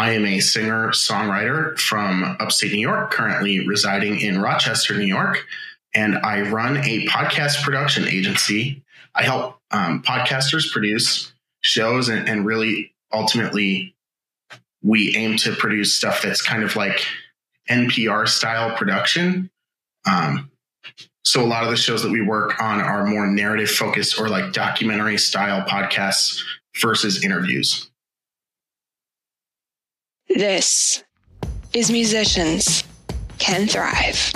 I 0.00 0.12
am 0.12 0.24
a 0.24 0.40
singer 0.40 0.92
songwriter 0.92 1.78
from 1.78 2.38
upstate 2.40 2.72
New 2.72 2.80
York, 2.80 3.10
currently 3.10 3.68
residing 3.68 4.18
in 4.18 4.40
Rochester, 4.40 4.96
New 4.96 5.04
York. 5.04 5.44
And 5.94 6.16
I 6.16 6.40
run 6.40 6.78
a 6.78 7.04
podcast 7.04 7.62
production 7.62 8.08
agency. 8.08 8.82
I 9.14 9.24
help 9.24 9.60
um, 9.70 10.02
podcasters 10.02 10.72
produce 10.72 11.34
shows 11.60 12.08
and, 12.08 12.26
and 12.26 12.46
really 12.46 12.94
ultimately 13.12 13.94
we 14.82 15.14
aim 15.16 15.36
to 15.36 15.52
produce 15.52 15.94
stuff 15.94 16.22
that's 16.22 16.40
kind 16.40 16.62
of 16.62 16.76
like 16.76 17.04
NPR 17.68 18.26
style 18.26 18.74
production. 18.78 19.50
Um, 20.10 20.50
so 21.26 21.42
a 21.42 21.46
lot 21.46 21.64
of 21.64 21.68
the 21.68 21.76
shows 21.76 22.02
that 22.04 22.10
we 22.10 22.22
work 22.22 22.58
on 22.58 22.80
are 22.80 23.04
more 23.04 23.26
narrative 23.26 23.70
focused 23.70 24.18
or 24.18 24.30
like 24.30 24.54
documentary 24.54 25.18
style 25.18 25.60
podcasts 25.68 26.42
versus 26.80 27.22
interviews. 27.22 27.89
This 30.36 31.02
is 31.74 31.90
Musicians 31.90 32.84
Can 33.38 33.66
Thrive, 33.66 34.32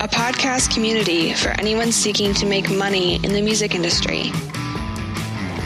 a 0.00 0.06
podcast 0.06 0.72
community 0.72 1.34
for 1.34 1.48
anyone 1.58 1.90
seeking 1.90 2.32
to 2.34 2.46
make 2.46 2.70
money 2.70 3.16
in 3.16 3.32
the 3.32 3.42
music 3.42 3.74
industry. 3.74 4.30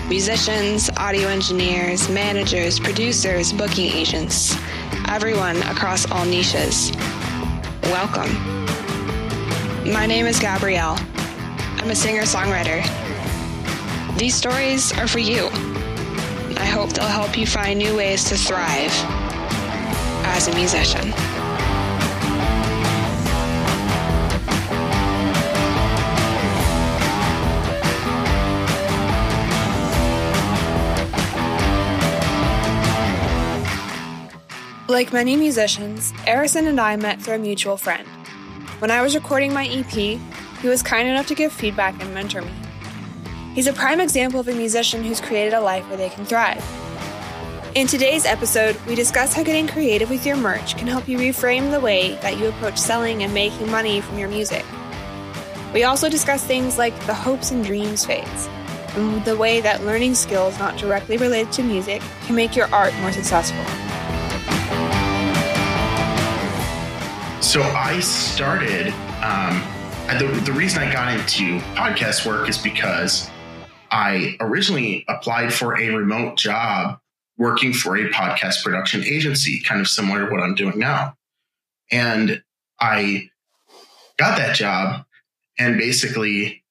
Musicians, 0.09 0.89
audio 0.97 1.29
engineers, 1.29 2.09
managers, 2.09 2.81
producers, 2.81 3.53
booking 3.53 3.93
agents, 3.93 4.57
everyone 5.09 5.59
across 5.65 6.11
all 6.11 6.25
niches. 6.25 6.91
Welcome. 7.83 8.33
My 9.93 10.07
name 10.07 10.25
is 10.25 10.41
Gabrielle. 10.41 10.97
I'm 11.77 11.91
a 11.91 11.95
singer 11.95 12.23
songwriter. 12.23 12.83
These 14.17 14.35
stories 14.35 14.91
are 14.97 15.07
for 15.07 15.19
you. 15.19 15.51
I 16.61 16.67
hope 16.67 16.93
they'll 16.93 17.07
help 17.07 17.39
you 17.39 17.47
find 17.47 17.79
new 17.79 17.97
ways 17.97 18.23
to 18.25 18.37
thrive 18.37 18.93
as 20.27 20.47
a 20.47 20.55
musician. 20.55 21.11
Like 34.87 35.15
many 35.15 35.37
musicians, 35.37 36.11
Harrison 36.27 36.67
and 36.67 36.79
I 36.79 36.97
met 36.97 37.23
through 37.23 37.37
a 37.37 37.39
mutual 37.39 37.79
friend. 37.79 38.07
When 38.81 38.91
I 38.91 39.01
was 39.01 39.15
recording 39.15 39.55
my 39.55 39.67
EP, 39.67 39.91
he 39.93 40.69
was 40.69 40.83
kind 40.83 41.09
enough 41.09 41.27
to 41.29 41.35
give 41.35 41.53
feedback 41.53 42.03
and 42.03 42.13
mentor 42.13 42.43
me. 42.43 42.53
He's 43.55 43.67
a 43.67 43.73
prime 43.73 44.01
example 44.01 44.39
of 44.39 44.47
a 44.47 44.55
musician 44.55 45.03
who's 45.03 45.21
created 45.21 45.55
a 45.55 45.61
life 45.61 45.89
where 45.89 45.97
they 45.97 46.09
can 46.09 46.25
thrive. 46.25 46.65
In 47.75 47.89
today's 47.89 48.25
episode, 48.25 48.77
we 48.87 48.95
discuss 48.95 49.35
how 49.35 49.43
getting 49.43 49.67
creative 49.67 50.09
with 50.09 50.25
your 50.25 50.37
merch 50.37 50.77
can 50.77 50.87
help 50.87 51.09
you 51.09 51.19
reframe 51.19 51.73
the 51.73 51.81
way 51.81 52.15
that 52.23 52.39
you 52.39 52.47
approach 52.47 52.79
selling 52.79 53.25
and 53.25 53.35
making 53.35 53.69
money 53.69 54.01
from 54.03 54.19
your 54.19 54.29
music. 54.29 54.65
We 55.75 55.83
also 55.83 56.09
discuss 56.09 56.45
things 56.45 56.79
like 56.79 56.95
the 57.07 57.15
hopes 57.15 57.51
and 57.51 57.65
dreams 57.65 58.05
phase, 58.05 58.49
and 58.95 59.25
the 59.25 59.37
way 59.37 59.61
that 59.63 59.85
learning 59.85 60.15
skills 60.15 60.57
not 60.61 60.79
directly 60.79 61.17
related 61.17 61.53
to 61.55 61.65
music 61.65 62.03
can 62.27 62.37
make 62.37 62.55
your 62.55 62.73
art 62.73 62.95
more 63.01 63.11
successful. 63.11 63.65
So 67.43 67.63
I 67.63 67.99
started. 68.01 68.93
Um, 69.25 69.61
the, 70.19 70.41
the 70.45 70.53
reason 70.53 70.83
I 70.83 70.93
got 70.93 71.13
into 71.13 71.59
podcast 71.75 72.27
work 72.27 72.49
is 72.49 72.59
because 72.59 73.29
I 73.91 74.37
originally 74.41 75.05
applied 75.09 75.53
for 75.53 75.79
a 75.79 75.91
remote 75.91 76.37
job 76.37 76.99
working 77.37 77.73
for 77.73 77.97
a 77.97 78.11
podcast 78.11 78.63
production 78.63 79.05
agency, 79.05 79.61
kind 79.61 79.81
of 79.81 79.89
similar 79.89 80.27
to 80.27 80.33
what 80.33 80.41
I'm 80.41 80.55
doing 80.55 80.79
now. 80.79 81.17
And 81.91 82.43
I 82.79 83.31
got 84.19 84.37
that 84.37 84.55
job 84.55 85.05
and 85.59 85.79
basically 85.79 86.63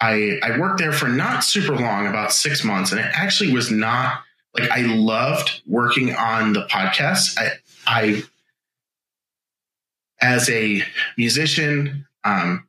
I 0.00 0.38
I 0.42 0.58
worked 0.58 0.78
there 0.78 0.92
for 0.92 1.08
not 1.08 1.42
super 1.42 1.74
long, 1.74 2.06
about 2.06 2.32
six 2.32 2.62
months, 2.62 2.92
and 2.92 3.00
it 3.00 3.10
actually 3.12 3.52
was 3.52 3.70
not 3.70 4.22
like 4.56 4.70
I 4.70 4.82
loved 4.82 5.62
working 5.66 6.14
on 6.14 6.52
the 6.52 6.64
podcast. 6.66 7.36
I 7.36 7.50
I 7.86 8.22
as 10.20 10.48
a 10.50 10.82
musician, 11.16 12.06
um, 12.24 12.67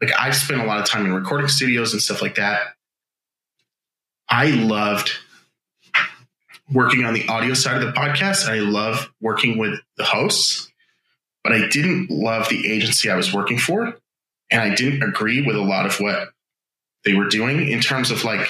like 0.00 0.12
I've 0.18 0.36
spent 0.36 0.60
a 0.60 0.64
lot 0.64 0.80
of 0.80 0.86
time 0.86 1.06
in 1.06 1.12
recording 1.12 1.48
studios 1.48 1.92
and 1.92 2.02
stuff 2.02 2.22
like 2.22 2.36
that. 2.36 2.60
I 4.28 4.46
loved 4.46 5.12
working 6.70 7.04
on 7.04 7.14
the 7.14 7.26
audio 7.28 7.54
side 7.54 7.82
of 7.82 7.82
the 7.82 7.98
podcast. 7.98 8.48
I 8.48 8.58
love 8.58 9.10
working 9.20 9.58
with 9.58 9.80
the 9.96 10.04
hosts, 10.04 10.70
but 11.42 11.52
I 11.52 11.66
didn't 11.68 12.10
love 12.10 12.48
the 12.48 12.70
agency 12.70 13.10
I 13.10 13.16
was 13.16 13.32
working 13.32 13.58
for. 13.58 13.98
And 14.50 14.62
I 14.62 14.74
didn't 14.74 15.02
agree 15.02 15.42
with 15.42 15.56
a 15.56 15.62
lot 15.62 15.86
of 15.86 16.00
what 16.00 16.30
they 17.04 17.14
were 17.14 17.28
doing 17.28 17.70
in 17.70 17.80
terms 17.80 18.10
of 18.10 18.24
like 18.24 18.48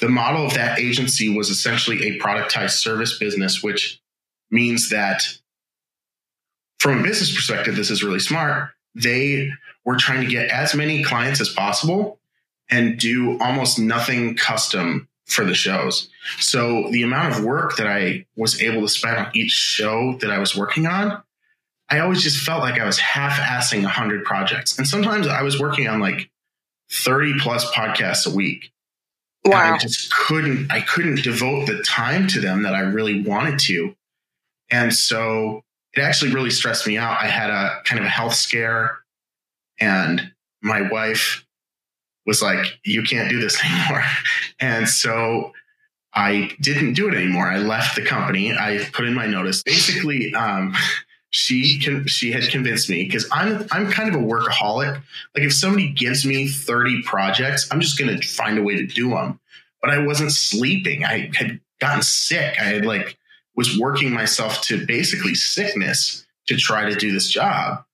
the 0.00 0.08
model 0.08 0.46
of 0.46 0.54
that 0.54 0.78
agency 0.78 1.28
was 1.28 1.50
essentially 1.50 2.08
a 2.08 2.18
productized 2.18 2.78
service 2.78 3.18
business, 3.18 3.62
which 3.62 4.00
means 4.50 4.90
that 4.90 5.22
from 6.78 7.00
a 7.00 7.02
business 7.02 7.34
perspective, 7.34 7.76
this 7.76 7.90
is 7.90 8.04
really 8.04 8.20
smart. 8.20 8.70
They 8.94 9.50
were 9.88 9.96
trying 9.96 10.20
to 10.20 10.26
get 10.26 10.50
as 10.50 10.74
many 10.74 11.02
clients 11.02 11.40
as 11.40 11.48
possible 11.48 12.20
and 12.68 12.98
do 12.98 13.40
almost 13.40 13.78
nothing 13.78 14.36
custom 14.36 15.08
for 15.24 15.46
the 15.46 15.54
shows. 15.54 16.10
So 16.40 16.90
the 16.90 17.04
amount 17.04 17.32
of 17.32 17.42
work 17.42 17.78
that 17.78 17.86
I 17.86 18.26
was 18.36 18.60
able 18.60 18.82
to 18.82 18.88
spend 18.90 19.16
on 19.16 19.30
each 19.34 19.50
show 19.50 20.18
that 20.20 20.30
I 20.30 20.40
was 20.40 20.54
working 20.54 20.86
on, 20.86 21.22
I 21.88 22.00
always 22.00 22.22
just 22.22 22.44
felt 22.44 22.60
like 22.60 22.78
I 22.78 22.84
was 22.84 22.98
half 22.98 23.38
assing 23.38 23.80
100 23.80 24.26
projects. 24.26 24.76
And 24.76 24.86
sometimes 24.86 25.26
I 25.26 25.40
was 25.40 25.58
working 25.58 25.88
on 25.88 26.00
like 26.00 26.28
30 26.92 27.38
plus 27.38 27.64
podcasts 27.72 28.30
a 28.30 28.36
week. 28.36 28.70
Wow. 29.46 29.72
I 29.72 29.78
just 29.78 30.12
couldn't, 30.12 30.70
I 30.70 30.82
couldn't 30.82 31.22
devote 31.22 31.66
the 31.66 31.82
time 31.82 32.26
to 32.28 32.40
them 32.40 32.64
that 32.64 32.74
I 32.74 32.80
really 32.80 33.22
wanted 33.22 33.58
to. 33.60 33.96
And 34.70 34.92
so 34.92 35.64
it 35.94 36.02
actually 36.02 36.34
really 36.34 36.50
stressed 36.50 36.86
me 36.86 36.98
out. 36.98 37.22
I 37.22 37.26
had 37.28 37.48
a 37.48 37.80
kind 37.84 37.98
of 37.98 38.04
a 38.04 38.10
health 38.10 38.34
scare, 38.34 38.98
and 39.80 40.32
my 40.62 40.82
wife 40.90 41.46
was 42.26 42.42
like, 42.42 42.78
You 42.84 43.02
can't 43.02 43.30
do 43.30 43.40
this 43.40 43.62
anymore. 43.64 44.04
And 44.60 44.88
so 44.88 45.52
I 46.14 46.50
didn't 46.60 46.94
do 46.94 47.08
it 47.08 47.14
anymore. 47.14 47.50
I 47.50 47.58
left 47.58 47.96
the 47.96 48.04
company. 48.04 48.52
I 48.52 48.86
put 48.92 49.06
in 49.06 49.14
my 49.14 49.26
notice. 49.26 49.62
Basically, 49.62 50.34
um, 50.34 50.74
she 51.30 51.78
can 51.78 52.06
she 52.06 52.32
had 52.32 52.48
convinced 52.50 52.88
me 52.88 53.04
because 53.04 53.28
I'm 53.30 53.66
I'm 53.70 53.90
kind 53.90 54.08
of 54.08 54.20
a 54.20 54.24
workaholic. 54.24 54.94
Like 55.34 55.44
if 55.44 55.52
somebody 55.52 55.90
gives 55.90 56.24
me 56.24 56.48
30 56.48 57.02
projects, 57.02 57.68
I'm 57.70 57.80
just 57.80 57.98
gonna 57.98 58.20
find 58.22 58.58
a 58.58 58.62
way 58.62 58.76
to 58.76 58.86
do 58.86 59.10
them. 59.10 59.38
But 59.80 59.90
I 59.90 59.98
wasn't 60.04 60.32
sleeping. 60.32 61.04
I 61.04 61.30
had 61.34 61.60
gotten 61.80 62.02
sick. 62.02 62.60
I 62.60 62.64
had 62.64 62.86
like 62.86 63.16
was 63.54 63.78
working 63.78 64.12
myself 64.12 64.62
to 64.62 64.86
basically 64.86 65.34
sickness 65.34 66.26
to 66.46 66.56
try 66.56 66.88
to 66.88 66.96
do 66.96 67.12
this 67.12 67.28
job. 67.28 67.84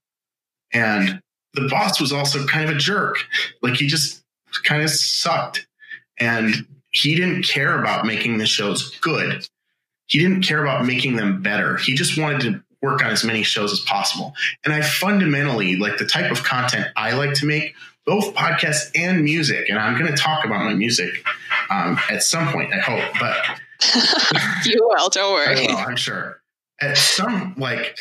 And 0.72 1.20
the 1.54 1.68
boss 1.68 2.00
was 2.00 2.12
also 2.12 2.46
kind 2.46 2.68
of 2.68 2.76
a 2.76 2.78
jerk. 2.78 3.16
Like 3.62 3.74
he 3.74 3.86
just 3.86 4.22
kind 4.64 4.82
of 4.82 4.90
sucked. 4.90 5.66
And 6.18 6.66
he 6.90 7.14
didn't 7.14 7.42
care 7.42 7.78
about 7.78 8.06
making 8.06 8.38
the 8.38 8.46
shows 8.46 8.96
good. 9.00 9.46
He 10.06 10.18
didn't 10.18 10.42
care 10.42 10.62
about 10.62 10.84
making 10.86 11.16
them 11.16 11.42
better. 11.42 11.76
He 11.76 11.94
just 11.94 12.18
wanted 12.18 12.40
to 12.42 12.62
work 12.82 13.02
on 13.02 13.10
as 13.10 13.24
many 13.24 13.42
shows 13.42 13.72
as 13.72 13.80
possible. 13.80 14.34
And 14.64 14.72
I 14.72 14.82
fundamentally 14.82 15.76
like 15.76 15.98
the 15.98 16.04
type 16.04 16.30
of 16.30 16.44
content 16.44 16.86
I 16.96 17.14
like 17.14 17.34
to 17.34 17.46
make, 17.46 17.74
both 18.06 18.34
podcasts 18.34 18.90
and 18.94 19.24
music. 19.24 19.70
And 19.70 19.78
I'm 19.78 19.98
going 19.98 20.10
to 20.10 20.16
talk 20.16 20.44
about 20.44 20.64
my 20.64 20.74
music 20.74 21.24
um, 21.70 21.98
at 22.10 22.22
some 22.22 22.52
point, 22.52 22.72
I 22.72 22.78
hope. 22.78 23.02
But 23.18 23.36
you 24.66 24.78
will, 24.82 25.08
don't 25.08 25.32
worry. 25.32 25.66
I 25.66 25.72
will, 25.72 25.78
I'm 25.78 25.96
sure. 25.96 26.40
At 26.80 26.98
some 26.98 27.54
like 27.56 27.98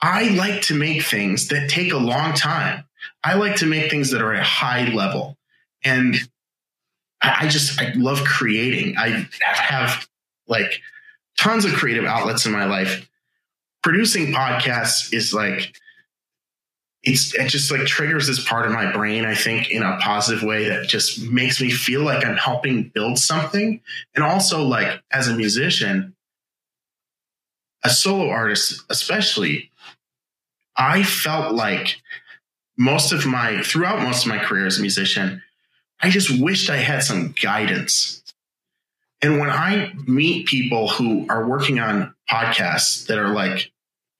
I 0.00 0.28
like 0.30 0.62
to 0.62 0.74
make 0.74 1.02
things 1.02 1.48
that 1.48 1.70
take 1.70 1.92
a 1.92 1.98
long 1.98 2.34
time. 2.34 2.84
I 3.24 3.34
like 3.34 3.56
to 3.56 3.66
make 3.66 3.90
things 3.90 4.10
that 4.10 4.22
are 4.22 4.32
at 4.34 4.40
a 4.40 4.44
high 4.44 4.88
level. 4.88 5.36
And 5.84 6.16
I 7.22 7.48
just 7.48 7.80
I 7.80 7.92
love 7.94 8.24
creating. 8.24 8.96
I 8.98 9.28
have 9.40 10.06
like 10.46 10.80
tons 11.38 11.64
of 11.64 11.72
creative 11.72 12.04
outlets 12.04 12.46
in 12.46 12.52
my 12.52 12.66
life. 12.66 13.08
Producing 13.82 14.32
podcasts 14.32 15.12
is 15.12 15.32
like 15.32 15.74
it's 17.06 17.34
it 17.34 17.48
just 17.48 17.70
like 17.70 17.86
triggers 17.86 18.26
this 18.26 18.46
part 18.46 18.66
of 18.66 18.72
my 18.72 18.92
brain 18.92 19.24
i 19.24 19.34
think 19.34 19.70
in 19.70 19.82
a 19.82 19.96
positive 19.98 20.42
way 20.42 20.68
that 20.68 20.88
just 20.88 21.22
makes 21.22 21.60
me 21.60 21.70
feel 21.70 22.02
like 22.02 22.26
i'm 22.26 22.36
helping 22.36 22.90
build 22.94 23.16
something 23.16 23.80
and 24.14 24.24
also 24.24 24.62
like 24.64 25.00
as 25.12 25.28
a 25.28 25.36
musician 25.36 26.14
a 27.84 27.88
solo 27.88 28.28
artist 28.28 28.82
especially 28.90 29.70
i 30.76 31.02
felt 31.02 31.54
like 31.54 32.00
most 32.78 33.12
of 33.12 33.26
my 33.26 33.62
throughout 33.62 34.02
most 34.02 34.24
of 34.24 34.28
my 34.28 34.38
career 34.38 34.66
as 34.66 34.78
a 34.78 34.82
musician 34.82 35.42
i 36.00 36.10
just 36.10 36.40
wished 36.40 36.70
i 36.70 36.76
had 36.76 37.02
some 37.02 37.34
guidance. 37.40 38.22
And 39.22 39.38
when 39.38 39.50
I 39.50 39.92
meet 40.06 40.46
people 40.46 40.88
who 40.88 41.26
are 41.28 41.48
working 41.48 41.80
on 41.80 42.14
podcasts 42.30 43.06
that 43.06 43.18
are 43.18 43.30
like 43.30 43.72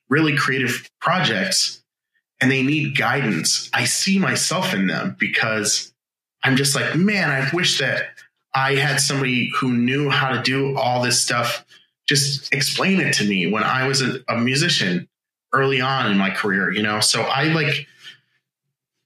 really 0.09 0.37
creative 0.37 0.91
projects 1.01 1.83
and 2.41 2.51
they 2.51 2.63
need 2.63 2.97
guidance, 2.97 3.71
I 3.73 3.85
see 3.85 4.19
myself 4.19 4.73
in 4.75 4.87
them 4.87 5.17
because 5.19 5.93
I'm 6.43 6.57
just 6.57 6.75
like, 6.75 6.95
man, 6.97 7.31
I 7.31 7.49
wish 7.55 7.79
that 7.79 8.07
I 8.55 8.77
had 8.77 9.01
somebody 9.01 9.51
who 9.57 9.73
knew 9.73 10.09
how 10.09 10.31
to 10.31 10.43
do 10.43 10.77
all 10.77 11.03
this 11.03 11.21
stuff. 11.21 11.65
Just 12.09 12.53
explain 12.53 13.01
it 13.01 13.13
to 13.15 13.25
me. 13.25 13.51
When 13.51 13.65
I 13.65 13.87
was 13.87 14.01
a, 14.01 14.21
a 14.29 14.39
musician 14.39 15.09
early 15.57 15.81
on 15.81 16.11
in 16.11 16.19
my 16.19 16.31
career, 16.31 16.71
you 16.73 16.83
know? 16.83 17.01
So 17.01 17.23
I 17.23 17.45
like, 17.45 17.87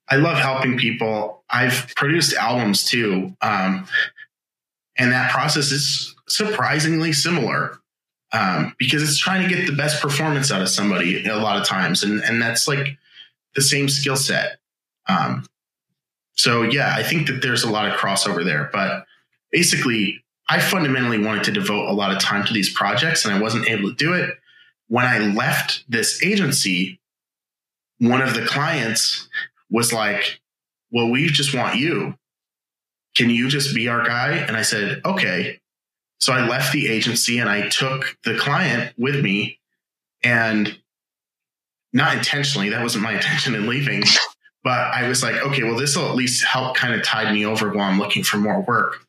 I 0.09 0.17
love 0.17 0.39
helping 0.39 0.77
people. 0.77 1.43
I've 1.49 1.93
produced 1.97 2.35
albums 2.35 2.85
too. 2.85 3.37
Um, 3.41 3.87
and 4.99 5.13
that 5.13 5.31
process 5.31 5.71
is 5.71 6.15
surprisingly 6.29 7.13
similar 7.13 7.79
um, 8.33 8.75
because 8.79 9.03
it's 9.03 9.19
trying 9.19 9.49
to 9.49 9.55
get 9.55 9.67
the 9.67 9.75
best 9.75 10.03
performance 10.03 10.51
out 10.53 10.63
of 10.63 10.69
somebody 10.69 11.27
a 11.27 11.37
lot 11.37 11.61
of 11.61 11.67
times. 11.67 12.03
And, 12.03 12.23
and 12.23 12.41
that's 12.41 12.69
like 12.69 12.99
the 13.55 13.63
same 13.63 13.89
skill 13.89 14.17
set. 14.17 14.59
Um, 15.09 15.47
so 16.35 16.63
yeah, 16.63 16.95
I 16.97 17.03
think 17.03 17.27
that 17.27 17.43
there's 17.43 17.65
a 17.65 17.71
lot 17.71 17.89
of 17.89 17.99
crossover 17.99 18.45
there, 18.45 18.71
but 18.73 19.07
basically 19.51 20.25
I 20.49 20.59
fundamentally 20.59 21.19
wanted 21.19 21.45
to 21.45 21.53
devote 21.53 21.89
a 21.89 21.93
lot 21.93 22.13
of 22.13 22.19
time 22.19 22.45
to 22.47 22.53
these 22.53 22.73
projects 22.73 23.25
and 23.25 23.35
I 23.35 23.41
wasn't 23.41 23.69
able 23.69 23.91
to 23.91 23.95
do 23.95 24.15
it. 24.15 24.37
When 24.91 25.07
I 25.07 25.19
left 25.19 25.85
this 25.89 26.21
agency, 26.23 27.01
one 28.01 28.21
of 28.21 28.35
the 28.35 28.45
clients 28.45 29.29
was 29.71 29.93
like, 29.93 30.41
Well, 30.91 31.11
we 31.11 31.29
just 31.29 31.55
want 31.55 31.77
you. 31.77 32.17
Can 33.17 33.31
you 33.31 33.49
just 33.49 33.73
be 33.75 33.89
our 33.89 34.05
guy? 34.05 34.33
And 34.33 34.57
I 34.57 34.63
said, 34.63 35.01
Okay. 35.05 35.61
So 36.19 36.33
I 36.33 36.47
left 36.47 36.73
the 36.73 36.89
agency 36.89 37.39
and 37.39 37.49
I 37.49 37.69
took 37.69 38.19
the 38.25 38.37
client 38.37 38.93
with 38.99 39.23
me 39.23 39.61
and 40.23 40.77
not 41.93 42.17
intentionally, 42.17 42.69
that 42.71 42.83
wasn't 42.83 43.05
my 43.05 43.13
intention 43.15 43.55
in 43.55 43.69
leaving. 43.69 44.03
But 44.63 44.93
I 44.93 45.09
was 45.09 45.23
like, 45.23 45.37
okay, 45.37 45.63
well, 45.63 45.77
this 45.77 45.97
will 45.97 46.11
at 46.11 46.17
least 46.17 46.45
help 46.45 46.77
kind 46.77 46.93
of 46.93 47.03
tide 47.03 47.33
me 47.33 47.47
over 47.47 47.71
while 47.71 47.91
I'm 47.91 47.99
looking 47.99 48.23
for 48.23 48.37
more 48.37 48.61
work 48.61 49.07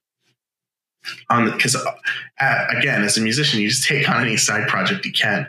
on 1.29 1.51
because 1.51 1.75
uh, 1.75 2.65
again, 2.77 3.03
as 3.03 3.17
a 3.17 3.21
musician, 3.21 3.59
you 3.59 3.67
just 3.67 3.87
take 3.87 4.07
on 4.07 4.21
any 4.21 4.37
side 4.37 4.67
project 4.67 5.05
you 5.05 5.11
can. 5.11 5.47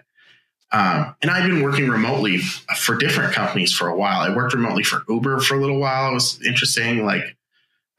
Um, 0.72 1.14
and 1.20 1.30
I've 1.30 1.48
been 1.48 1.62
working 1.62 1.88
remotely 1.88 2.38
for 2.38 2.96
different 2.96 3.34
companies 3.34 3.72
for 3.72 3.88
a 3.88 3.96
while. 3.96 4.20
I 4.20 4.34
worked 4.34 4.54
remotely 4.54 4.82
for 4.82 5.04
Uber 5.08 5.40
for 5.40 5.54
a 5.54 5.60
little 5.60 5.78
while. 5.78 6.10
It 6.10 6.14
was 6.14 6.40
interesting. 6.44 7.04
Like 7.04 7.36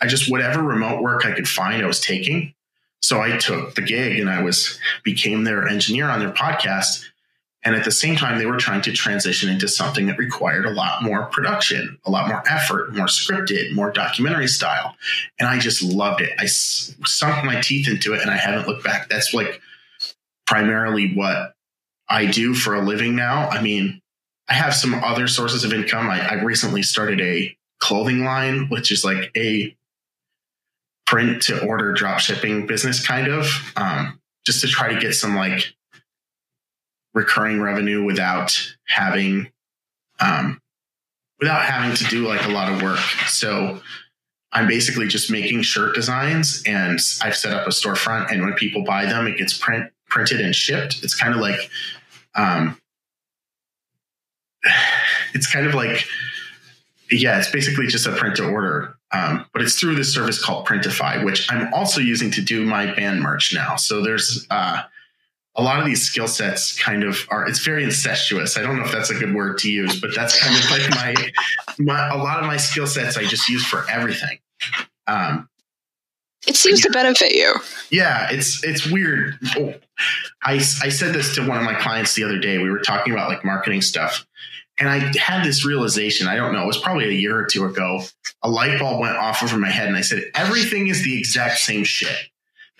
I 0.01 0.07
just 0.07 0.29
whatever 0.29 0.61
remote 0.61 1.01
work 1.01 1.25
I 1.25 1.31
could 1.31 1.47
find, 1.47 1.83
I 1.83 1.87
was 1.87 1.99
taking. 1.99 2.53
So 3.01 3.21
I 3.21 3.37
took 3.37 3.75
the 3.75 3.81
gig 3.81 4.19
and 4.19 4.29
I 4.29 4.41
was 4.41 4.79
became 5.03 5.43
their 5.43 5.67
engineer 5.67 6.09
on 6.09 6.19
their 6.19 6.31
podcast. 6.31 7.05
And 7.65 7.75
at 7.75 7.85
the 7.85 7.91
same 7.91 8.17
time, 8.17 8.39
they 8.39 8.45
were 8.45 8.57
trying 8.57 8.81
to 8.81 8.91
transition 8.91 9.49
into 9.49 9.69
something 9.69 10.07
that 10.07 10.17
required 10.17 10.65
a 10.65 10.71
lot 10.71 11.01
more 11.01 11.25
production, 11.27 11.97
a 12.05 12.11
lot 12.11 12.27
more 12.27 12.43
effort, 12.49 12.93
more 12.93 13.05
scripted, 13.05 13.73
more 13.73 13.91
documentary 13.91 14.47
style. 14.47 14.95
And 15.39 15.47
I 15.47 15.59
just 15.59 15.81
loved 15.81 16.19
it. 16.21 16.31
I 16.39 16.45
sunk 16.47 17.45
my 17.45 17.61
teeth 17.61 17.87
into 17.87 18.13
it 18.13 18.21
and 18.21 18.29
I 18.29 18.35
haven't 18.35 18.67
looked 18.67 18.83
back. 18.83 19.07
That's 19.09 19.33
like 19.33 19.61
primarily 20.45 21.13
what 21.13 21.55
I 22.09 22.25
do 22.25 22.53
for 22.53 22.75
a 22.75 22.81
living 22.81 23.15
now. 23.15 23.49
I 23.49 23.61
mean, 23.61 24.01
I 24.47 24.53
have 24.53 24.73
some 24.73 24.93
other 24.93 25.27
sources 25.27 25.63
of 25.63 25.73
income. 25.73 26.09
I, 26.09 26.19
I 26.19 26.33
recently 26.43 26.83
started 26.83 27.21
a 27.21 27.55
clothing 27.79 28.23
line, 28.23 28.69
which 28.69 28.91
is 28.91 29.03
like 29.03 29.31
a 29.35 29.75
print 31.05 31.43
to 31.43 31.65
order 31.65 31.93
drop 31.93 32.19
shipping 32.19 32.67
business 32.67 33.05
kind 33.05 33.27
of, 33.27 33.47
um, 33.75 34.19
just 34.45 34.61
to 34.61 34.67
try 34.67 34.93
to 34.93 34.99
get 34.99 35.13
some 35.13 35.35
like 35.35 35.73
recurring 37.13 37.61
revenue 37.61 38.03
without 38.03 38.75
having 38.87 39.51
um, 40.19 40.59
without 41.39 41.65
having 41.65 41.95
to 41.95 42.03
do 42.05 42.27
like 42.27 42.45
a 42.45 42.49
lot 42.49 42.71
of 42.71 42.81
work. 42.81 42.99
So 43.27 43.81
I'm 44.51 44.67
basically 44.67 45.07
just 45.07 45.31
making 45.31 45.63
shirt 45.63 45.95
designs 45.95 46.63
and 46.65 46.99
I've 47.21 47.35
set 47.35 47.53
up 47.53 47.67
a 47.67 47.71
storefront 47.71 48.31
and 48.31 48.41
when 48.41 48.53
people 48.53 48.83
buy 48.83 49.05
them, 49.05 49.27
it 49.27 49.37
gets 49.37 49.57
print 49.57 49.91
printed 50.13 50.39
and 50.39 50.55
shipped. 50.55 51.03
It's 51.03 51.15
kind 51.15 51.33
of 51.33 51.41
like 51.41 51.59
um, 52.35 52.77
it's 55.33 55.51
kind 55.51 55.65
of 55.65 55.73
like 55.73 56.05
yeah, 57.11 57.37
it's 57.37 57.51
basically 57.51 57.87
just 57.87 58.07
a 58.07 58.11
print 58.11 58.37
to 58.37 58.47
order. 58.47 58.95
Um, 59.11 59.45
but 59.53 59.61
it's 59.61 59.79
through 59.79 59.95
this 59.95 60.11
service 60.11 60.43
called 60.43 60.65
Printify, 60.65 61.23
which 61.23 61.51
I'm 61.51 61.71
also 61.73 62.01
using 62.01 62.31
to 62.31 62.41
do 62.41 62.65
my 62.65 62.91
band 62.95 63.21
merch 63.21 63.53
now. 63.53 63.75
So 63.75 64.01
there's 64.01 64.47
uh, 64.49 64.81
a 65.55 65.61
lot 65.61 65.79
of 65.79 65.85
these 65.85 66.01
skill 66.01 66.27
sets 66.27 66.79
kind 66.79 67.03
of 67.03 67.19
are 67.29 67.47
it's 67.47 67.59
very 67.59 67.83
incestuous 67.83 68.57
i 68.57 68.63
don't 68.63 68.75
know 68.75 68.85
if 68.85 68.91
that's 68.91 69.11
a 69.11 69.13
good 69.13 69.35
word 69.35 69.55
to 69.59 69.71
use 69.71 70.01
but 70.01 70.09
that's 70.15 70.39
kind 70.39 70.55
of 70.55 70.71
like 70.71 70.89
my, 70.89 71.13
my 71.77 72.09
a 72.09 72.17
lot 72.17 72.39
of 72.39 72.47
my 72.47 72.57
skill 72.57 72.87
sets 72.87 73.17
i 73.17 73.23
just 73.23 73.47
use 73.47 73.63
for 73.63 73.87
everything 73.87 74.39
um, 75.05 75.47
it 76.47 76.55
seems 76.55 76.79
yeah, 76.79 76.87
to 76.87 76.91
benefit 76.91 77.33
you. 77.33 77.55
Yeah 77.89 78.27
it's 78.31 78.63
it's 78.63 78.89
weird. 78.89 79.37
I 80.43 80.53
i 80.53 80.89
said 80.89 81.13
this 81.13 81.35
to 81.35 81.47
one 81.47 81.57
of 81.57 81.63
my 81.63 81.75
clients 81.75 82.15
the 82.15 82.23
other 82.23 82.39
day. 82.39 82.57
We 82.57 82.69
were 82.69 82.79
talking 82.79 83.13
about 83.13 83.29
like 83.29 83.43
marketing 83.45 83.81
stuff 83.81 84.25
and 84.79 84.89
i 84.89 84.97
had 85.19 85.43
this 85.45 85.63
realization 85.63 86.27
i 86.27 86.35
don't 86.35 86.51
know 86.51 86.63
it 86.63 86.65
was 86.65 86.79
probably 86.79 87.05
a 87.05 87.11
year 87.11 87.37
or 87.37 87.45
two 87.45 87.65
ago. 87.65 88.01
A 88.41 88.49
light 88.49 88.79
bulb 88.79 88.99
went 88.99 89.17
off 89.17 89.43
over 89.43 89.57
my 89.57 89.69
head 89.69 89.87
and 89.87 89.97
i 89.97 90.01
said 90.01 90.23
everything 90.35 90.87
is 90.87 91.03
the 91.03 91.17
exact 91.17 91.59
same 91.59 91.83
shit. 91.83 92.29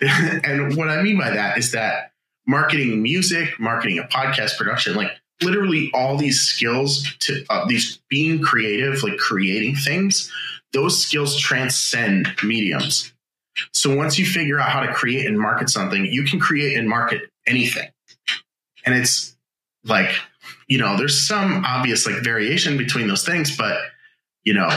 And 0.00 0.76
what 0.76 0.88
i 0.88 1.00
mean 1.02 1.18
by 1.18 1.30
that 1.30 1.56
is 1.56 1.72
that 1.72 2.10
marketing 2.46 3.02
music, 3.02 3.58
marketing 3.58 3.98
a 3.98 4.02
podcast 4.02 4.58
production, 4.58 4.94
like 4.94 5.10
literally 5.42 5.90
all 5.94 6.16
these 6.16 6.40
skills 6.40 7.14
to 7.20 7.44
uh, 7.50 7.66
these 7.66 8.00
being 8.08 8.40
creative, 8.40 9.02
like 9.02 9.16
creating 9.16 9.76
things, 9.76 10.30
those 10.72 11.02
skills 11.02 11.38
transcend 11.38 12.28
mediums. 12.42 13.12
So 13.72 13.94
once 13.94 14.18
you 14.18 14.26
figure 14.26 14.58
out 14.58 14.70
how 14.70 14.80
to 14.80 14.92
create 14.92 15.26
and 15.26 15.38
market 15.38 15.70
something, 15.70 16.04
you 16.04 16.24
can 16.24 16.40
create 16.40 16.76
and 16.76 16.88
market 16.88 17.30
anything. 17.46 17.88
And 18.84 18.94
it's 18.94 19.36
like, 19.84 20.10
you 20.66 20.78
know, 20.78 20.96
there's 20.96 21.26
some 21.26 21.64
obvious 21.64 22.06
like 22.06 22.22
variation 22.22 22.76
between 22.76 23.08
those 23.08 23.24
things, 23.24 23.56
but 23.56 23.78
you 24.44 24.54
know, 24.54 24.68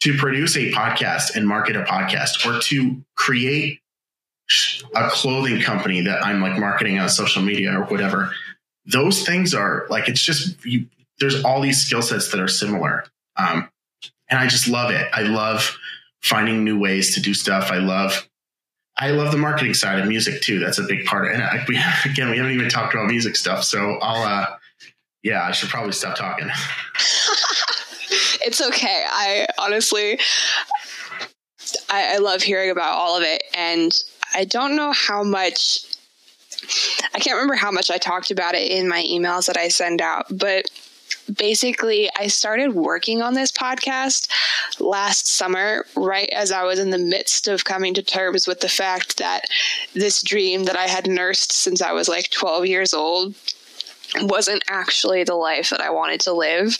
to 0.00 0.16
produce 0.16 0.56
a 0.56 0.70
podcast 0.72 1.36
and 1.36 1.46
market 1.46 1.76
a 1.76 1.82
podcast 1.82 2.46
or 2.46 2.60
to 2.60 3.02
create 3.16 3.80
a 4.94 5.08
clothing 5.10 5.60
company 5.60 6.02
that 6.02 6.24
I'm 6.24 6.40
like 6.40 6.58
marketing 6.58 6.98
on 6.98 7.08
social 7.08 7.42
media 7.42 7.72
or 7.72 7.84
whatever, 7.84 8.32
those 8.86 9.24
things 9.24 9.54
are 9.54 9.86
like 9.88 10.08
it's 10.08 10.22
just 10.22 10.64
you, 10.64 10.86
there's 11.18 11.44
all 11.44 11.60
these 11.60 11.84
skill 11.84 12.02
sets 12.02 12.30
that 12.30 12.40
are 12.40 12.48
similar, 12.48 13.04
um, 13.36 13.68
and 14.28 14.38
I 14.40 14.46
just 14.46 14.68
love 14.68 14.90
it. 14.90 15.06
I 15.12 15.22
love 15.22 15.76
finding 16.22 16.64
new 16.64 16.78
ways 16.78 17.14
to 17.14 17.20
do 17.20 17.34
stuff. 17.34 17.70
I 17.70 17.78
love 17.78 18.28
I 18.98 19.12
love 19.12 19.32
the 19.32 19.38
marketing 19.38 19.74
side 19.74 19.98
of 19.98 20.06
music 20.06 20.42
too. 20.42 20.58
That's 20.58 20.78
a 20.78 20.82
big 20.82 21.06
part. 21.06 21.28
Of, 21.28 21.40
and 21.40 21.68
we, 21.68 21.80
again, 22.04 22.30
we 22.30 22.36
haven't 22.36 22.52
even 22.52 22.68
talked 22.68 22.94
about 22.94 23.06
music 23.06 23.36
stuff, 23.36 23.64
so 23.64 23.98
I'll 24.02 24.22
uh, 24.22 24.56
yeah, 25.22 25.42
I 25.42 25.52
should 25.52 25.68
probably 25.68 25.92
stop 25.92 26.16
talking. 26.16 26.48
it's 28.42 28.60
okay. 28.60 29.04
I 29.08 29.46
honestly, 29.58 30.18
I, 31.88 32.14
I 32.14 32.18
love 32.18 32.42
hearing 32.42 32.70
about 32.70 32.96
all 32.96 33.16
of 33.16 33.22
it, 33.22 33.42
and 33.54 33.92
I 34.34 34.44
don't 34.44 34.76
know 34.76 34.92
how 34.92 35.22
much 35.22 35.84
I 37.14 37.18
can't 37.18 37.34
remember 37.34 37.54
how 37.54 37.70
much 37.70 37.90
I 37.90 37.98
talked 37.98 38.30
about 38.30 38.54
it 38.54 38.70
in 38.70 38.88
my 38.88 39.02
emails 39.02 39.46
that 39.46 39.56
I 39.56 39.68
send 39.68 40.00
out, 40.00 40.26
but 40.30 40.70
basically 41.36 42.10
I 42.18 42.28
started 42.28 42.74
working 42.74 43.22
on 43.22 43.34
this 43.34 43.52
podcast 43.52 44.28
last 44.80 45.28
summer, 45.28 45.84
right 45.96 46.28
as 46.30 46.52
I 46.52 46.64
was 46.64 46.78
in 46.78 46.90
the 46.90 46.98
midst 46.98 47.48
of 47.48 47.64
coming 47.64 47.94
to 47.94 48.02
terms 48.02 48.46
with 48.46 48.60
the 48.60 48.68
fact 48.68 49.18
that 49.18 49.44
this 49.94 50.22
dream 50.22 50.64
that 50.64 50.76
I 50.76 50.86
had 50.86 51.08
nursed 51.08 51.52
since 51.52 51.82
I 51.82 51.92
was 51.92 52.08
like 52.08 52.30
12 52.30 52.66
years 52.66 52.94
old 52.94 53.34
wasn't 54.22 54.64
actually 54.68 55.24
the 55.24 55.34
life 55.34 55.70
that 55.70 55.80
I 55.80 55.90
wanted 55.90 56.20
to 56.22 56.32
live. 56.32 56.78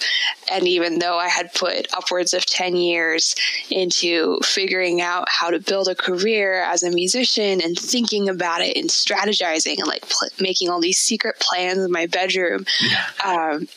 And 0.51 0.67
even 0.67 0.99
though 0.99 1.19
I 1.19 1.29
had 1.29 1.53
put 1.55 1.87
upwards 1.95 2.35
of 2.35 2.45
10 2.47 2.77
years 2.77 3.35
into 3.71 4.39
figuring 4.43 5.01
out 5.01 5.29
how 5.29 5.51
to 5.51 5.61
build 5.61 5.89
a 5.89 5.95
career 5.95 6.63
as 6.63 6.83
a 6.83 6.91
musician 6.91 7.61
and 7.63 7.79
thinking 7.79 8.29
about 8.29 8.63
it 8.63 8.77
and 8.77 8.91
strategizing 8.91 9.79
and 9.79 9.87
like 9.87 10.09
pl- 10.09 10.29
making 10.41 10.71
all 10.71 10.81
these 10.81 10.99
secret 10.99 11.39
plans 11.39 11.79
in 11.79 11.93
my 11.93 12.07
bedroom, 12.07 12.67
yeah. 12.81 13.05
um, 13.25 13.69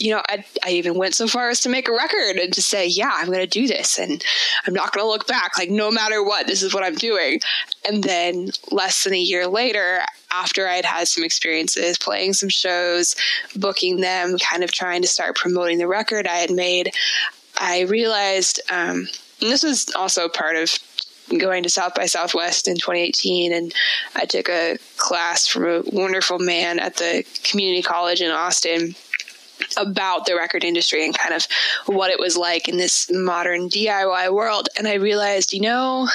you 0.00 0.12
know, 0.12 0.22
I, 0.28 0.44
I 0.64 0.70
even 0.70 0.94
went 0.94 1.14
so 1.14 1.26
far 1.26 1.48
as 1.48 1.60
to 1.60 1.68
make 1.68 1.88
a 1.88 1.92
record 1.92 2.36
and 2.36 2.52
to 2.52 2.62
say, 2.62 2.86
yeah, 2.86 3.10
I'm 3.12 3.26
going 3.26 3.38
to 3.40 3.46
do 3.46 3.66
this 3.66 3.98
and 3.98 4.22
I'm 4.66 4.74
not 4.74 4.92
going 4.92 5.04
to 5.04 5.08
look 5.08 5.26
back. 5.26 5.58
Like, 5.58 5.70
no 5.70 5.90
matter 5.90 6.22
what, 6.22 6.46
this 6.46 6.62
is 6.62 6.74
what 6.74 6.84
I'm 6.84 6.94
doing. 6.94 7.40
And 7.86 8.02
then 8.02 8.50
less 8.70 9.04
than 9.04 9.14
a 9.14 9.18
year 9.18 9.46
later, 9.46 10.00
after 10.32 10.68
I'd 10.68 10.84
had 10.84 11.08
some 11.08 11.24
experiences 11.24 11.98
playing 11.98 12.34
some 12.34 12.48
shows, 12.48 13.14
booking 13.56 14.00
them, 14.00 14.36
kind 14.38 14.62
of 14.62 14.72
trying 14.72 15.02
to 15.02 15.08
start 15.08 15.36
promoting 15.36 15.78
the 15.78 15.88
record 15.88 16.26
I 16.26 16.36
had 16.36 16.50
made, 16.50 16.92
I 17.58 17.82
realized, 17.82 18.60
um, 18.70 19.08
and 19.40 19.50
this 19.50 19.62
was 19.62 19.90
also 19.96 20.28
part 20.28 20.56
of 20.56 20.78
going 21.36 21.62
to 21.62 21.68
South 21.68 21.94
by 21.94 22.06
Southwest 22.06 22.68
in 22.68 22.76
2018, 22.76 23.52
and 23.52 23.74
I 24.16 24.24
took 24.24 24.48
a 24.48 24.78
class 24.96 25.46
from 25.46 25.64
a 25.64 25.82
wonderful 25.86 26.38
man 26.38 26.78
at 26.78 26.96
the 26.96 27.24
community 27.44 27.82
college 27.82 28.22
in 28.22 28.30
Austin 28.30 28.94
about 29.76 30.26
the 30.26 30.34
record 30.34 30.64
industry 30.64 31.04
and 31.04 31.16
kind 31.16 31.34
of 31.34 31.46
what 31.86 32.10
it 32.10 32.18
was 32.18 32.36
like 32.36 32.68
in 32.68 32.76
this 32.76 33.10
modern 33.10 33.68
DIY 33.68 34.32
world. 34.32 34.68
And 34.78 34.86
I 34.86 34.94
realized, 34.94 35.52
you 35.52 35.60
know, 35.60 36.08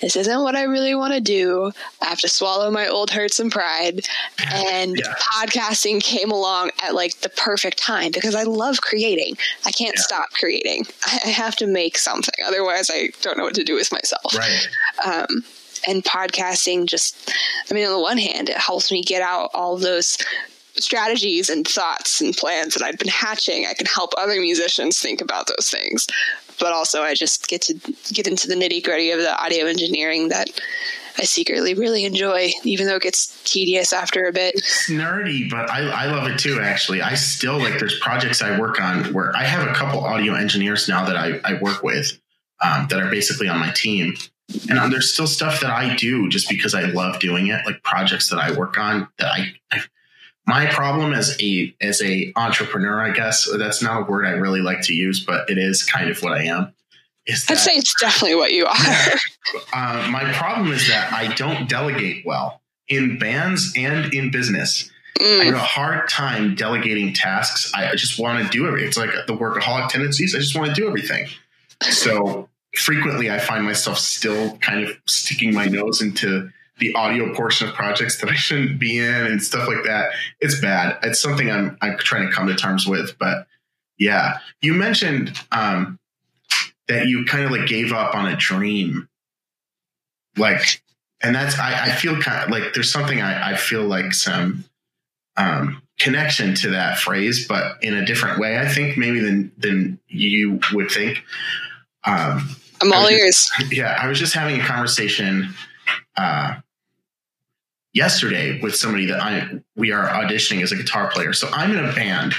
this 0.00 0.16
isn't 0.16 0.42
what 0.42 0.56
I 0.56 0.62
really 0.62 0.94
want 0.94 1.14
to 1.14 1.20
do. 1.20 1.72
I 2.02 2.06
have 2.06 2.20
to 2.20 2.28
swallow 2.28 2.70
my 2.70 2.86
old 2.86 3.10
hurts 3.10 3.38
and 3.40 3.50
pride. 3.50 4.06
And 4.52 4.96
yeah. 4.96 5.14
podcasting 5.14 6.02
came 6.02 6.30
along 6.30 6.70
at 6.82 6.94
like 6.94 7.20
the 7.20 7.28
perfect 7.30 7.78
time 7.78 8.10
because 8.12 8.34
I 8.34 8.44
love 8.44 8.80
creating. 8.80 9.36
I 9.64 9.70
can't 9.70 9.96
yeah. 9.96 10.02
stop 10.02 10.30
creating. 10.32 10.84
I 11.06 11.28
have 11.28 11.56
to 11.56 11.66
make 11.66 11.96
something. 11.98 12.34
Otherwise, 12.46 12.90
I 12.92 13.10
don't 13.22 13.38
know 13.38 13.44
what 13.44 13.54
to 13.54 13.64
do 13.64 13.74
with 13.74 13.92
myself. 13.92 14.34
Right. 14.36 14.68
Um, 15.04 15.44
and 15.86 16.02
podcasting 16.04 16.86
just, 16.86 17.30
I 17.70 17.74
mean, 17.74 17.86
on 17.86 17.92
the 17.92 18.00
one 18.00 18.18
hand, 18.18 18.48
it 18.48 18.56
helps 18.56 18.90
me 18.90 19.02
get 19.02 19.22
out 19.22 19.50
all 19.54 19.76
those 19.76 20.18
strategies 20.76 21.48
and 21.48 21.66
thoughts 21.66 22.20
and 22.20 22.36
plans 22.36 22.74
that 22.74 22.82
I've 22.82 22.98
been 22.98 23.08
hatching. 23.08 23.66
I 23.66 23.74
can 23.74 23.86
help 23.86 24.12
other 24.16 24.40
musicians 24.40 24.98
think 24.98 25.20
about 25.20 25.46
those 25.46 25.68
things. 25.70 26.06
But 26.58 26.72
also, 26.72 27.02
I 27.02 27.14
just 27.14 27.48
get 27.48 27.62
to 27.62 27.74
get 28.12 28.26
into 28.26 28.46
the 28.46 28.54
nitty 28.54 28.84
gritty 28.84 29.10
of 29.10 29.18
the 29.20 29.42
audio 29.42 29.66
engineering 29.66 30.28
that 30.28 30.48
I 31.18 31.24
secretly 31.24 31.74
really 31.74 32.04
enjoy, 32.04 32.50
even 32.64 32.86
though 32.86 32.96
it 32.96 33.02
gets 33.02 33.40
tedious 33.44 33.92
after 33.92 34.26
a 34.26 34.32
bit. 34.32 34.54
It's 34.56 34.90
nerdy, 34.90 35.48
but 35.48 35.70
I, 35.70 35.88
I 35.88 36.06
love 36.06 36.28
it 36.28 36.38
too, 36.38 36.60
actually. 36.60 37.02
I 37.02 37.14
still 37.14 37.58
like, 37.58 37.78
there's 37.78 37.98
projects 38.00 38.42
I 38.42 38.58
work 38.58 38.80
on 38.80 39.12
where 39.12 39.34
I 39.36 39.44
have 39.44 39.68
a 39.68 39.72
couple 39.74 40.00
audio 40.00 40.34
engineers 40.34 40.88
now 40.88 41.04
that 41.04 41.16
I, 41.16 41.40
I 41.44 41.54
work 41.60 41.82
with 41.82 42.20
um, 42.64 42.88
that 42.88 43.00
are 43.00 43.10
basically 43.10 43.48
on 43.48 43.60
my 43.60 43.70
team. 43.70 44.14
And 44.68 44.78
um, 44.78 44.90
there's 44.90 45.12
still 45.12 45.26
stuff 45.26 45.60
that 45.60 45.70
I 45.70 45.94
do 45.96 46.28
just 46.28 46.48
because 46.48 46.74
I 46.74 46.82
love 46.82 47.18
doing 47.18 47.46
it, 47.46 47.64
like 47.64 47.82
projects 47.82 48.28
that 48.30 48.38
I 48.38 48.52
work 48.52 48.76
on 48.76 49.08
that 49.18 49.28
I, 49.28 49.54
I 49.72 49.80
my 50.46 50.66
problem 50.66 51.12
as 51.12 51.36
a 51.40 51.74
as 51.80 52.02
a 52.02 52.32
entrepreneur, 52.36 53.00
I 53.00 53.12
guess 53.12 53.48
that's 53.56 53.82
not 53.82 54.02
a 54.02 54.04
word 54.04 54.26
I 54.26 54.32
really 54.32 54.60
like 54.60 54.82
to 54.82 54.94
use, 54.94 55.24
but 55.24 55.48
it 55.48 55.58
is 55.58 55.82
kind 55.82 56.10
of 56.10 56.22
what 56.22 56.32
I 56.32 56.44
am. 56.44 56.72
Is 57.26 57.46
I'd 57.48 57.56
say 57.56 57.72
it's 57.72 57.94
definitely 57.98 58.34
what 58.34 58.52
you 58.52 58.66
are. 58.66 58.74
uh, 59.72 60.08
my 60.10 60.30
problem 60.34 60.72
is 60.72 60.88
that 60.88 61.12
I 61.12 61.32
don't 61.34 61.68
delegate 61.68 62.24
well 62.26 62.60
in 62.88 63.18
bands 63.18 63.72
and 63.76 64.12
in 64.12 64.30
business. 64.30 64.90
Mm. 65.18 65.40
I 65.40 65.44
have 65.46 65.54
a 65.54 65.58
hard 65.58 66.08
time 66.08 66.54
delegating 66.54 67.14
tasks. 67.14 67.72
I 67.74 67.94
just 67.94 68.18
want 68.18 68.44
to 68.44 68.50
do 68.50 68.66
it. 68.74 68.82
It's 68.82 68.96
like 68.96 69.10
the 69.26 69.32
workaholic 69.32 69.88
tendencies. 69.88 70.34
I 70.34 70.38
just 70.38 70.56
want 70.56 70.74
to 70.74 70.74
do 70.74 70.86
everything. 70.86 71.28
So 71.82 72.48
frequently, 72.76 73.30
I 73.30 73.38
find 73.38 73.64
myself 73.64 73.98
still 73.98 74.56
kind 74.58 74.84
of 74.84 74.94
sticking 75.06 75.54
my 75.54 75.66
nose 75.66 76.02
into 76.02 76.50
the 76.78 76.94
audio 76.94 77.32
portion 77.34 77.68
of 77.68 77.74
projects 77.74 78.20
that 78.20 78.30
I 78.30 78.34
shouldn't 78.34 78.80
be 78.80 78.98
in 78.98 79.26
and 79.26 79.42
stuff 79.42 79.68
like 79.68 79.84
that. 79.84 80.10
It's 80.40 80.60
bad. 80.60 80.98
It's 81.02 81.20
something 81.20 81.50
I'm 81.50 81.76
I'm 81.80 81.96
trying 81.98 82.28
to 82.28 82.32
come 82.32 82.46
to 82.48 82.54
terms 82.54 82.86
with. 82.86 83.16
But 83.18 83.46
yeah, 83.98 84.38
you 84.60 84.74
mentioned 84.74 85.38
um, 85.52 85.98
that 86.88 87.06
you 87.06 87.24
kind 87.24 87.44
of 87.44 87.50
like 87.50 87.66
gave 87.66 87.92
up 87.92 88.14
on 88.14 88.26
a 88.26 88.36
dream, 88.36 89.08
like, 90.36 90.82
and 91.22 91.34
that's 91.34 91.58
I, 91.58 91.86
I 91.86 91.90
feel 91.90 92.20
kind 92.20 92.44
of 92.44 92.50
like 92.50 92.74
there's 92.74 92.90
something 92.90 93.20
I, 93.20 93.52
I 93.52 93.56
feel 93.56 93.84
like 93.84 94.12
some 94.12 94.64
um, 95.36 95.80
connection 95.98 96.54
to 96.56 96.70
that 96.70 96.98
phrase, 96.98 97.46
but 97.46 97.82
in 97.82 97.94
a 97.94 98.04
different 98.04 98.40
way. 98.40 98.58
I 98.58 98.68
think 98.68 98.98
maybe 98.98 99.20
than 99.20 99.52
than 99.56 100.00
you 100.08 100.58
would 100.72 100.90
think. 100.90 101.22
Um, 102.04 102.56
I'm 102.82 102.92
all 102.92 103.08
ears. 103.08 103.50
Yeah, 103.70 103.96
I 104.00 104.08
was 104.08 104.18
just 104.18 104.34
having 104.34 104.60
a 104.60 104.64
conversation 104.64 105.54
uh, 106.16 106.54
yesterday 107.92 108.60
with 108.60 108.74
somebody 108.74 109.06
that 109.06 109.20
I 109.20 109.60
we 109.76 109.92
are 109.92 110.06
auditioning 110.06 110.62
as 110.62 110.72
a 110.72 110.76
guitar 110.76 111.10
player. 111.10 111.32
So 111.32 111.48
I'm 111.52 111.70
in 111.70 111.84
a 111.84 111.92
band. 111.92 112.34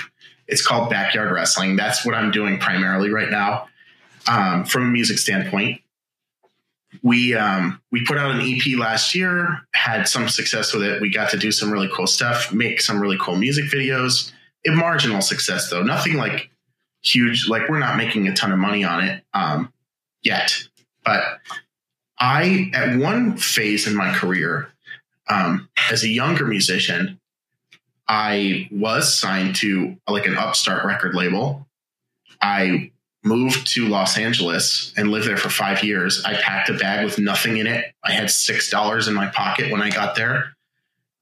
It's 0.48 0.66
called 0.66 0.90
Backyard 0.90 1.32
Wrestling. 1.32 1.76
That's 1.76 2.06
what 2.06 2.14
I'm 2.14 2.30
doing 2.30 2.60
primarily 2.60 3.10
right 3.10 3.32
now. 3.32 3.68
Um, 4.28 4.66
from 4.66 4.84
a 4.84 4.88
music 4.88 5.18
standpoint, 5.18 5.82
we 7.02 7.34
um, 7.36 7.82
we 7.92 8.06
put 8.06 8.18
out 8.18 8.32
an 8.32 8.42
EP 8.42 8.78
last 8.78 9.16
year, 9.16 9.62
had 9.74 10.08
some 10.08 10.28
success 10.30 10.74
with 10.74 10.84
it. 10.84 11.02
We 11.02 11.10
got 11.10 11.30
to 11.32 11.38
do 11.38 11.52
some 11.52 11.72
really 11.72 11.90
cool 11.94 12.08
stuff, 12.08 12.54
make 12.54 12.82
some 12.82 13.00
really 13.00 13.18
cool 13.20 13.36
music 13.36 13.66
videos. 13.66 14.32
A 14.68 14.72
marginal 14.72 15.22
success 15.22 15.70
though, 15.70 15.84
nothing 15.84 16.16
like 16.16 16.50
huge. 17.04 17.48
Like 17.48 17.70
we're 17.70 17.80
not 17.80 17.98
making 17.98 18.28
a 18.28 18.34
ton 18.34 18.52
of 18.52 18.60
money 18.60 18.84
on 18.84 19.04
it 19.04 19.24
um, 19.34 19.72
yet, 20.24 20.64
but 21.04 21.22
I 22.20 22.72
at 22.74 22.98
one 22.98 23.38
phase 23.38 23.88
in 23.88 23.96
my 23.96 24.14
career 24.14 24.70
um, 25.28 25.70
as 25.92 26.04
a 26.04 26.08
younger 26.08 26.46
musician, 26.46 27.20
I 28.08 28.70
was 28.72 29.18
signed 29.18 29.56
to 29.58 29.98
like 30.08 30.26
an 30.26 30.38
upstart 30.38 30.86
record 30.86 31.16
label. 31.16 31.68
I 32.42 32.92
moved 33.24 33.68
to 33.74 33.88
Los 33.88 34.18
Angeles 34.18 34.94
and 34.96 35.10
lived 35.10 35.28
there 35.28 35.38
for 35.38 35.50
five 35.50 35.84
years. 35.84 36.24
I 36.24 36.36
packed 36.36 36.70
a 36.70 36.74
bag 36.76 37.06
with 37.06 37.18
nothing 37.18 37.58
in 37.58 37.66
it. 37.66 37.94
I 38.04 38.12
had 38.12 38.30
six 38.30 38.70
dollars 38.70 39.08
in 39.08 39.16
my 39.16 39.28
pocket 39.28 39.72
when 39.72 39.82
I 39.82 39.90
got 39.90 40.16
there. 40.16 40.54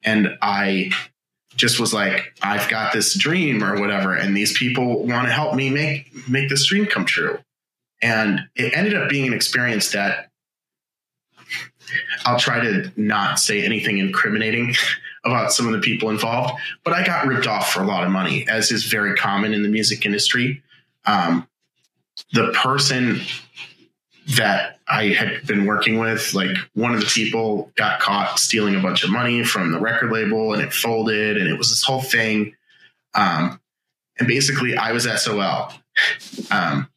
And 0.03 0.37
I 0.41 0.91
just 1.55 1.79
was 1.79 1.93
like, 1.93 2.33
I've 2.41 2.69
got 2.69 2.91
this 2.91 3.17
dream 3.17 3.63
or 3.63 3.79
whatever, 3.79 4.13
and 4.13 4.35
these 4.35 4.57
people 4.57 5.05
want 5.05 5.27
to 5.27 5.33
help 5.33 5.55
me 5.55 5.69
make 5.69 6.11
make 6.27 6.49
this 6.49 6.65
dream 6.65 6.85
come 6.85 7.05
true. 7.05 7.39
And 8.01 8.41
it 8.55 8.75
ended 8.75 8.95
up 8.95 9.07
being 9.07 9.27
an 9.27 9.33
experience 9.33 9.91
that 9.91 10.29
I'll 12.25 12.39
try 12.39 12.59
to 12.59 12.91
not 12.95 13.39
say 13.39 13.63
anything 13.63 13.97
incriminating 13.97 14.75
about 15.23 15.53
some 15.53 15.67
of 15.67 15.73
the 15.73 15.79
people 15.79 16.09
involved, 16.09 16.53
but 16.83 16.93
I 16.93 17.05
got 17.05 17.27
ripped 17.27 17.47
off 17.47 17.71
for 17.71 17.81
a 17.81 17.85
lot 17.85 18.03
of 18.03 18.11
money, 18.11 18.47
as 18.47 18.71
is 18.71 18.85
very 18.85 19.15
common 19.15 19.53
in 19.53 19.63
the 19.63 19.69
music 19.69 20.05
industry. 20.05 20.61
Um, 21.05 21.47
the 22.33 22.51
person 22.51 23.21
that 24.35 24.79
I 24.87 25.07
had 25.07 25.45
been 25.47 25.65
working 25.65 25.97
with, 25.97 26.33
like 26.33 26.55
one 26.73 26.93
of 26.93 26.99
the 26.99 27.05
people 27.05 27.71
got 27.75 27.99
caught 27.99 28.39
stealing 28.39 28.75
a 28.75 28.79
bunch 28.79 29.03
of 29.03 29.09
money 29.09 29.43
from 29.43 29.71
the 29.71 29.79
record 29.79 30.11
label 30.11 30.53
and 30.53 30.61
it 30.61 30.73
folded 30.73 31.37
and 31.37 31.47
it 31.47 31.57
was 31.57 31.69
this 31.69 31.83
whole 31.83 32.01
thing. 32.01 32.55
Um, 33.15 33.59
and 34.19 34.27
basically 34.27 34.75
I 34.75 34.91
was 34.91 35.03
SOL, 35.03 35.73
um, 36.51 36.89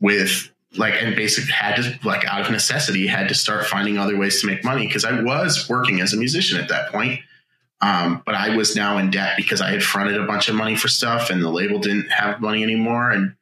with 0.00 0.50
like 0.76 0.94
and 1.00 1.14
basically 1.14 1.52
had 1.52 1.76
to 1.76 1.98
like 2.06 2.24
out 2.26 2.42
of 2.42 2.50
necessity 2.50 3.06
had 3.06 3.28
to 3.28 3.34
start 3.34 3.66
finding 3.66 3.98
other 3.98 4.16
ways 4.16 4.40
to 4.40 4.46
make 4.46 4.64
money 4.64 4.86
because 4.86 5.04
I 5.04 5.20
was 5.20 5.68
working 5.68 6.00
as 6.00 6.12
a 6.12 6.16
musician 6.16 6.60
at 6.60 6.68
that 6.68 6.90
point. 6.90 7.20
Um, 7.80 8.22
but 8.24 8.34
I 8.34 8.56
was 8.56 8.74
now 8.74 8.98
in 8.98 9.10
debt 9.10 9.34
because 9.36 9.60
I 9.60 9.70
had 9.70 9.82
fronted 9.82 10.18
a 10.18 10.26
bunch 10.26 10.48
of 10.48 10.54
money 10.54 10.74
for 10.74 10.88
stuff 10.88 11.30
and 11.30 11.42
the 11.42 11.50
label 11.50 11.78
didn't 11.78 12.08
have 12.10 12.40
money 12.40 12.62
anymore. 12.62 13.10
And 13.10 13.34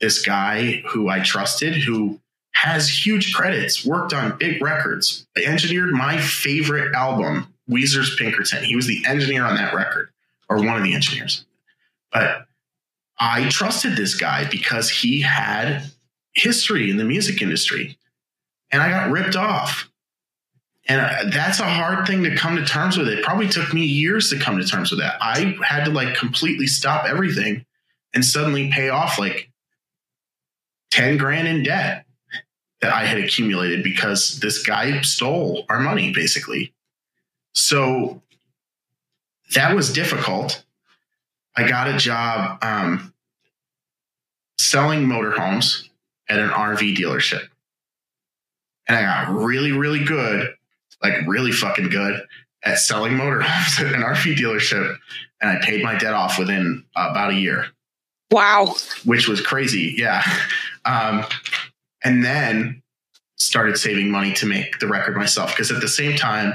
this 0.00 0.24
guy 0.24 0.82
who 0.88 1.08
I 1.08 1.20
trusted, 1.20 1.74
who 1.74 2.20
has 2.52 2.88
huge 2.88 3.34
credits, 3.34 3.84
worked 3.84 4.12
on 4.12 4.38
big 4.38 4.62
records, 4.62 5.26
engineered 5.36 5.92
my 5.92 6.18
favorite 6.18 6.94
album, 6.94 7.52
Weezer's 7.68 8.14
Pinkerton. 8.16 8.64
He 8.64 8.76
was 8.76 8.86
the 8.86 9.04
engineer 9.06 9.44
on 9.44 9.56
that 9.56 9.74
record, 9.74 10.10
or 10.48 10.58
one 10.58 10.76
of 10.76 10.82
the 10.82 10.94
engineers. 10.94 11.44
But 12.12 12.46
I 13.18 13.48
trusted 13.48 13.96
this 13.96 14.14
guy 14.14 14.48
because 14.48 14.88
he 14.88 15.20
had 15.20 15.82
history 16.34 16.90
in 16.90 16.96
the 16.96 17.04
music 17.04 17.40
industry. 17.42 17.98
And 18.70 18.82
I 18.82 18.90
got 18.90 19.10
ripped 19.10 19.36
off. 19.36 19.90
And 20.86 21.00
uh, 21.00 21.30
that's 21.32 21.60
a 21.60 21.68
hard 21.68 22.06
thing 22.06 22.24
to 22.24 22.36
come 22.36 22.56
to 22.56 22.64
terms 22.64 22.98
with. 22.98 23.08
It 23.08 23.24
probably 23.24 23.48
took 23.48 23.72
me 23.72 23.84
years 23.84 24.28
to 24.30 24.38
come 24.38 24.58
to 24.58 24.66
terms 24.66 24.90
with 24.90 25.00
that. 25.00 25.16
I 25.20 25.56
had 25.62 25.84
to 25.84 25.90
like 25.90 26.14
completely 26.14 26.66
stop 26.66 27.06
everything 27.06 27.64
and 28.12 28.24
suddenly 28.24 28.70
pay 28.70 28.90
off 28.90 29.18
like 29.18 29.50
10 30.90 31.16
grand 31.16 31.48
in 31.48 31.62
debt 31.62 32.04
that 32.80 32.92
I 32.92 33.06
had 33.06 33.18
accumulated 33.18 33.82
because 33.82 34.40
this 34.40 34.62
guy 34.64 35.00
stole 35.00 35.64
our 35.70 35.80
money 35.80 36.12
basically. 36.12 36.74
So 37.54 38.20
that 39.54 39.74
was 39.74 39.92
difficult. 39.92 40.64
I 41.56 41.66
got 41.66 41.88
a 41.88 41.96
job 41.96 42.58
um, 42.62 43.14
selling 44.58 45.06
motorhomes 45.06 45.88
at 46.28 46.38
an 46.38 46.50
RV 46.50 46.96
dealership. 46.96 47.42
And 48.86 48.96
I 48.96 49.02
got 49.02 49.34
really, 49.34 49.72
really 49.72 50.04
good, 50.04 50.54
like 51.02 51.26
really 51.26 51.52
fucking 51.52 51.88
good 51.88 52.22
at 52.64 52.78
selling 52.78 53.12
motorhomes 53.12 53.80
at 53.80 53.94
an 53.94 54.02
RV 54.02 54.36
dealership. 54.36 54.96
And 55.40 55.50
I 55.50 55.64
paid 55.64 55.82
my 55.82 55.96
debt 55.96 56.14
off 56.14 56.38
within 56.38 56.84
about 56.96 57.30
a 57.30 57.34
year. 57.34 57.66
Wow. 58.30 58.74
Which 59.04 59.28
was 59.28 59.40
crazy. 59.40 59.94
Yeah. 59.96 60.22
Um, 60.84 61.24
and 62.02 62.24
then 62.24 62.82
started 63.36 63.76
saving 63.78 64.10
money 64.10 64.32
to 64.34 64.46
make 64.46 64.78
the 64.78 64.86
record 64.86 65.16
myself. 65.16 65.50
Because 65.50 65.70
at 65.70 65.80
the 65.80 65.88
same 65.88 66.16
time, 66.16 66.54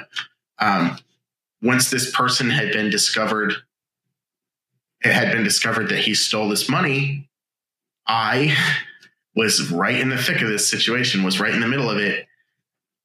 um, 0.60 0.98
once 1.62 1.90
this 1.90 2.12
person 2.12 2.50
had 2.50 2.72
been 2.72 2.90
discovered, 2.90 3.54
it 5.02 5.12
had 5.12 5.32
been 5.32 5.44
discovered 5.44 5.90
that 5.90 6.00
he 6.00 6.14
stole 6.14 6.50
this 6.50 6.70
money, 6.70 7.30
I 8.08 8.56
was 9.36 9.72
right 9.72 10.00
in 10.00 10.10
the 10.10 10.18
thick 10.18 10.42
of 10.42 10.50
this 10.50 10.70
situation, 10.70 11.24
was 11.24 11.40
right 11.40 11.54
in 11.54 11.62
the 11.62 11.68
middle 11.68 11.90
of 11.90 11.98
it. 11.98 12.28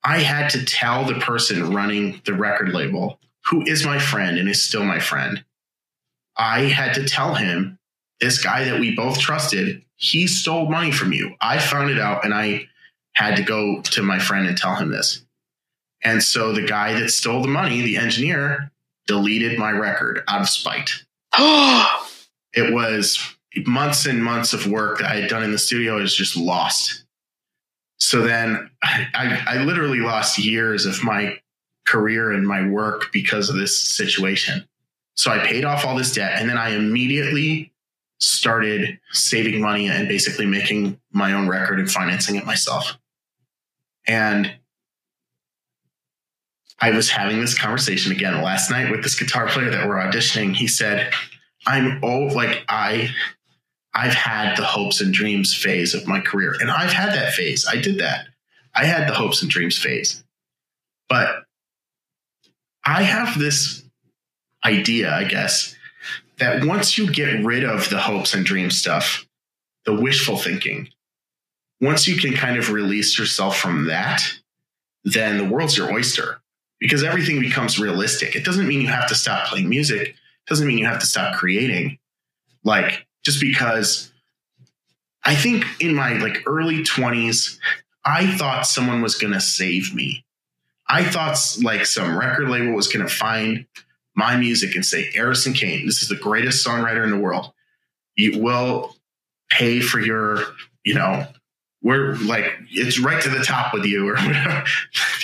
I 0.03 0.19
had 0.19 0.51
to 0.51 0.65
tell 0.65 1.05
the 1.05 1.15
person 1.15 1.73
running 1.73 2.21
the 2.25 2.35
record 2.35 2.71
label, 2.75 3.19
who 3.47 3.63
is 3.63 3.85
my 3.85 3.99
friend 3.99 4.39
and 4.39 4.49
is 4.49 4.65
still 4.65 4.85
my 4.85 4.99
friend, 4.99 5.45
I 6.37 6.63
had 6.63 6.95
to 6.95 7.07
tell 7.07 7.35
him, 7.35 7.79
this 8.21 8.43
guy 8.43 8.65
that 8.65 8.81
we 8.81 8.95
both 8.95 9.19
trusted, 9.19 9.83
he 9.97 10.27
stole 10.27 10.69
money 10.69 10.91
from 10.91 11.13
you. 11.13 11.35
I 11.41 11.59
found 11.59 11.91
it 11.91 11.99
out 11.99 12.25
and 12.25 12.33
I 12.33 12.69
had 13.15 13.37
to 13.37 13.43
go 13.43 13.81
to 13.83 14.03
my 14.03 14.19
friend 14.19 14.47
and 14.47 14.57
tell 14.57 14.75
him 14.75 14.91
this. 14.91 15.25
And 16.03 16.23
so 16.23 16.53
the 16.53 16.67
guy 16.67 16.99
that 16.99 17.11
stole 17.11 17.43
the 17.43 17.49
money, 17.49 17.83
the 17.83 17.97
engineer, 17.97 18.71
deleted 19.07 19.59
my 19.59 19.71
record 19.71 20.23
out 20.29 20.43
of 20.43 20.49
spite. 20.49 20.91
it 21.39 22.73
was 22.73 23.34
months 23.67 24.07
and 24.07 24.23
months 24.23 24.53
of 24.53 24.67
work 24.67 24.99
that 24.99 25.11
I 25.11 25.21
had 25.21 25.31
done 25.31 25.43
in 25.43 25.53
the 25.53 25.59
studio 25.59 25.99
is 25.99 26.15
just 26.15 26.37
lost. 26.37 27.05
So 27.99 28.23
then 28.23 28.71
I, 28.83 29.07
I, 29.15 29.43
I 29.47 29.63
literally 29.63 30.01
lost 30.01 30.39
years 30.39 30.87
of 30.87 31.03
my 31.05 31.39
career 31.87 32.33
and 32.33 32.47
my 32.47 32.67
work 32.67 33.13
because 33.13 33.49
of 33.49 33.57
this 33.57 33.79
situation. 33.79 34.67
So 35.17 35.31
I 35.31 35.47
paid 35.47 35.65
off 35.65 35.85
all 35.85 35.97
this 35.97 36.13
debt 36.13 36.41
and 36.41 36.49
then 36.49 36.59
I 36.59 36.71
immediately 36.71 37.73
started 38.21 38.99
saving 39.13 39.61
money 39.61 39.89
and 39.89 40.09
basically 40.09 40.47
making 40.47 41.01
my 41.13 41.33
own 41.33 41.49
record 41.49 41.79
and 41.79 41.91
financing 41.91 42.37
it 42.37 42.47
myself. 42.47 42.99
And 44.07 44.53
I 46.81 46.91
was 46.91 47.11
having 47.11 47.41
this 47.41 47.57
conversation 47.57 48.13
again 48.13 48.43
last 48.43 48.71
night 48.71 48.91
with 48.91 49.03
this 49.03 49.19
guitar 49.19 49.47
player 49.47 49.71
that 49.71 49.87
we're 49.87 49.97
auditioning. 49.97 50.55
He 50.55 50.67
said, 50.67 51.13
I'm 51.67 52.03
old, 52.03 52.33
like 52.33 52.65
I 52.69 53.11
I've 53.95 54.15
had 54.15 54.57
the 54.57 54.65
hopes 54.65 55.01
and 55.01 55.15
dreams 55.15 55.55
phase 55.55 55.95
of 55.95 56.07
my 56.07 56.21
career. 56.21 56.57
And 56.59 56.71
I've 56.71 56.93
had 56.93 57.13
that 57.13 57.33
phase. 57.33 57.67
I 57.67 57.77
did 57.77 57.99
that. 57.99 58.27
I 58.75 58.85
had 58.85 59.09
the 59.09 59.15
hopes 59.15 59.41
and 59.41 59.51
dreams 59.51 59.79
phase. 59.79 60.25
But 61.09 61.45
I 62.85 63.03
have 63.03 63.39
this 63.39 63.85
idea, 64.65 65.15
I 65.15 65.25
guess, 65.25 65.77
that 66.39 66.65
once 66.65 66.99
you 66.99 67.11
get 67.11 67.45
rid 67.45 67.65
of 67.65 67.89
the 67.89 68.01
hopes 68.01 68.35
and 68.35 68.45
dreams 68.45 68.77
stuff, 68.77 69.27
the 69.87 69.95
wishful 69.95 70.37
thinking, 70.37 70.89
once 71.81 72.09
you 72.09 72.17
can 72.17 72.35
kind 72.35 72.57
of 72.57 72.73
release 72.73 73.19
yourself 73.19 73.57
from 73.57 73.87
that, 73.87 74.23
then 75.05 75.39
the 75.39 75.45
world's 75.45 75.77
your 75.77 75.93
oyster 75.93 76.41
because 76.81 77.05
everything 77.05 77.41
becomes 77.41 77.79
realistic. 77.79 78.35
It 78.35 78.45
doesn't 78.45 78.67
mean 78.67 78.81
you 78.81 78.89
have 78.89 79.09
to 79.09 79.15
stop 79.15 79.49
playing 79.49 79.69
music. 79.69 80.09
It 80.09 80.49
doesn't 80.49 80.67
mean 80.67 80.79
you 80.79 80.87
have 80.87 81.01
to 81.01 81.07
stop 81.07 81.37
creating. 81.37 81.99
Like 82.65 83.07
just 83.25 83.41
because 83.41 84.13
I 85.25 85.35
think 85.35 85.65
in 85.81 85.95
my 85.95 86.15
like 86.15 86.43
early 86.47 86.83
20s, 86.83 87.59
I 88.05 88.37
thought 88.37 88.67
someone 88.67 89.01
was 89.01 89.15
going 89.15 89.33
to 89.33 89.41
save 89.41 89.95
me. 89.95 90.25
I 90.89 91.03
thought 91.05 91.39
like 91.63 91.87
some 91.87 92.19
record 92.19 92.49
label 92.49 92.75
was 92.75 92.89
going 92.89 93.07
to 93.07 93.13
find 93.13 93.67
my 94.15 94.37
music 94.37 94.75
and 94.75 94.85
say, 94.85 95.11
Harrison 95.13 95.55
Kane, 95.55 95.87
this 95.87 96.03
is 96.03 96.09
the 96.09 96.17
greatest 96.17 96.65
songwriter 96.65 97.03
in 97.03 97.11
the 97.11 97.19
world. 97.19 97.53
You 98.17 98.41
will 98.41 98.95
pay 99.51 99.81
for 99.81 99.99
your, 99.99 100.45
you 100.85 100.95
know, 100.95 101.27
we're 101.83 102.17
like, 102.17 102.47
it's 102.71 102.99
right 102.99 103.23
to 103.23 103.29
the 103.29 103.43
top 103.43 103.73
with 103.75 103.85
you 103.85 104.09
or 104.09 104.15
whatever. 104.27 104.65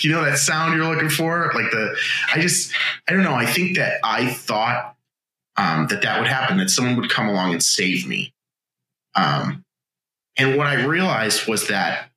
you 0.03 0.11
know, 0.11 0.25
that 0.25 0.39
sound 0.39 0.75
you're 0.75 0.87
looking 0.87 1.11
for. 1.11 1.53
Like 1.55 1.71
the, 1.71 1.95
I 2.35 2.41
just, 2.41 2.73
I 3.09 3.13
don't 3.13 3.23
know. 3.23 3.35
I 3.35 3.47
think 3.47 3.77
that 3.77 4.01
I 4.03 4.31
thought 4.33 4.97
um, 5.57 5.87
that 5.89 6.03
that 6.03 6.19
would 6.19 6.29
happen, 6.29 6.59
that 6.59 6.71
someone 6.71 6.97
would 6.97 7.11
come 7.11 7.29
along 7.29 7.53
and 7.53 7.63
save 7.63 8.07
me. 8.07 8.33
Um, 9.15 9.65
and 10.37 10.57
what 10.57 10.67
I 10.67 10.85
realized 10.85 11.47
was 11.47 11.69
that 11.69 12.11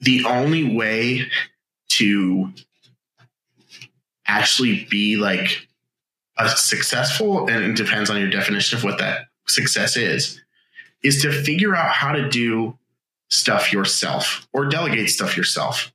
the 0.00 0.24
only 0.24 0.74
way 0.74 1.26
to 1.90 2.52
actually 4.26 4.86
be 4.88 5.16
like 5.16 5.66
a 6.38 6.48
successful, 6.48 7.48
and 7.48 7.64
it 7.64 7.76
depends 7.76 8.08
on 8.08 8.18
your 8.20 8.30
definition 8.30 8.78
of 8.78 8.84
what 8.84 8.98
that 8.98 9.26
success 9.46 9.96
is, 9.96 10.40
is 11.02 11.22
to 11.22 11.32
figure 11.32 11.74
out 11.74 11.92
how 11.92 12.12
to 12.12 12.28
do 12.28 12.78
stuff 13.28 13.72
yourself 13.72 14.46
or 14.52 14.66
delegate 14.66 15.10
stuff 15.10 15.36
yourself. 15.36 15.92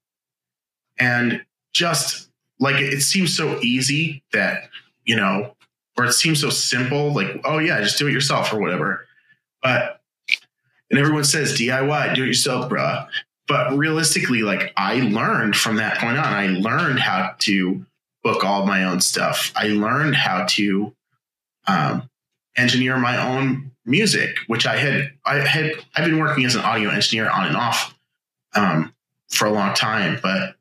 And 1.00 1.44
just 1.74 2.30
like 2.60 2.76
it 2.76 3.02
seems 3.02 3.36
so 3.36 3.60
easy 3.62 4.24
that, 4.34 4.70
you 5.04 5.16
know, 5.16 5.55
or 5.98 6.06
it 6.06 6.14
seems 6.14 6.42
so 6.42 6.50
simple, 6.50 7.14
like, 7.14 7.42
oh 7.46 7.60
yeah, 7.60 7.82
just 7.82 7.98
do 7.98 8.08
it 8.08 8.12
yourself 8.12 8.52
or 8.54 8.60
whatever. 8.60 9.06
But 9.62 10.02
and 10.90 11.00
everyone 11.00 11.24
says 11.24 11.58
DIY, 11.58 12.16
do 12.16 12.24
it 12.24 12.28
yourself, 12.28 12.70
bruh. 12.70 13.08
But 13.48 13.78
realistically, 13.78 14.42
like 14.42 14.74
I 14.76 15.02
learned 15.02 15.56
from 15.56 15.78
that 15.78 15.98
point 15.98 16.18
on, 16.18 16.26
I 16.26 16.48
learned 16.48 17.00
how 17.00 17.36
to 17.40 17.86
book 18.24 18.44
all 18.44 18.66
my 18.66 18.84
own 18.84 19.02
stuff. 19.02 19.52
I 19.56 19.68
learned 19.68 20.16
how 20.16 20.46
to 20.50 20.94
um, 21.68 22.10
engineer 22.58 22.98
my 22.98 23.18
own 23.18 23.72
music, 23.86 24.36
which 24.48 24.66
I 24.66 24.78
had 24.78 25.12
I 25.26 25.36
had 25.36 25.74
I've 25.96 26.06
been 26.06 26.20
working 26.20 26.46
as 26.46 26.56
an 26.56 26.62
audio 26.62 26.90
engineer 26.90 27.30
on 27.30 27.48
and 27.48 27.56
off 27.56 27.96
um, 28.56 28.94
for 29.30 29.46
a 29.46 29.52
long 29.52 29.74
time, 29.76 30.20
but 30.22 30.56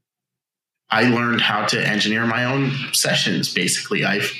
I 0.90 1.08
learned 1.08 1.40
how 1.40 1.64
to 1.66 1.88
engineer 1.88 2.26
my 2.26 2.44
own 2.44 2.72
sessions. 2.92 3.52
Basically, 3.52 4.04
I've 4.04 4.30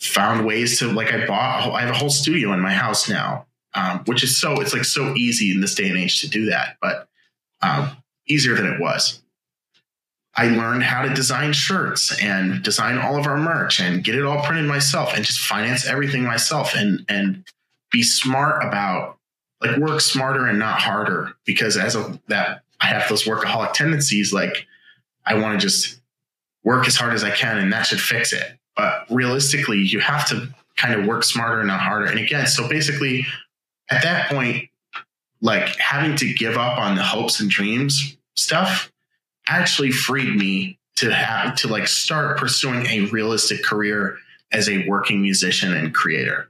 found 0.00 0.46
ways 0.46 0.78
to 0.78 0.90
like 0.90 1.12
I 1.12 1.26
bought 1.26 1.70
I 1.72 1.82
have 1.82 1.90
a 1.90 1.98
whole 1.98 2.10
studio 2.10 2.52
in 2.52 2.60
my 2.60 2.72
house 2.72 3.08
now, 3.08 3.46
um, 3.74 4.00
which 4.06 4.22
is 4.22 4.40
so 4.40 4.60
it's 4.60 4.72
like 4.72 4.84
so 4.84 5.14
easy 5.14 5.52
in 5.52 5.60
this 5.60 5.74
day 5.74 5.88
and 5.88 5.98
age 5.98 6.20
to 6.22 6.28
do 6.28 6.46
that, 6.46 6.76
but 6.80 7.08
um, 7.62 7.90
easier 8.26 8.54
than 8.54 8.66
it 8.66 8.80
was. 8.80 9.20
I 10.34 10.48
learned 10.48 10.84
how 10.84 11.02
to 11.02 11.12
design 11.12 11.52
shirts 11.52 12.18
and 12.22 12.62
design 12.62 12.98
all 12.98 13.18
of 13.18 13.26
our 13.26 13.36
merch 13.36 13.80
and 13.80 14.02
get 14.02 14.14
it 14.14 14.24
all 14.24 14.42
printed 14.42 14.66
myself 14.66 15.12
and 15.14 15.24
just 15.24 15.40
finance 15.40 15.86
everything 15.86 16.24
myself 16.24 16.74
and 16.74 17.04
and 17.08 17.44
be 17.90 18.02
smart 18.02 18.64
about 18.64 19.18
like 19.60 19.76
work 19.76 20.00
smarter 20.00 20.46
and 20.46 20.58
not 20.58 20.80
harder 20.80 21.34
because 21.44 21.76
as 21.76 21.96
a 21.96 22.18
that 22.28 22.62
I 22.80 22.86
have 22.86 23.08
those 23.08 23.24
workaholic 23.24 23.74
tendencies 23.74 24.32
like 24.32 24.66
I 25.26 25.34
want 25.34 25.60
to 25.60 25.66
just 25.66 26.00
work 26.62 26.86
as 26.86 26.96
hard 26.96 27.12
as 27.12 27.24
I 27.24 27.30
can 27.30 27.58
and 27.58 27.72
that 27.72 27.86
should 27.86 28.00
fix 28.00 28.32
it 28.32 28.59
but 28.76 29.06
realistically, 29.10 29.78
you 29.78 30.00
have 30.00 30.28
to 30.28 30.48
kind 30.76 30.94
of 30.94 31.06
work 31.06 31.24
smarter 31.24 31.60
and 31.60 31.68
not 31.68 31.80
harder. 31.80 32.06
And 32.06 32.18
again, 32.18 32.46
so 32.46 32.68
basically, 32.68 33.26
at 33.90 34.02
that 34.02 34.30
point, 34.30 34.68
like 35.40 35.76
having 35.76 36.16
to 36.16 36.32
give 36.32 36.56
up 36.56 36.78
on 36.78 36.96
the 36.96 37.02
hopes 37.02 37.40
and 37.40 37.50
dreams 37.50 38.16
stuff 38.36 38.90
actually 39.48 39.90
freed 39.90 40.36
me 40.36 40.78
to 40.96 41.12
have 41.12 41.56
to 41.56 41.68
like 41.68 41.88
start 41.88 42.38
pursuing 42.38 42.86
a 42.86 43.06
realistic 43.06 43.64
career 43.64 44.18
as 44.52 44.68
a 44.68 44.86
working 44.86 45.22
musician 45.22 45.74
and 45.74 45.94
creator. 45.94 46.48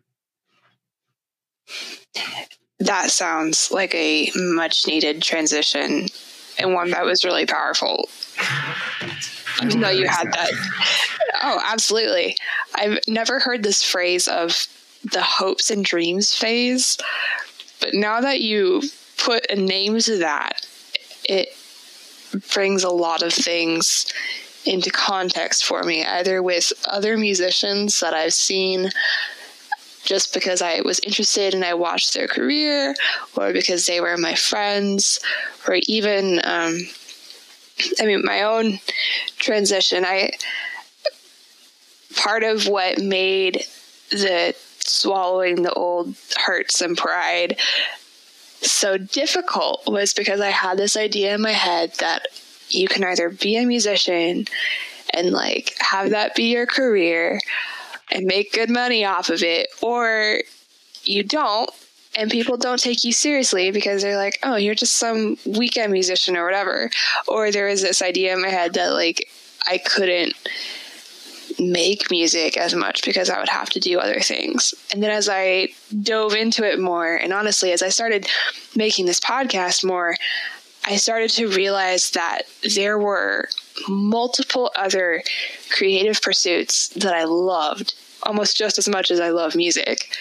That 2.78 3.10
sounds 3.10 3.70
like 3.70 3.94
a 3.94 4.30
much 4.34 4.86
needed 4.86 5.22
transition 5.22 6.06
and 6.58 6.74
one 6.74 6.90
that 6.90 7.04
was 7.04 7.24
really 7.24 7.46
powerful. 7.46 8.08
Even 9.62 9.80
though 9.80 9.90
you 9.90 10.06
had 10.06 10.32
that. 10.32 10.50
Oh, 11.42 11.60
absolutely. 11.64 12.36
I've 12.74 12.98
never 13.08 13.40
heard 13.40 13.62
this 13.62 13.82
phrase 13.82 14.28
of 14.28 14.66
the 15.12 15.22
hopes 15.22 15.70
and 15.70 15.84
dreams 15.84 16.34
phase, 16.34 16.98
but 17.80 17.94
now 17.94 18.20
that 18.20 18.40
you 18.40 18.82
put 19.16 19.50
a 19.50 19.56
name 19.56 19.98
to 20.00 20.18
that, 20.18 20.66
it 21.24 21.48
brings 22.52 22.84
a 22.84 22.90
lot 22.90 23.22
of 23.22 23.32
things 23.32 24.06
into 24.66 24.90
context 24.90 25.64
for 25.64 25.82
me, 25.82 26.04
either 26.04 26.42
with 26.42 26.72
other 26.86 27.16
musicians 27.16 28.00
that 28.00 28.12
I've 28.12 28.34
seen 28.34 28.90
just 30.04 30.34
because 30.34 30.62
I 30.62 30.80
was 30.82 30.98
interested 31.00 31.54
and 31.54 31.64
I 31.64 31.74
watched 31.74 32.14
their 32.14 32.28
career, 32.28 32.94
or 33.36 33.52
because 33.52 33.86
they 33.86 34.00
were 34.00 34.16
my 34.16 34.34
friends, 34.34 35.20
or 35.66 35.78
even, 35.86 36.40
um, 36.44 36.78
I 38.00 38.06
mean, 38.06 38.22
my 38.24 38.42
own 38.42 38.80
transition. 39.38 40.04
I 40.04 40.32
part 42.16 42.42
of 42.42 42.66
what 42.66 42.98
made 42.98 43.64
the 44.10 44.54
swallowing 44.80 45.62
the 45.62 45.72
old 45.72 46.14
hurts 46.36 46.80
and 46.80 46.96
pride 46.96 47.58
so 48.62 48.98
difficult 48.98 49.82
was 49.86 50.12
because 50.12 50.40
I 50.40 50.50
had 50.50 50.78
this 50.78 50.96
idea 50.96 51.34
in 51.34 51.42
my 51.42 51.52
head 51.52 51.94
that 51.98 52.26
you 52.68 52.88
can 52.88 53.04
either 53.04 53.30
be 53.30 53.56
a 53.56 53.64
musician 53.64 54.46
and 55.14 55.30
like 55.30 55.74
have 55.78 56.10
that 56.10 56.34
be 56.34 56.52
your 56.52 56.66
career 56.66 57.40
and 58.12 58.26
make 58.26 58.52
good 58.52 58.70
money 58.70 59.04
off 59.04 59.30
of 59.30 59.42
it, 59.42 59.68
or 59.82 60.40
you 61.04 61.22
don't 61.22 61.70
and 62.20 62.30
people 62.30 62.58
don't 62.58 62.78
take 62.78 63.02
you 63.02 63.12
seriously 63.12 63.70
because 63.70 64.02
they're 64.02 64.18
like, 64.18 64.38
oh, 64.42 64.56
you're 64.56 64.74
just 64.74 64.98
some 64.98 65.38
weekend 65.46 65.90
musician 65.90 66.36
or 66.36 66.44
whatever. 66.44 66.90
Or 67.26 67.50
there 67.50 67.68
was 67.68 67.80
this 67.80 68.02
idea 68.02 68.34
in 68.34 68.42
my 68.42 68.50
head 68.50 68.74
that 68.74 68.92
like 68.92 69.26
I 69.66 69.78
couldn't 69.78 70.34
make 71.58 72.10
music 72.10 72.58
as 72.58 72.74
much 72.74 73.06
because 73.06 73.30
I 73.30 73.38
would 73.38 73.48
have 73.48 73.70
to 73.70 73.80
do 73.80 73.98
other 73.98 74.20
things. 74.20 74.74
And 74.92 75.02
then 75.02 75.10
as 75.10 75.30
I 75.30 75.68
dove 76.02 76.34
into 76.34 76.62
it 76.62 76.78
more, 76.78 77.14
and 77.14 77.32
honestly, 77.32 77.72
as 77.72 77.82
I 77.82 77.88
started 77.88 78.26
making 78.76 79.06
this 79.06 79.20
podcast 79.20 79.82
more, 79.82 80.14
I 80.84 80.96
started 80.96 81.30
to 81.30 81.48
realize 81.48 82.10
that 82.10 82.42
there 82.74 82.98
were 82.98 83.48
multiple 83.88 84.70
other 84.76 85.22
creative 85.70 86.20
pursuits 86.20 86.88
that 86.88 87.14
I 87.14 87.24
loved 87.24 87.94
almost 88.24 88.58
just 88.58 88.76
as 88.76 88.86
much 88.86 89.10
as 89.10 89.20
I 89.20 89.30
love 89.30 89.56
music 89.56 90.14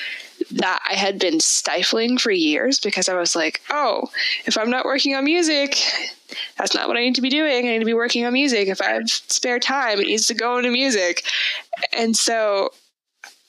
that 0.52 0.82
I 0.90 0.94
had 0.94 1.20
been 1.20 1.40
stifling 1.40 2.18
for 2.18 2.32
years 2.32 2.80
because 2.80 3.08
I 3.08 3.16
was 3.16 3.36
like, 3.36 3.62
oh, 3.70 4.10
if 4.46 4.58
I'm 4.58 4.70
not 4.70 4.86
working 4.86 5.16
on 5.16 5.24
music, 5.24 5.78
that's 6.58 6.74
not 6.74 6.88
what 6.88 6.98
I 6.98 7.02
need 7.02 7.16
to 7.16 7.22
be 7.22 7.30
doing. 7.30 7.68
I 7.68 7.72
need 7.72 7.80
to 7.80 7.86
be 7.86 7.94
working 7.94 8.26
on 8.26 8.34
music. 8.34 8.68
If 8.68 8.82
I 8.82 8.92
have 8.92 9.10
spare 9.10 9.60
time, 9.60 10.00
it 10.00 10.08
needs 10.08 10.28
to 10.28 10.34
go 10.34 10.58
into 10.58 10.72
music. 10.72 11.24
And 11.96 12.16
so 12.16 12.72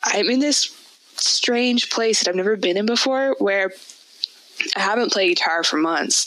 I'm 0.04 0.28
in 0.30 0.40
this 0.40 0.76
strange 1.16 1.90
place 1.90 2.20
that 2.20 2.28
I've 2.28 2.36
never 2.36 2.56
been 2.56 2.76
in 2.76 2.86
before 2.86 3.36
where 3.38 3.72
I 4.76 4.80
haven't 4.80 5.12
played 5.12 5.36
guitar 5.36 5.64
for 5.64 5.76
months. 5.76 6.26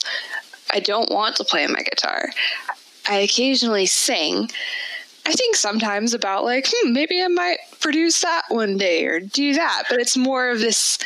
I 0.72 0.80
don't 0.80 1.10
want 1.10 1.36
to 1.36 1.44
play 1.44 1.66
my 1.66 1.82
guitar. 1.82 2.28
I 3.08 3.16
occasionally 3.16 3.86
sing. 3.86 4.50
I 5.26 5.32
think 5.32 5.56
sometimes 5.56 6.12
about 6.14 6.44
like, 6.44 6.66
hmm, 6.70 6.92
maybe 6.92 7.22
I 7.22 7.28
might 7.28 7.58
produce 7.80 8.20
that 8.20 8.42
one 8.48 8.76
day 8.76 9.06
or 9.06 9.20
do 9.20 9.54
that. 9.54 9.84
But 9.88 10.00
it's 10.00 10.16
more 10.16 10.50
of 10.50 10.60
this 10.60 10.98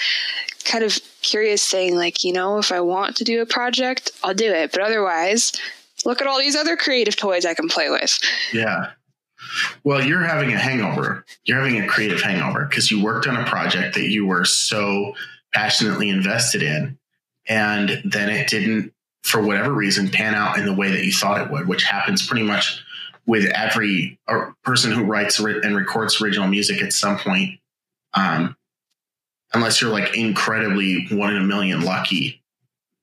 kind 0.64 0.85
of 0.85 0.98
curious 1.22 1.68
thing 1.68 1.96
like, 1.96 2.24
you 2.24 2.33
know, 2.33 2.59
if 2.59 2.72
I 2.72 2.81
want 2.81 3.16
to 3.16 3.24
do 3.24 3.40
a 3.40 3.46
project, 3.46 4.11
I'll 4.24 4.35
do 4.35 4.50
it. 4.52 4.72
But 4.72 4.83
otherwise, 4.83 5.52
look 6.04 6.20
at 6.20 6.26
all 6.26 6.38
these 6.38 6.57
other 6.57 6.76
creative 6.76 7.16
toys 7.16 7.44
I 7.44 7.54
can 7.54 7.68
play 7.68 7.90
with. 7.90 8.18
Yeah. 8.52 8.90
Well, 9.85 10.04
you're 10.04 10.24
having 10.24 10.52
a 10.52 10.59
hangover. 10.59 11.24
You're 11.44 11.59
having 11.59 11.81
a 11.81 11.87
creative 11.87 12.20
hangover 12.20 12.66
because 12.66 12.90
you 12.90 13.02
worked 13.02 13.26
on 13.26 13.37
a 13.37 13.46
project 13.46 13.94
that 13.94 14.09
you 14.09 14.26
were 14.26 14.44
so 14.44 15.14
passionately 15.54 16.11
invested 16.11 16.62
in. 16.62 16.98
And 17.48 18.02
then 18.04 18.28
it 18.28 18.48
didn't, 18.48 18.92
for 19.22 19.40
whatever 19.40 19.72
reason, 19.72 20.09
pan 20.09 20.35
out 20.35 20.59
in 20.59 20.66
the 20.66 20.74
way 20.74 20.90
that 20.90 21.04
you 21.04 21.12
thought 21.12 21.40
it 21.40 21.50
would, 21.50 21.68
which 21.68 21.85
happens 21.85 22.26
pretty 22.26 22.44
much 22.44 22.83
with 23.28 23.44
every 23.54 24.18
person 24.64 24.90
who 24.90 25.04
writes 25.04 25.38
and 25.38 25.76
records 25.76 26.20
original 26.20 26.48
music 26.48 26.82
at 26.82 26.94
some 26.94 27.18
point. 27.18 27.60
Um, 28.14 28.56
unless 29.52 29.82
you're 29.82 29.92
like 29.92 30.16
incredibly 30.16 31.06
one 31.10 31.34
in 31.34 31.42
a 31.42 31.44
million 31.44 31.82
lucky, 31.82 32.42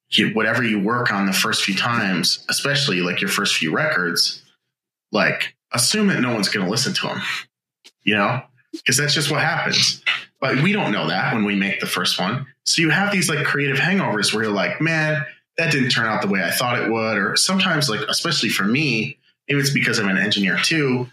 you, 0.10 0.30
whatever 0.34 0.64
you 0.64 0.80
work 0.80 1.14
on 1.14 1.28
the 1.28 1.32
first 1.32 1.64
few 1.64 1.76
times, 1.76 2.44
especially 2.50 3.02
like 3.02 3.22
your 3.22 3.30
first 3.30 3.56
few 3.56 3.72
records, 3.72 4.42
like 5.12 5.56
assume 5.72 6.08
that 6.08 6.22
no 6.22 6.34
one's 6.34 6.50
going 6.50 6.66
to 6.66 6.72
listen 6.72 6.94
to 6.96 7.08
them, 7.08 7.22
you 8.04 8.16
know, 8.16 8.42
because 8.74 8.98
that's 8.98 9.14
just 9.14 9.30
what 9.30 9.42
happens. 9.42 10.04
But 10.42 10.64
we 10.64 10.74
don't 10.74 10.92
know 10.92 11.08
that 11.08 11.36
when 11.36 11.46
we 11.46 11.56
make 11.56 11.80
the 11.80 11.86
first 11.86 12.20
one. 12.20 12.48
So 12.66 12.82
you 12.82 12.90
have 12.90 13.12
these 13.12 13.30
like 13.30 13.46
creative 13.46 13.78
hangovers 13.78 14.34
where 14.34 14.46
you're 14.46 14.52
like, 14.52 14.82
man, 14.82 15.24
that 15.60 15.72
didn't 15.72 15.90
turn 15.90 16.08
out 16.08 16.24
the 16.24 16.28
way 16.28 16.44
I 16.44 16.50
thought 16.50 16.80
it 16.80 16.92
would. 16.92 17.18
Or 17.18 17.36
sometimes, 17.36 17.90
like, 17.90 18.02
especially 18.10 18.50
for 18.50 18.64
me, 18.64 19.20
maybe 19.48 19.60
it's 19.60 19.72
because 19.72 20.00
I'm 20.00 20.10
an 20.10 20.18
engineer 20.18 20.58
too. 20.58 21.10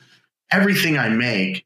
Everything 0.50 0.98
I 0.98 1.08
make, 1.08 1.64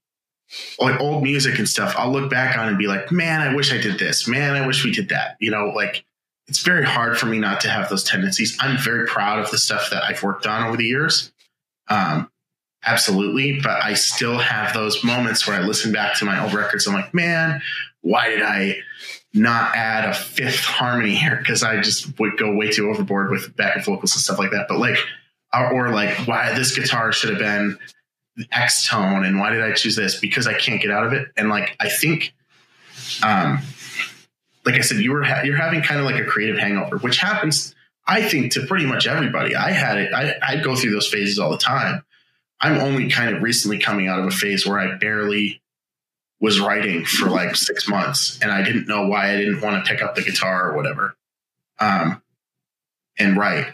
like 0.78 1.00
old 1.00 1.22
music 1.22 1.58
and 1.58 1.68
stuff, 1.68 1.94
I'll 1.98 2.12
look 2.12 2.30
back 2.30 2.56
on 2.56 2.68
and 2.68 2.78
be 2.78 2.86
like, 2.86 3.10
man, 3.10 3.40
I 3.40 3.54
wish 3.54 3.72
I 3.72 3.78
did 3.78 3.98
this. 3.98 4.28
Man, 4.28 4.54
I 4.54 4.66
wish 4.66 4.84
we 4.84 4.92
did 4.92 5.08
that. 5.08 5.36
You 5.40 5.50
know, 5.50 5.72
like 5.74 6.04
it's 6.48 6.60
very 6.60 6.84
hard 6.84 7.18
for 7.18 7.26
me 7.26 7.38
not 7.38 7.60
to 7.62 7.68
have 7.68 7.88
those 7.88 8.04
tendencies. 8.04 8.56
I'm 8.60 8.78
very 8.78 9.06
proud 9.06 9.40
of 9.40 9.50
the 9.50 9.58
stuff 9.58 9.90
that 9.90 10.04
I've 10.04 10.22
worked 10.22 10.46
on 10.46 10.66
over 10.66 10.76
the 10.76 10.84
years. 10.84 11.32
Um, 11.88 12.30
absolutely. 12.84 13.60
But 13.60 13.82
I 13.82 13.94
still 13.94 14.38
have 14.38 14.72
those 14.72 15.02
moments 15.02 15.46
where 15.46 15.60
I 15.60 15.62
listen 15.64 15.92
back 15.92 16.16
to 16.18 16.24
my 16.24 16.42
old 16.42 16.54
records. 16.54 16.86
I'm 16.86 16.94
like, 16.94 17.12
man, 17.12 17.60
why 18.02 18.28
did 18.28 18.42
I 18.42 18.78
not 19.34 19.74
add 19.74 20.08
a 20.08 20.14
fifth 20.14 20.64
harmony 20.64 21.16
here? 21.16 21.36
Because 21.36 21.64
I 21.64 21.80
just 21.80 22.18
would 22.20 22.38
go 22.38 22.54
way 22.54 22.70
too 22.70 22.90
overboard 22.90 23.30
with 23.30 23.56
backup 23.56 23.84
vocals 23.84 24.14
and 24.14 24.22
stuff 24.22 24.38
like 24.38 24.52
that. 24.52 24.66
But 24.68 24.78
like, 24.78 24.98
or, 25.54 25.72
or 25.72 25.88
like 25.90 26.26
why 26.26 26.54
this 26.54 26.76
guitar 26.76 27.12
should 27.12 27.30
have 27.30 27.38
been 27.38 27.78
X 28.52 28.86
tone 28.88 29.24
and 29.24 29.38
why 29.38 29.50
did 29.50 29.62
I 29.62 29.72
choose 29.72 29.96
this? 29.96 30.18
Because 30.20 30.46
I 30.46 30.54
can't 30.54 30.80
get 30.80 30.90
out 30.90 31.06
of 31.06 31.12
it. 31.12 31.28
And 31.36 31.48
like 31.48 31.76
I 31.80 31.88
think, 31.88 32.34
um, 33.22 33.60
like 34.64 34.74
I 34.74 34.80
said, 34.80 34.98
you 34.98 35.12
were 35.12 35.22
ha- 35.22 35.42
you're 35.42 35.56
having 35.56 35.82
kind 35.82 36.00
of 36.00 36.06
like 36.06 36.20
a 36.20 36.24
creative 36.24 36.58
hangover, 36.58 36.98
which 36.98 37.18
happens, 37.18 37.74
I 38.06 38.22
think, 38.22 38.52
to 38.52 38.66
pretty 38.66 38.86
much 38.86 39.06
everybody. 39.06 39.54
I 39.54 39.70
had 39.70 39.98
it. 39.98 40.12
I, 40.12 40.34
I 40.42 40.56
go 40.56 40.76
through 40.76 40.92
those 40.92 41.08
phases 41.08 41.38
all 41.38 41.50
the 41.50 41.58
time. 41.58 42.02
I'm 42.60 42.78
only 42.78 43.08
kind 43.08 43.34
of 43.34 43.42
recently 43.42 43.78
coming 43.78 44.08
out 44.08 44.18
of 44.18 44.26
a 44.26 44.30
phase 44.30 44.66
where 44.66 44.78
I 44.78 44.96
barely 44.96 45.62
was 46.40 46.60
writing 46.60 47.04
for 47.04 47.30
like 47.30 47.54
six 47.54 47.88
months, 47.88 48.38
and 48.42 48.50
I 48.50 48.62
didn't 48.62 48.88
know 48.88 49.06
why 49.06 49.32
I 49.32 49.36
didn't 49.36 49.60
want 49.60 49.84
to 49.84 49.90
pick 49.90 50.02
up 50.02 50.14
the 50.14 50.22
guitar 50.22 50.70
or 50.70 50.76
whatever, 50.76 51.16
um, 51.78 52.22
and 53.18 53.36
write 53.36 53.68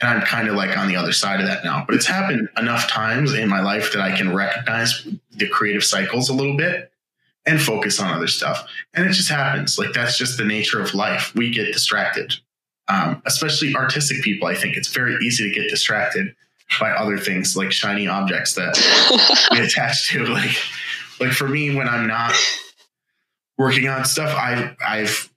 and 0.00 0.10
I'm 0.10 0.22
kind 0.22 0.48
of 0.48 0.54
like 0.54 0.76
on 0.76 0.88
the 0.88 0.96
other 0.96 1.12
side 1.12 1.40
of 1.40 1.46
that 1.46 1.64
now. 1.64 1.84
But 1.86 1.94
it's 1.94 2.06
happened 2.06 2.48
enough 2.56 2.88
times 2.88 3.34
in 3.34 3.48
my 3.48 3.60
life 3.60 3.92
that 3.92 4.00
I 4.00 4.16
can 4.16 4.34
recognize 4.34 5.06
the 5.32 5.48
creative 5.48 5.84
cycles 5.84 6.28
a 6.28 6.34
little 6.34 6.56
bit 6.56 6.90
and 7.46 7.60
focus 7.60 8.00
on 8.00 8.12
other 8.12 8.26
stuff. 8.26 8.66
And 8.94 9.06
it 9.06 9.12
just 9.12 9.28
happens. 9.28 9.78
Like 9.78 9.92
that's 9.92 10.16
just 10.16 10.38
the 10.38 10.44
nature 10.44 10.80
of 10.80 10.94
life. 10.94 11.34
We 11.34 11.50
get 11.50 11.72
distracted, 11.72 12.34
um, 12.88 13.22
especially 13.26 13.74
artistic 13.74 14.22
people. 14.22 14.48
I 14.48 14.54
think 14.54 14.76
it's 14.76 14.88
very 14.88 15.16
easy 15.24 15.48
to 15.48 15.54
get 15.54 15.68
distracted 15.68 16.34
by 16.78 16.90
other 16.90 17.18
things 17.18 17.56
like 17.56 17.72
shiny 17.72 18.06
objects 18.06 18.54
that 18.54 18.76
we 19.50 19.60
attach 19.64 20.08
to. 20.10 20.24
Like, 20.26 20.56
like 21.18 21.32
for 21.32 21.48
me, 21.48 21.74
when 21.74 21.88
I'm 21.88 22.06
not 22.06 22.34
working 23.58 23.88
on 23.88 24.04
stuff, 24.04 24.34
I've 24.36 24.76
I've 24.86 25.29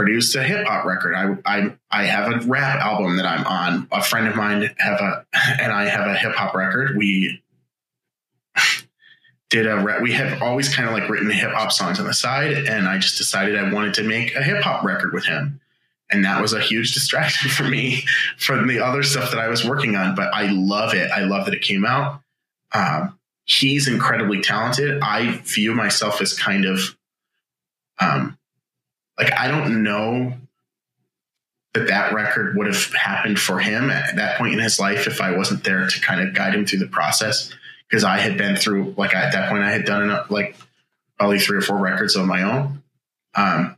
produced 0.00 0.34
a 0.34 0.42
hip 0.42 0.66
hop 0.66 0.86
record. 0.86 1.14
I, 1.14 1.36
I 1.44 1.72
I 1.90 2.04
have 2.04 2.32
a 2.32 2.46
rap 2.46 2.80
album 2.80 3.18
that 3.18 3.26
I'm 3.26 3.46
on. 3.46 3.86
A 3.92 4.02
friend 4.02 4.26
of 4.26 4.34
mine 4.34 4.62
have 4.78 4.98
a 4.98 5.26
and 5.60 5.70
I 5.70 5.88
have 5.88 6.06
a 6.06 6.14
hip 6.14 6.32
hop 6.32 6.54
record. 6.54 6.96
We 6.96 7.42
did 9.50 9.66
a 9.66 9.76
rap. 9.76 10.00
We 10.00 10.12
have 10.12 10.40
always 10.40 10.74
kind 10.74 10.88
of 10.88 10.94
like 10.94 11.10
written 11.10 11.30
hip 11.30 11.50
hop 11.50 11.70
songs 11.70 12.00
on 12.00 12.06
the 12.06 12.14
side, 12.14 12.52
and 12.52 12.88
I 12.88 12.96
just 12.96 13.18
decided 13.18 13.58
I 13.58 13.70
wanted 13.70 13.92
to 13.94 14.02
make 14.02 14.34
a 14.34 14.42
hip 14.42 14.62
hop 14.62 14.84
record 14.84 15.12
with 15.12 15.26
him. 15.26 15.60
And 16.10 16.24
that 16.24 16.40
was 16.40 16.54
a 16.54 16.60
huge 16.60 16.94
distraction 16.94 17.50
for 17.50 17.64
me 17.64 18.04
from 18.38 18.68
the 18.68 18.80
other 18.80 19.02
stuff 19.02 19.30
that 19.32 19.38
I 19.38 19.48
was 19.48 19.66
working 19.66 19.96
on. 19.96 20.14
But 20.14 20.32
I 20.32 20.46
love 20.46 20.94
it. 20.94 21.10
I 21.10 21.24
love 21.24 21.44
that 21.44 21.54
it 21.54 21.60
came 21.60 21.84
out. 21.84 22.22
Um, 22.72 23.18
he's 23.44 23.86
incredibly 23.86 24.40
talented. 24.40 25.02
I 25.02 25.42
view 25.44 25.74
myself 25.74 26.22
as 26.22 26.32
kind 26.32 26.64
of 26.64 26.96
um, 28.00 28.38
like 29.20 29.32
I 29.38 29.48
don't 29.48 29.82
know 29.82 30.32
that 31.74 31.88
that 31.88 32.14
record 32.14 32.56
would 32.56 32.66
have 32.66 32.92
happened 32.94 33.38
for 33.38 33.58
him 33.58 33.90
at 33.90 34.16
that 34.16 34.38
point 34.38 34.54
in 34.54 34.58
his 34.58 34.80
life 34.80 35.06
if 35.06 35.20
I 35.20 35.36
wasn't 35.36 35.62
there 35.62 35.86
to 35.86 36.00
kind 36.00 36.20
of 36.20 36.34
guide 36.34 36.54
him 36.54 36.64
through 36.66 36.80
the 36.80 36.86
process 36.86 37.52
because 37.88 38.02
I 38.02 38.18
had 38.18 38.38
been 38.38 38.56
through 38.56 38.94
like 38.96 39.14
at 39.14 39.32
that 39.32 39.50
point 39.50 39.62
I 39.62 39.70
had 39.70 39.84
done 39.84 40.02
enough, 40.02 40.30
like 40.30 40.56
probably 41.18 41.38
three 41.38 41.58
or 41.58 41.60
four 41.60 41.78
records 41.78 42.16
of 42.16 42.26
my 42.26 42.42
own. 42.42 42.82
Um, 43.34 43.76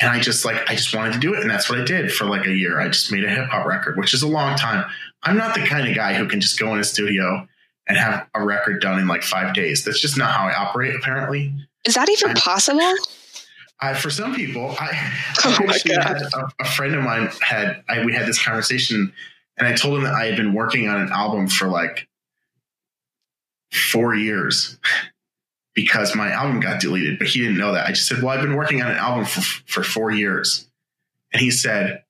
and 0.00 0.10
I 0.10 0.20
just 0.20 0.44
like 0.44 0.70
I 0.70 0.76
just 0.76 0.94
wanted 0.94 1.14
to 1.14 1.18
do 1.18 1.34
it, 1.34 1.40
and 1.40 1.50
that's 1.50 1.68
what 1.68 1.80
I 1.80 1.84
did 1.84 2.12
for 2.12 2.24
like 2.24 2.46
a 2.46 2.54
year. 2.54 2.80
I 2.80 2.86
just 2.86 3.10
made 3.10 3.24
a 3.24 3.28
hip 3.28 3.48
hop 3.48 3.66
record, 3.66 3.96
which 3.96 4.14
is 4.14 4.22
a 4.22 4.28
long 4.28 4.56
time. 4.56 4.84
I'm 5.24 5.36
not 5.36 5.56
the 5.56 5.66
kind 5.66 5.88
of 5.88 5.94
guy 5.96 6.14
who 6.14 6.28
can 6.28 6.40
just 6.40 6.58
go 6.60 6.72
in 6.72 6.78
a 6.78 6.84
studio 6.84 7.48
and 7.88 7.98
have 7.98 8.28
a 8.32 8.44
record 8.44 8.80
done 8.80 9.00
in 9.00 9.08
like 9.08 9.24
five 9.24 9.54
days. 9.54 9.84
That's 9.84 10.00
just 10.00 10.16
not 10.16 10.30
how 10.30 10.46
I 10.46 10.54
operate. 10.54 10.94
Apparently, 10.94 11.52
is 11.84 11.94
that 11.94 12.08
even 12.08 12.30
I'm, 12.30 12.36
possible? 12.36 12.94
I, 13.80 13.94
for 13.94 14.10
some 14.10 14.34
people, 14.34 14.74
I, 14.78 15.12
oh 15.44 15.56
I 15.60 15.64
actually 15.70 15.94
had 15.94 16.22
a, 16.22 16.48
a, 16.60 16.64
friend 16.64 16.94
of 16.94 17.02
mine 17.02 17.30
had 17.40 17.82
I, 17.88 18.04
we 18.04 18.12
had 18.12 18.26
this 18.26 18.42
conversation, 18.42 19.12
and 19.56 19.68
I 19.68 19.74
told 19.74 19.98
him 19.98 20.04
that 20.04 20.14
I 20.14 20.26
had 20.26 20.36
been 20.36 20.52
working 20.52 20.88
on 20.88 21.00
an 21.00 21.10
album 21.10 21.48
for 21.48 21.68
like 21.68 22.08
four 23.72 24.14
years 24.14 24.78
because 25.74 26.14
my 26.16 26.30
album 26.30 26.60
got 26.60 26.80
deleted, 26.80 27.18
but 27.18 27.28
he 27.28 27.40
didn't 27.40 27.58
know 27.58 27.72
that. 27.72 27.86
I 27.86 27.92
just 27.92 28.08
said, 28.08 28.22
"Well, 28.22 28.36
I've 28.36 28.42
been 28.42 28.56
working 28.56 28.82
on 28.82 28.90
an 28.90 28.98
album 28.98 29.24
for 29.24 29.40
for 29.66 29.82
four 29.82 30.10
years," 30.10 30.68
and 31.32 31.40
he 31.40 31.50
said, 31.50 32.02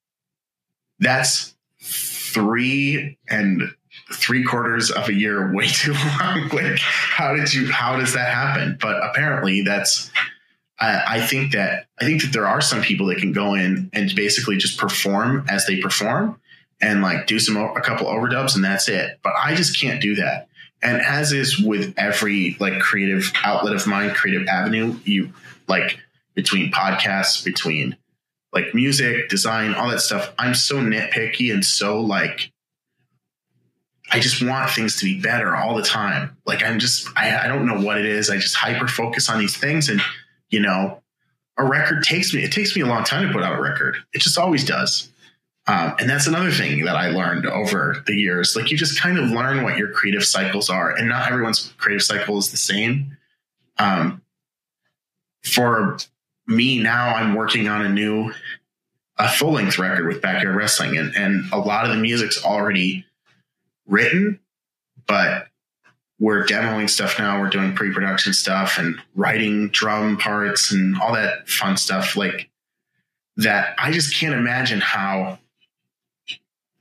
"That's 0.99 1.55
three 1.83 3.19
and 3.29 3.75
three 4.11 4.43
quarters 4.43 4.91
of 4.91 5.11
a 5.11 5.13
year 5.13 5.53
way 5.53 5.67
too 5.67 5.93
long. 5.93 6.49
like, 6.49 6.79
how 6.79 7.37
did 7.37 7.53
you? 7.53 7.71
How 7.71 7.99
does 7.99 8.15
that 8.15 8.33
happen?" 8.33 8.79
But 8.81 8.97
apparently, 9.03 9.61
that's 9.63 10.11
I, 10.81 11.27
think 11.27 11.53
that 11.53 11.87
I 12.01 12.05
think 12.05 12.23
that 12.23 12.33
there 12.33 12.47
are 12.47 12.61
some 12.61 12.83
people 12.83 13.07
that 13.07 13.19
can 13.19 13.33
go 13.33 13.55
in 13.55 13.91
and 13.93 14.15
basically 14.15 14.57
just 14.57 14.79
perform 14.79 15.45
as 15.49 15.67
they 15.67 15.81
perform 15.81 16.41
and 16.81 17.03
like 17.03 17.27
do 17.27 17.39
some 17.39 17.57
a 17.57 17.81
couple 17.81 18.07
overdubs 18.07 18.55
and 18.55 18.65
that's 18.65 18.89
it. 18.89 19.19
But 19.23 19.33
I 19.43 19.55
just 19.55 19.79
can't 19.79 20.01
do 20.01 20.15
that. 20.17 20.49
And 20.81 21.01
as 21.03 21.33
is 21.33 21.59
with 21.59 21.95
every 21.97 22.57
like 22.61 22.79
creative 22.79 23.33
outlet 23.43 23.75
of 23.75 23.87
mine, 23.87 24.11
creative 24.11 24.47
avenue, 24.47 24.97
you 25.05 25.33
like 25.67 25.99
between 26.35 26.71
podcasts, 26.71 27.45
between 27.45 27.97
like 28.53 28.75
music, 28.75 29.29
design, 29.29 29.75
all 29.75 29.91
that 29.91 30.01
stuff. 30.01 30.33
I'm 30.39 30.55
so 30.55 30.77
nitpicky 30.77 31.53
and 31.53 31.65
so 31.65 32.01
like 32.01 32.53
I 34.11 34.21
just 34.21 34.43
want 34.43 34.71
things 34.71 34.97
to 34.99 35.05
be 35.05 35.21
better 35.21 35.55
all 35.57 35.77
the 35.77 35.83
time. 35.83 36.37
Like 36.47 36.63
I'm 36.63 36.79
just, 36.79 37.09
I, 37.17 37.45
I 37.45 37.49
don't 37.49 37.67
know 37.67 37.81
what 37.81 37.99
it 37.99 38.07
is. 38.07 38.31
I 38.31 38.37
just 38.37 38.55
hyper 38.55 38.87
focus 38.87 39.29
on 39.29 39.39
these 39.39 39.57
things. 39.57 39.89
And, 39.89 40.01
you 40.51 40.61
know, 40.61 41.03
a 41.57 41.65
record 41.65 42.05
takes 42.05 42.33
me, 42.33 42.45
it 42.45 42.53
takes 42.53 42.75
me 42.77 42.83
a 42.83 42.87
long 42.87 43.05
time 43.05 43.27
to 43.27 43.33
put 43.33 43.43
out 43.43 43.59
a 43.59 43.61
record. 43.61 43.97
It 44.13 44.21
just 44.21 44.39
always 44.39 44.65
does. 44.65 45.11
Um, 45.69 45.95
and 45.99 46.09
that's 46.09 46.27
another 46.27 46.51
thing 46.51 46.87
that 46.87 46.97
I 46.97 47.11
learned 47.11 47.45
over 47.45 48.03
the 48.07 48.15
years. 48.15 48.57
Like 48.57 48.71
you 48.71 48.79
just 48.79 48.99
kind 48.99 49.19
of 49.19 49.31
learn 49.31 49.63
what 49.63 49.77
your 49.77 49.93
creative 49.93 50.25
cycles 50.25 50.71
are, 50.71 50.97
and 50.97 51.09
not 51.09 51.31
everyone's 51.31 51.75
creative 51.77 52.03
cycle 52.03 52.39
is 52.39 52.51
the 52.51 52.57
same. 52.57 53.19
Um, 53.79 54.23
for 55.45 55.99
me 56.47 56.83
now, 56.83 57.15
I'm 57.15 57.35
working 57.35 57.69
on 57.69 57.85
a 57.85 57.89
new, 57.91 58.33
a 59.19 59.29
full 59.29 59.53
length 59.53 59.79
record 59.79 60.07
with 60.07 60.23
Backyard 60.23 60.57
Wrestling, 60.57 60.97
and 60.97 61.15
and 61.15 61.53
a 61.53 61.59
lot 61.59 61.85
of 61.85 61.91
the 61.91 61.99
music's 62.01 62.43
already 62.43 63.05
written, 63.87 64.41
but 65.07 65.49
we're 66.19 66.45
demoing 66.45 66.91
stuff 66.91 67.19
now. 67.19 67.41
We're 67.41 67.51
doing 67.51 67.75
pre 67.75 67.93
production 67.93 68.33
stuff 68.33 68.79
and 68.79 69.01
writing 69.15 69.69
drum 69.69 70.17
parts 70.17 70.73
and 70.73 71.01
all 71.01 71.15
that 71.15 71.49
fun 71.49 71.77
stuff. 71.77 72.17
Like 72.17 72.51
that, 73.37 73.75
I 73.79 73.93
just 73.93 74.17
can't 74.17 74.35
imagine 74.35 74.81
how 74.81 75.39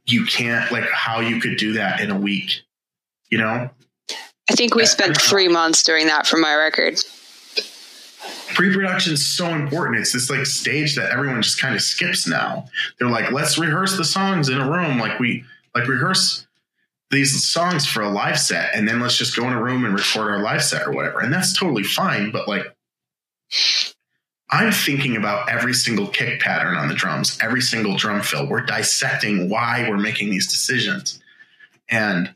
you 0.06 0.26
can't 0.26 0.71
like 0.71 0.89
how 0.89 1.19
you 1.19 1.39
could 1.41 1.58
do 1.58 1.73
that 1.73 2.00
in 2.00 2.12
a 2.12 2.17
week 2.17 2.62
you 3.30 3.38
know? 3.38 3.69
I 4.50 4.54
think 4.54 4.76
we 4.76 4.86
spent 4.86 5.19
three 5.19 5.47
months 5.47 5.84
doing 5.84 6.08
that 6.08 6.26
for 6.26 6.38
my 6.38 6.56
record. 6.56 7.00
Pre-production 8.54 9.13
is 9.13 9.26
so 9.26 9.47
important. 9.47 10.00
It's 10.00 10.13
this 10.13 10.30
like 10.30 10.45
stage 10.45 10.95
that 10.95 11.12
everyone 11.12 11.41
just 11.41 11.60
kind 11.60 11.76
of 11.76 11.82
skips 11.82 12.28
now. 12.28 12.65
They're 12.97 13.10
like 13.10 13.32
let's 13.32 13.58
rehearse 13.58 13.97
the 13.97 14.06
songs 14.06 14.50
in 14.50 14.58
a 14.58 14.69
room 14.69 15.00
like 15.00 15.19
we 15.19 15.43
like 15.76 15.88
rehearse 15.88 16.46
these 17.10 17.43
songs 17.48 17.86
for 17.86 18.02
a 18.02 18.10
live 18.10 18.39
set 18.39 18.76
and 18.76 18.88
then 18.88 19.00
let's 19.00 19.17
just 19.17 19.36
go 19.36 19.48
in 19.48 19.54
a 19.54 19.62
room 19.62 19.86
and 19.86 19.93
record 19.93 20.30
our 20.30 20.41
live 20.41 20.63
set 20.63 20.86
or 20.88 20.91
whatever 20.91 21.20
and 21.20 21.34
that's 21.34 21.58
totally 21.58 21.84
fine 21.84 22.32
but 22.32 22.48
like 22.48 22.65
I'm 24.50 24.72
thinking 24.72 25.17
about 25.17 25.50
every 25.50 25.74
single 25.74 26.08
kick 26.08 26.39
pattern 26.39 26.76
on 26.78 26.88
the 26.88 26.93
drums, 26.93 27.38
every 27.41 27.62
single 27.62 27.98
drum 27.98 28.22
fill. 28.22 28.48
We're 28.48 28.62
dissecting 28.62 29.50
why 29.50 29.86
we're 29.89 29.98
making 29.98 30.30
these 30.30 30.48
decisions 30.48 31.20
and 31.89 32.34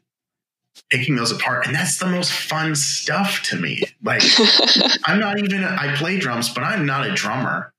picking 0.90 1.16
those 1.16 1.32
apart. 1.32 1.66
And 1.66 1.76
that's 1.76 2.00
the 2.00 2.08
most 2.08 2.32
fun 2.32 2.76
stuff 2.76 3.42
to 3.44 3.56
me. 3.56 3.84
Like, 4.04 4.24
I'm 5.06 5.20
not 5.20 5.40
even, 5.40 5.64
I 5.64 5.96
play 5.96 6.20
drums, 6.20 6.50
but 6.54 6.64
I'm 6.64 6.86
not 6.86 7.08
a 7.08 7.14
drummer. 7.14 7.74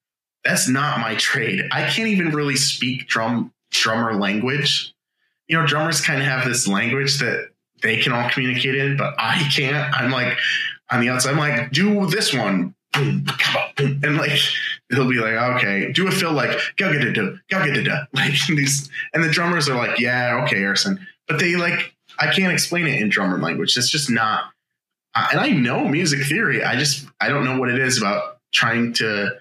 That's 0.44 0.66
not 0.66 1.00
my 1.00 1.14
trade. 1.16 1.60
I 1.70 1.88
can't 1.88 2.08
even 2.08 2.30
really 2.30 2.56
speak 2.56 3.06
drum 3.08 3.52
drummer 3.70 4.14
language. 4.14 4.94
You 5.52 5.60
know, 5.60 5.66
drummers 5.66 6.00
kind 6.00 6.18
of 6.18 6.26
have 6.26 6.46
this 6.46 6.66
language 6.66 7.18
that 7.18 7.50
they 7.82 7.98
can 7.98 8.10
all 8.10 8.26
communicate 8.30 8.74
in, 8.74 8.96
but 8.96 9.14
I 9.18 9.46
can't. 9.54 9.94
I'm 9.94 10.10
like, 10.10 10.38
on 10.90 11.02
the 11.02 11.10
outside, 11.10 11.32
I'm 11.32 11.36
like, 11.36 11.72
do 11.72 12.06
this 12.06 12.32
one, 12.32 12.74
and 12.94 14.16
like 14.16 14.38
he'll 14.88 15.10
be 15.10 15.18
like, 15.18 15.34
okay, 15.34 15.92
do 15.92 16.08
a 16.08 16.10
fill 16.10 16.32
like 16.32 16.58
go 16.78 16.90
get 16.90 17.02
it, 17.04 17.14
go 17.14 17.36
get 17.50 17.76
it, 17.76 17.86
like 18.14 18.32
these, 18.48 18.88
and 19.12 19.22
the 19.22 19.28
drummers 19.28 19.68
are 19.68 19.76
like, 19.76 19.98
yeah, 19.98 20.42
okay, 20.44 20.60
Harrison, 20.60 21.06
but 21.28 21.38
they 21.38 21.54
like, 21.56 21.94
I 22.18 22.32
can't 22.32 22.50
explain 22.50 22.86
it 22.86 23.02
in 23.02 23.10
drummer 23.10 23.38
language. 23.38 23.76
It's 23.76 23.90
just 23.90 24.08
not, 24.08 24.44
and 25.14 25.38
I 25.38 25.50
know 25.50 25.86
music 25.86 26.24
theory. 26.24 26.64
I 26.64 26.76
just 26.76 27.06
I 27.20 27.28
don't 27.28 27.44
know 27.44 27.58
what 27.58 27.68
it 27.68 27.78
is 27.78 27.98
about 27.98 28.38
trying 28.52 28.94
to 28.94 29.32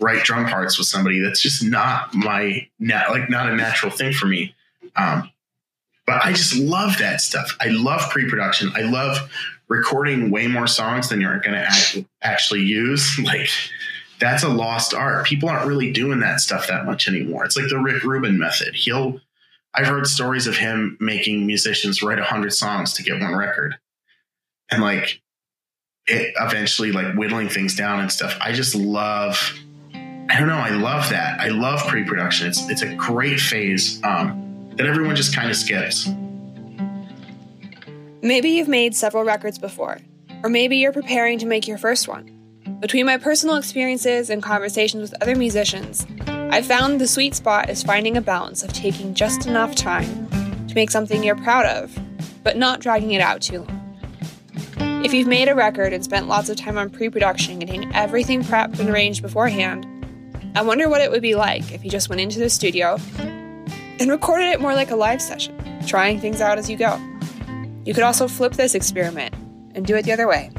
write 0.00 0.24
drum 0.24 0.46
parts 0.46 0.78
with 0.78 0.86
somebody 0.86 1.20
that's 1.20 1.42
just 1.42 1.62
not 1.62 2.14
my 2.14 2.66
nat, 2.78 3.10
like 3.10 3.28
not 3.28 3.50
a 3.50 3.54
natural 3.54 3.92
thing 3.92 4.14
for 4.14 4.24
me. 4.24 4.54
Um, 4.96 5.30
but 6.08 6.24
I 6.24 6.32
just 6.32 6.56
love 6.56 6.96
that 7.00 7.20
stuff. 7.20 7.54
I 7.60 7.68
love 7.68 8.00
pre-production. 8.08 8.72
I 8.74 8.80
love 8.80 9.30
recording 9.68 10.30
way 10.30 10.46
more 10.46 10.66
songs 10.66 11.10
than 11.10 11.20
you're 11.20 11.38
going 11.40 11.54
to 11.54 12.06
actually 12.22 12.62
use, 12.62 13.18
like 13.22 13.50
that's 14.18 14.42
a 14.42 14.48
lost 14.48 14.94
art. 14.94 15.26
People 15.26 15.50
aren't 15.50 15.66
really 15.66 15.92
doing 15.92 16.20
that 16.20 16.40
stuff 16.40 16.66
that 16.68 16.86
much 16.86 17.08
anymore. 17.08 17.44
It's 17.44 17.58
like 17.58 17.68
the 17.68 17.78
Rick 17.78 18.04
Rubin 18.04 18.38
method. 18.38 18.74
He'll, 18.74 19.20
I've 19.74 19.86
heard 19.86 20.06
stories 20.06 20.46
of 20.46 20.56
him 20.56 20.96
making 20.98 21.46
musicians 21.46 22.02
write 22.02 22.18
a 22.18 22.24
hundred 22.24 22.54
songs 22.54 22.94
to 22.94 23.02
get 23.02 23.20
one 23.20 23.36
record, 23.36 23.76
and 24.70 24.82
like 24.82 25.20
it 26.06 26.32
eventually 26.40 26.90
like 26.90 27.14
whittling 27.16 27.50
things 27.50 27.76
down 27.76 28.00
and 28.00 28.10
stuff. 28.10 28.34
I 28.40 28.52
just 28.52 28.74
love. 28.74 29.52
I 29.94 30.38
don't 30.38 30.48
know. 30.48 30.56
I 30.56 30.70
love 30.70 31.10
that. 31.10 31.38
I 31.38 31.48
love 31.48 31.86
pre-production. 31.86 32.48
It's 32.48 32.66
it's 32.70 32.82
a 32.82 32.94
great 32.94 33.38
phase 33.40 34.02
um, 34.02 34.47
that 34.78 34.86
everyone 34.86 35.16
just 35.16 35.34
kind 35.34 35.50
of 35.50 35.56
skips. 35.56 36.08
Maybe 38.22 38.50
you've 38.50 38.68
made 38.68 38.94
several 38.94 39.24
records 39.24 39.58
before, 39.58 39.98
or 40.44 40.48
maybe 40.48 40.76
you're 40.76 40.92
preparing 40.92 41.38
to 41.40 41.46
make 41.46 41.66
your 41.66 41.78
first 41.78 42.06
one. 42.06 42.34
Between 42.80 43.04
my 43.04 43.18
personal 43.18 43.56
experiences 43.56 44.30
and 44.30 44.40
conversations 44.40 45.02
with 45.02 45.20
other 45.20 45.34
musicians, 45.34 46.06
I've 46.28 46.66
found 46.66 47.00
the 47.00 47.08
sweet 47.08 47.34
spot 47.34 47.68
is 47.68 47.82
finding 47.82 48.16
a 48.16 48.20
balance 48.20 48.62
of 48.62 48.72
taking 48.72 49.14
just 49.14 49.46
enough 49.46 49.74
time 49.74 50.28
to 50.68 50.74
make 50.74 50.90
something 50.90 51.24
you're 51.24 51.36
proud 51.36 51.66
of, 51.66 51.98
but 52.44 52.56
not 52.56 52.80
dragging 52.80 53.12
it 53.12 53.20
out 53.20 53.40
too 53.42 53.58
long. 53.58 53.74
If 55.04 55.12
you've 55.12 55.26
made 55.26 55.48
a 55.48 55.54
record 55.54 55.92
and 55.92 56.04
spent 56.04 56.28
lots 56.28 56.48
of 56.48 56.56
time 56.56 56.78
on 56.78 56.90
pre 56.90 57.08
production 57.08 57.58
getting 57.58 57.92
everything 57.94 58.42
prepped 58.42 58.78
and 58.78 58.88
arranged 58.88 59.22
beforehand, 59.22 59.86
I 60.54 60.62
wonder 60.62 60.88
what 60.88 61.00
it 61.00 61.10
would 61.10 61.22
be 61.22 61.34
like 61.34 61.72
if 61.72 61.84
you 61.84 61.90
just 61.90 62.08
went 62.08 62.20
into 62.20 62.38
the 62.38 62.50
studio 62.50 62.98
and 64.00 64.10
recorded 64.10 64.48
it 64.48 64.60
more 64.60 64.74
like 64.74 64.90
a 64.90 64.96
live 64.96 65.20
session, 65.20 65.56
trying 65.86 66.20
things 66.20 66.40
out 66.40 66.58
as 66.58 66.70
you 66.70 66.76
go. 66.76 67.00
You 67.84 67.94
could 67.94 68.04
also 68.04 68.28
flip 68.28 68.52
this 68.52 68.74
experiment 68.74 69.34
and 69.74 69.86
do 69.86 69.96
it 69.96 70.02
the 70.02 70.12
other 70.12 70.28
way. 70.28 70.50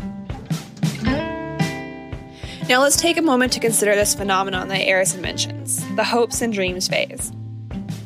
Now 2.69 2.81
let's 2.81 2.97
take 2.97 3.17
a 3.17 3.21
moment 3.21 3.51
to 3.53 3.59
consider 3.59 3.95
this 3.95 4.13
phenomenon 4.13 4.67
that 4.67 4.81
Harrison 4.81 5.21
mentions 5.21 5.83
the 5.95 6.03
hopes 6.03 6.41
and 6.41 6.53
dreams 6.53 6.87
phase. 6.87 7.31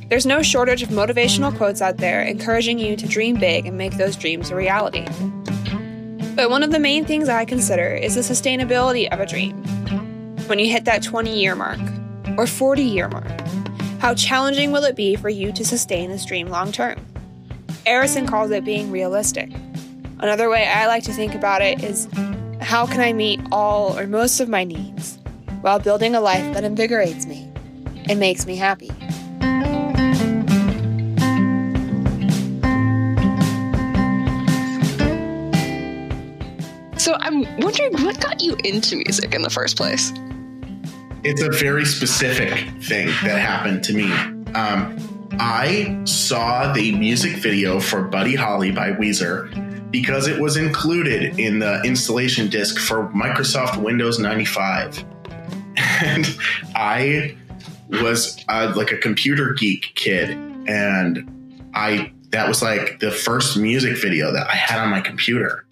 There's 0.09 0.25
no 0.25 0.41
shortage 0.41 0.83
of 0.83 0.89
motivational 0.89 1.55
quotes 1.57 1.81
out 1.81 1.97
there 1.97 2.21
encouraging 2.21 2.79
you 2.79 2.95
to 2.95 3.07
dream 3.07 3.37
big 3.37 3.65
and 3.65 3.77
make 3.77 3.97
those 3.97 4.15
dreams 4.15 4.51
a 4.51 4.55
reality. 4.55 5.05
But 6.35 6.49
one 6.49 6.63
of 6.63 6.71
the 6.71 6.79
main 6.79 7.03
things 7.03 7.29
I 7.29 7.45
consider 7.45 7.93
is 7.93 8.15
the 8.15 8.21
sustainability 8.21 9.11
of 9.11 9.19
a 9.19 9.25
dream. 9.25 9.63
When 10.47 10.59
you 10.59 10.69
hit 10.69 10.85
that 10.85 11.03
20 11.03 11.37
year 11.37 11.55
mark 11.55 11.79
or 12.37 12.47
40 12.47 12.83
year 12.83 13.09
mark, 13.09 13.31
how 14.03 14.13
challenging 14.13 14.73
will 14.73 14.83
it 14.83 14.97
be 14.97 15.15
for 15.15 15.29
you 15.29 15.53
to 15.53 15.63
sustain 15.63 16.09
this 16.09 16.25
dream 16.25 16.49
long 16.49 16.73
term? 16.73 16.99
Harrison 17.85 18.27
calls 18.27 18.51
it 18.51 18.65
being 18.65 18.91
realistic. 18.91 19.49
Another 20.19 20.49
way 20.49 20.67
I 20.67 20.87
like 20.87 21.03
to 21.03 21.13
think 21.13 21.33
about 21.33 21.61
it 21.61 21.81
is 21.81 22.09
how 22.59 22.85
can 22.85 22.99
I 22.99 23.13
meet 23.13 23.39
all 23.49 23.97
or 23.97 24.05
most 24.05 24.41
of 24.41 24.49
my 24.49 24.65
needs 24.65 25.19
while 25.61 25.79
building 25.79 26.15
a 26.15 26.19
life 26.19 26.53
that 26.53 26.65
invigorates 26.65 27.25
me 27.25 27.49
and 28.09 28.19
makes 28.19 28.45
me 28.45 28.57
happy? 28.57 28.89
So 36.97 37.15
I'm 37.21 37.43
wondering 37.61 38.03
what 38.03 38.19
got 38.19 38.41
you 38.41 38.57
into 38.65 38.97
music 38.97 39.33
in 39.33 39.43
the 39.43 39.49
first 39.49 39.77
place? 39.77 40.11
It's 41.25 41.41
a 41.41 41.49
very 41.49 41.85
specific 41.85 42.51
thing 42.83 43.07
that 43.23 43.39
happened 43.39 43.81
to 43.85 43.93
me. 43.93 44.11
Um, 44.53 44.97
I 45.39 46.01
saw 46.03 46.73
the 46.73 46.93
music 46.97 47.37
video 47.37 47.79
for 47.79 48.01
Buddy 48.03 48.35
Holly 48.35 48.71
by 48.71 48.91
Weezer 48.91 49.89
because 49.89 50.27
it 50.27 50.41
was 50.41 50.57
included 50.57 51.39
in 51.39 51.59
the 51.59 51.81
installation 51.83 52.49
disk 52.49 52.77
for 52.77 53.07
Microsoft 53.09 53.81
Windows 53.81 54.19
95. 54.19 55.05
And 56.01 56.25
I 56.75 57.37
was 57.89 58.43
uh, 58.49 58.73
like 58.75 58.91
a 58.91 58.97
computer 58.97 59.53
geek 59.53 59.93
kid 59.95 60.31
and 60.67 61.71
I 61.73 62.11
that 62.31 62.47
was 62.47 62.61
like 62.61 62.99
the 62.99 63.11
first 63.11 63.57
music 63.57 63.97
video 63.97 64.33
that 64.33 64.49
I 64.49 64.55
had 64.55 64.79
on 64.79 64.89
my 64.89 64.99
computer. 64.99 65.65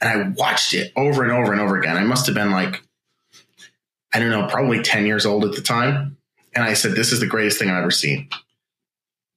And 0.00 0.10
I 0.10 0.28
watched 0.36 0.72
it 0.74 0.92
over 0.96 1.22
and 1.22 1.32
over 1.32 1.52
and 1.52 1.60
over 1.60 1.76
again. 1.76 1.96
I 1.96 2.04
must 2.04 2.26
have 2.26 2.34
been 2.34 2.50
like 2.50 2.82
I 4.14 4.20
don't 4.20 4.30
know, 4.30 4.46
probably 4.46 4.80
10 4.80 5.06
years 5.06 5.26
old 5.26 5.44
at 5.44 5.52
the 5.52 5.60
time. 5.60 6.16
And 6.54 6.64
I 6.64 6.74
said, 6.74 6.92
This 6.92 7.12
is 7.12 7.20
the 7.20 7.26
greatest 7.26 7.58
thing 7.58 7.68
I've 7.68 7.82
ever 7.82 7.90
seen. 7.90 8.28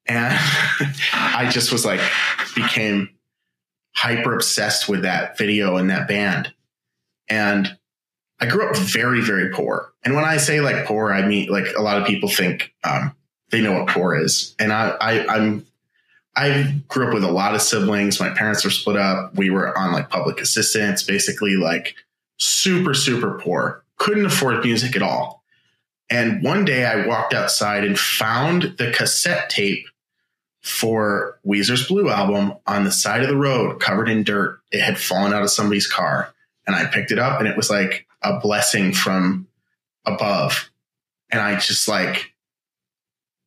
And 0.06 0.38
I 1.14 1.50
just 1.52 1.72
was 1.72 1.84
like, 1.84 2.00
became 2.56 3.10
hyper 3.96 4.34
obsessed 4.34 4.88
with 4.88 5.02
that 5.02 5.38
video 5.38 5.78
and 5.78 5.90
that 5.90 6.08
band. 6.08 6.54
And 7.28 7.76
I 8.40 8.46
grew 8.46 8.70
up 8.70 8.78
very, 8.78 9.22
very 9.22 9.52
poor. 9.52 9.92
And 10.04 10.16
when 10.16 10.24
I 10.24 10.38
say 10.38 10.62
like 10.62 10.86
poor, 10.86 11.12
I 11.12 11.26
mean 11.26 11.50
like 11.50 11.74
a 11.76 11.82
lot 11.82 12.00
of 12.00 12.08
people 12.08 12.30
think 12.30 12.74
um, 12.84 13.16
they 13.50 13.62
know 13.62 13.74
what 13.74 13.88
poor 13.88 14.16
is. 14.16 14.56
And 14.60 14.72
I, 14.72 14.90
I, 15.02 15.36
I'm, 15.36 15.66
I 16.36 16.80
grew 16.88 17.08
up 17.08 17.14
with 17.16 17.24
a 17.24 17.32
lot 17.32 17.56
of 17.56 17.64
siblings. 17.64 18.20
My 18.20 18.30
parents 18.30 18.64
were 18.64 18.70
split 18.70 18.96
up. 18.96 19.36
We 19.36 19.50
were 19.50 19.76
on 19.76 19.92
like 19.92 20.10
public 20.10 20.40
assistance, 20.40 21.02
basically 21.02 21.56
like 21.56 21.96
super, 22.38 22.94
super 22.94 23.40
poor. 23.40 23.84
Couldn't 23.98 24.26
afford 24.26 24.64
music 24.64 24.96
at 24.96 25.02
all. 25.02 25.44
And 26.10 26.42
one 26.42 26.66
day 26.66 26.86
I 26.86 27.06
walked 27.06 27.34
outside 27.34 27.84
and 27.84 28.00
found 28.00 28.76
the 28.78 28.92
cassette 28.92 29.50
tape 29.50 29.86
for 30.62 31.40
Weezer's 31.46 31.88
Blue 31.88 32.10
album 32.10 32.54
on 32.66 32.84
the 32.84 32.92
side 32.92 33.22
of 33.22 33.30
the 33.30 33.38
road, 33.38 33.80
covered 33.80 34.10
in 34.10 34.24
dirt. 34.24 34.60
It 34.72 34.82
had 34.82 35.00
fallen 35.00 35.34
out 35.34 35.44
of 35.44 35.50
somebody's 35.50 35.88
car, 35.88 36.34
and 36.66 36.76
I 36.76 36.86
picked 36.86 37.12
it 37.12 37.20
up, 37.20 37.40
and 37.40 37.48
it 37.48 37.58
was 37.58 37.70
like 37.70 38.06
a 38.22 38.40
blessing 38.40 38.94
from 38.94 39.48
above. 40.06 40.70
And 41.32 41.42
I 41.42 41.58
just 41.60 41.88
like, 41.88 42.34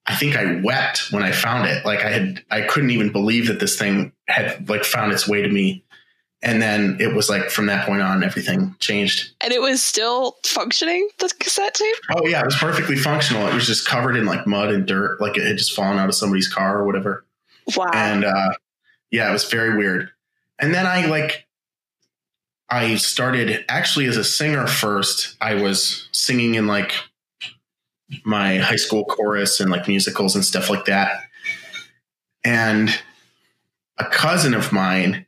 I 0.06 0.14
think 0.16 0.36
I 0.36 0.60
wept 0.60 1.12
when 1.12 1.22
I 1.22 1.32
found 1.32 1.68
it. 1.68 1.84
Like 1.84 2.00
I 2.00 2.10
had, 2.10 2.44
I 2.50 2.62
couldn't 2.62 2.90
even 2.90 3.12
believe 3.12 3.48
that 3.48 3.60
this 3.60 3.78
thing 3.78 4.12
had 4.26 4.68
like 4.68 4.84
found 4.84 5.12
its 5.12 5.28
way 5.28 5.42
to 5.42 5.48
me. 5.48 5.84
And 6.42 6.62
then 6.62 6.96
it 7.00 7.14
was 7.14 7.28
like 7.28 7.50
from 7.50 7.66
that 7.66 7.86
point 7.86 8.00
on, 8.00 8.24
everything 8.24 8.74
changed. 8.78 9.34
And 9.42 9.52
it 9.52 9.60
was 9.60 9.82
still 9.82 10.38
functioning, 10.42 11.06
the 11.18 11.30
cassette 11.38 11.74
tape? 11.74 11.94
Oh, 12.16 12.26
yeah. 12.26 12.40
It 12.40 12.46
was 12.46 12.56
perfectly 12.56 12.96
functional. 12.96 13.46
It 13.46 13.54
was 13.54 13.66
just 13.66 13.86
covered 13.86 14.16
in 14.16 14.24
like 14.24 14.46
mud 14.46 14.70
and 14.70 14.86
dirt, 14.86 15.20
like 15.20 15.36
it 15.36 15.46
had 15.46 15.58
just 15.58 15.74
fallen 15.74 15.98
out 15.98 16.08
of 16.08 16.14
somebody's 16.14 16.48
car 16.48 16.78
or 16.78 16.86
whatever. 16.86 17.26
Wow. 17.76 17.90
And 17.92 18.24
uh, 18.24 18.52
yeah, 19.10 19.28
it 19.28 19.32
was 19.32 19.50
very 19.50 19.76
weird. 19.76 20.10
And 20.58 20.72
then 20.72 20.86
I 20.86 21.06
like, 21.06 21.46
I 22.70 22.94
started 22.96 23.64
actually 23.68 24.06
as 24.06 24.16
a 24.16 24.24
singer 24.24 24.66
first. 24.66 25.36
I 25.42 25.56
was 25.56 26.08
singing 26.12 26.54
in 26.54 26.66
like 26.66 26.94
my 28.24 28.58
high 28.58 28.76
school 28.76 29.04
chorus 29.04 29.60
and 29.60 29.70
like 29.70 29.88
musicals 29.88 30.34
and 30.34 30.44
stuff 30.44 30.70
like 30.70 30.86
that. 30.86 31.22
And 32.44 32.98
a 33.98 34.06
cousin 34.06 34.54
of 34.54 34.72
mine, 34.72 35.26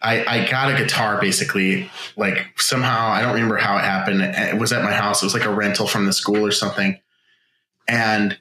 I, 0.00 0.24
I 0.24 0.50
got 0.50 0.72
a 0.72 0.76
guitar 0.76 1.20
basically, 1.20 1.90
like 2.16 2.60
somehow, 2.60 3.08
I 3.08 3.20
don't 3.20 3.34
remember 3.34 3.56
how 3.56 3.76
it 3.78 3.84
happened. 3.84 4.22
It 4.22 4.58
was 4.58 4.72
at 4.72 4.84
my 4.84 4.92
house. 4.92 5.22
It 5.22 5.26
was 5.26 5.34
like 5.34 5.44
a 5.44 5.52
rental 5.52 5.88
from 5.88 6.06
the 6.06 6.12
school 6.12 6.46
or 6.46 6.52
something. 6.52 6.98
And 7.88 8.38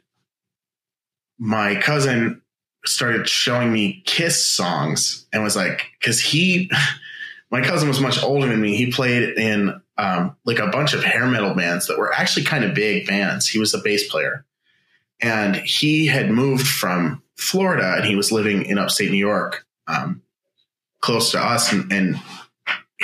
my 1.39 1.76
cousin 1.76 2.41
started 2.86 3.28
showing 3.28 3.72
me 3.72 4.04
Kiss 4.06 4.46
songs 4.46 5.26
and 5.34 5.43
was 5.43 5.56
like, 5.56 5.88
because 6.00 6.20
he, 6.20 6.70
my 7.52 7.62
cousin 7.63 7.88
was 7.88 8.00
much 8.00 8.22
older 8.22 8.48
than 8.48 8.62
me. 8.62 8.76
He 8.76 8.91
played 8.91 9.38
in 9.38 9.82
um, 9.98 10.36
like 10.46 10.60
a 10.60 10.67
bunch 10.67 10.93
of 10.93 11.04
hair 11.04 11.26
metal 11.26 11.56
bands 11.56 11.88
that 11.88 11.98
were 11.98 12.13
actually 12.13 12.46
kind 12.46 12.63
of 12.63 12.76
big 12.76 13.08
bands. 13.08 13.48
He 13.48 13.58
was 13.58 13.74
a 13.74 13.80
bass 13.80 14.08
player. 14.10 14.46
And 15.20 15.56
he 15.56 16.06
had 16.06 16.30
moved 16.30 16.67
from 16.67 17.24
Florida 17.36 17.96
and 17.96 18.06
he 18.06 18.15
was 18.15 18.32
living 18.32 18.65
in 18.65 18.78
upstate 18.78 19.10
New 19.10 19.17
York, 19.17 19.65
um, 19.88 20.22
close 21.01 21.31
to 21.31 21.39
us. 21.39 21.71
And, 21.71 21.91
and 21.91 22.19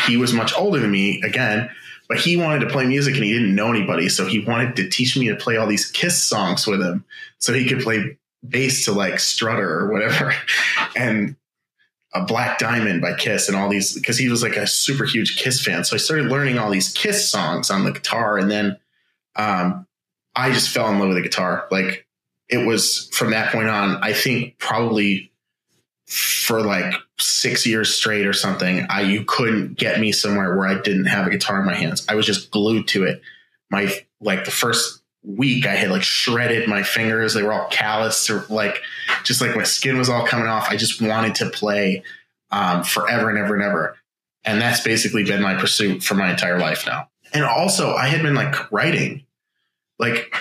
he 0.05 0.17
was 0.17 0.33
much 0.33 0.53
older 0.57 0.79
than 0.79 0.91
me 0.91 1.21
again, 1.21 1.69
but 2.07 2.17
he 2.17 2.37
wanted 2.37 2.59
to 2.59 2.67
play 2.67 2.85
music 2.85 3.15
and 3.15 3.23
he 3.23 3.33
didn't 3.33 3.55
know 3.55 3.69
anybody. 3.69 4.09
So 4.09 4.25
he 4.25 4.39
wanted 4.39 4.75
to 4.77 4.89
teach 4.89 5.17
me 5.17 5.29
to 5.29 5.35
play 5.35 5.57
all 5.57 5.67
these 5.67 5.89
Kiss 5.91 6.23
songs 6.23 6.67
with 6.67 6.81
him 6.81 7.05
so 7.37 7.53
he 7.53 7.67
could 7.67 7.81
play 7.81 8.17
bass 8.47 8.85
to 8.85 8.91
like 8.91 9.19
Strutter 9.19 9.79
or 9.79 9.91
whatever. 9.91 10.33
And 10.95 11.35
a 12.13 12.23
Black 12.23 12.59
Diamond 12.59 13.01
by 13.01 13.15
Kiss 13.15 13.47
and 13.47 13.57
all 13.57 13.69
these 13.69 13.93
because 13.93 14.17
he 14.17 14.29
was 14.29 14.43
like 14.43 14.55
a 14.55 14.67
super 14.67 15.05
huge 15.05 15.37
Kiss 15.37 15.63
fan. 15.63 15.83
So 15.83 15.95
I 15.95 15.97
started 15.97 16.27
learning 16.27 16.59
all 16.59 16.69
these 16.69 16.93
Kiss 16.93 17.29
songs 17.29 17.71
on 17.71 17.83
the 17.83 17.91
guitar, 17.91 18.37
and 18.37 18.51
then 18.51 18.77
um, 19.35 19.87
I 20.35 20.51
just 20.51 20.69
fell 20.69 20.89
in 20.89 20.99
love 20.99 21.09
with 21.09 21.17
the 21.17 21.23
guitar. 21.23 21.67
Like 21.71 22.05
it 22.49 22.65
was 22.67 23.09
from 23.13 23.31
that 23.31 23.51
point 23.51 23.67
on. 23.67 23.97
I 24.03 24.13
think 24.13 24.59
probably 24.59 25.31
for 26.13 26.61
like 26.61 26.93
six 27.17 27.65
years 27.65 27.93
straight 27.93 28.27
or 28.27 28.33
something. 28.33 28.85
I 28.89 29.01
you 29.01 29.25
couldn't 29.25 29.77
get 29.77 29.99
me 29.99 30.11
somewhere 30.11 30.55
where 30.55 30.67
I 30.67 30.79
didn't 30.79 31.05
have 31.05 31.25
a 31.25 31.31
guitar 31.31 31.59
in 31.59 31.65
my 31.65 31.73
hands. 31.73 32.05
I 32.07 32.15
was 32.15 32.25
just 32.25 32.51
glued 32.51 32.87
to 32.89 33.05
it. 33.05 33.21
My 33.71 33.91
like 34.21 34.45
the 34.45 34.51
first 34.51 35.01
week 35.23 35.65
I 35.65 35.73
had 35.73 35.89
like 35.89 36.03
shredded 36.03 36.69
my 36.69 36.83
fingers. 36.83 37.33
They 37.33 37.41
were 37.41 37.53
all 37.53 37.67
calloused 37.69 38.29
or 38.29 38.45
like 38.49 38.81
just 39.23 39.41
like 39.41 39.55
my 39.55 39.63
skin 39.63 39.97
was 39.97 40.09
all 40.09 40.27
coming 40.27 40.47
off. 40.47 40.69
I 40.69 40.77
just 40.77 41.01
wanted 41.01 41.35
to 41.35 41.49
play 41.49 42.03
um, 42.51 42.83
forever 42.83 43.29
and 43.29 43.39
ever 43.39 43.55
and 43.55 43.63
ever. 43.63 43.97
And 44.45 44.61
that's 44.61 44.81
basically 44.81 45.23
been 45.23 45.41
my 45.41 45.55
pursuit 45.55 46.03
for 46.03 46.13
my 46.13 46.29
entire 46.29 46.59
life 46.59 46.85
now. 46.85 47.09
And 47.33 47.43
also 47.43 47.95
I 47.95 48.07
had 48.07 48.21
been 48.21 48.35
like 48.35 48.71
writing, 48.71 49.25
like 49.97 50.35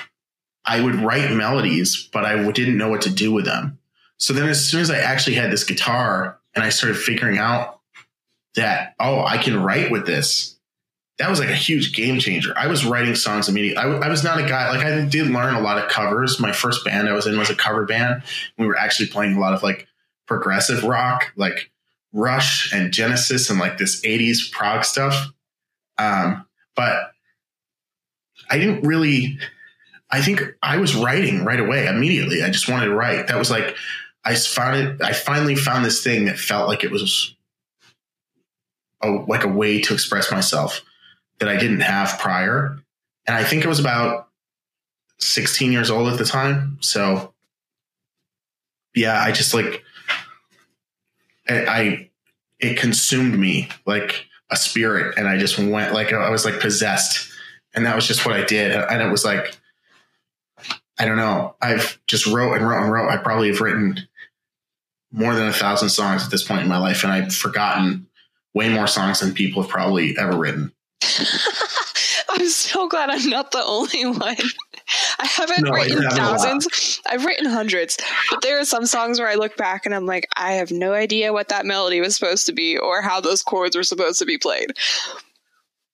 I 0.66 0.82
would 0.82 0.96
write 0.96 1.32
melodies, 1.32 2.10
but 2.12 2.26
I 2.26 2.50
didn't 2.50 2.76
know 2.76 2.90
what 2.90 3.02
to 3.02 3.10
do 3.10 3.32
with 3.32 3.46
them. 3.46 3.78
So 4.22 4.32
then 4.32 4.48
as 4.48 4.64
soon 4.64 4.80
as 4.80 4.88
I 4.88 4.98
actually 4.98 5.34
had 5.34 5.50
this 5.50 5.64
guitar 5.64 6.38
and 6.54 6.64
I 6.64 6.68
started 6.68 6.96
figuring 6.96 7.38
out 7.38 7.80
that, 8.54 8.94
oh, 9.00 9.24
I 9.24 9.36
can 9.36 9.60
write 9.60 9.90
with 9.90 10.06
this 10.06 10.56
that 11.18 11.28
was 11.28 11.40
like 11.40 11.50
a 11.50 11.54
huge 11.54 11.92
game 11.92 12.20
changer. 12.20 12.54
I 12.56 12.68
was 12.68 12.84
writing 12.84 13.16
songs 13.16 13.48
immediately. 13.48 13.76
I, 13.76 13.86
I, 13.86 14.08
was 14.08 14.24
not 14.24 14.40
a 14.40 14.48
guy 14.48 14.70
like 14.70 14.86
I 14.86 15.04
did 15.04 15.28
learn 15.28 15.54
a 15.54 15.60
lot 15.60 15.78
of 15.78 15.90
covers. 15.90 16.40
My 16.40 16.52
first 16.52 16.84
band 16.84 17.08
I 17.08 17.12
was 17.12 17.26
in 17.26 17.36
was 17.36 17.50
a 17.50 17.54
cover 17.54 17.84
band. 17.84 18.22
We 18.58 18.66
were 18.66 18.78
actually 18.78 19.08
playing 19.08 19.36
a 19.36 19.40
lot 19.40 19.54
of 19.54 19.62
like 19.62 19.86
progressive 20.26 20.84
rock, 20.84 21.32
like 21.36 21.70
Rush 22.12 22.72
and 22.72 22.92
Genesis 22.92 23.50
and 23.50 23.58
like 23.58 23.76
this 23.76 24.00
80s 24.02 24.50
prog 24.52 24.84
stuff. 24.84 25.32
Um, 25.98 26.46
but 26.74 27.12
I 28.48 28.58
didn't 28.58 28.82
really 28.82 29.38
I 30.12 30.20
think 30.20 30.42
I 30.62 30.76
was 30.76 30.94
writing 30.94 31.44
right 31.44 31.58
away 31.58 31.86
immediately. 31.86 32.42
I 32.42 32.50
just 32.50 32.68
wanted 32.68 32.86
to 32.86 32.94
write. 32.94 33.28
That 33.28 33.38
was 33.38 33.50
like 33.50 33.76
I 34.24 34.34
found 34.34 34.76
it 34.76 35.02
I 35.02 35.12
finally 35.12 35.56
found 35.56 35.84
this 35.84 36.02
thing 36.02 36.26
that 36.26 36.38
felt 36.38 36.68
like 36.68 36.84
it 36.84 36.90
was 36.90 37.34
a, 39.00 39.10
like 39.10 39.44
a 39.44 39.48
way 39.48 39.80
to 39.80 39.94
express 39.94 40.30
myself 40.30 40.82
that 41.38 41.48
I 41.48 41.56
didn't 41.56 41.80
have 41.80 42.18
prior. 42.20 42.78
And 43.26 43.36
I 43.36 43.44
think 43.44 43.64
it 43.64 43.68
was 43.68 43.80
about 43.80 44.28
16 45.18 45.72
years 45.72 45.90
old 45.90 46.08
at 46.12 46.18
the 46.18 46.24
time. 46.24 46.78
So 46.80 47.32
yeah, 48.94 49.20
I 49.20 49.32
just 49.32 49.54
like, 49.54 49.82
I, 51.48 51.64
I 51.66 52.10
it 52.60 52.78
consumed 52.78 53.38
me 53.38 53.68
like 53.86 54.26
a 54.50 54.56
spirit. 54.56 55.18
And 55.18 55.26
I 55.26 55.36
just 55.36 55.58
went 55.58 55.92
like, 55.92 56.12
I 56.12 56.30
was 56.30 56.44
like 56.44 56.60
possessed. 56.60 57.30
And 57.74 57.86
that 57.86 57.96
was 57.96 58.06
just 58.06 58.24
what 58.24 58.36
I 58.36 58.44
did. 58.44 58.72
And 58.72 59.02
it 59.02 59.10
was 59.10 59.24
like, 59.24 59.56
I 60.98 61.06
don't 61.06 61.16
know. 61.16 61.56
I've 61.60 61.98
just 62.06 62.26
wrote 62.26 62.54
and 62.54 62.68
wrote 62.68 62.82
and 62.82 62.92
wrote. 62.92 63.10
I 63.10 63.16
probably 63.16 63.48
have 63.48 63.60
written 63.60 64.06
more 65.12 65.34
than 65.34 65.48
a 65.48 65.52
thousand 65.52 65.90
songs 65.90 66.24
at 66.24 66.30
this 66.30 66.42
point 66.42 66.62
in 66.62 66.68
my 66.68 66.78
life, 66.78 67.04
and 67.04 67.12
I've 67.12 67.34
forgotten 67.34 68.06
way 68.54 68.68
more 68.68 68.86
songs 68.86 69.20
than 69.20 69.34
people 69.34 69.62
have 69.62 69.70
probably 69.70 70.16
ever 70.18 70.36
written. 70.36 70.72
I'm 72.28 72.48
so 72.48 72.88
glad 72.88 73.10
I'm 73.10 73.28
not 73.28 73.50
the 73.50 73.62
only 73.62 74.06
one. 74.06 74.36
I 75.18 75.26
haven't 75.26 75.64
no, 75.64 75.72
written 75.72 76.02
thousands. 76.10 77.00
I've 77.06 77.24
written 77.24 77.46
hundreds, 77.46 77.98
but 78.30 78.42
there 78.42 78.58
are 78.58 78.64
some 78.64 78.86
songs 78.86 79.18
where 79.18 79.28
I 79.28 79.34
look 79.34 79.56
back 79.56 79.86
and 79.86 79.94
I'm 79.94 80.06
like, 80.06 80.26
I 80.36 80.54
have 80.54 80.70
no 80.70 80.92
idea 80.92 81.32
what 81.32 81.48
that 81.48 81.66
melody 81.66 82.00
was 82.00 82.16
supposed 82.16 82.46
to 82.46 82.52
be 82.52 82.78
or 82.78 83.02
how 83.02 83.20
those 83.20 83.42
chords 83.42 83.76
were 83.76 83.82
supposed 83.82 84.18
to 84.20 84.24
be 84.24 84.38
played. 84.38 84.72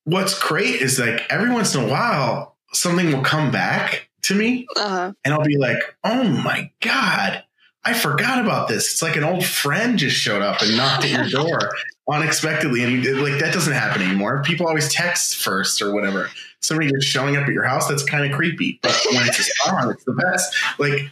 What's 0.04 0.38
great 0.38 0.80
is 0.80 0.98
like 0.98 1.22
every 1.28 1.50
once 1.50 1.74
in 1.74 1.84
a 1.84 1.88
while, 1.88 2.56
something 2.72 3.12
will 3.12 3.22
come 3.22 3.50
back 3.50 4.08
to 4.22 4.34
me, 4.34 4.66
uh-huh. 4.76 5.12
and 5.24 5.34
I'll 5.34 5.44
be 5.44 5.58
like, 5.58 5.78
"Oh 6.02 6.24
my 6.24 6.70
god, 6.80 7.44
I 7.84 7.94
forgot 7.94 8.40
about 8.40 8.68
this." 8.68 8.92
It's 8.92 9.02
like 9.02 9.16
an 9.16 9.24
old 9.24 9.44
friend 9.44 9.98
just 9.98 10.16
showed 10.16 10.42
up 10.42 10.62
and 10.62 10.76
knocked 10.76 11.04
at 11.04 11.10
your 11.10 11.28
door, 11.44 11.70
unexpectedly 12.08 12.82
and 12.82 13.04
you, 13.04 13.16
like 13.16 13.38
that 13.40 13.52
doesn't 13.52 13.72
happen 13.72 14.02
anymore. 14.02 14.42
People 14.42 14.66
always 14.66 14.88
text 14.88 15.36
first 15.36 15.82
or 15.82 15.92
whatever. 15.92 16.30
Somebody 16.60 16.90
just 16.90 17.06
showing 17.06 17.36
up 17.36 17.46
at 17.46 17.52
your 17.52 17.64
house 17.64 17.86
that's 17.86 18.02
kind 18.02 18.24
of 18.24 18.36
creepy 18.36 18.80
but 18.82 18.98
when 19.12 19.26
it's 19.26 19.38
a 19.38 19.44
song 19.44 19.90
it's 19.90 20.04
the 20.04 20.12
best. 20.14 20.54
Like 20.78 21.10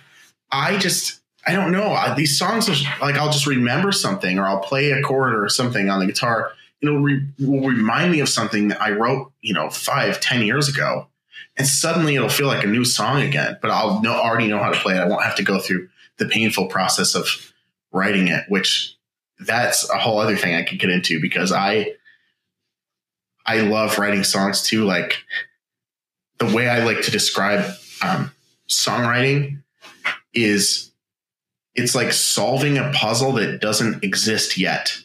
i 0.51 0.77
just 0.79 1.21
i 1.47 1.53
don't 1.53 1.71
know. 1.71 1.89
I, 1.89 2.15
these 2.15 2.39
songs 2.39 2.69
are, 2.69 2.75
like 3.01 3.17
i'll 3.17 3.31
just 3.31 3.47
remember 3.47 3.93
something 3.93 4.39
or 4.39 4.45
i'll 4.47 4.61
play 4.61 4.91
a 4.91 5.03
chord 5.03 5.35
or 5.35 5.49
something 5.49 5.91
on 5.91 6.01
the 6.01 6.07
guitar. 6.07 6.53
You 6.81 6.93
know 6.93 6.99
re, 7.01 7.27
will 7.39 7.69
remind 7.69 8.13
me 8.13 8.21
of 8.21 8.29
something 8.29 8.69
that 8.69 8.81
i 8.81 8.91
wrote 8.91 9.33
you 9.43 9.55
know 9.55 9.71
five 9.71 10.21
ten 10.21 10.43
years 10.43 10.69
ago 10.69 11.09
and 11.57 11.67
suddenly 11.67 12.17
it'll 12.17 12.29
feel 12.29 12.49
like 12.49 12.65
a 12.65 12.69
new 12.69 12.85
song 12.85 13.23
again 13.23 13.59
but 13.63 13.71
i'll 13.71 14.03
know 14.03 14.13
already 14.13 14.49
know 14.49 14.59
how 14.59 14.71
to 14.71 14.79
play 14.79 14.95
it. 14.95 15.01
I 15.01 15.07
won't 15.07 15.25
have 15.25 15.37
to 15.37 15.43
go 15.43 15.59
through 15.59 15.89
the 16.19 16.27
painful 16.27 16.67
process 16.67 17.15
of 17.15 17.53
writing 17.93 18.29
it 18.29 18.45
which 18.49 18.97
that's 19.39 19.89
a 19.91 19.99
whole 19.99 20.19
other 20.19 20.37
thing 20.37 20.55
I 20.55 20.63
could 20.63 20.79
get 20.79 20.91
into 20.91 21.21
because 21.21 21.53
I 21.53 21.93
I 23.45 23.61
love 23.61 23.99
writing 23.99 24.25
songs 24.25 24.63
too. 24.63 24.85
Like 24.85 25.23
the 26.39 26.47
way 26.47 26.69
I 26.69 26.85
like 26.85 27.03
to 27.03 27.11
describe 27.11 27.65
um, 28.03 28.33
songwriting 28.69 29.63
is 30.35 30.91
it's 31.75 31.95
like 31.95 32.13
solving 32.13 32.79
a 32.79 32.91
puzzle 32.93 33.33
that 33.33 33.61
doesn't 33.61 34.03
exist 34.03 34.59
yet. 34.59 34.99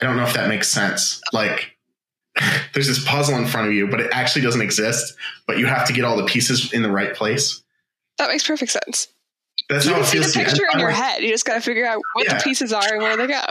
I 0.00 0.06
don't 0.06 0.16
know 0.16 0.22
if 0.22 0.34
that 0.34 0.48
makes 0.48 0.70
sense. 0.70 1.20
Like 1.32 1.76
there's 2.74 2.86
this 2.86 3.04
puzzle 3.04 3.36
in 3.36 3.46
front 3.46 3.68
of 3.68 3.74
you, 3.74 3.88
but 3.88 4.00
it 4.00 4.10
actually 4.12 4.42
doesn't 4.42 4.62
exist, 4.62 5.16
but 5.46 5.58
you 5.58 5.66
have 5.66 5.86
to 5.86 5.92
get 5.92 6.04
all 6.04 6.16
the 6.16 6.26
pieces 6.26 6.72
in 6.72 6.82
the 6.82 6.90
right 6.90 7.14
place. 7.14 7.62
That 8.18 8.28
makes 8.28 8.46
perfect 8.46 8.70
sense. 8.70 9.08
That's 9.68 9.86
you 9.86 9.94
how 9.94 10.00
it 10.00 10.06
feels. 10.06 10.32
See 10.32 10.40
the 10.40 10.46
picture 10.46 10.66
in 10.72 10.78
your 10.78 10.90
head. 10.90 11.22
You 11.22 11.30
just 11.30 11.44
got 11.44 11.54
to 11.54 11.60
figure 11.60 11.86
out 11.86 12.00
what 12.14 12.26
yeah. 12.26 12.38
the 12.38 12.44
pieces 12.44 12.72
are 12.72 12.92
and 12.92 13.02
where 13.02 13.16
they 13.16 13.26
go. 13.26 13.42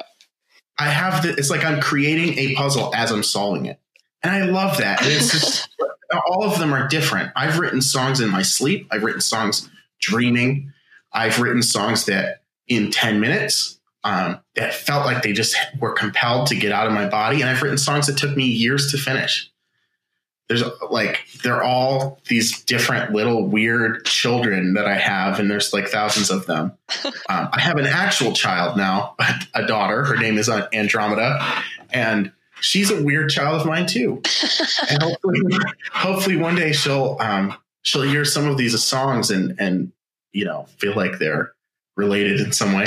I 0.80 0.90
have 0.90 1.24
the. 1.24 1.30
It's 1.30 1.50
like 1.50 1.64
I'm 1.64 1.82
creating 1.82 2.38
a 2.38 2.56
puzzle 2.56 2.94
as 2.96 3.12
I'm 3.12 3.24
solving 3.24 3.66
it, 3.66 3.80
and 4.24 4.32
I 4.32 4.46
love 4.46 4.78
that. 4.78 5.02
And 5.02 5.12
it's 5.12 5.32
just 5.32 5.70
all 6.28 6.44
of 6.44 6.60
them 6.60 6.74
are 6.74 6.88
different. 6.88 7.32
I've 7.36 7.60
written 7.60 7.82
songs 7.82 8.20
in 8.20 8.30
my 8.30 8.42
sleep. 8.42 8.88
I've 8.92 9.04
written 9.04 9.22
songs 9.22 9.70
dreaming. 10.00 10.74
I've 11.12 11.40
written 11.40 11.64
songs 11.64 12.06
that 12.06 12.44
in 12.68 12.92
10 12.92 13.20
minutes 13.20 13.80
um, 14.04 14.40
that 14.56 14.74
felt 14.74 15.06
like 15.06 15.24
they 15.24 15.34
just 15.34 15.56
were 15.80 15.94
compelled 15.94 16.48
to 16.48 16.56
get 16.56 16.72
out 16.72 16.88
of 16.88 16.94
my 16.94 17.08
body. 17.08 17.42
And 17.42 17.50
I've 17.50 17.62
written 17.62 17.78
songs 17.78 18.08
that 18.08 18.18
took 18.18 18.36
me 18.36 18.46
years 18.46 18.92
to 18.92 18.98
finish. 18.98 19.52
There's 20.48 20.64
like, 20.90 21.26
they're 21.44 21.62
all 21.62 22.20
these 22.28 22.64
different 22.64 23.14
little 23.14 23.46
weird 23.46 24.06
children 24.06 24.76
that 24.76 24.86
I 24.86 24.96
have, 24.96 25.40
and 25.40 25.52
there's 25.52 25.74
like 25.74 25.90
thousands 25.90 26.30
of 26.30 26.46
them. 26.46 26.72
um, 27.06 27.50
I 27.52 27.60
have 27.60 27.78
an 27.78 27.86
actual 27.86 28.32
child 28.32 28.78
now, 28.78 29.16
a 29.54 29.66
daughter. 29.66 30.06
Her 30.06 30.16
name 30.16 30.38
is 30.38 30.50
Andromeda. 30.50 31.40
And 31.92 32.32
she's 32.62 32.92
a 32.92 33.04
weird 33.04 33.30
child 33.30 33.62
of 33.62 33.68
mine 33.68 33.86
too. 33.86 34.22
and 34.90 35.02
hopefully, 35.02 35.42
hopefully 35.92 36.38
one 36.38 36.56
day 36.56 36.72
she'll 36.72 37.18
um, 37.20 37.56
she'll 37.82 38.04
hear 38.04 38.26
some 38.26 38.48
of 38.48 38.58
these 38.58 38.82
songs 38.82 39.32
and 39.32 39.56
and 39.60 39.92
you 40.32 40.46
know 40.46 40.66
feel 40.78 40.96
like 40.96 41.20
they're 41.20 41.54
related 41.96 42.40
in 42.40 42.52
some 42.52 42.74
way. 42.74 42.86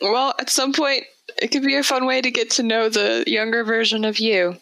well, 0.00 0.34
at 0.38 0.50
some 0.50 0.72
point, 0.72 1.04
it 1.42 1.50
could 1.50 1.62
be 1.62 1.76
a 1.76 1.82
fun 1.82 2.06
way 2.06 2.20
to 2.20 2.30
get 2.30 2.50
to 2.52 2.62
know 2.62 2.88
the 2.88 3.24
younger 3.26 3.64
version 3.64 4.04
of 4.04 4.18
you. 4.18 4.56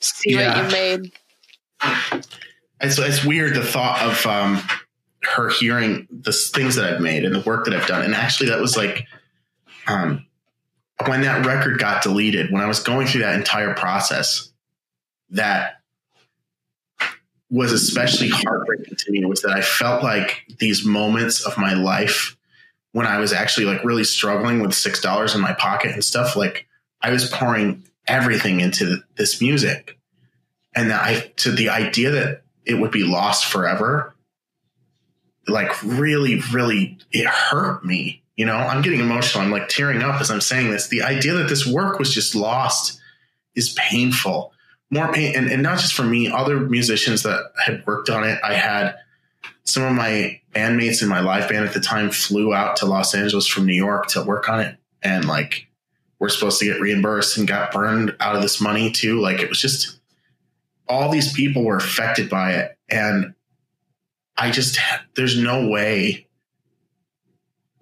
See 0.00 0.34
yeah. 0.34 0.62
what 0.62 0.64
you 0.64 0.72
made. 0.72 1.12
It's 2.80 2.98
it's 2.98 3.24
weird 3.24 3.54
the 3.54 3.64
thought 3.64 4.02
of 4.02 4.26
um, 4.26 4.62
her 5.22 5.48
hearing 5.48 6.06
the 6.10 6.32
things 6.32 6.76
that 6.76 6.92
I've 6.92 7.00
made 7.00 7.24
and 7.24 7.34
the 7.34 7.40
work 7.40 7.64
that 7.64 7.74
I've 7.74 7.88
done, 7.88 8.04
and 8.04 8.14
actually 8.14 8.50
that 8.50 8.60
was 8.60 8.76
like. 8.76 9.06
Um, 9.86 10.26
when 11.06 11.22
that 11.22 11.46
record 11.46 11.78
got 11.78 12.02
deleted, 12.02 12.50
when 12.50 12.60
I 12.60 12.66
was 12.66 12.80
going 12.80 13.06
through 13.06 13.20
that 13.20 13.36
entire 13.36 13.72
process, 13.72 14.50
that 15.30 15.74
was 17.50 17.72
especially 17.72 18.28
heartbreaking 18.28 18.96
to 18.96 19.12
me 19.12 19.24
was 19.24 19.42
that 19.42 19.52
I 19.52 19.62
felt 19.62 20.02
like 20.02 20.44
these 20.58 20.84
moments 20.84 21.46
of 21.46 21.56
my 21.56 21.74
life 21.74 22.36
when 22.98 23.06
I 23.06 23.20
was 23.20 23.32
actually 23.32 23.66
like 23.66 23.84
really 23.84 24.02
struggling 24.02 24.60
with 24.60 24.74
six 24.74 25.00
dollars 25.00 25.32
in 25.36 25.40
my 25.40 25.52
pocket 25.52 25.92
and 25.92 26.02
stuff, 26.02 26.34
like 26.34 26.66
I 27.00 27.12
was 27.12 27.30
pouring 27.30 27.84
everything 28.08 28.58
into 28.58 28.96
this 29.16 29.40
music, 29.40 30.00
and 30.74 30.90
that 30.90 31.00
I 31.00 31.32
to 31.36 31.52
the 31.52 31.68
idea 31.68 32.10
that 32.10 32.42
it 32.64 32.74
would 32.74 32.90
be 32.90 33.04
lost 33.04 33.46
forever, 33.46 34.16
like 35.46 35.80
really, 35.84 36.42
really, 36.52 36.98
it 37.12 37.26
hurt 37.26 37.84
me. 37.84 38.24
You 38.34 38.46
know, 38.46 38.56
I'm 38.56 38.82
getting 38.82 38.98
emotional. 38.98 39.44
I'm 39.44 39.52
like 39.52 39.68
tearing 39.68 40.02
up 40.02 40.20
as 40.20 40.28
I'm 40.32 40.40
saying 40.40 40.72
this. 40.72 40.88
The 40.88 41.02
idea 41.02 41.34
that 41.34 41.48
this 41.48 41.64
work 41.64 42.00
was 42.00 42.12
just 42.12 42.34
lost 42.34 43.00
is 43.54 43.76
painful. 43.78 44.52
More 44.90 45.12
pain, 45.12 45.36
and, 45.36 45.48
and 45.52 45.62
not 45.62 45.78
just 45.78 45.94
for 45.94 46.02
me. 46.02 46.32
Other 46.32 46.58
musicians 46.58 47.22
that 47.22 47.52
had 47.64 47.86
worked 47.86 48.10
on 48.10 48.24
it, 48.24 48.40
I 48.42 48.54
had 48.54 48.96
some 49.68 49.82
of 49.82 49.92
my 49.92 50.40
bandmates 50.54 51.02
in 51.02 51.08
my 51.08 51.20
live 51.20 51.48
band 51.48 51.66
at 51.66 51.74
the 51.74 51.80
time 51.80 52.10
flew 52.10 52.54
out 52.54 52.76
to 52.76 52.86
Los 52.86 53.14
Angeles 53.14 53.46
from 53.46 53.66
New 53.66 53.74
York 53.74 54.06
to 54.08 54.22
work 54.22 54.48
on 54.48 54.60
it. 54.60 54.76
And 55.02 55.26
like, 55.26 55.68
we're 56.18 56.30
supposed 56.30 56.58
to 56.60 56.64
get 56.64 56.80
reimbursed 56.80 57.36
and 57.36 57.46
got 57.46 57.70
burned 57.70 58.16
out 58.18 58.34
of 58.34 58.40
this 58.40 58.62
money 58.62 58.90
too. 58.90 59.20
Like, 59.20 59.40
it 59.40 59.48
was 59.48 59.60
just 59.60 60.00
all 60.88 61.10
these 61.10 61.34
people 61.34 61.64
were 61.64 61.76
affected 61.76 62.30
by 62.30 62.52
it. 62.52 62.78
And 62.88 63.34
I 64.38 64.50
just, 64.50 64.78
there's 65.16 65.38
no 65.38 65.68
way. 65.68 66.26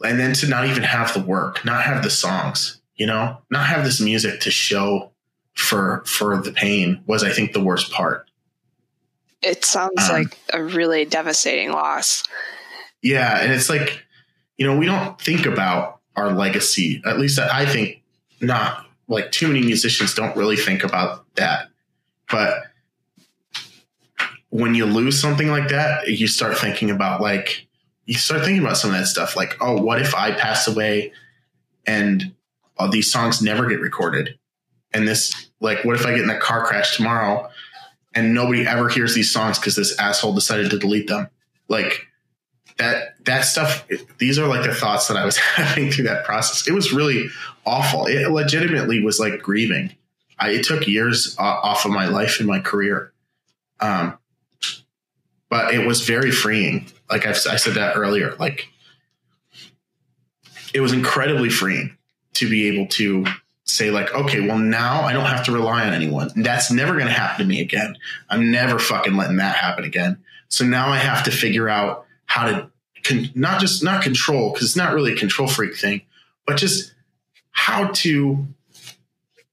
And 0.05 0.18
then 0.18 0.34
to 0.34 0.49
not 0.49 0.66
even 0.66 0.82
have 0.82 1.14
the 1.14 1.20
work, 1.20 1.64
not 1.64 1.84
have 1.84 2.03
the 2.03 2.11
songs, 2.11 2.82
you 2.97 3.07
know, 3.07 3.39
not 3.49 3.66
have 3.66 3.84
this 3.84 4.01
music 4.01 4.41
to 4.41 4.51
show 4.51 5.12
for 5.55 6.03
for 6.05 6.43
the 6.43 6.53
pain 6.53 7.03
was 7.07 7.22
I 7.22 7.32
think 7.32 7.53
the 7.53 7.64
worst 7.64 7.91
part. 7.93 8.26
It 9.43 9.64
sounds 9.64 10.09
um, 10.09 10.12
like 10.12 10.39
a 10.53 10.62
really 10.62 11.05
devastating 11.05 11.70
loss. 11.70 12.24
Yeah, 13.03 13.41
and 13.41 13.53
it's 13.53 13.68
like, 13.68 14.05
you 14.57 14.66
know, 14.66 14.76
we 14.76 14.87
don't 14.87 15.20
think 15.20 15.47
about 15.47 16.01
our 16.16 16.32
legacy. 16.32 17.03
At 17.05 17.18
least 17.18 17.39
I 17.39 17.66
think 17.66 18.03
not 18.41 18.87
like 19.09 19.30
too 19.30 19.49
many 19.49 19.61
musicians 19.61 20.14
don't 20.14 20.37
really 20.37 20.57
think 20.57 20.82
about 20.82 21.24
that. 21.37 21.68
But 22.30 22.64
when 24.51 24.74
you 24.74 24.87
lose 24.87 25.20
something 25.20 25.49
like 25.49 25.68
that, 25.68 26.09
you 26.09 26.26
start 26.26 26.57
thinking 26.57 26.91
about 26.91 27.20
like 27.20 27.66
you 28.07 28.14
start 28.14 28.43
thinking 28.43 28.64
about 28.64 28.76
some 28.76 28.91
of 28.91 28.97
that 28.97 29.07
stuff 29.07 29.37
like, 29.37 29.57
oh, 29.61 29.80
what 29.80 30.01
if 30.01 30.14
I 30.14 30.32
pass 30.32 30.68
away 30.68 31.12
and 31.87 32.32
all 32.78 32.89
these 32.89 33.11
songs 33.11 33.43
never 33.43 33.66
get 33.66 33.80
recorded? 33.80 34.39
And 34.93 35.07
this 35.07 35.51
like 35.61 35.84
what 35.84 35.97
if 35.97 36.07
I 36.07 36.12
get 36.12 36.22
in 36.22 36.30
a 36.30 36.39
car 36.39 36.64
crash 36.64 36.97
tomorrow 36.97 37.51
and 38.17 38.35
nobody 38.35 38.67
ever 38.67 38.89
hears 38.89 39.14
these 39.14 39.31
songs 39.31 39.59
because 39.59 39.77
this 39.77 39.97
asshole 39.99 40.33
decided 40.33 40.71
to 40.71 40.79
delete 40.79 41.07
them. 41.07 41.29
Like 41.69 42.07
that 42.79 43.25
that 43.27 43.43
stuff. 43.43 43.87
These 44.19 44.39
are 44.39 44.49
like 44.49 44.64
the 44.64 44.75
thoughts 44.75 45.09
that 45.09 45.17
I 45.17 45.25
was 45.25 45.37
having 45.57 45.91
through 45.91 46.05
that 46.05 46.25
process. 46.25 46.67
It 46.67 46.73
was 46.73 46.93
really 46.93 47.29
awful. 47.64 48.07
It 48.07 48.29
legitimately 48.31 49.03
was 49.03 49.21
like 49.21 49.43
grieving. 49.43 49.95
I, 50.39 50.51
it 50.51 50.64
took 50.64 50.87
years 50.87 51.37
off 51.39 51.85
of 51.85 51.93
my 51.93 52.07
life 52.07 52.41
and 52.41 52.49
my 52.49 52.61
career, 52.61 53.12
um, 53.81 54.19
but 55.49 55.73
it 55.73 55.87
was 55.87 56.03
very 56.03 56.31
freeing. 56.31 56.89
Like 57.09 57.25
I've, 57.25 57.39
I 57.49 57.57
said 57.57 57.75
that 57.75 57.97
earlier. 57.97 58.35
Like 58.37 58.69
it 60.75 60.81
was 60.81 60.93
incredibly 60.93 61.49
freeing 61.49 61.97
to 62.35 62.51
be 62.51 62.69
able 62.69 62.87
to 62.89 63.25
say 63.67 63.91
like, 63.91 64.14
okay, 64.14 64.41
well 64.41 64.59
now 64.59 65.03
I 65.03 65.12
don't 65.12 65.27
have 65.27 65.45
to 65.47 65.53
rely 65.53 65.87
on 65.87 65.93
anyone. 65.93 66.31
That's 66.37 66.71
never 66.71 66.95
going 66.95 67.07
to 67.07 67.12
happen 67.12 67.45
to 67.45 67.49
me 67.49 67.61
again. 67.61 67.97
I'm 68.31 68.51
never 68.51 68.79
fucking 68.79 69.17
letting 69.17 69.37
that 69.37 69.57
happen 69.57 69.85
again. 69.85 70.19
So 70.49 70.64
now 70.64 70.89
I 70.89 70.97
have 70.99 71.25
to 71.25 71.31
figure 71.31 71.69
out 71.69 72.07
how 72.27 72.47
to 72.47 72.71
con- 73.03 73.31
not 73.35 73.61
just 73.61 73.83
not 73.83 74.03
control 74.03 74.53
because 74.53 74.67
it's 74.67 74.77
not 74.77 74.95
really 74.95 75.12
a 75.12 75.17
control 75.17 75.49
freak 75.49 75.77
thing, 75.77 76.03
but 76.47 76.57
just 76.57 76.95
how 77.51 77.89
to 77.89 78.47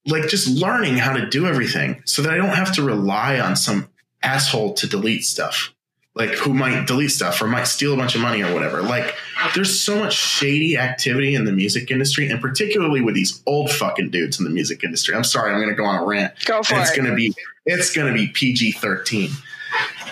like 0.05 0.27
just 0.27 0.47
learning 0.47 0.97
how 0.97 1.13
to 1.13 1.27
do 1.29 1.45
everything 1.45 2.01
so 2.05 2.21
that 2.21 2.33
I 2.33 2.37
don't 2.37 2.55
have 2.55 2.73
to 2.75 2.83
rely 2.83 3.39
on 3.39 3.55
some 3.55 3.89
asshole 4.21 4.73
to 4.75 4.87
delete 4.87 5.23
stuff 5.23 5.73
like 6.15 6.31
who 6.31 6.53
might 6.53 6.85
delete 6.85 7.11
stuff 7.11 7.41
or 7.41 7.47
might 7.47 7.65
steal 7.65 7.93
a 7.93 7.97
bunch 7.97 8.15
of 8.15 8.21
money 8.21 8.43
or 8.43 8.53
whatever. 8.53 8.81
Like 8.81 9.15
there's 9.55 9.79
so 9.79 9.99
much 9.99 10.13
shady 10.13 10.77
activity 10.77 11.35
in 11.35 11.45
the 11.45 11.51
music 11.51 11.91
industry 11.91 12.29
and 12.29 12.41
particularly 12.41 13.01
with 13.01 13.15
these 13.15 13.41
old 13.45 13.71
fucking 13.71 14.09
dudes 14.09 14.39
in 14.39 14.45
the 14.45 14.51
music 14.51 14.83
industry. 14.83 15.15
I'm 15.15 15.23
sorry, 15.23 15.51
I'm 15.51 15.57
going 15.57 15.69
to 15.69 15.75
go 15.75 15.85
on 15.85 16.01
a 16.01 16.05
rant. 16.05 16.33
Go 16.45 16.63
for 16.63 16.75
it's 16.75 16.79
it. 16.79 16.81
It's 16.81 16.97
going 16.97 17.09
to 17.09 17.15
be 17.15 17.33
it's 17.65 17.95
going 17.95 18.07
to 18.07 18.13
be 18.13 18.27
PG-13. 18.27 19.31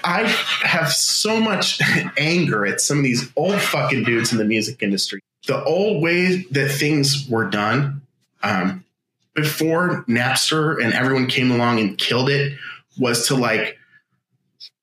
I 0.04 0.24
have 0.64 0.92
so 0.92 1.40
much 1.40 1.80
anger 2.18 2.66
at 2.66 2.82
some 2.82 2.98
of 2.98 3.04
these 3.04 3.32
old 3.36 3.60
fucking 3.60 4.04
dudes 4.04 4.32
in 4.32 4.38
the 4.38 4.46
music 4.46 4.82
industry. 4.82 5.22
The 5.48 5.64
old 5.64 6.02
way 6.02 6.44
that 6.52 6.70
things 6.70 7.28
were 7.30 7.50
done 7.50 8.02
um, 8.44 8.86
before 9.34 10.04
Napster 10.08 10.84
and 10.84 10.94
everyone 10.94 11.28
came 11.28 11.52
along 11.52 11.80
and 11.80 11.98
killed 11.98 12.30
it 12.30 12.58
was 12.98 13.28
to 13.28 13.36
like 13.36 13.78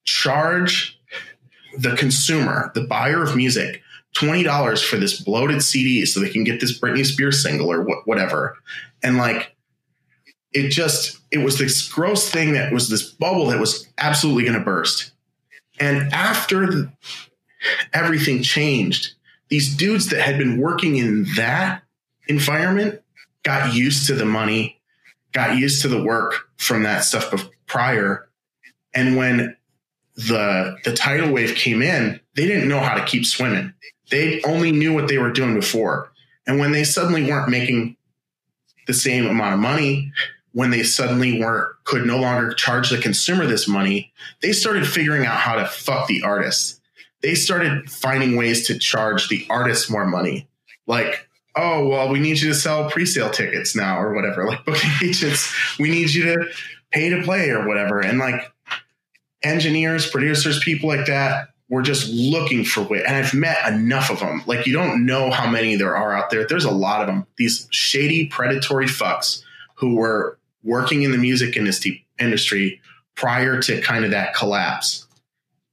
charge 0.05 0.99
the 1.77 1.95
consumer, 1.95 2.71
the 2.73 2.81
buyer 2.81 3.23
of 3.23 3.35
music, 3.35 3.81
twenty 4.13 4.43
dollars 4.43 4.81
for 4.81 4.97
this 4.97 5.21
bloated 5.21 5.63
CD 5.63 6.05
so 6.05 6.19
they 6.19 6.29
can 6.29 6.43
get 6.43 6.59
this 6.59 6.79
Britney 6.79 7.05
Spears 7.05 7.41
single 7.41 7.71
or 7.71 7.83
wh- 7.83 8.07
whatever, 8.07 8.57
and 9.03 9.17
like 9.17 9.55
it 10.51 10.69
just 10.69 11.19
it 11.31 11.39
was 11.39 11.57
this 11.57 11.87
gross 11.87 12.29
thing 12.29 12.53
that 12.53 12.73
was 12.73 12.89
this 12.89 13.11
bubble 13.11 13.47
that 13.47 13.59
was 13.59 13.87
absolutely 13.97 14.43
going 14.43 14.57
to 14.57 14.63
burst. 14.63 15.11
And 15.79 16.11
after 16.11 16.65
the, 16.65 16.91
everything 17.93 18.41
changed, 18.41 19.13
these 19.49 19.75
dudes 19.75 20.09
that 20.09 20.21
had 20.21 20.37
been 20.37 20.59
working 20.59 20.97
in 20.97 21.25
that 21.35 21.83
environment 22.27 23.01
got 23.43 23.73
used 23.73 24.07
to 24.07 24.15
the 24.15 24.25
money, 24.25 24.81
got 25.31 25.57
used 25.57 25.81
to 25.83 25.87
the 25.87 26.01
work 26.01 26.49
from 26.57 26.83
that 26.83 27.03
stuff 27.03 27.33
prior. 27.67 28.29
And 28.93 29.15
when 29.15 29.55
the 30.15 30.77
the 30.83 30.93
tidal 30.93 31.31
wave 31.31 31.55
came 31.55 31.81
in, 31.81 32.19
they 32.35 32.45
didn't 32.45 32.67
know 32.67 32.79
how 32.79 32.95
to 32.95 33.05
keep 33.05 33.25
swimming. 33.25 33.73
They 34.11 34.41
only 34.43 34.71
knew 34.71 34.93
what 34.93 35.07
they 35.07 35.17
were 35.17 35.31
doing 35.31 35.53
before. 35.53 36.11
And 36.47 36.59
when 36.59 36.71
they 36.71 36.83
suddenly 36.83 37.29
weren't 37.29 37.49
making 37.49 37.95
the 38.87 38.93
same 38.93 39.27
amount 39.27 39.53
of 39.53 39.59
money, 39.59 40.11
when 40.53 40.71
they 40.71 40.83
suddenly 40.83 41.39
weren't 41.39 41.75
could 41.83 42.05
no 42.05 42.17
longer 42.17 42.53
charge 42.53 42.89
the 42.89 42.97
consumer 42.97 43.45
this 43.45 43.67
money, 43.67 44.11
they 44.41 44.51
started 44.51 44.87
figuring 44.87 45.25
out 45.25 45.37
how 45.37 45.55
to 45.55 45.65
fuck 45.65 46.07
the 46.07 46.23
artists. 46.23 46.81
They 47.21 47.35
started 47.35 47.89
finding 47.89 48.35
ways 48.35 48.65
to 48.67 48.79
charge 48.79 49.27
the 49.27 49.45
artists 49.49 49.89
more 49.89 50.05
money. 50.05 50.47
Like, 50.87 51.27
oh, 51.55 51.87
well, 51.87 52.09
we 52.09 52.19
need 52.19 52.39
you 52.39 52.49
to 52.49 52.55
sell 52.55 52.89
pre-sale 52.89 53.29
tickets 53.29 53.75
now 53.75 53.99
or 53.99 54.13
whatever. 54.13 54.45
Like 54.47 54.65
booking 54.65 54.91
agents, 55.03 55.53
we 55.77 55.89
need 55.89 56.11
you 56.11 56.23
to 56.23 56.45
pay 56.91 57.09
to 57.09 57.21
play 57.23 57.49
or 57.49 57.67
whatever. 57.67 57.99
And 57.99 58.17
like 58.17 58.51
engineers, 59.43 60.09
producers, 60.09 60.59
people 60.63 60.89
like 60.89 61.05
that 61.05 61.49
were 61.69 61.81
just 61.81 62.09
looking 62.09 62.65
for 62.65 62.81
wit. 62.81 63.05
And 63.05 63.15
I've 63.15 63.33
met 63.33 63.71
enough 63.71 64.09
of 64.09 64.19
them. 64.19 64.43
Like 64.45 64.65
you 64.65 64.73
don't 64.73 65.05
know 65.05 65.31
how 65.31 65.49
many 65.49 65.75
there 65.75 65.95
are 65.95 66.13
out 66.13 66.29
there. 66.29 66.45
There's 66.45 66.65
a 66.65 66.71
lot 66.71 67.01
of 67.01 67.07
them. 67.07 67.27
These 67.37 67.67
shady, 67.71 68.25
predatory 68.25 68.87
fucks 68.87 69.43
who 69.75 69.95
were 69.95 70.39
working 70.63 71.03
in 71.03 71.11
the 71.11 71.17
music 71.17 71.55
industry 71.55 72.05
industry 72.19 72.81
prior 73.15 73.61
to 73.61 73.81
kind 73.81 74.03
of 74.03 74.11
that 74.11 74.33
collapse. 74.33 75.07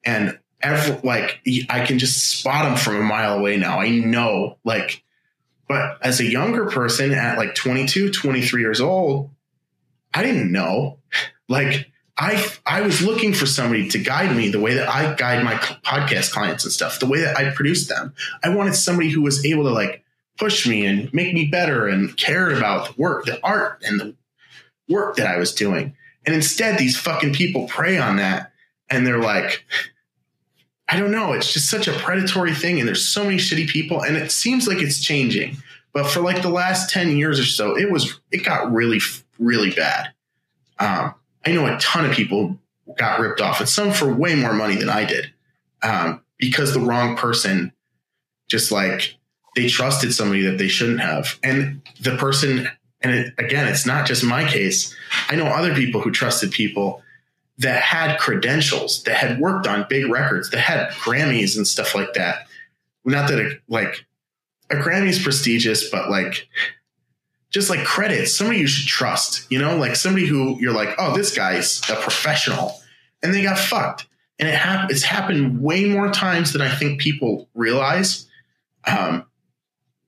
And 0.04 0.38
every, 0.62 1.00
like 1.02 1.40
I 1.70 1.84
can 1.84 1.98
just 1.98 2.38
spot 2.38 2.64
them 2.64 2.76
from 2.76 2.96
a 2.96 3.02
mile 3.02 3.38
away 3.38 3.56
now. 3.56 3.80
I 3.80 3.88
know 3.88 4.58
like 4.64 5.02
but 5.68 5.98
as 6.00 6.20
a 6.20 6.24
younger 6.24 6.66
person 6.66 7.12
at 7.12 7.38
like 7.38 7.54
22, 7.54 8.12
23 8.12 8.60
years 8.60 8.80
old, 8.80 9.30
I 10.14 10.22
didn't 10.22 10.52
know. 10.52 10.98
Like 11.48 11.92
I 12.18 12.46
I 12.64 12.80
was 12.80 13.02
looking 13.02 13.34
for 13.34 13.46
somebody 13.46 13.88
to 13.90 13.98
guide 13.98 14.34
me 14.34 14.48
the 14.48 14.60
way 14.60 14.74
that 14.74 14.88
I 14.88 15.14
guide 15.14 15.44
my 15.44 15.54
podcast 15.54 16.32
clients 16.32 16.64
and 16.64 16.72
stuff, 16.72 16.98
the 16.98 17.06
way 17.06 17.20
that 17.20 17.36
I 17.36 17.50
produce 17.50 17.88
them. 17.88 18.14
I 18.42 18.48
wanted 18.48 18.74
somebody 18.74 19.10
who 19.10 19.22
was 19.22 19.44
able 19.44 19.64
to 19.64 19.70
like 19.70 20.02
push 20.38 20.66
me 20.66 20.86
and 20.86 21.12
make 21.12 21.34
me 21.34 21.46
better 21.46 21.86
and 21.88 22.16
cared 22.16 22.56
about 22.56 22.88
the 22.88 23.02
work, 23.02 23.26
the 23.26 23.44
art 23.44 23.82
and 23.86 24.00
the 24.00 24.14
work 24.88 25.16
that 25.16 25.26
I 25.26 25.36
was 25.36 25.54
doing. 25.54 25.94
And 26.24 26.34
instead 26.34 26.78
these 26.78 26.96
fucking 26.96 27.34
people 27.34 27.68
prey 27.68 27.98
on 27.98 28.16
that 28.16 28.52
and 28.88 29.06
they're 29.06 29.22
like 29.22 29.64
I 30.88 30.98
don't 30.98 31.10
know, 31.10 31.32
it's 31.32 31.52
just 31.52 31.68
such 31.68 31.88
a 31.88 31.92
predatory 31.92 32.54
thing 32.54 32.78
and 32.78 32.88
there's 32.88 33.06
so 33.06 33.24
many 33.24 33.36
shitty 33.36 33.68
people 33.68 34.00
and 34.02 34.16
it 34.16 34.32
seems 34.32 34.66
like 34.66 34.78
it's 34.78 35.04
changing. 35.04 35.58
But 35.92 36.06
for 36.06 36.20
like 36.20 36.42
the 36.42 36.48
last 36.48 36.90
10 36.90 37.16
years 37.16 37.38
or 37.38 37.44
so, 37.44 37.76
it 37.76 37.90
was 37.90 38.18
it 38.30 38.42
got 38.42 38.72
really 38.72 39.00
really 39.38 39.70
bad. 39.70 40.12
Um, 40.78 41.14
I 41.46 41.52
know 41.52 41.66
a 41.66 41.78
ton 41.78 42.04
of 42.04 42.12
people 42.12 42.58
got 42.96 43.20
ripped 43.20 43.40
off, 43.40 43.60
and 43.60 43.68
some 43.68 43.92
for 43.92 44.12
way 44.12 44.34
more 44.34 44.52
money 44.52 44.76
than 44.76 44.90
I 44.90 45.04
did, 45.04 45.32
um, 45.82 46.22
because 46.38 46.74
the 46.74 46.80
wrong 46.80 47.16
person 47.16 47.72
just 48.48 48.72
like 48.72 49.16
they 49.54 49.68
trusted 49.68 50.12
somebody 50.12 50.42
that 50.42 50.58
they 50.58 50.68
shouldn't 50.68 51.00
have, 51.00 51.38
and 51.42 51.80
the 52.00 52.16
person. 52.16 52.68
And 53.02 53.14
it, 53.14 53.34
again, 53.38 53.68
it's 53.68 53.86
not 53.86 54.06
just 54.06 54.24
my 54.24 54.48
case. 54.48 54.92
I 55.28 55.36
know 55.36 55.46
other 55.46 55.74
people 55.74 56.00
who 56.00 56.10
trusted 56.10 56.50
people 56.50 57.02
that 57.58 57.82
had 57.82 58.18
credentials, 58.18 59.02
that 59.04 59.16
had 59.16 59.38
worked 59.38 59.66
on 59.66 59.86
big 59.88 60.10
records, 60.10 60.50
that 60.50 60.60
had 60.60 60.90
Grammys 60.92 61.56
and 61.56 61.68
stuff 61.68 61.94
like 61.94 62.14
that. 62.14 62.46
Not 63.04 63.28
that 63.28 63.38
it, 63.38 63.60
like 63.68 64.06
a 64.70 64.76
Grammy 64.76 65.08
is 65.08 65.22
prestigious, 65.22 65.88
but 65.90 66.10
like 66.10 66.48
just 67.50 67.70
like 67.70 67.84
credits, 67.84 68.36
somebody 68.36 68.60
you 68.60 68.66
should 68.66 68.88
trust, 68.88 69.50
you 69.50 69.58
know, 69.58 69.76
like 69.76 69.96
somebody 69.96 70.26
who 70.26 70.58
you're 70.60 70.72
like, 70.72 70.90
oh, 70.98 71.16
this 71.16 71.34
guy's 71.34 71.80
a 71.88 71.94
professional, 71.94 72.80
and 73.22 73.32
they 73.32 73.42
got 73.42 73.58
fucked. 73.58 74.06
And 74.38 74.48
it 74.48 74.54
hap- 74.54 74.90
it's 74.90 75.02
happened 75.02 75.62
way 75.62 75.86
more 75.86 76.10
times 76.10 76.52
than 76.52 76.60
I 76.60 76.68
think 76.68 77.00
people 77.00 77.48
realize. 77.54 78.28
Um, 78.86 79.24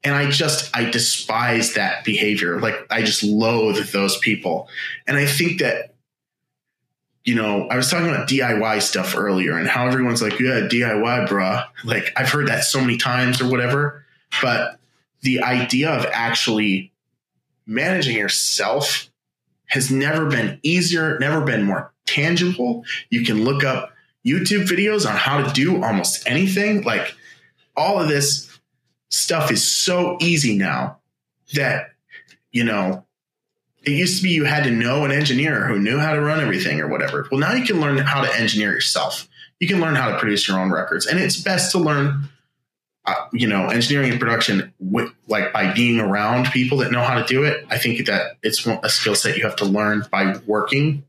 and 0.05 0.15
I 0.15 0.31
just 0.31 0.77
I 0.77 0.91
despise 0.91 1.75
that 1.75 2.05
behavior. 2.05 2.61
Like 2.61 2.87
I 2.91 3.03
just 3.03 3.23
loathe 3.23 3.91
those 3.93 4.19
people. 4.19 4.69
And 5.07 5.17
I 5.17 5.27
think 5.27 5.61
that 5.61 5.95
you 7.25 7.35
know, 7.35 7.69
I 7.69 7.77
was 7.77 7.91
talking 7.91 8.09
about 8.09 8.27
DIY 8.27 8.81
stuff 8.81 9.15
earlier 9.15 9.59
and 9.59 9.69
how 9.69 9.87
everyone's 9.87 10.23
like, 10.23 10.41
yeah, 10.41 10.61
DIY, 10.61 11.29
bruh. 11.29 11.63
Like 11.85 12.11
I've 12.17 12.31
heard 12.31 12.49
that 12.49 12.65
so 12.65 12.81
many 12.81 12.97
times 12.97 13.43
or 13.43 13.51
whatever. 13.51 14.07
But 14.41 14.79
the 15.21 15.43
idea 15.43 15.91
of 15.91 16.07
actually 16.07 16.91
managing 17.69 18.17
yourself 18.17 19.11
has 19.67 19.91
never 19.91 20.27
been 20.27 20.59
easier, 20.63 21.19
never 21.19 21.43
been 21.43 21.63
more 21.63 21.93
tangible. 22.07 22.85
You 23.11 23.25
can 23.25 23.45
look 23.45 23.63
up 23.63 23.93
YouTube 24.27 24.67
videos 24.67 25.09
on 25.09 25.15
how 25.15 25.43
to 25.43 25.53
do 25.53 25.85
almost 25.85 26.27
anything. 26.27 26.83
Like 26.83 27.15
all 27.77 28.01
of 28.01 28.09
this 28.09 28.59
stuff 29.11 29.53
is 29.53 29.71
so 29.71 30.17
easy 30.21 30.57
now 30.57 30.99
that, 31.55 31.91
you 32.51 32.65
know, 32.65 33.05
it 33.83 33.93
used 33.93 34.17
to 34.19 34.23
be 34.23 34.31
you 34.31 34.45
had 34.45 34.65
to 34.65 34.71
know 34.71 35.05
an 35.05 35.13
engineer 35.13 35.67
who 35.67 35.79
knew 35.79 35.99
how 35.99 36.15
to 36.15 36.21
run 36.21 36.41
everything 36.41 36.81
or 36.81 36.89
whatever. 36.89 37.29
Well, 37.31 37.41
now 37.41 37.53
you 37.53 37.65
can 37.65 37.81
learn 37.81 37.99
how 37.99 38.23
to 38.23 38.37
engineer 38.37 38.73
yourself. 38.73 39.29
You 39.61 39.69
can 39.69 39.81
learn 39.81 39.95
how 39.95 40.11
to 40.11 40.19
produce 40.19 40.49
your 40.49 40.59
own 40.59 40.71
records. 40.71 41.07
And 41.07 41.19
it's 41.19 41.41
best 41.41 41.73
to 41.73 41.79
learn 41.79 42.29
uh, 43.09 43.29
you 43.33 43.47
know, 43.47 43.69
engineering 43.69 44.11
and 44.11 44.21
production, 44.21 44.73
with, 44.79 45.11
like 45.29 45.53
by 45.53 45.73
being 45.73 45.99
around 45.99 46.51
people 46.51 46.79
that 46.79 46.93
know 46.93 47.03
how 47.03 47.15
to 47.15 47.25
do 47.25 47.45
it, 47.45 47.65
I 47.71 47.79
think 47.79 48.05
that 48.07 48.37
it's 48.43 48.67
a 48.67 48.91
skill 48.91 49.15
set 49.15 49.37
you 49.37 49.45
have 49.45 49.57
to 49.57 49.65
learn 49.65 50.05
by 50.11 50.37
working 50.47 51.05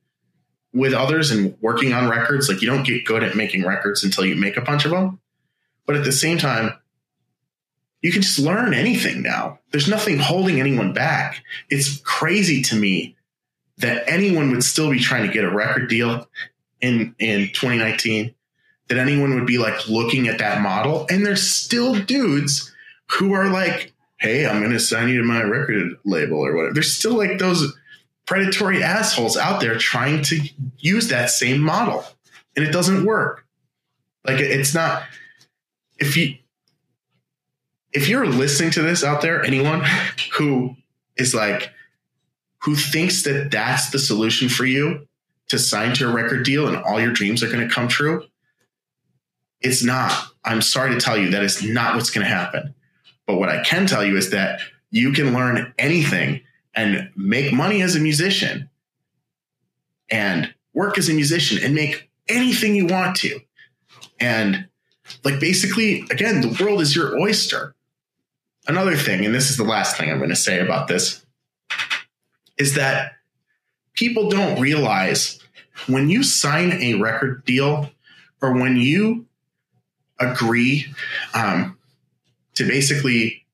with 0.74 0.94
others 0.94 1.32
and 1.32 1.58
working 1.62 1.94
on 1.94 2.10
records. 2.10 2.48
Like 2.48 2.62
you 2.62 2.70
don't 2.70 2.86
get 2.86 3.06
good 3.06 3.22
at 3.22 3.36
making 3.36 3.66
records 3.66 4.04
until 4.04 4.26
you 4.26 4.36
make 4.36 4.56
a 4.56 4.62
bunch 4.62 4.86
of 4.86 4.92
them. 4.92 5.20
But 5.86 5.98
at 5.98 6.06
the 6.06 6.12
same 6.12 6.38
time, 6.38 6.72
you 8.02 8.14
can 8.14 8.22
just 8.22 8.40
learn 8.40 8.74
anything 8.74 9.22
now. 9.22 9.60
There's 9.72 9.90
nothing 9.90 10.20
holding 10.20 10.62
anyone 10.62 10.94
back. 10.94 11.44
It's 11.70 12.00
crazy 12.02 12.62
to 12.64 12.76
me 12.76 13.18
that 13.80 14.04
anyone 14.08 14.52
would 14.52 14.64
still 14.64 14.90
be 14.90 15.00
trying 15.00 15.28
to 15.28 15.34
get 15.34 15.44
a 15.44 15.52
record 15.52 15.90
deal 15.90 16.30
in 16.80 17.14
in 17.20 17.48
2019 17.50 18.34
that 18.90 18.98
anyone 18.98 19.36
would 19.36 19.46
be 19.46 19.58
like 19.58 19.88
looking 19.88 20.28
at 20.28 20.40
that 20.40 20.62
model. 20.62 21.06
And 21.10 21.26
there's 21.26 21.48
still 21.48 21.96
dudes 21.96 22.74
who 23.12 23.34
are 23.34 23.50
like, 23.50 23.94
hey, 24.18 24.46
I'm 24.46 24.60
going 24.60 24.72
to 24.72 24.80
sign 24.80 25.10
you 25.10 25.20
to 25.20 25.24
my 25.24 25.42
record 25.42 25.98
label 26.04 26.40
or 26.40 26.56
whatever. 26.56 26.74
There's 26.74 26.92
still 26.92 27.16
like 27.16 27.38
those 27.38 27.74
predatory 28.26 28.84
assholes 28.84 29.38
out 29.38 29.62
there 29.62 29.78
trying 29.78 30.24
to 30.24 30.42
use 30.78 31.08
that 31.10 31.30
same 31.30 31.62
model. 31.62 32.04
And 32.56 32.66
it 32.66 32.72
doesn't 32.72 33.06
work. 33.06 33.46
Like 34.26 34.40
it's 34.40 34.74
not, 34.74 35.04
if 35.98 36.18
you, 36.18 36.36
if 37.94 38.10
you're 38.10 38.28
listening 38.28 38.72
to 38.72 38.82
this 38.82 39.04
out 39.04 39.22
there, 39.22 39.44
anyone 39.44 39.84
who 40.38 40.76
is 41.16 41.34
like, 41.34 41.72
who 42.64 42.76
thinks 42.76 43.24
that 43.24 43.52
that's 43.52 43.90
the 43.92 44.00
solution 44.00 44.50
for 44.50 44.66
you 44.66 45.08
to 45.48 45.58
sign 45.58 45.94
to 45.96 46.10
a 46.10 46.14
record 46.14 46.44
deal 46.44 46.68
and 46.68 46.78
all 46.78 47.00
your 47.00 47.14
dreams 47.14 47.42
are 47.42 47.48
going 47.48 47.68
to 47.68 47.74
come 47.74 47.88
true, 47.88 48.26
it's 49.62 49.84
not. 49.84 50.14
I'm 50.44 50.62
sorry 50.62 50.94
to 50.94 51.00
tell 51.00 51.18
you 51.18 51.32
that 51.32 51.44
is 51.44 51.64
not 51.64 51.96
what's 51.96 52.10
going 52.10 52.26
to 52.26 52.34
happen. 52.34 52.74
But 53.28 53.38
what 53.38 53.50
I 53.50 53.62
can 53.64 53.86
tell 53.86 54.04
you 54.04 54.18
is 54.18 54.32
that 54.32 54.62
you 54.90 55.12
can 55.12 55.34
learn 55.34 55.74
anything 55.78 56.42
and 56.74 57.12
make 57.16 57.54
money 57.54 57.82
as 57.82 57.96
a 57.96 58.00
musician 58.00 58.70
and 60.10 60.54
work 60.74 60.98
as 60.98 61.10
a 61.10 61.14
musician 61.14 61.64
and 61.64 61.76
make 61.76 62.10
anything 62.28 62.76
you 62.76 62.88
want 62.88 63.18
to. 63.18 63.40
And 64.20 64.68
like 65.24 65.40
basically, 65.40 66.02
again, 66.10 66.42
the 66.42 66.58
world 66.64 66.82
is 66.82 66.96
your 66.96 67.20
oyster. 67.20 67.76
Another 68.68 68.96
thing, 68.96 69.26
and 69.26 69.34
this 69.34 69.50
is 69.50 69.58
the 69.58 69.64
last 69.64 69.98
thing 69.98 70.10
I'm 70.10 70.18
going 70.18 70.30
to 70.30 70.36
say 70.36 70.60
about 70.60 70.88
this, 70.88 71.26
is 72.58 72.76
that 72.76 73.14
people 73.94 74.30
don't 74.30 74.60
realize 74.60 75.40
when 75.88 76.10
you 76.10 76.24
sign 76.24 76.74
a 76.74 76.96
record 76.96 77.46
deal 77.46 77.90
or 78.42 78.54
when 78.54 78.78
you 78.78 79.26
agree 80.20 80.86
um, 81.34 81.78
to 82.56 82.68
basically 82.68 83.46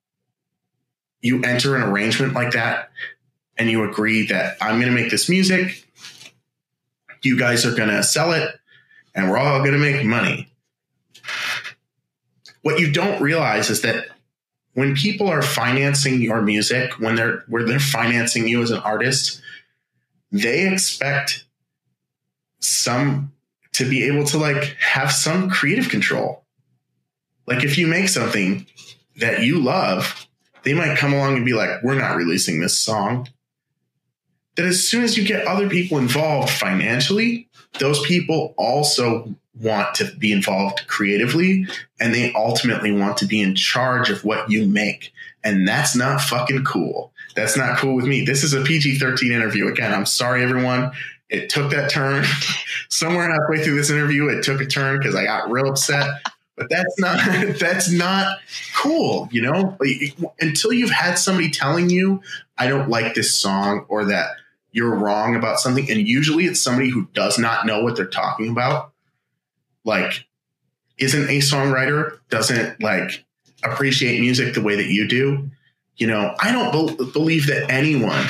you 1.21 1.41
enter 1.43 1.75
an 1.75 1.83
arrangement 1.83 2.33
like 2.33 2.51
that 2.51 2.91
and 3.57 3.69
you 3.69 3.83
agree 3.83 4.27
that 4.27 4.57
I'm 4.61 4.79
going 4.79 4.93
to 4.93 5.01
make 5.01 5.11
this 5.11 5.29
music, 5.29 5.87
you 7.23 7.37
guys 7.37 7.65
are 7.65 7.73
going 7.75 7.89
to 7.89 8.03
sell 8.03 8.33
it, 8.33 8.55
and 9.13 9.29
we're 9.29 9.37
all 9.37 9.59
going 9.59 9.71
to 9.71 9.77
make 9.77 10.05
money. 10.05 10.49
What 12.61 12.79
you 12.79 12.91
don't 12.91 13.21
realize 13.21 13.69
is 13.69 13.81
that 13.81 14.07
when 14.73 14.95
people 14.95 15.27
are 15.27 15.41
financing 15.41 16.21
your 16.21 16.41
music, 16.41 16.99
when 16.99 17.15
they're 17.15 17.43
where 17.47 17.63
they're 17.63 17.79
financing 17.79 18.47
you 18.47 18.61
as 18.61 18.71
an 18.71 18.79
artist, 18.79 19.41
they 20.31 20.71
expect 20.71 21.45
some 22.59 23.31
to 23.73 23.89
be 23.89 24.03
able 24.03 24.25
to 24.25 24.37
like 24.37 24.75
have 24.79 25.11
some 25.11 25.49
creative 25.49 25.89
control. 25.89 26.44
Like 27.47 27.63
if 27.63 27.77
you 27.77 27.87
make 27.87 28.09
something 28.09 28.65
that 29.17 29.43
you 29.43 29.59
love, 29.59 30.27
they 30.63 30.73
might 30.73 30.97
come 30.97 31.13
along 31.13 31.35
and 31.35 31.45
be 31.45 31.53
like, 31.53 31.83
we're 31.83 31.99
not 31.99 32.17
releasing 32.17 32.59
this 32.59 32.77
song. 32.77 33.29
That 34.55 34.65
as 34.65 34.87
soon 34.87 35.03
as 35.03 35.17
you 35.17 35.25
get 35.25 35.47
other 35.47 35.69
people 35.69 35.97
involved 35.97 36.49
financially, 36.49 37.49
those 37.79 38.05
people 38.05 38.53
also 38.57 39.35
want 39.61 39.95
to 39.95 40.11
be 40.17 40.31
involved 40.31 40.87
creatively 40.87 41.65
and 41.99 42.13
they 42.13 42.33
ultimately 42.33 42.91
want 42.91 43.17
to 43.17 43.25
be 43.25 43.41
in 43.41 43.55
charge 43.55 44.09
of 44.09 44.23
what 44.23 44.49
you 44.49 44.67
make. 44.67 45.13
And 45.43 45.67
that's 45.67 45.95
not 45.95 46.21
fucking 46.21 46.65
cool. 46.65 47.13
That's 47.35 47.55
not 47.55 47.77
cool 47.77 47.95
with 47.95 48.05
me. 48.05 48.25
This 48.25 48.43
is 48.43 48.53
a 48.53 48.63
PG 48.63 48.97
13 48.97 49.31
interview. 49.31 49.67
Again, 49.67 49.93
I'm 49.93 50.05
sorry, 50.05 50.41
everyone. 50.41 50.91
It 51.29 51.49
took 51.49 51.71
that 51.71 51.91
turn. 51.91 52.25
Somewhere 52.89 53.29
halfway 53.29 53.63
through 53.63 53.75
this 53.75 53.89
interview, 53.89 54.29
it 54.29 54.43
took 54.43 54.61
a 54.61 54.65
turn 54.65 54.97
because 54.97 55.15
I 55.15 55.25
got 55.25 55.51
real 55.51 55.69
upset 55.69 56.21
but 56.55 56.69
that's 56.69 56.99
not 56.99 57.19
that's 57.59 57.91
not 57.91 58.37
cool 58.75 59.27
you 59.31 59.41
know? 59.41 59.77
Like, 59.79 60.15
until 60.39 60.73
you've 60.73 60.91
had 60.91 61.15
somebody 61.15 61.49
telling 61.49 61.89
you 61.89 62.21
i 62.57 62.67
don't 62.67 62.89
like 62.89 63.13
this 63.13 63.39
song 63.39 63.85
or 63.87 64.05
that 64.05 64.31
you're 64.71 64.95
wrong 64.95 65.35
about 65.35 65.59
something 65.59 65.89
and 65.89 66.07
usually 66.07 66.45
it's 66.45 66.61
somebody 66.61 66.89
who 66.89 67.07
does 67.13 67.37
not 67.37 67.65
know 67.65 67.83
what 67.83 67.95
they're 67.95 68.05
talking 68.05 68.49
about 68.49 68.91
like 69.83 70.25
isn't 70.97 71.29
a 71.29 71.39
songwriter 71.39 72.19
doesn't 72.29 72.81
like 72.81 73.25
appreciate 73.63 74.19
music 74.19 74.53
the 74.53 74.61
way 74.61 74.75
that 74.75 74.87
you 74.87 75.07
do 75.07 75.49
you 75.97 76.07
know? 76.07 76.35
I 76.39 76.51
don't 76.51 76.97
be- 76.97 77.11
believe 77.11 77.47
that 77.47 77.71
anyone 77.71 78.25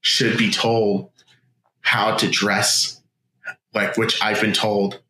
should 0.00 0.38
be 0.38 0.50
told 0.50 1.10
how 1.80 2.16
to 2.16 2.28
dress 2.28 3.00
like 3.74 3.96
which 3.96 4.22
i've 4.22 4.40
been 4.40 4.52
told 4.52 5.00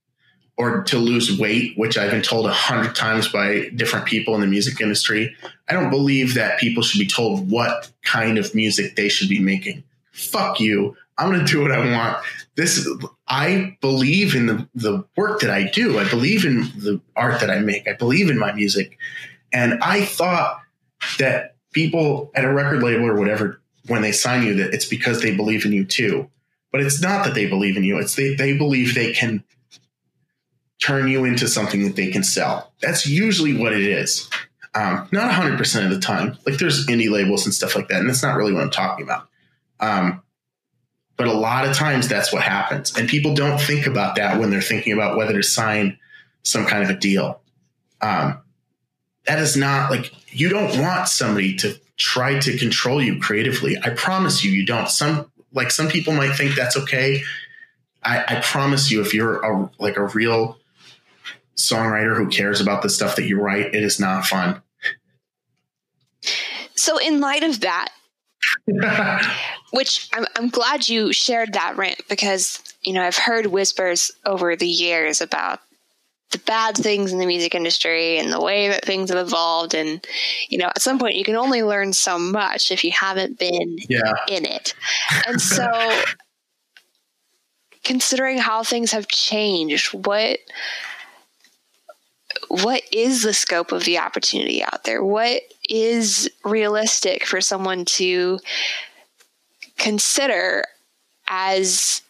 or 0.58 0.82
to 0.82 0.98
lose 0.98 1.38
weight, 1.38 1.78
which 1.78 1.96
I've 1.96 2.10
been 2.10 2.20
told 2.20 2.44
a 2.46 2.52
hundred 2.52 2.96
times 2.96 3.28
by 3.28 3.70
different 3.76 4.06
people 4.06 4.34
in 4.34 4.40
the 4.40 4.46
music 4.48 4.80
industry. 4.80 5.34
I 5.68 5.72
don't 5.72 5.88
believe 5.88 6.34
that 6.34 6.58
people 6.58 6.82
should 6.82 6.98
be 6.98 7.06
told 7.06 7.48
what 7.48 7.90
kind 8.02 8.36
of 8.36 8.54
music 8.56 8.96
they 8.96 9.08
should 9.08 9.28
be 9.28 9.38
making. 9.38 9.84
Fuck 10.10 10.58
you. 10.58 10.96
I'm 11.16 11.32
going 11.32 11.46
to 11.46 11.50
do 11.50 11.62
what 11.62 11.70
I 11.70 11.78
want. 11.92 12.24
This, 12.56 12.88
I 13.28 13.76
believe 13.80 14.34
in 14.34 14.46
the, 14.46 14.68
the 14.74 15.04
work 15.16 15.40
that 15.40 15.50
I 15.50 15.70
do. 15.70 15.98
I 15.98 16.08
believe 16.08 16.44
in 16.44 16.62
the 16.76 17.00
art 17.14 17.40
that 17.40 17.50
I 17.50 17.60
make. 17.60 17.86
I 17.86 17.92
believe 17.92 18.28
in 18.28 18.38
my 18.38 18.52
music. 18.52 18.98
And 19.52 19.78
I 19.80 20.04
thought 20.04 20.60
that 21.20 21.54
people 21.72 22.32
at 22.34 22.44
a 22.44 22.52
record 22.52 22.82
label 22.82 23.06
or 23.06 23.14
whatever, 23.14 23.60
when 23.86 24.02
they 24.02 24.12
sign 24.12 24.44
you, 24.44 24.54
that 24.54 24.74
it's 24.74 24.86
because 24.86 25.22
they 25.22 25.34
believe 25.34 25.64
in 25.64 25.72
you 25.72 25.84
too. 25.84 26.28
But 26.72 26.80
it's 26.80 27.00
not 27.00 27.24
that 27.24 27.34
they 27.34 27.46
believe 27.46 27.76
in 27.76 27.84
you. 27.84 27.98
It's 27.98 28.16
they, 28.16 28.34
they 28.34 28.56
believe 28.56 28.94
they 28.94 29.12
can 29.12 29.44
turn 30.80 31.08
you 31.08 31.24
into 31.24 31.48
something 31.48 31.84
that 31.84 31.96
they 31.96 32.10
can 32.10 32.22
sell. 32.22 32.72
That's 32.80 33.06
usually 33.06 33.56
what 33.56 33.72
it 33.72 33.82
is. 33.82 34.28
Um, 34.74 35.08
not 35.10 35.30
100% 35.30 35.84
of 35.84 35.90
the 35.90 35.98
time. 35.98 36.38
Like 36.46 36.58
there's 36.58 36.86
indie 36.86 37.10
labels 37.10 37.44
and 37.46 37.54
stuff 37.54 37.74
like 37.74 37.88
that. 37.88 38.00
And 38.00 38.08
that's 38.08 38.22
not 38.22 38.36
really 38.36 38.52
what 38.52 38.62
I'm 38.62 38.70
talking 38.70 39.04
about. 39.04 39.28
Um, 39.80 40.22
but 41.16 41.26
a 41.26 41.32
lot 41.32 41.66
of 41.66 41.74
times 41.74 42.06
that's 42.06 42.32
what 42.32 42.42
happens. 42.42 42.96
And 42.96 43.08
people 43.08 43.34
don't 43.34 43.60
think 43.60 43.86
about 43.86 44.16
that 44.16 44.38
when 44.38 44.50
they're 44.50 44.60
thinking 44.60 44.92
about 44.92 45.16
whether 45.16 45.32
to 45.34 45.42
sign 45.42 45.98
some 46.44 46.64
kind 46.64 46.84
of 46.84 46.90
a 46.90 46.98
deal. 46.98 47.40
Um, 48.00 48.40
that 49.26 49.40
is 49.40 49.56
not 49.56 49.90
like 49.90 50.12
you 50.30 50.48
don't 50.48 50.80
want 50.80 51.08
somebody 51.08 51.56
to 51.56 51.78
try 51.96 52.38
to 52.38 52.56
control 52.56 53.02
you 53.02 53.20
creatively. 53.20 53.76
I 53.82 53.90
promise 53.90 54.44
you, 54.44 54.52
you 54.52 54.64
don't. 54.64 54.88
Some 54.88 55.30
like 55.52 55.70
some 55.70 55.88
people 55.88 56.14
might 56.14 56.34
think 56.34 56.54
that's 56.54 56.76
okay. 56.76 57.22
I, 58.02 58.24
I 58.28 58.40
promise 58.40 58.90
you, 58.90 59.00
if 59.00 59.12
you're 59.12 59.44
a, 59.44 59.70
like 59.78 59.96
a 59.96 60.06
real 60.06 60.56
songwriter 61.58 62.16
who 62.16 62.28
cares 62.28 62.60
about 62.60 62.82
the 62.82 62.88
stuff 62.88 63.16
that 63.16 63.26
you 63.26 63.40
write, 63.40 63.74
it 63.74 63.82
is 63.82 64.00
not 64.00 64.24
fun. 64.24 64.62
So, 66.76 66.98
in 66.98 67.20
light 67.20 67.42
of 67.42 67.60
that, 67.60 67.90
which 69.72 70.08
I'm, 70.12 70.24
I'm 70.36 70.48
glad 70.48 70.88
you 70.88 71.12
shared 71.12 71.52
that 71.54 71.76
rant 71.76 72.00
because, 72.08 72.62
you 72.82 72.92
know, 72.92 73.02
I've 73.02 73.16
heard 73.16 73.46
whispers 73.46 74.10
over 74.24 74.56
the 74.56 74.68
years 74.68 75.20
about 75.20 75.60
the 76.30 76.38
bad 76.38 76.76
things 76.76 77.12
in 77.12 77.18
the 77.18 77.26
music 77.26 77.54
industry 77.54 78.18
and 78.18 78.32
the 78.32 78.40
way 78.40 78.68
that 78.68 78.84
things 78.84 79.10
have 79.10 79.18
evolved. 79.18 79.74
And, 79.74 80.06
you 80.48 80.58
know, 80.58 80.66
at 80.66 80.82
some 80.82 80.98
point 80.98 81.16
you 81.16 81.24
can 81.24 81.36
only 81.36 81.62
learn 81.62 81.92
so 81.92 82.18
much 82.18 82.70
if 82.70 82.84
you 82.84 82.92
haven't 82.92 83.38
been 83.38 83.78
yeah. 83.88 84.14
in 84.28 84.44
it. 84.44 84.74
And 85.26 85.40
so, 85.40 85.68
considering 87.84 88.38
how 88.38 88.62
things 88.62 88.92
have 88.92 89.08
changed, 89.08 89.94
what 89.94 90.38
what 92.48 92.82
is 92.92 93.22
the 93.22 93.34
scope 93.34 93.72
of 93.72 93.84
the 93.84 93.98
opportunity 93.98 94.62
out 94.62 94.84
there? 94.84 95.04
What 95.04 95.42
is 95.68 96.30
realistic 96.44 97.24
for 97.24 97.40
someone 97.40 97.84
to 97.84 98.38
consider 99.76 100.64
as 101.28 102.02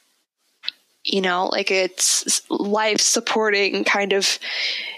you 1.04 1.20
know, 1.20 1.46
like 1.46 1.70
it's 1.70 2.42
life 2.50 3.00
supporting 3.00 3.82
kind 3.82 4.12
of 4.12 4.38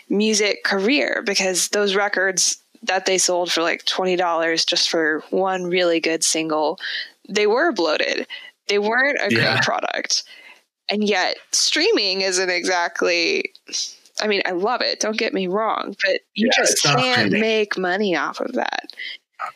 music 0.09 0.65
career 0.65 1.23
because 1.25 1.69
those 1.69 1.95
records 1.95 2.59
that 2.83 3.07
they 3.07 3.19
sold 3.19 3.53
for 3.53 3.63
like 3.63 3.85
$20 3.85 4.67
just 4.67 4.91
for 4.91 5.23
one 5.31 5.65
really 5.65 6.01
good 6.01 6.25
single, 6.25 6.79
they 7.29 7.47
were 7.47 7.73
bloated. 7.73 8.27
They 8.69 8.79
weren't 8.79 9.19
a 9.21 9.33
yeah. 9.33 9.53
great 9.53 9.63
product. 9.63 10.25
And 10.89 11.05
yet 11.05 11.37
streaming 11.53 12.23
isn't 12.23 12.51
exactly 12.51 13.53
I 14.23 14.27
mean, 14.27 14.43
I 14.47 14.53
love 14.53 14.83
it. 14.83 15.01
Don't 15.01 15.17
get 15.17 15.35
me 15.35 15.47
wrong, 15.47 15.95
but 16.03 16.21
you 16.35 16.47
yeah, 16.47 16.63
just 16.63 16.83
can't 16.83 17.33
make 17.33 17.79
money 17.79 18.17
off 18.17 18.41
of 18.41 18.53
that. 18.53 18.93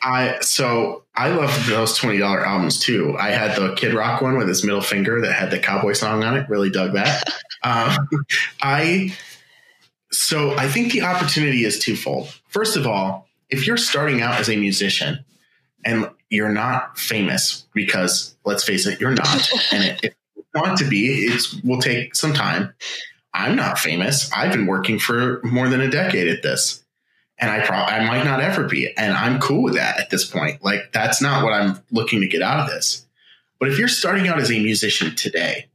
I 0.01 0.39
so 0.41 1.03
I 1.15 1.29
love 1.29 1.67
those 1.67 1.97
twenty 1.97 2.17
dollar 2.17 2.45
albums 2.45 2.79
too. 2.79 3.15
I 3.19 3.29
had 3.29 3.55
the 3.55 3.73
Kid 3.75 3.93
Rock 3.93 4.21
one 4.21 4.37
with 4.37 4.47
his 4.47 4.63
middle 4.63 4.81
finger 4.81 5.21
that 5.21 5.33
had 5.33 5.51
the 5.51 5.59
cowboy 5.59 5.93
song 5.93 6.23
on 6.23 6.35
it. 6.35 6.49
Really 6.49 6.69
dug 6.69 6.93
that. 6.93 7.23
um, 7.63 8.07
I 8.61 9.15
so 10.11 10.57
I 10.57 10.67
think 10.67 10.91
the 10.91 11.01
opportunity 11.01 11.65
is 11.65 11.79
twofold. 11.79 12.29
First 12.47 12.77
of 12.77 12.87
all, 12.87 13.27
if 13.49 13.67
you're 13.67 13.77
starting 13.77 14.21
out 14.21 14.39
as 14.39 14.49
a 14.49 14.55
musician 14.55 15.23
and 15.83 16.09
you're 16.29 16.49
not 16.49 16.97
famous, 16.97 17.65
because 17.73 18.35
let's 18.43 18.63
face 18.63 18.87
it, 18.87 18.99
you're 18.99 19.11
not, 19.11 19.49
and 19.71 19.83
it, 19.83 19.99
if 20.03 20.15
you 20.35 20.43
want 20.55 20.77
to 20.79 20.85
be, 20.85 21.25
it 21.25 21.41
will 21.63 21.79
take 21.79 22.15
some 22.15 22.33
time. 22.33 22.73
I'm 23.35 23.57
not 23.57 23.77
famous. 23.77 24.31
I've 24.31 24.53
been 24.53 24.65
working 24.65 24.97
for 24.97 25.41
more 25.43 25.67
than 25.67 25.81
a 25.81 25.89
decade 25.89 26.29
at 26.29 26.41
this. 26.41 26.83
And 27.37 27.51
I 27.51 27.65
probably 27.65 27.93
I 27.93 28.07
might 28.07 28.23
not 28.23 28.39
ever 28.39 28.63
be. 28.63 28.95
And 28.95 29.13
I'm 29.13 29.41
cool 29.41 29.61
with 29.61 29.73
that 29.73 29.99
at 29.99 30.09
this 30.09 30.23
point. 30.23 30.63
Like 30.63 30.93
that's 30.93 31.21
not 31.21 31.43
what 31.43 31.51
I'm 31.51 31.83
looking 31.91 32.21
to 32.21 32.27
get 32.27 32.41
out 32.41 32.61
of 32.61 32.69
this. 32.69 33.05
But 33.59 33.67
if 33.67 33.77
you're 33.77 33.89
starting 33.89 34.29
out 34.29 34.39
as 34.39 34.51
a 34.51 34.59
musician 34.59 35.15
today, 35.15 35.67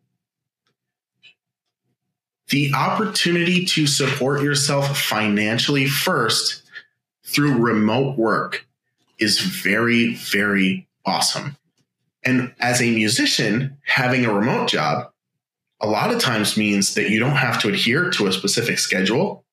the 2.48 2.72
opportunity 2.74 3.66
to 3.66 3.86
support 3.86 4.42
yourself 4.42 4.98
financially 4.98 5.86
first 5.86 6.62
through 7.24 7.58
remote 7.58 8.16
work 8.16 8.66
is 9.18 9.38
very, 9.38 10.14
very 10.14 10.88
awesome. 11.04 11.56
And 12.24 12.54
as 12.58 12.80
a 12.80 12.90
musician, 12.90 13.76
having 13.84 14.24
a 14.24 14.32
remote 14.32 14.68
job 14.68 15.12
a 15.80 15.86
lot 15.86 16.12
of 16.12 16.20
times 16.20 16.56
means 16.56 16.94
that 16.94 17.10
you 17.10 17.18
don't 17.18 17.36
have 17.36 17.60
to 17.62 17.68
adhere 17.68 18.10
to 18.10 18.26
a 18.26 18.32
specific 18.32 18.78
schedule. 18.78 19.44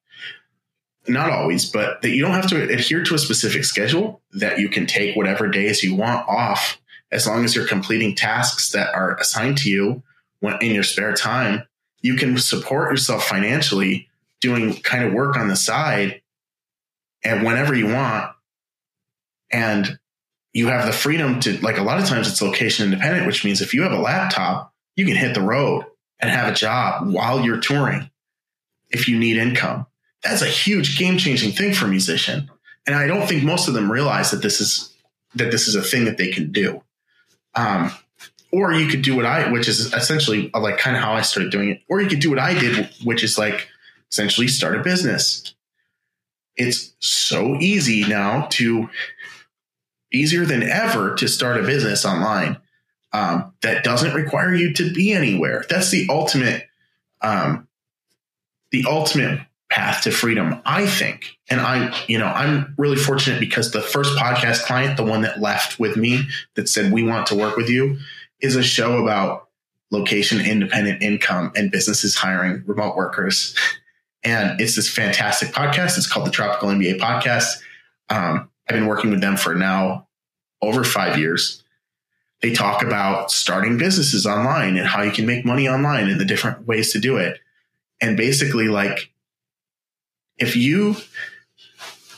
Not 1.07 1.29
always, 1.29 1.69
but 1.69 2.01
that 2.01 2.09
you 2.09 2.21
don't 2.21 2.33
have 2.33 2.49
to 2.49 2.69
adhere 2.69 3.03
to 3.03 3.15
a 3.15 3.19
specific 3.19 3.63
schedule, 3.63 4.21
that 4.33 4.59
you 4.59 4.67
can 4.67 4.85
take 4.85 5.15
whatever 5.15 5.47
days 5.47 5.83
you 5.83 5.95
want 5.95 6.27
off 6.27 6.79
as 7.11 7.25
long 7.25 7.45
as 7.45 7.55
you're 7.55 7.67
completing 7.67 8.13
tasks 8.13 8.71
that 8.71 8.93
are 8.93 9.15
assigned 9.15 9.57
to 9.59 9.69
you 9.69 10.03
when 10.41 10.57
in 10.61 10.73
your 10.73 10.83
spare 10.83 11.13
time. 11.13 11.63
You 12.01 12.15
can 12.15 12.37
support 12.37 12.91
yourself 12.91 13.25
financially 13.25 14.09
doing 14.41 14.73
kind 14.81 15.05
of 15.05 15.13
work 15.13 15.37
on 15.37 15.47
the 15.47 15.55
side 15.55 16.21
and 17.23 17.45
whenever 17.45 17.73
you 17.73 17.87
want. 17.87 18.31
And 19.49 19.97
you 20.51 20.67
have 20.67 20.85
the 20.85 20.91
freedom 20.91 21.39
to, 21.41 21.57
like 21.61 21.77
a 21.77 21.83
lot 21.83 21.99
of 21.99 22.05
times 22.05 22.27
it's 22.27 22.41
location 22.41 22.83
independent, 22.83 23.25
which 23.25 23.45
means 23.45 23.61
if 23.61 23.73
you 23.73 23.83
have 23.83 23.93
a 23.93 23.99
laptop, 23.99 24.73
you 24.97 25.05
can 25.05 25.15
hit 25.15 25.33
the 25.33 25.41
road 25.41 25.85
and 26.19 26.29
have 26.29 26.51
a 26.51 26.55
job 26.55 27.07
while 27.07 27.41
you're 27.41 27.59
touring 27.59 28.09
if 28.89 29.07
you 29.07 29.17
need 29.17 29.37
income. 29.37 29.85
That's 30.23 30.41
a 30.41 30.47
huge 30.47 30.97
game 30.97 31.17
changing 31.17 31.51
thing 31.51 31.73
for 31.73 31.85
a 31.85 31.89
musician. 31.89 32.49
And 32.85 32.95
I 32.95 33.07
don't 33.07 33.27
think 33.27 33.43
most 33.43 33.67
of 33.67 33.73
them 33.73 33.91
realize 33.91 34.31
that 34.31 34.41
this 34.41 34.59
is 34.61 34.93
that 35.35 35.51
this 35.51 35.67
is 35.67 35.75
a 35.75 35.81
thing 35.81 36.05
that 36.05 36.17
they 36.17 36.31
can 36.31 36.51
do. 36.51 36.81
Um, 37.53 37.91
or 38.51 38.73
you 38.73 38.87
could 38.87 39.01
do 39.01 39.15
what 39.15 39.25
I, 39.25 39.51
which 39.51 39.67
is 39.67 39.93
essentially 39.93 40.49
like 40.53 40.77
kind 40.77 40.95
of 40.95 41.03
how 41.03 41.13
I 41.13 41.21
started 41.21 41.51
doing 41.51 41.69
it. 41.69 41.81
Or 41.89 42.01
you 42.01 42.07
could 42.07 42.21
do 42.21 42.29
what 42.29 42.39
I 42.39 42.57
did, 42.57 42.89
which 43.03 43.23
is 43.23 43.37
like 43.37 43.67
essentially 44.11 44.47
start 44.47 44.77
a 44.77 44.81
business. 44.81 45.53
It's 46.55 46.93
so 46.99 47.55
easy 47.59 48.07
now 48.07 48.47
to 48.51 48.89
easier 50.11 50.45
than 50.45 50.63
ever 50.63 51.13
to 51.15 51.27
start 51.27 51.57
a 51.57 51.63
business 51.63 52.05
online 52.05 52.57
um, 53.17 53.53
that 53.61 53.83
doesn't 53.83 54.13
require 54.13 54.53
you 54.53 54.73
to 54.73 54.93
be 54.93 55.11
anywhere. 55.11 55.65
That's 55.69 55.89
the 55.89 56.05
ultimate, 56.09 56.67
um, 57.21 57.67
the 58.71 58.85
ultimate 58.87 59.41
path 59.71 60.03
to 60.03 60.11
freedom, 60.11 60.61
I 60.65 60.85
think. 60.85 61.37
And 61.49 61.59
I'm, 61.59 61.93
you 62.07 62.19
know, 62.19 62.27
I'm 62.27 62.75
really 62.77 62.95
fortunate 62.95 63.39
because 63.39 63.71
the 63.71 63.81
first 63.81 64.15
podcast 64.17 64.63
client, 64.65 64.97
the 64.97 65.03
one 65.03 65.21
that 65.21 65.41
left 65.41 65.79
with 65.79 65.97
me 65.97 66.27
that 66.55 66.69
said, 66.69 66.91
we 66.91 67.03
want 67.03 67.27
to 67.27 67.35
work 67.35 67.57
with 67.57 67.69
you 67.69 67.97
is 68.39 68.55
a 68.55 68.63
show 68.63 69.01
about 69.01 69.47
location 69.89 70.39
independent 70.39 71.01
income 71.01 71.51
and 71.55 71.71
businesses 71.71 72.15
hiring 72.15 72.63
remote 72.67 72.95
workers. 72.95 73.55
And 74.23 74.61
it's 74.61 74.75
this 74.75 74.89
fantastic 74.89 75.49
podcast. 75.49 75.97
It's 75.97 76.11
called 76.11 76.27
the 76.27 76.31
Tropical 76.31 76.69
MBA 76.69 76.99
podcast. 76.99 77.61
Um, 78.09 78.49
I've 78.69 78.75
been 78.75 78.85
working 78.85 79.09
with 79.09 79.21
them 79.21 79.37
for 79.37 79.55
now 79.55 80.07
over 80.61 80.83
five 80.83 81.17
years 81.17 81.63
they 82.41 82.53
talk 82.53 82.83
about 82.83 83.31
starting 83.31 83.77
businesses 83.77 84.25
online 84.25 84.77
and 84.77 84.87
how 84.87 85.01
you 85.01 85.11
can 85.11 85.25
make 85.25 85.45
money 85.45 85.67
online 85.67 86.07
and 86.07 86.19
the 86.19 86.25
different 86.25 86.67
ways 86.67 86.91
to 86.93 86.99
do 86.99 87.17
it. 87.17 87.39
And 87.99 88.15
basically, 88.15 88.67
like, 88.67 89.11
if 90.37 90.55
you, 90.55 90.95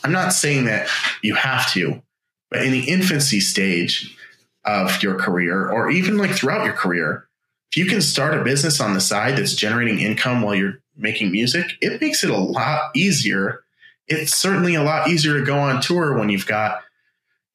I'm 0.04 0.12
not 0.12 0.32
saying 0.32 0.66
that 0.66 0.88
you 1.22 1.34
have 1.34 1.70
to, 1.72 2.02
but 2.50 2.62
in 2.62 2.72
the 2.72 2.88
infancy 2.88 3.40
stage 3.40 4.16
of 4.64 5.02
your 5.02 5.14
career, 5.14 5.70
or 5.70 5.90
even 5.90 6.18
like 6.18 6.32
throughout 6.32 6.66
your 6.66 6.74
career, 6.74 7.26
if 7.70 7.78
you 7.78 7.86
can 7.86 8.02
start 8.02 8.38
a 8.38 8.44
business 8.44 8.80
on 8.80 8.92
the 8.94 9.00
side 9.00 9.38
that's 9.38 9.54
generating 9.54 10.00
income 10.00 10.42
while 10.42 10.54
you're 10.54 10.82
making 10.96 11.32
music, 11.32 11.78
it 11.80 12.00
makes 12.00 12.22
it 12.24 12.30
a 12.30 12.36
lot 12.36 12.90
easier. 12.94 13.62
It's 14.06 14.36
certainly 14.36 14.74
a 14.74 14.82
lot 14.82 15.08
easier 15.08 15.38
to 15.38 15.46
go 15.46 15.56
on 15.56 15.80
tour 15.80 16.18
when 16.18 16.28
you've 16.28 16.46
got, 16.46 16.82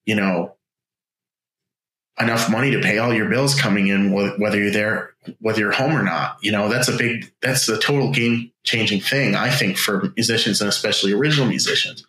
you 0.05 0.15
know, 0.15 0.54
enough 2.19 2.49
money 2.49 2.71
to 2.71 2.79
pay 2.79 2.97
all 2.97 3.13
your 3.13 3.29
bills 3.29 3.59
coming 3.59 3.87
in, 3.87 4.11
whether 4.11 4.57
you're 4.57 4.71
there, 4.71 5.15
whether 5.39 5.59
you're 5.59 5.71
home 5.71 5.95
or 5.95 6.03
not. 6.03 6.37
You 6.41 6.51
know, 6.51 6.69
that's 6.69 6.87
a 6.87 6.95
big, 6.97 7.31
that's 7.41 7.67
a 7.67 7.77
total 7.77 8.11
game 8.11 8.51
changing 8.63 9.01
thing, 9.01 9.35
I 9.35 9.49
think, 9.49 9.77
for 9.77 10.13
musicians 10.15 10.61
and 10.61 10.69
especially 10.69 11.11
original 11.11 11.47
musicians. 11.47 12.05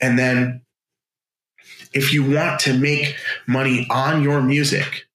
And 0.00 0.18
then 0.18 0.62
if 1.92 2.12
you 2.12 2.22
want 2.22 2.60
to 2.60 2.76
make 2.76 3.16
money 3.46 3.86
on 3.90 4.22
your 4.22 4.42
music, 4.42 5.06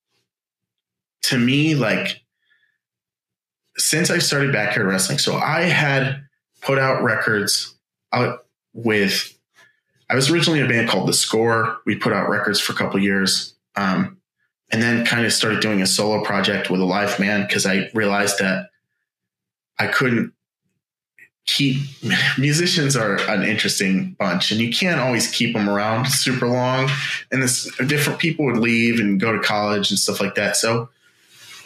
to 1.24 1.38
me, 1.38 1.76
like, 1.76 2.22
since 3.78 4.10
I 4.10 4.20
started 4.20 4.54
backyard 4.54 4.88
wrestling, 4.88 5.18
so 5.18 5.36
I 5.36 5.62
had 5.62 6.24
put 6.62 6.80
out 6.80 7.04
records 7.04 7.76
out 8.12 8.46
with 8.74 9.34
I 10.10 10.16
was 10.16 10.30
originally 10.30 10.60
in 10.60 10.66
a 10.66 10.70
band 10.70 10.89
called 10.89 11.08
The 11.08 11.14
Score. 11.14 11.80
We 11.86 11.95
put 11.95 12.14
out 12.14 12.30
records 12.30 12.60
for 12.60 12.74
a 12.74 12.76
couple 12.76 12.99
years. 12.99 13.53
Um, 13.76 14.18
and 14.72 14.82
then 14.82 15.06
kind 15.06 15.26
of 15.26 15.34
started 15.34 15.62
doing 15.62 15.82
a 15.82 15.88
solo 15.88 16.24
project 16.24 16.70
with 16.70 16.82
a 16.82 16.86
live 16.86 17.18
band 17.18 17.47
because 17.47 17.66
I 17.66 17.89
realized 17.93 18.39
that 18.39 18.70
I 19.80 19.88
couldn't 19.88 20.34
keep 21.45 21.78
musicians 22.38 22.95
are 22.95 23.18
an 23.30 23.43
interesting 23.43 24.16
bunch 24.18 24.51
and 24.51 24.60
you 24.60 24.72
can't 24.72 24.99
always 24.99 25.30
keep 25.30 25.53
them 25.53 25.70
around 25.70 26.06
super 26.10 26.47
long 26.47 26.89
and 27.32 27.41
this 27.41 27.72
different 27.88 28.20
people 28.20 28.45
would 28.45 28.58
leave 28.58 28.99
and 28.99 29.20
go 29.20 29.32
to 29.32 29.39
college 29.39 29.91
and 29.91 29.99
stuff 29.99 30.20
like 30.20 30.34
that 30.34 30.56
so 30.56 30.89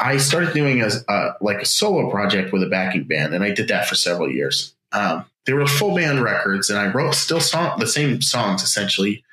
i 0.01 0.17
started 0.17 0.53
doing 0.53 0.81
a, 0.81 0.89
a 1.07 1.35
like 1.39 1.61
a 1.61 1.65
solo 1.65 2.09
project 2.11 2.51
with 2.51 2.61
a 2.61 2.67
backing 2.67 3.05
band 3.05 3.33
and 3.33 3.41
i 3.41 3.51
did 3.51 3.69
that 3.69 3.87
for 3.87 3.95
several 3.95 4.29
years 4.29 4.73
um, 4.91 5.23
they 5.45 5.53
were 5.53 5.65
full 5.65 5.95
band 5.95 6.21
records, 6.21 6.69
and 6.69 6.77
I 6.77 6.91
wrote 6.91 7.15
still 7.15 7.39
song 7.39 7.79
the 7.79 7.87
same 7.87 8.21
songs 8.21 8.61
essentially, 8.63 9.23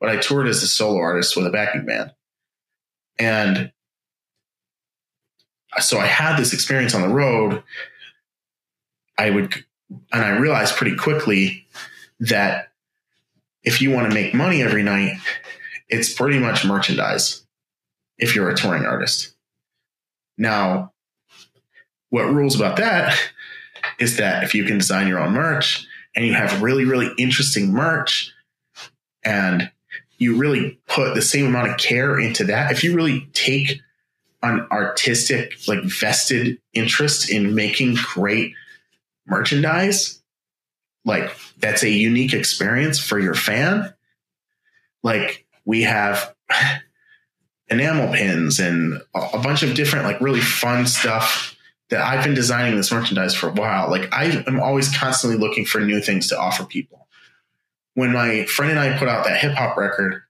but 0.00 0.08
I 0.08 0.16
toured 0.16 0.46
as 0.46 0.62
a 0.62 0.68
solo 0.68 0.98
artist 0.98 1.36
with 1.36 1.46
a 1.46 1.50
backing 1.50 1.84
band. 1.84 2.12
And 3.18 3.72
so 5.78 5.98
I 5.98 6.06
had 6.06 6.36
this 6.38 6.52
experience 6.52 6.94
on 6.94 7.02
the 7.02 7.14
road. 7.14 7.62
I 9.18 9.30
would, 9.30 9.52
and 10.12 10.24
I 10.24 10.38
realized 10.38 10.76
pretty 10.76 10.96
quickly 10.96 11.66
that 12.20 12.68
if 13.62 13.82
you 13.82 13.90
want 13.90 14.08
to 14.08 14.14
make 14.14 14.32
money 14.32 14.62
every 14.62 14.82
night, 14.82 15.18
it's 15.88 16.12
pretty 16.12 16.38
much 16.38 16.64
merchandise 16.64 17.44
if 18.16 18.34
you're 18.34 18.48
a 18.48 18.56
touring 18.56 18.84
artist. 18.84 19.34
Now, 20.36 20.92
what 22.10 22.32
rules 22.32 22.54
about 22.54 22.76
that 22.76 23.18
is 23.98 24.16
that 24.16 24.44
if 24.44 24.54
you 24.54 24.64
can 24.64 24.78
design 24.78 25.08
your 25.08 25.18
own 25.18 25.32
merch 25.32 25.86
and 26.14 26.24
you 26.24 26.32
have 26.34 26.62
really, 26.62 26.84
really 26.84 27.10
interesting 27.18 27.72
merch 27.72 28.32
and 29.24 29.70
you 30.18 30.36
really 30.36 30.80
put 30.88 31.14
the 31.14 31.22
same 31.22 31.46
amount 31.46 31.70
of 31.70 31.76
care 31.76 32.18
into 32.18 32.44
that, 32.44 32.72
if 32.72 32.84
you 32.84 32.94
really 32.94 33.28
take 33.32 33.80
an 34.42 34.66
artistic, 34.70 35.54
like 35.66 35.82
vested 35.82 36.58
interest 36.72 37.30
in 37.30 37.54
making 37.54 37.96
great 38.14 38.54
merchandise, 39.26 40.22
like 41.04 41.36
that's 41.58 41.82
a 41.82 41.90
unique 41.90 42.32
experience 42.32 42.98
for 42.98 43.18
your 43.18 43.34
fan. 43.34 43.92
Like 45.02 45.46
we 45.64 45.82
have 45.82 46.34
enamel 47.68 48.12
pins 48.12 48.60
and 48.60 49.00
a 49.14 49.38
bunch 49.38 49.62
of 49.62 49.74
different, 49.74 50.04
like 50.04 50.20
really 50.20 50.40
fun 50.40 50.86
stuff 50.86 51.57
that 51.90 52.02
I've 52.02 52.24
been 52.24 52.34
designing 52.34 52.76
this 52.76 52.92
merchandise 52.92 53.34
for 53.34 53.48
a 53.48 53.52
while. 53.52 53.90
Like 53.90 54.12
I 54.12 54.42
am 54.46 54.60
always 54.60 54.94
constantly 54.94 55.38
looking 55.38 55.64
for 55.64 55.80
new 55.80 56.00
things 56.00 56.28
to 56.28 56.38
offer 56.38 56.64
people. 56.64 57.08
When 57.94 58.12
my 58.12 58.44
friend 58.44 58.70
and 58.70 58.80
I 58.80 58.96
put 58.98 59.08
out 59.08 59.24
that 59.24 59.40
hip 59.40 59.54
hop 59.54 59.76
record, 59.76 60.22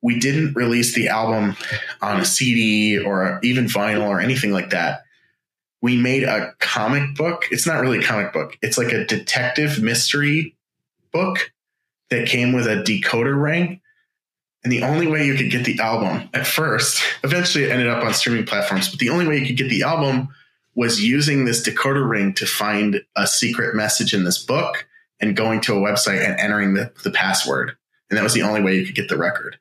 we 0.00 0.18
didn't 0.18 0.54
release 0.54 0.94
the 0.94 1.08
album 1.08 1.56
on 2.00 2.20
a 2.20 2.24
CD 2.24 2.98
or 2.98 3.38
even 3.42 3.66
vinyl 3.66 4.08
or 4.08 4.20
anything 4.20 4.52
like 4.52 4.70
that. 4.70 5.02
We 5.80 5.96
made 5.96 6.24
a 6.24 6.54
comic 6.58 7.14
book. 7.14 7.46
It's 7.50 7.66
not 7.66 7.80
really 7.80 7.98
a 7.98 8.02
comic 8.02 8.32
book. 8.32 8.56
It's 8.62 8.78
like 8.78 8.92
a 8.92 9.04
detective 9.04 9.80
mystery 9.80 10.56
book 11.12 11.52
that 12.10 12.26
came 12.26 12.52
with 12.52 12.66
a 12.66 12.82
decoder 12.82 13.40
ring. 13.40 13.80
And 14.64 14.72
the 14.72 14.82
only 14.82 15.06
way 15.06 15.26
you 15.26 15.34
could 15.34 15.50
get 15.50 15.64
the 15.64 15.80
album 15.80 16.28
at 16.34 16.46
first, 16.46 17.02
eventually 17.24 17.64
it 17.64 17.70
ended 17.70 17.88
up 17.88 18.04
on 18.04 18.14
streaming 18.14 18.46
platforms, 18.46 18.88
but 18.88 19.00
the 19.00 19.10
only 19.10 19.26
way 19.26 19.38
you 19.38 19.46
could 19.46 19.56
get 19.56 19.68
the 19.68 19.82
album 19.82 20.28
was 20.74 21.02
using 21.02 21.44
this 21.44 21.66
decoder 21.66 22.08
ring 22.08 22.32
to 22.34 22.46
find 22.46 23.02
a 23.16 23.26
secret 23.26 23.74
message 23.74 24.14
in 24.14 24.24
this 24.24 24.42
book 24.42 24.86
and 25.20 25.36
going 25.36 25.60
to 25.62 25.74
a 25.74 25.80
website 25.80 26.24
and 26.24 26.38
entering 26.40 26.74
the, 26.74 26.92
the 27.04 27.10
password. 27.10 27.76
And 28.08 28.18
that 28.18 28.22
was 28.22 28.34
the 28.34 28.42
only 28.42 28.62
way 28.62 28.76
you 28.76 28.84
could 28.84 28.94
get 28.94 29.08
the 29.08 29.18
record. 29.18 29.58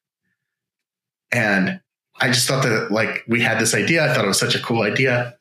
And 1.32 1.82
I 2.20 2.28
just 2.28 2.48
thought 2.48 2.64
that 2.64 2.92
like 2.92 3.24
we 3.28 3.42
had 3.42 3.60
this 3.60 3.74
idea. 3.74 4.06
I 4.06 4.14
thought 4.14 4.26
it 4.26 4.30
was 4.30 4.40
such 4.40 4.56
a 4.56 4.62
cool 4.62 4.82
idea. 4.82 5.38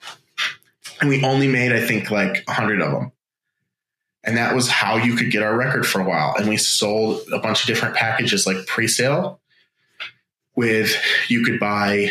And 1.00 1.08
we 1.08 1.24
only 1.24 1.48
made, 1.48 1.72
I 1.72 1.84
think, 1.84 2.10
like 2.10 2.44
a 2.46 2.52
hundred 2.52 2.82
of 2.82 2.92
them. 2.92 3.12
And 4.22 4.36
that 4.36 4.54
was 4.54 4.68
how 4.68 4.96
you 4.96 5.16
could 5.16 5.30
get 5.30 5.42
our 5.42 5.56
record 5.56 5.86
for 5.86 6.00
a 6.00 6.04
while. 6.04 6.34
And 6.36 6.48
we 6.48 6.58
sold 6.58 7.22
a 7.32 7.38
bunch 7.38 7.62
of 7.62 7.66
different 7.66 7.96
packages 7.96 8.46
like 8.46 8.66
pre-sale 8.66 9.40
with 10.56 10.94
you 11.28 11.42
could 11.42 11.58
buy 11.58 12.10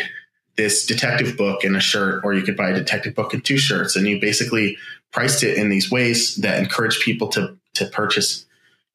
this 0.56 0.86
detective 0.86 1.36
book 1.36 1.64
and 1.64 1.76
a 1.76 1.80
shirt, 1.80 2.22
or 2.24 2.34
you 2.34 2.42
could 2.42 2.56
buy 2.56 2.70
a 2.70 2.74
detective 2.74 3.14
book 3.14 3.32
and 3.32 3.44
two 3.44 3.58
shirts. 3.58 3.96
And 3.96 4.06
you 4.06 4.20
basically 4.20 4.76
priced 5.12 5.42
it 5.42 5.56
in 5.56 5.68
these 5.68 5.90
ways 5.90 6.36
that 6.36 6.58
encourage 6.58 7.00
people 7.00 7.28
to 7.28 7.56
to 7.74 7.86
purchase. 7.86 8.46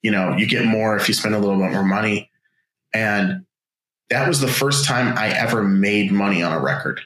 You 0.01 0.11
know, 0.11 0.35
you 0.35 0.47
get 0.47 0.65
more 0.65 0.95
if 0.95 1.07
you 1.07 1.13
spend 1.13 1.33
a 1.33 1.39
little 1.39 1.57
bit 1.57 1.71
more 1.71 1.83
money. 1.83 2.29
And 2.93 3.45
that 4.09 4.27
was 4.27 4.39
the 4.39 4.47
first 4.47 4.85
time 4.85 5.17
I 5.17 5.29
ever 5.29 5.63
made 5.63 6.11
money 6.11 6.43
on 6.43 6.53
a 6.53 6.59
record. 6.59 7.01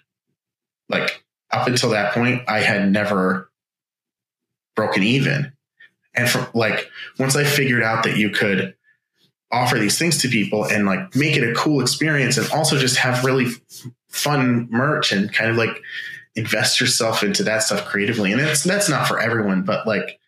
Like 0.89 1.23
up 1.51 1.67
until 1.67 1.91
that 1.91 2.13
point, 2.13 2.41
I 2.47 2.59
had 2.59 2.91
never 2.91 3.49
broken 4.75 5.03
even. 5.03 5.53
And 6.13 6.29
from 6.29 6.47
like 6.53 6.89
once 7.17 7.35
I 7.35 7.43
figured 7.43 7.83
out 7.83 8.03
that 8.03 8.17
you 8.17 8.29
could 8.29 8.75
offer 9.51 9.79
these 9.79 9.97
things 9.97 10.17
to 10.19 10.27
people 10.27 10.65
and 10.65 10.85
like 10.85 11.15
make 11.15 11.35
it 11.35 11.49
a 11.49 11.53
cool 11.53 11.81
experience 11.81 12.37
and 12.37 12.49
also 12.51 12.77
just 12.77 12.97
have 12.97 13.25
really 13.25 13.47
fun 14.07 14.67
merch 14.69 15.11
and 15.11 15.33
kind 15.33 15.49
of 15.49 15.57
like 15.57 15.81
invest 16.35 16.79
yourself 16.79 17.23
into 17.23 17.43
that 17.43 17.63
stuff 17.63 17.85
creatively. 17.85 18.31
And 18.31 18.41
it's 18.41 18.63
that's 18.63 18.89
not 18.89 19.07
for 19.07 19.19
everyone, 19.19 19.63
but 19.63 19.87
like 19.87 20.19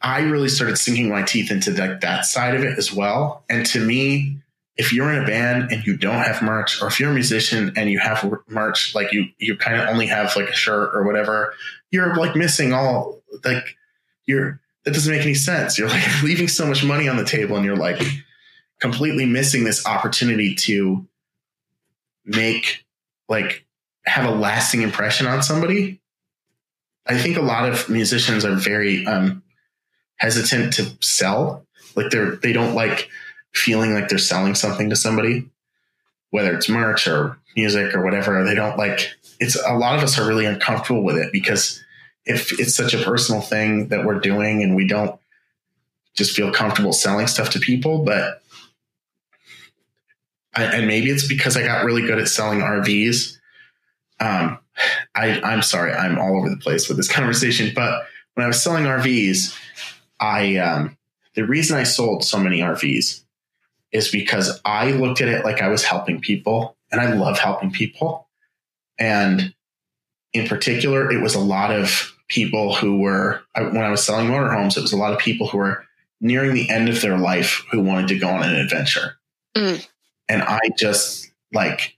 I 0.00 0.20
really 0.20 0.48
started 0.48 0.76
sinking 0.76 1.08
my 1.08 1.22
teeth 1.22 1.50
into 1.50 1.72
like 1.72 2.00
that 2.02 2.24
side 2.24 2.54
of 2.54 2.62
it 2.62 2.78
as 2.78 2.92
well. 2.92 3.44
And 3.48 3.66
to 3.66 3.84
me, 3.84 4.38
if 4.76 4.92
you're 4.92 5.12
in 5.12 5.22
a 5.22 5.26
band 5.26 5.72
and 5.72 5.84
you 5.84 5.96
don't 5.96 6.22
have 6.22 6.40
merch, 6.40 6.80
or 6.80 6.86
if 6.86 7.00
you're 7.00 7.10
a 7.10 7.14
musician 7.14 7.72
and 7.74 7.90
you 7.90 7.98
have 7.98 8.32
merch, 8.48 8.94
like 8.94 9.12
you 9.12 9.26
you 9.38 9.56
kind 9.56 9.80
of 9.80 9.88
only 9.88 10.06
have 10.06 10.36
like 10.36 10.48
a 10.48 10.54
shirt 10.54 10.94
or 10.94 11.04
whatever, 11.04 11.52
you're 11.90 12.14
like 12.14 12.36
missing 12.36 12.72
all 12.72 13.20
like 13.44 13.76
you're 14.26 14.60
that 14.88 14.94
doesn't 14.94 15.12
make 15.12 15.22
any 15.22 15.34
sense. 15.34 15.78
You're 15.78 15.90
like 15.90 16.02
leaving 16.22 16.48
so 16.48 16.66
much 16.66 16.82
money 16.82 17.08
on 17.08 17.18
the 17.18 17.24
table 17.24 17.56
and 17.56 17.64
you're 17.64 17.76
like 17.76 18.00
completely 18.80 19.26
missing 19.26 19.64
this 19.64 19.86
opportunity 19.86 20.54
to 20.54 21.06
make 22.24 22.86
like 23.28 23.66
have 24.06 24.24
a 24.24 24.34
lasting 24.34 24.80
impression 24.80 25.26
on 25.26 25.42
somebody. 25.42 26.00
I 27.06 27.18
think 27.18 27.36
a 27.36 27.42
lot 27.42 27.68
of 27.68 27.90
musicians 27.90 28.46
are 28.46 28.54
very 28.54 29.06
um, 29.06 29.42
hesitant 30.16 30.72
to 30.74 30.90
sell. 31.02 31.66
Like 31.94 32.08
they're 32.08 32.36
they 32.36 32.54
don't 32.54 32.74
like 32.74 33.10
feeling 33.52 33.92
like 33.92 34.08
they're 34.08 34.16
selling 34.16 34.54
something 34.54 34.88
to 34.88 34.96
somebody, 34.96 35.50
whether 36.30 36.54
it's 36.54 36.70
merch 36.70 37.06
or 37.06 37.38
music 37.54 37.94
or 37.94 38.02
whatever. 38.02 38.42
They 38.42 38.54
don't 38.54 38.78
like 38.78 39.14
it's 39.38 39.54
a 39.54 39.74
lot 39.74 39.98
of 39.98 40.02
us 40.02 40.18
are 40.18 40.26
really 40.26 40.46
uncomfortable 40.46 41.02
with 41.02 41.18
it 41.18 41.30
because 41.30 41.84
if 42.28 42.60
it's 42.60 42.76
such 42.76 42.94
a 42.94 43.02
personal 43.02 43.40
thing 43.40 43.88
that 43.88 44.04
we're 44.04 44.20
doing 44.20 44.62
and 44.62 44.76
we 44.76 44.86
don't 44.86 45.18
just 46.14 46.36
feel 46.36 46.52
comfortable 46.52 46.92
selling 46.92 47.26
stuff 47.26 47.50
to 47.50 47.58
people, 47.58 48.04
but 48.04 48.42
and 50.54 50.86
maybe 50.86 51.08
it's 51.08 51.26
because 51.26 51.56
I 51.56 51.62
got 51.62 51.84
really 51.84 52.02
good 52.02 52.18
at 52.18 52.28
selling 52.28 52.60
RVs. 52.60 53.36
Um, 54.20 54.58
I, 55.14 55.40
I'm 55.40 55.62
sorry, 55.62 55.92
I'm 55.92 56.18
all 56.18 56.36
over 56.36 56.50
the 56.50 56.56
place 56.56 56.88
with 56.88 56.96
this 56.96 57.08
conversation, 57.12 57.72
but 57.74 58.06
when 58.34 58.44
I 58.44 58.48
was 58.48 58.62
selling 58.62 58.84
RVs, 58.84 59.56
I 60.20 60.56
um, 60.56 60.96
the 61.34 61.46
reason 61.46 61.78
I 61.78 61.84
sold 61.84 62.24
so 62.24 62.38
many 62.38 62.60
RVs 62.60 63.22
is 63.90 64.10
because 64.10 64.60
I 64.64 64.90
looked 64.90 65.20
at 65.20 65.28
it 65.28 65.44
like 65.44 65.62
I 65.62 65.68
was 65.68 65.84
helping 65.84 66.20
people, 66.20 66.76
and 66.92 67.00
I 67.00 67.12
love 67.14 67.38
helping 67.38 67.70
people. 67.70 68.28
And 68.98 69.54
in 70.34 70.46
particular, 70.46 71.10
it 71.10 71.22
was 71.22 71.34
a 71.34 71.40
lot 71.40 71.70
of 71.70 72.12
people 72.28 72.74
who 72.74 72.98
were 72.98 73.40
when 73.56 73.78
I 73.78 73.90
was 73.90 74.04
selling 74.04 74.28
motorhomes. 74.28 74.76
It 74.76 74.82
was 74.82 74.92
a 74.92 74.96
lot 74.96 75.12
of 75.12 75.18
people 75.18 75.48
who 75.48 75.58
were 75.58 75.84
nearing 76.20 76.54
the 76.54 76.68
end 76.68 76.88
of 76.88 77.00
their 77.00 77.18
life 77.18 77.64
who 77.70 77.80
wanted 77.80 78.08
to 78.08 78.18
go 78.18 78.28
on 78.28 78.42
an 78.42 78.54
adventure. 78.54 79.16
Mm. 79.56 79.86
And 80.28 80.42
I 80.42 80.60
just 80.76 81.30
like 81.52 81.96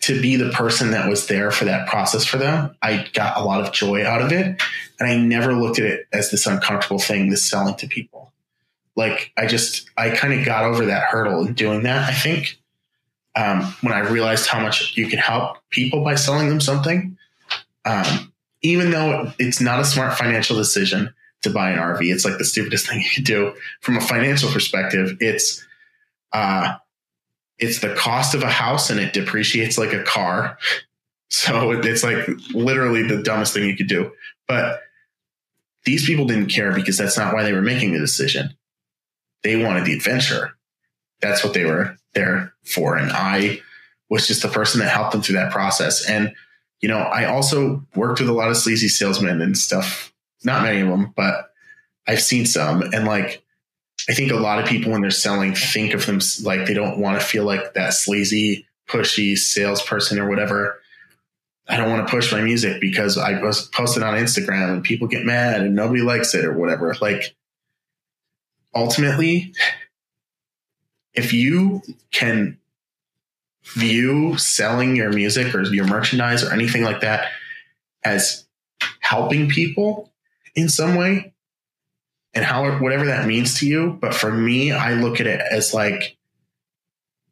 to 0.00 0.22
be 0.22 0.36
the 0.36 0.50
person 0.50 0.92
that 0.92 1.08
was 1.08 1.26
there 1.26 1.50
for 1.50 1.64
that 1.66 1.88
process 1.88 2.24
for 2.24 2.38
them. 2.38 2.76
I 2.80 3.08
got 3.12 3.36
a 3.36 3.44
lot 3.44 3.60
of 3.60 3.72
joy 3.72 4.06
out 4.06 4.22
of 4.22 4.32
it. 4.32 4.62
And 5.00 5.08
I 5.08 5.16
never 5.16 5.54
looked 5.54 5.78
at 5.78 5.86
it 5.86 6.06
as 6.12 6.30
this 6.30 6.46
uncomfortable 6.46 6.98
thing, 6.98 7.30
this 7.30 7.44
selling 7.44 7.74
to 7.76 7.88
people. 7.88 8.32
Like 8.96 9.32
I 9.36 9.46
just, 9.46 9.90
I 9.96 10.10
kind 10.10 10.32
of 10.32 10.46
got 10.46 10.64
over 10.64 10.86
that 10.86 11.04
hurdle 11.04 11.46
in 11.46 11.54
doing 11.54 11.82
that, 11.82 12.08
I 12.08 12.14
think. 12.14 12.58
um, 13.38 13.62
when 13.82 13.92
I 13.92 14.00
realized 14.00 14.48
how 14.48 14.60
much 14.60 14.96
you 14.96 15.06
can 15.06 15.18
help 15.18 15.58
people 15.70 16.02
by 16.02 16.16
selling 16.16 16.48
them 16.48 16.60
something. 16.60 17.16
Um, 17.84 18.32
even 18.62 18.90
though 18.90 19.32
it's 19.38 19.60
not 19.60 19.80
a 19.80 19.84
smart 19.84 20.18
financial 20.18 20.56
decision 20.56 21.14
to 21.42 21.50
buy 21.50 21.70
an 21.70 21.78
RV, 21.78 22.12
it's 22.12 22.24
like 22.24 22.38
the 22.38 22.44
stupidest 22.44 22.86
thing 22.88 23.00
you 23.00 23.10
could 23.10 23.24
do 23.24 23.54
from 23.80 23.96
a 23.96 24.00
financial 24.00 24.50
perspective. 24.50 25.16
It's 25.20 25.64
uh, 26.32 26.76
it's 27.58 27.80
the 27.80 27.94
cost 27.94 28.34
of 28.34 28.42
a 28.42 28.50
house 28.50 28.90
and 28.90 29.00
it 29.00 29.12
depreciates 29.12 29.78
like 29.78 29.92
a 29.92 30.02
car. 30.02 30.58
So 31.30 31.72
it's 31.72 32.02
like 32.02 32.26
literally 32.54 33.02
the 33.02 33.22
dumbest 33.22 33.52
thing 33.52 33.68
you 33.68 33.76
could 33.76 33.86
do. 33.86 34.12
But 34.46 34.80
these 35.84 36.06
people 36.06 36.24
didn't 36.24 36.48
care 36.48 36.72
because 36.72 36.96
that's 36.96 37.18
not 37.18 37.34
why 37.34 37.42
they 37.42 37.52
were 37.52 37.60
making 37.60 37.92
the 37.92 37.98
decision. 37.98 38.56
They 39.42 39.62
wanted 39.62 39.84
the 39.84 39.92
adventure. 39.92 40.52
That's 41.20 41.44
what 41.44 41.52
they 41.52 41.66
were 41.66 41.98
there 42.14 42.54
for. 42.64 42.96
And 42.96 43.12
I 43.12 43.60
was 44.08 44.26
just 44.26 44.40
the 44.40 44.48
person 44.48 44.80
that 44.80 44.88
helped 44.88 45.12
them 45.12 45.20
through 45.20 45.36
that 45.36 45.52
process. 45.52 46.08
And, 46.08 46.34
you 46.80 46.88
know, 46.88 46.98
I 46.98 47.24
also 47.24 47.84
worked 47.94 48.20
with 48.20 48.28
a 48.28 48.32
lot 48.32 48.50
of 48.50 48.56
sleazy 48.56 48.88
salesmen 48.88 49.40
and 49.40 49.56
stuff. 49.56 50.12
Not 50.44 50.62
many 50.62 50.80
of 50.80 50.88
them, 50.88 51.12
but 51.16 51.50
I've 52.06 52.22
seen 52.22 52.46
some. 52.46 52.82
And 52.82 53.04
like, 53.04 53.42
I 54.08 54.14
think 54.14 54.30
a 54.30 54.36
lot 54.36 54.62
of 54.62 54.68
people 54.68 54.92
when 54.92 55.00
they're 55.00 55.10
selling 55.10 55.54
think 55.54 55.92
of 55.92 56.06
them 56.06 56.20
like 56.42 56.66
they 56.66 56.74
don't 56.74 56.98
want 56.98 57.20
to 57.20 57.26
feel 57.26 57.44
like 57.44 57.74
that 57.74 57.94
sleazy, 57.94 58.66
pushy 58.88 59.36
salesperson 59.36 60.18
or 60.18 60.28
whatever. 60.28 60.80
I 61.68 61.76
don't 61.76 61.90
want 61.90 62.06
to 62.06 62.10
push 62.10 62.32
my 62.32 62.40
music 62.40 62.80
because 62.80 63.18
I 63.18 63.42
was 63.42 63.66
posted 63.68 64.02
on 64.02 64.14
Instagram 64.14 64.72
and 64.72 64.84
people 64.84 65.06
get 65.06 65.26
mad 65.26 65.60
and 65.60 65.74
nobody 65.74 66.00
likes 66.00 66.34
it 66.34 66.44
or 66.44 66.56
whatever. 66.56 66.94
Like 67.00 67.34
ultimately, 68.74 69.52
if 71.12 71.32
you 71.34 71.82
can 72.10 72.56
view 73.74 74.36
selling 74.38 74.96
your 74.96 75.12
music 75.12 75.54
or 75.54 75.62
your 75.62 75.86
merchandise 75.86 76.42
or 76.42 76.52
anything 76.52 76.82
like 76.82 77.00
that 77.00 77.28
as 78.04 78.46
helping 79.00 79.48
people 79.48 80.12
in 80.54 80.68
some 80.68 80.96
way 80.96 81.32
and 82.34 82.44
how 82.44 82.78
whatever 82.78 83.06
that 83.06 83.26
means 83.26 83.58
to 83.58 83.66
you. 83.66 83.98
But 84.00 84.14
for 84.14 84.30
me 84.30 84.72
i 84.72 84.94
look 84.94 85.20
at 85.20 85.26
it 85.26 85.40
as 85.50 85.74
like 85.74 86.16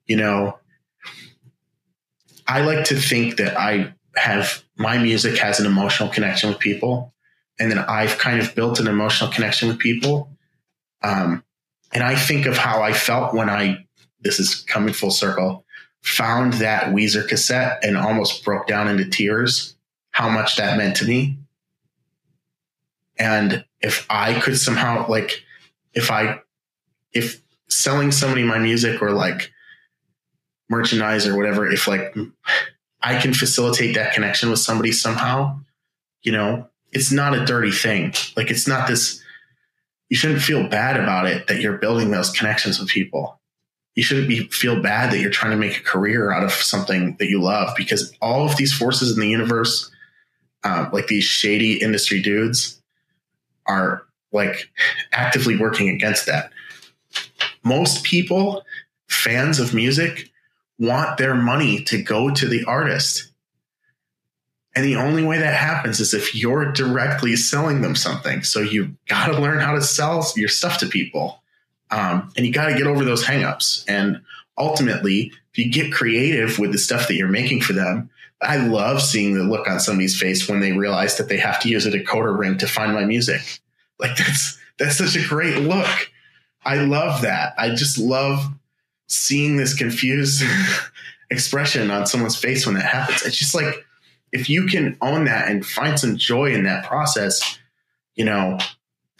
you 0.07 0.17
know 0.17 0.59
i 2.47 2.61
like 2.61 2.85
to 2.87 2.97
think 2.97 3.37
that 3.37 3.57
i 3.57 3.93
have 4.17 4.63
my 4.77 4.99
music 4.99 5.39
has 5.39 5.61
an 5.61 5.67
emotional 5.67 6.09
connection 6.09 6.49
with 6.49 6.59
people 6.59 7.13
and 7.59 7.71
then 7.71 7.79
i've 7.79 8.19
kind 8.19 8.41
of 8.41 8.55
built 8.55 8.81
an 8.81 8.87
emotional 8.87 9.31
connection 9.31 9.69
with 9.69 9.79
people. 9.79 10.31
Um, 11.03 11.45
and 11.93 12.03
i 12.03 12.15
think 12.15 12.47
of 12.47 12.57
how 12.57 12.83
i 12.83 12.93
felt 12.93 13.35
when 13.35 13.51
i 13.51 13.85
this 14.21 14.41
is 14.41 14.63
coming 14.63 14.95
full 14.95 15.11
circle 15.11 15.66
found 16.07 16.55
that 16.55 16.93
weezer 16.95 17.27
cassette 17.27 17.85
and 17.85 17.97
almost 17.97 18.45
broke 18.45 18.67
down 18.67 18.89
into 18.89 19.05
tears 19.05 19.77
how 20.11 20.29
much 20.29 20.57
that 20.57 20.79
meant 20.79 20.97
to 20.97 21.05
me 21.05 21.37
and 23.19 23.65
if 23.81 24.07
i 24.09 24.39
could 24.41 24.59
somehow 24.59 25.07
like 25.09 25.43
if 25.95 26.11
i 26.11 26.41
if 27.13 27.43
selling 27.69 28.13
somebody 28.13 28.45
my 28.45 28.59
music 28.59 29.03
or 29.03 29.11
like 29.11 29.51
merchandise 30.69 31.27
or 31.27 31.37
whatever 31.37 31.69
if 31.71 31.89
like 31.89 32.15
I 33.07 33.21
can 33.21 33.33
facilitate 33.33 33.95
that 33.95 34.15
connection 34.15 34.51
with 34.51 34.59
somebody 34.59 34.91
somehow, 34.91 35.61
you 36.23 36.33
know, 36.33 36.69
it's 36.91 37.13
not 37.13 37.39
a 37.39 37.45
dirty 37.45 37.71
thing. 37.71 38.13
Like 38.37 38.51
it's 38.51 38.67
not 38.67 38.89
this, 38.89 39.23
you 40.09 40.17
shouldn't 40.17 40.43
feel 40.43 40.69
bad 40.69 40.99
about 40.99 41.27
it 41.27 41.47
that 41.47 41.61
you're 41.61 41.79
building 41.79 42.11
those 42.11 42.31
connections 42.31 42.81
with 42.81 42.89
people. 42.89 43.41
You 43.97 44.03
shouldn't 44.03 44.29
be 44.29 44.47
feel 44.49 44.81
bad 44.81 45.11
that 45.11 45.19
you're 45.19 45.31
trying 45.31 45.53
to 45.53 45.57
make 45.57 45.79
a 45.79 45.83
career 45.83 46.31
out 46.31 46.45
of 46.45 46.53
something 46.53 47.17
that 47.19 47.29
you 47.29 47.41
love 47.41 47.75
because 47.77 48.13
all 48.21 48.47
of 48.47 48.57
these 48.57 48.73
forces 48.73 49.15
in 49.15 49.21
the 49.21 49.29
universe, 49.29 49.91
um, 50.65 50.91
like 50.93 51.09
these 51.09 51.25
shady 51.25 51.83
industry 51.83 52.21
dudes, 52.21 52.81
are 53.67 54.03
like 54.33 54.71
actively 55.13 55.57
working 55.57 55.89
against 55.89 56.27
that. 56.27 56.53
Most 57.65 58.05
people, 58.05 58.63
fans 59.09 59.59
of 59.59 59.75
music, 59.75 60.31
want 60.79 61.17
their 61.17 61.35
money 61.35 61.83
to 61.85 62.03
go 62.03 62.31
to 62.31 62.47
the 62.47 62.65
artist. 62.65 63.33
And 64.75 64.85
the 64.85 64.97
only 64.97 65.25
way 65.25 65.39
that 65.39 65.55
happens 65.55 66.01
is 66.01 66.13
if 66.13 66.35
you're 66.35 66.71
directly 66.71 67.35
selling 67.35 67.81
them 67.81 67.97
something. 67.97 68.43
So 68.43 68.61
you've 68.61 68.91
got 69.07 69.29
to 69.29 69.41
learn 69.41 69.59
how 69.59 69.73
to 69.73 69.81
sell 69.81 70.25
your 70.37 70.49
stuff 70.49 70.79
to 70.79 70.87
people. 70.87 71.43
Um, 71.91 72.33
and 72.37 72.47
you 72.47 72.53
got 72.53 72.67
to 72.67 72.77
get 72.77 72.87
over 72.87 73.05
those 73.05 73.25
hangups. 73.25 73.85
And 73.89 74.21
ultimately, 74.59 75.33
if 75.53 75.59
you 75.59 75.71
get 75.71 75.93
creative 75.93 76.59
with 76.59 76.73
the 76.73 76.79
stuff 76.79 77.09
that 77.09 77.15
you're 77.15 77.29
making 77.29 77.63
for 77.63 77.73
them, 77.73 78.11
I 78.43 78.57
love 78.57 79.01
seeing 79.01 79.35
the 79.35 79.45
look 79.45 79.69
on 79.69 79.81
somebody's 79.81 80.19
face 80.19 80.49
when 80.49 80.61
they 80.61 80.73
realize 80.73 81.17
that 81.17 81.29
they 81.29 81.39
have 81.39 81.61
to 81.61 81.69
use 81.69 81.87
a 81.87 81.91
decoder 81.91 82.37
ring 82.37 82.59
to 82.59 82.67
find 82.67 82.93
my 82.93 83.05
music. 83.05 83.61
Like 83.99 84.17
that's 84.17 84.59
that's 84.79 84.99
such 84.99 85.17
a 85.17 85.27
great 85.27 85.57
look. 85.57 86.11
I 86.65 86.77
love 86.77 87.23
that. 87.23 87.55
I 87.57 87.71
just 87.71 87.97
love 87.97 88.45
seeing 89.07 89.57
this 89.57 89.73
confused 89.73 90.43
expression 91.31 91.91
on 91.91 92.07
someone's 92.07 92.37
face 92.37 92.67
when 92.67 92.75
that 92.75 92.85
happens. 92.85 93.23
It's 93.23 93.37
just 93.37 93.55
like 93.55 93.87
if 94.33 94.51
you 94.51 94.67
can 94.67 94.97
own 95.01 95.25
that 95.25 95.49
and 95.49 95.65
find 95.65 95.99
some 95.99 96.17
joy 96.17 96.53
in 96.53 96.65
that 96.65 96.85
process, 96.85 97.59
you 98.17 98.25
know, 98.25 98.59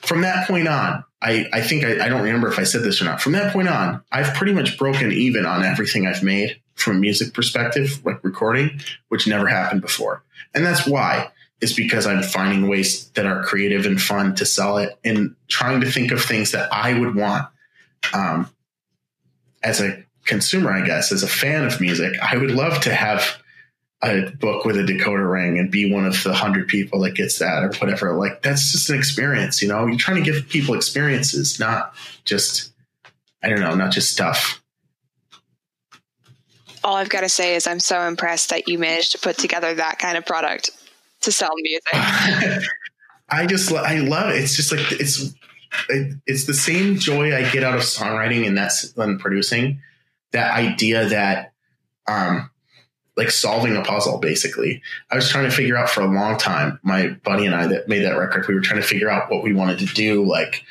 from 0.07 0.23
that 0.23 0.47
point 0.47 0.69
on, 0.69 1.05
I, 1.21 1.47
I 1.53 1.61
think 1.61 1.85
I, 1.85 2.05
I 2.05 2.09
don't 2.09 2.23
remember 2.23 2.49
if 2.49 2.59
I 2.59 2.65
said 2.65 2.83
this 2.83 3.01
or 3.01 3.05
not. 3.07 3.21
From 3.21 3.33
that 3.33 3.53
point 3.53 3.69
on, 3.69 4.03
I've 4.13 4.35
pretty 4.35 4.53
much 4.53 4.79
broken 4.79 5.13
even 5.13 5.47
on 5.47 5.65
everything 5.65 6.07
I've 6.07 6.23
made 6.23 6.61
from 6.75 6.97
a 6.97 7.01
music 7.01 7.35
perspective, 7.35 8.05
like 8.05 8.23
recording, 8.23 8.81
which 9.09 9.27
never 9.27 9.47
happened 9.47 9.81
before. 9.81 10.23
And 10.55 10.65
that's 10.65 10.87
why 10.87 11.31
is 11.61 11.73
because 11.73 12.07
I'm 12.07 12.23
finding 12.23 12.69
ways 12.69 13.09
that 13.11 13.27
are 13.27 13.43
creative 13.43 13.87
and 13.87 14.01
fun 14.01 14.35
to 14.37 14.47
sell 14.47 14.77
it 14.77 14.99
and 15.03 15.35
trying 15.49 15.81
to 15.81 15.91
think 15.91 16.13
of 16.13 16.23
things 16.23 16.53
that 16.53 16.73
I 16.73 16.99
would 16.99 17.15
want. 17.15 17.49
Um, 18.13 18.51
as 19.63 19.81
a 19.81 20.05
consumer, 20.25 20.71
I 20.71 20.85
guess, 20.85 21.13
as 21.13 21.23
a 21.23 21.29
fan 21.29 21.65
of 21.65 21.81
music, 21.81 22.15
I 22.23 22.37
would 22.37 22.51
love 22.51 22.83
to 22.83 22.95
have 22.95 23.39
a 24.07 24.31
book 24.31 24.65
with 24.65 24.77
a 24.77 24.83
decoder 24.83 25.31
ring 25.31 25.59
and 25.59 25.71
be 25.71 25.91
one 25.91 26.07
of 26.07 26.23
the 26.23 26.33
hundred 26.33 26.69
people 26.69 27.01
that 27.01 27.15
gets 27.15 27.39
that 27.39 27.65
or 27.65 27.73
whatever. 27.79 28.15
Like 28.15 28.43
that's 28.43 28.73
just 28.73 28.91
an 28.91 28.97
experience, 28.97 29.63
you 29.63 29.69
know. 29.69 29.87
You're 29.87 29.99
trying 29.99 30.23
to 30.23 30.31
give 30.31 30.49
people 30.49 30.75
experiences, 30.75 31.59
not 31.59 31.95
just 32.25 32.73
I 33.43 33.49
don't 33.49 33.61
know, 33.61 33.75
not 33.75 33.93
just 33.93 34.13
stuff. 34.13 34.63
All 36.83 36.97
I've 36.97 37.09
got 37.09 37.21
to 37.21 37.29
say 37.29 37.57
is 37.57 37.67
I'm 37.67 37.81
so 37.81 38.01
impressed 38.03 38.51
that 38.51 38.69
you 38.69 38.79
managed 38.79 39.13
to 39.13 39.19
put 39.19 39.39
together 39.39 39.75
that 39.75 39.99
kind 39.99 40.17
of 40.17 40.25
product 40.25 40.71
to 41.23 41.33
sell 41.33 41.51
music. 41.57 41.83
I 43.29 43.47
just 43.47 43.73
I 43.73 43.99
love 43.99 44.31
it. 44.31 44.37
It's 44.37 44.55
just 44.55 44.73
like 44.73 44.93
it's 44.93 45.35
it, 45.89 46.17
it's 46.27 46.45
the 46.47 46.55
same 46.55 46.97
joy 46.99 47.35
I 47.35 47.49
get 47.51 47.65
out 47.65 47.75
of 47.75 47.83
songwriting 47.83 48.47
and 48.47 48.57
that's 48.57 48.97
and 48.97 49.19
producing. 49.19 49.81
That 50.33 50.55
idea 50.55 51.09
that, 51.09 51.53
um, 52.09 52.51
like 53.17 53.31
solving 53.31 53.77
a 53.77 53.83
puzzle, 53.83 54.19
basically. 54.19 54.83
I 55.11 55.17
was 55.17 55.29
trying 55.29 55.45
to 55.45 55.51
figure 55.51 55.77
out 55.77 55.89
for 55.89 56.03
a 56.03 56.07
long 56.07 56.39
time. 56.39 56.79
My 56.83 57.09
buddy 57.09 57.47
and 57.47 57.55
I 57.55 57.67
that 57.69 57.89
made 57.89 58.05
that 58.05 58.19
record, 58.19 58.47
we 58.47 58.55
were 58.55 58.61
trying 58.61 58.81
to 58.81 58.87
figure 58.87 59.11
out 59.11 59.31
what 59.31 59.43
we 59.43 59.55
wanted 59.55 59.79
to 59.81 59.87
do. 59.87 60.25
Like, 60.25 60.63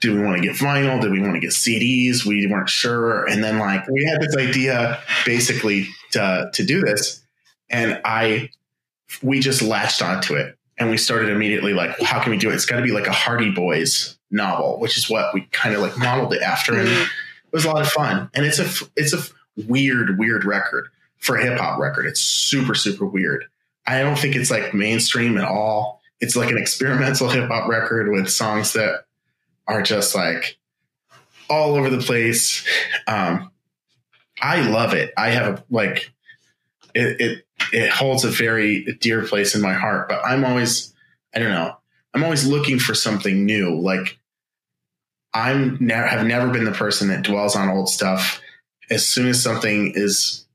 do 0.00 0.14
we 0.14 0.22
want 0.22 0.40
to 0.40 0.42
get 0.46 0.56
vinyl? 0.56 1.00
Did 1.00 1.10
we 1.10 1.20
want 1.20 1.34
to 1.34 1.40
get 1.40 1.50
CDs? 1.50 2.24
We 2.24 2.46
weren't 2.46 2.68
sure. 2.68 3.26
And 3.26 3.42
then 3.42 3.58
like 3.58 3.88
we 3.88 4.04
had 4.04 4.20
this 4.20 4.36
idea 4.36 5.00
basically 5.24 5.88
to 6.12 6.50
to 6.52 6.64
do 6.64 6.80
this, 6.80 7.22
and 7.68 8.00
I 8.04 8.50
we 9.22 9.40
just 9.40 9.62
latched 9.62 10.02
onto 10.02 10.34
it 10.34 10.56
and 10.78 10.90
we 10.90 10.96
started 10.96 11.30
immediately 11.30 11.72
like, 11.72 11.98
well, 11.98 12.06
how 12.06 12.20
can 12.20 12.30
we 12.30 12.38
do 12.38 12.50
it? 12.50 12.54
It's 12.54 12.66
got 12.66 12.76
to 12.76 12.82
be 12.82 12.92
like 12.92 13.06
a 13.06 13.12
Hardy 13.12 13.50
Boys 13.50 14.18
novel, 14.30 14.78
which 14.78 14.96
is 14.96 15.08
what 15.08 15.32
we 15.32 15.42
kind 15.52 15.74
of 15.74 15.80
like 15.80 15.96
modeled 15.98 16.34
it 16.34 16.42
after, 16.42 16.78
and 16.78 16.88
mm-hmm. 16.88 17.02
it 17.02 17.52
was 17.52 17.64
a 17.64 17.70
lot 17.70 17.82
of 17.82 17.88
fun. 17.88 18.30
And 18.34 18.44
it's 18.44 18.58
a 18.58 18.68
it's 18.94 19.12
a 19.12 19.22
weird 19.66 20.18
weird 20.18 20.44
record 20.44 20.88
for 21.26 21.36
a 21.36 21.44
hip 21.44 21.58
hop 21.58 21.78
record. 21.78 22.06
It's 22.06 22.20
super 22.20 22.74
super 22.74 23.04
weird. 23.04 23.44
I 23.86 24.00
don't 24.00 24.18
think 24.18 24.36
it's 24.36 24.50
like 24.50 24.74
mainstream 24.74 25.36
at 25.36 25.44
all. 25.44 26.00
It's 26.20 26.36
like 26.36 26.50
an 26.50 26.58
experimental 26.58 27.28
hip 27.30 27.48
hop 27.48 27.68
record 27.68 28.10
with 28.10 28.28
songs 28.28 28.72
that 28.72 29.04
are 29.66 29.82
just 29.82 30.14
like 30.14 30.56
all 31.50 31.74
over 31.74 31.90
the 31.90 31.98
place. 31.98 32.66
Um, 33.06 33.50
I 34.40 34.68
love 34.68 34.94
it. 34.94 35.12
I 35.16 35.30
have 35.30 35.58
a, 35.58 35.64
like 35.70 36.12
it, 36.94 37.20
it 37.20 37.46
it 37.72 37.90
holds 37.90 38.24
a 38.24 38.30
very 38.30 38.84
dear 39.00 39.24
place 39.24 39.54
in 39.54 39.62
my 39.62 39.74
heart. 39.74 40.08
But 40.08 40.24
I'm 40.24 40.44
always, 40.44 40.94
I 41.34 41.38
don't 41.38 41.52
know, 41.52 41.76
I'm 42.14 42.24
always 42.24 42.46
looking 42.46 42.78
for 42.78 42.94
something 42.94 43.44
new. 43.44 43.80
Like 43.80 44.18
I'm 45.34 45.78
never 45.80 46.06
have 46.06 46.26
never 46.26 46.50
been 46.50 46.64
the 46.64 46.72
person 46.72 47.08
that 47.08 47.22
dwells 47.22 47.56
on 47.56 47.68
old 47.68 47.88
stuff. 47.88 48.40
As 48.88 49.06
soon 49.06 49.28
as 49.28 49.42
something 49.42 49.92
is 49.94 50.45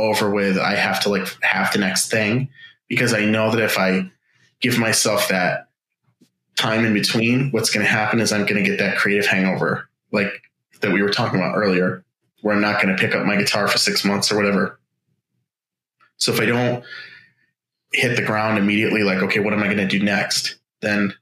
over 0.00 0.30
with, 0.30 0.58
I 0.58 0.74
have 0.74 1.00
to 1.02 1.08
like 1.08 1.26
have 1.42 1.72
the 1.72 1.78
next 1.78 2.10
thing 2.10 2.48
because 2.88 3.14
I 3.14 3.24
know 3.24 3.50
that 3.50 3.60
if 3.62 3.78
I 3.78 4.10
give 4.60 4.78
myself 4.78 5.28
that 5.28 5.68
time 6.56 6.84
in 6.84 6.92
between, 6.92 7.50
what's 7.52 7.70
going 7.70 7.84
to 7.84 7.90
happen 7.90 8.20
is 8.20 8.32
I'm 8.32 8.46
going 8.46 8.62
to 8.62 8.68
get 8.68 8.78
that 8.78 8.98
creative 8.98 9.26
hangover, 9.26 9.88
like 10.12 10.30
that 10.80 10.92
we 10.92 11.02
were 11.02 11.10
talking 11.10 11.38
about 11.38 11.56
earlier. 11.56 12.04
where 12.42 12.54
I'm 12.54 12.60
not 12.60 12.82
going 12.82 12.94
to 12.94 13.00
pick 13.00 13.14
up 13.14 13.26
my 13.26 13.36
guitar 13.36 13.68
for 13.68 13.78
six 13.78 14.04
months 14.04 14.32
or 14.32 14.36
whatever. 14.36 14.78
So 16.16 16.32
if 16.32 16.40
I 16.40 16.46
don't 16.46 16.84
hit 17.92 18.16
the 18.16 18.22
ground 18.22 18.58
immediately, 18.58 19.02
like, 19.02 19.22
okay, 19.22 19.40
what 19.40 19.52
am 19.52 19.60
I 19.60 19.66
going 19.66 19.76
to 19.78 19.86
do 19.86 20.02
next? 20.02 20.56
Then 20.80 21.14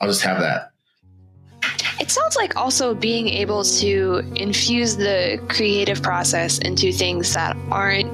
I'll 0.00 0.08
just 0.08 0.22
have 0.22 0.40
that. 0.40 0.67
It 2.08 2.12
sounds 2.12 2.36
like 2.36 2.56
also 2.56 2.94
being 2.94 3.28
able 3.28 3.64
to 3.64 4.22
infuse 4.34 4.96
the 4.96 5.38
creative 5.50 6.02
process 6.02 6.56
into 6.56 6.90
things 6.90 7.34
that 7.34 7.54
aren't 7.70 8.10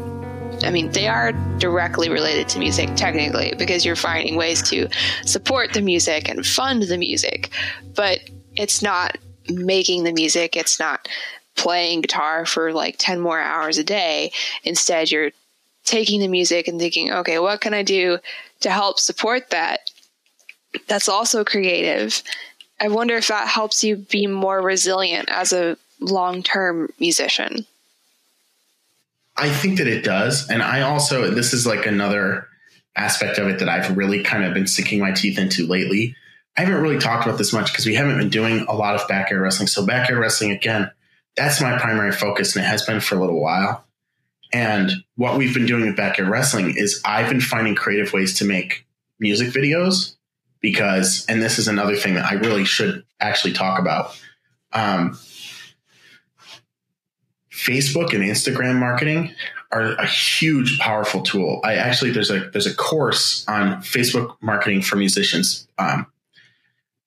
I 0.64 0.70
mean, 0.70 0.90
they 0.90 1.06
are 1.06 1.30
directly 1.58 2.08
related 2.08 2.48
to 2.48 2.58
music 2.58 2.90
technically 2.96 3.54
because 3.56 3.84
you're 3.84 3.94
finding 3.94 4.34
ways 4.34 4.68
to 4.70 4.88
support 5.24 5.74
the 5.74 5.80
music 5.80 6.28
and 6.28 6.44
fund 6.44 6.82
the 6.82 6.98
music, 6.98 7.50
but 7.94 8.18
it's 8.56 8.82
not 8.82 9.16
making 9.48 10.02
the 10.02 10.12
music, 10.12 10.56
it's 10.56 10.80
not 10.80 11.08
playing 11.54 12.00
guitar 12.00 12.46
for 12.46 12.72
like 12.72 12.96
10 12.98 13.20
more 13.20 13.38
hours 13.38 13.78
a 13.78 13.84
day. 13.84 14.32
Instead, 14.64 15.12
you're 15.12 15.30
taking 15.84 16.18
the 16.18 16.26
music 16.26 16.66
and 16.66 16.80
thinking, 16.80 17.12
okay, 17.12 17.38
what 17.38 17.60
can 17.60 17.72
I 17.72 17.84
do 17.84 18.18
to 18.58 18.70
help 18.70 18.98
support 18.98 19.50
that? 19.50 19.88
That's 20.88 21.08
also 21.08 21.44
creative. 21.44 22.24
I 22.84 22.88
wonder 22.88 23.16
if 23.16 23.28
that 23.28 23.48
helps 23.48 23.82
you 23.82 23.96
be 23.96 24.26
more 24.26 24.60
resilient 24.60 25.30
as 25.30 25.54
a 25.54 25.78
long 26.00 26.42
term 26.42 26.92
musician. 27.00 27.64
I 29.38 29.48
think 29.48 29.78
that 29.78 29.86
it 29.86 30.04
does. 30.04 30.50
And 30.50 30.62
I 30.62 30.82
also, 30.82 31.30
this 31.30 31.54
is 31.54 31.66
like 31.66 31.86
another 31.86 32.46
aspect 32.94 33.38
of 33.38 33.48
it 33.48 33.60
that 33.60 33.70
I've 33.70 33.96
really 33.96 34.22
kind 34.22 34.44
of 34.44 34.52
been 34.52 34.66
sinking 34.66 35.00
my 35.00 35.12
teeth 35.12 35.38
into 35.38 35.66
lately. 35.66 36.14
I 36.58 36.60
haven't 36.60 36.82
really 36.82 36.98
talked 36.98 37.26
about 37.26 37.38
this 37.38 37.54
much 37.54 37.72
because 37.72 37.86
we 37.86 37.94
haven't 37.94 38.18
been 38.18 38.28
doing 38.28 38.66
a 38.68 38.74
lot 38.74 39.00
of 39.00 39.08
backyard 39.08 39.42
wrestling. 39.42 39.68
So, 39.68 39.86
backyard 39.86 40.20
wrestling, 40.20 40.50
again, 40.50 40.90
that's 41.38 41.62
my 41.62 41.78
primary 41.78 42.12
focus 42.12 42.54
and 42.54 42.66
it 42.66 42.68
has 42.68 42.84
been 42.84 43.00
for 43.00 43.16
a 43.16 43.18
little 43.18 43.40
while. 43.40 43.82
And 44.52 44.92
what 45.16 45.38
we've 45.38 45.54
been 45.54 45.64
doing 45.64 45.86
with 45.86 45.96
backyard 45.96 46.28
wrestling 46.28 46.74
is 46.76 47.00
I've 47.02 47.30
been 47.30 47.40
finding 47.40 47.74
creative 47.74 48.12
ways 48.12 48.34
to 48.40 48.44
make 48.44 48.86
music 49.18 49.48
videos 49.48 50.13
because, 50.64 51.26
and 51.28 51.42
this 51.42 51.58
is 51.58 51.68
another 51.68 51.94
thing 51.94 52.14
that 52.14 52.24
I 52.24 52.36
really 52.36 52.64
should 52.64 53.04
actually 53.20 53.52
talk 53.52 53.78
about. 53.78 54.18
Um, 54.72 55.18
Facebook 57.50 58.14
and 58.14 58.24
Instagram 58.24 58.76
marketing 58.76 59.34
are 59.70 59.92
a 59.92 60.06
huge, 60.06 60.78
powerful 60.78 61.20
tool. 61.20 61.60
I 61.64 61.74
actually 61.74 62.12
there's 62.12 62.30
a 62.30 62.48
there's 62.48 62.66
a 62.66 62.74
course 62.74 63.46
on 63.46 63.82
Facebook 63.82 64.36
marketing 64.40 64.80
for 64.80 64.96
musicians. 64.96 65.68
Um, 65.76 66.06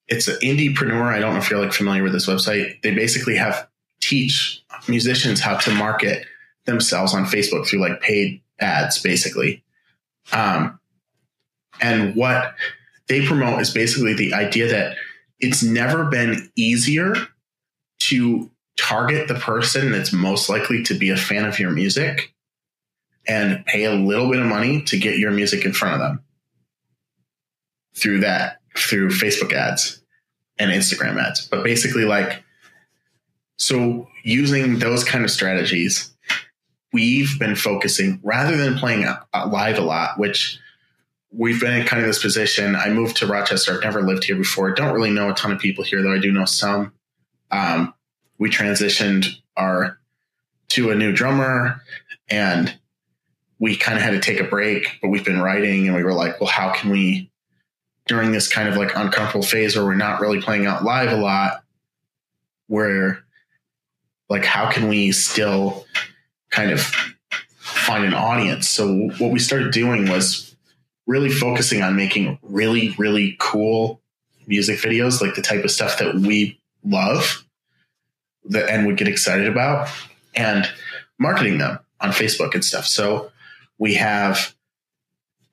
it's 0.08 0.28
an 0.28 0.38
indiepreneur. 0.44 1.12
I 1.12 1.18
don't 1.18 1.34
know 1.34 1.40
if 1.40 1.50
you're 1.50 1.60
like 1.60 1.74
familiar 1.74 2.04
with 2.04 2.14
this 2.14 2.28
website. 2.28 2.80
They 2.84 2.94
basically 2.94 3.38
have 3.38 3.68
teach 4.02 4.64
musicians 4.88 5.40
how 5.40 5.58
to 5.58 5.72
market 5.74 6.28
themselves 6.66 7.16
on 7.16 7.26
Facebook 7.26 7.66
through 7.66 7.80
like 7.80 8.02
paid 8.02 8.40
ads, 8.60 9.02
basically. 9.02 9.64
Um, 10.32 10.80
and 11.82 12.16
what 12.16 12.54
they 13.08 13.26
promote 13.26 13.62
is 13.62 13.72
basically 13.72 14.14
the 14.14 14.34
idea 14.34 14.68
that 14.68 14.98
it's 15.40 15.64
never 15.64 16.06
been 16.06 16.50
easier 16.56 17.14
to 18.00 18.52
target 18.78 19.28
the 19.28 19.36
person 19.36 19.92
that's 19.92 20.14
most 20.14 20.50
likely 20.50 20.84
to 20.84 20.94
be 20.94 21.10
a 21.10 21.18
fan 21.18 21.46
of 21.46 21.60
your 21.60 21.72
music 21.72 22.34
and 23.28 23.66
pay 23.66 23.84
a 23.84 23.94
little 23.94 24.30
bit 24.30 24.40
of 24.40 24.46
money 24.46 24.82
to 24.84 24.98
get 24.98 25.18
your 25.18 25.32
music 25.32 25.66
in 25.66 25.74
front 25.74 25.96
of 25.96 26.00
them 26.00 26.24
through 27.96 28.20
that 28.20 28.62
through 28.76 29.10
Facebook 29.10 29.52
ads 29.52 30.02
and 30.60 30.72
Instagram 30.72 31.22
ads. 31.22 31.46
But 31.48 31.64
basically 31.64 32.06
like 32.06 32.44
so 33.58 34.08
using 34.24 34.80
those 34.80 35.04
kind 35.04 35.24
of 35.24 35.32
strategies 35.32 36.16
we've 36.94 37.38
been 37.40 37.56
focusing 37.56 38.20
rather 38.24 38.56
than 38.56 38.78
playing 38.78 39.08
live 39.34 39.78
a 39.78 39.82
lot 39.82 40.20
which 40.20 40.60
we've 41.38 41.62
been 41.62 41.74
in 41.74 41.86
kind 41.86 42.02
of 42.02 42.08
this 42.08 42.22
position. 42.22 42.76
I 42.76 42.90
moved 42.90 43.18
to 43.18 43.28
Rochester. 43.28 43.76
I've 43.76 43.84
never 43.84 44.02
lived 44.02 44.24
here 44.24 44.36
before. 44.36 44.72
Don't 44.72 44.94
really 44.94 45.12
know 45.12 45.30
a 45.30 45.34
ton 45.36 45.52
of 45.52 45.60
people 45.60 45.84
here, 45.84 46.02
though 46.02 46.14
I 46.14 46.18
do 46.18 46.32
know 46.32 46.46
some. 46.46 46.94
Um, 47.52 47.94
we 48.40 48.50
transitioned 48.50 49.28
our 49.56 50.00
to 50.70 50.90
a 50.90 50.96
new 50.96 51.14
drummer 51.14 51.82
and 52.28 52.78
we 53.60 53.76
kind 53.76 53.98
of 53.98 54.04
had 54.04 54.12
to 54.12 54.20
take 54.20 54.40
a 54.40 54.44
break, 54.44 54.98
but 55.02 55.10
we've 55.10 55.24
been 55.24 55.40
writing 55.40 55.88
and 55.88 55.96
we 55.96 56.04
were 56.04 56.14
like, 56.14 56.42
well, 56.42 56.50
how 56.50 56.74
can 56.74 56.90
we 56.90 57.32
during 58.08 58.32
this 58.32 58.48
kind 58.48 58.68
of 58.68 58.76
like 58.76 58.96
uncomfortable 58.96 59.46
phase 59.46 59.76
where 59.76 59.86
we're 59.86 59.96
not 59.96 60.20
really 60.20 60.42
playing 60.42 60.66
out 60.66 60.84
live 60.84 61.12
a 61.12 61.18
lot, 61.18 61.64
where 62.68 63.24
like 64.30 64.44
how 64.44 64.72
can 64.72 64.88
we 64.88 65.12
still 65.12 65.86
kind 66.50 66.72
of 66.72 66.82
find 67.60 68.06
an 68.06 68.14
audience? 68.14 68.68
So 68.68 69.10
what 69.20 69.32
we 69.32 69.40
started 69.40 69.72
doing 69.72 70.10
was 70.10 70.47
really 71.08 71.32
focusing 71.32 71.82
on 71.82 71.96
making 71.96 72.38
really, 72.44 72.94
really 72.98 73.36
cool 73.40 74.02
music 74.46 74.80
videos, 74.80 75.22
like 75.22 75.36
the 75.36 75.42
type 75.42 75.64
of 75.64 75.72
stuff 75.72 75.98
that 76.00 76.16
we 76.16 76.60
love 76.84 77.44
that 78.46 78.70
and 78.70 78.86
would 78.86 78.98
get 78.98 79.08
excited 79.08 79.48
about 79.48 79.90
and 80.36 80.70
marketing 81.18 81.58
them 81.58 81.80
on 82.00 82.12
Facebook 82.12 82.54
and 82.54 82.64
stuff. 82.64 82.86
So 82.86 83.32
we 83.78 83.96
have 83.96 84.54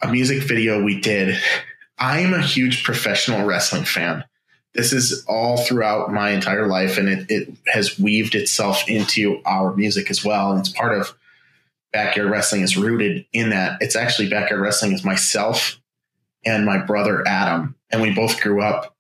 a 0.02 0.08
music 0.08 0.42
video 0.42 0.82
we 0.82 1.00
did. 1.00 1.38
I'm 1.98 2.34
a 2.34 2.42
huge 2.42 2.84
professional 2.84 3.46
wrestling 3.46 3.84
fan. 3.84 4.24
This 4.74 4.92
is 4.92 5.24
all 5.28 5.56
throughout 5.56 6.12
my 6.12 6.30
entire 6.30 6.66
life 6.66 6.98
and 6.98 7.08
it, 7.08 7.30
it 7.30 7.48
has 7.66 7.98
weaved 7.98 8.34
itself 8.34 8.88
into 8.88 9.40
our 9.44 9.74
music 9.74 10.10
as 10.10 10.24
well. 10.24 10.50
And 10.50 10.60
it's 10.60 10.68
part 10.68 10.98
of 10.98 11.14
backyard 11.94 12.28
wrestling 12.28 12.62
is 12.62 12.76
rooted 12.76 13.24
in 13.32 13.50
that. 13.50 13.78
It's 13.80 13.96
actually 13.96 14.28
backyard 14.28 14.60
wrestling 14.60 14.92
is 14.92 15.04
myself 15.04 15.80
and 16.44 16.66
my 16.66 16.76
brother 16.76 17.26
Adam. 17.26 17.76
And 17.90 18.02
we 18.02 18.12
both 18.12 18.40
grew 18.40 18.60
up 18.60 18.94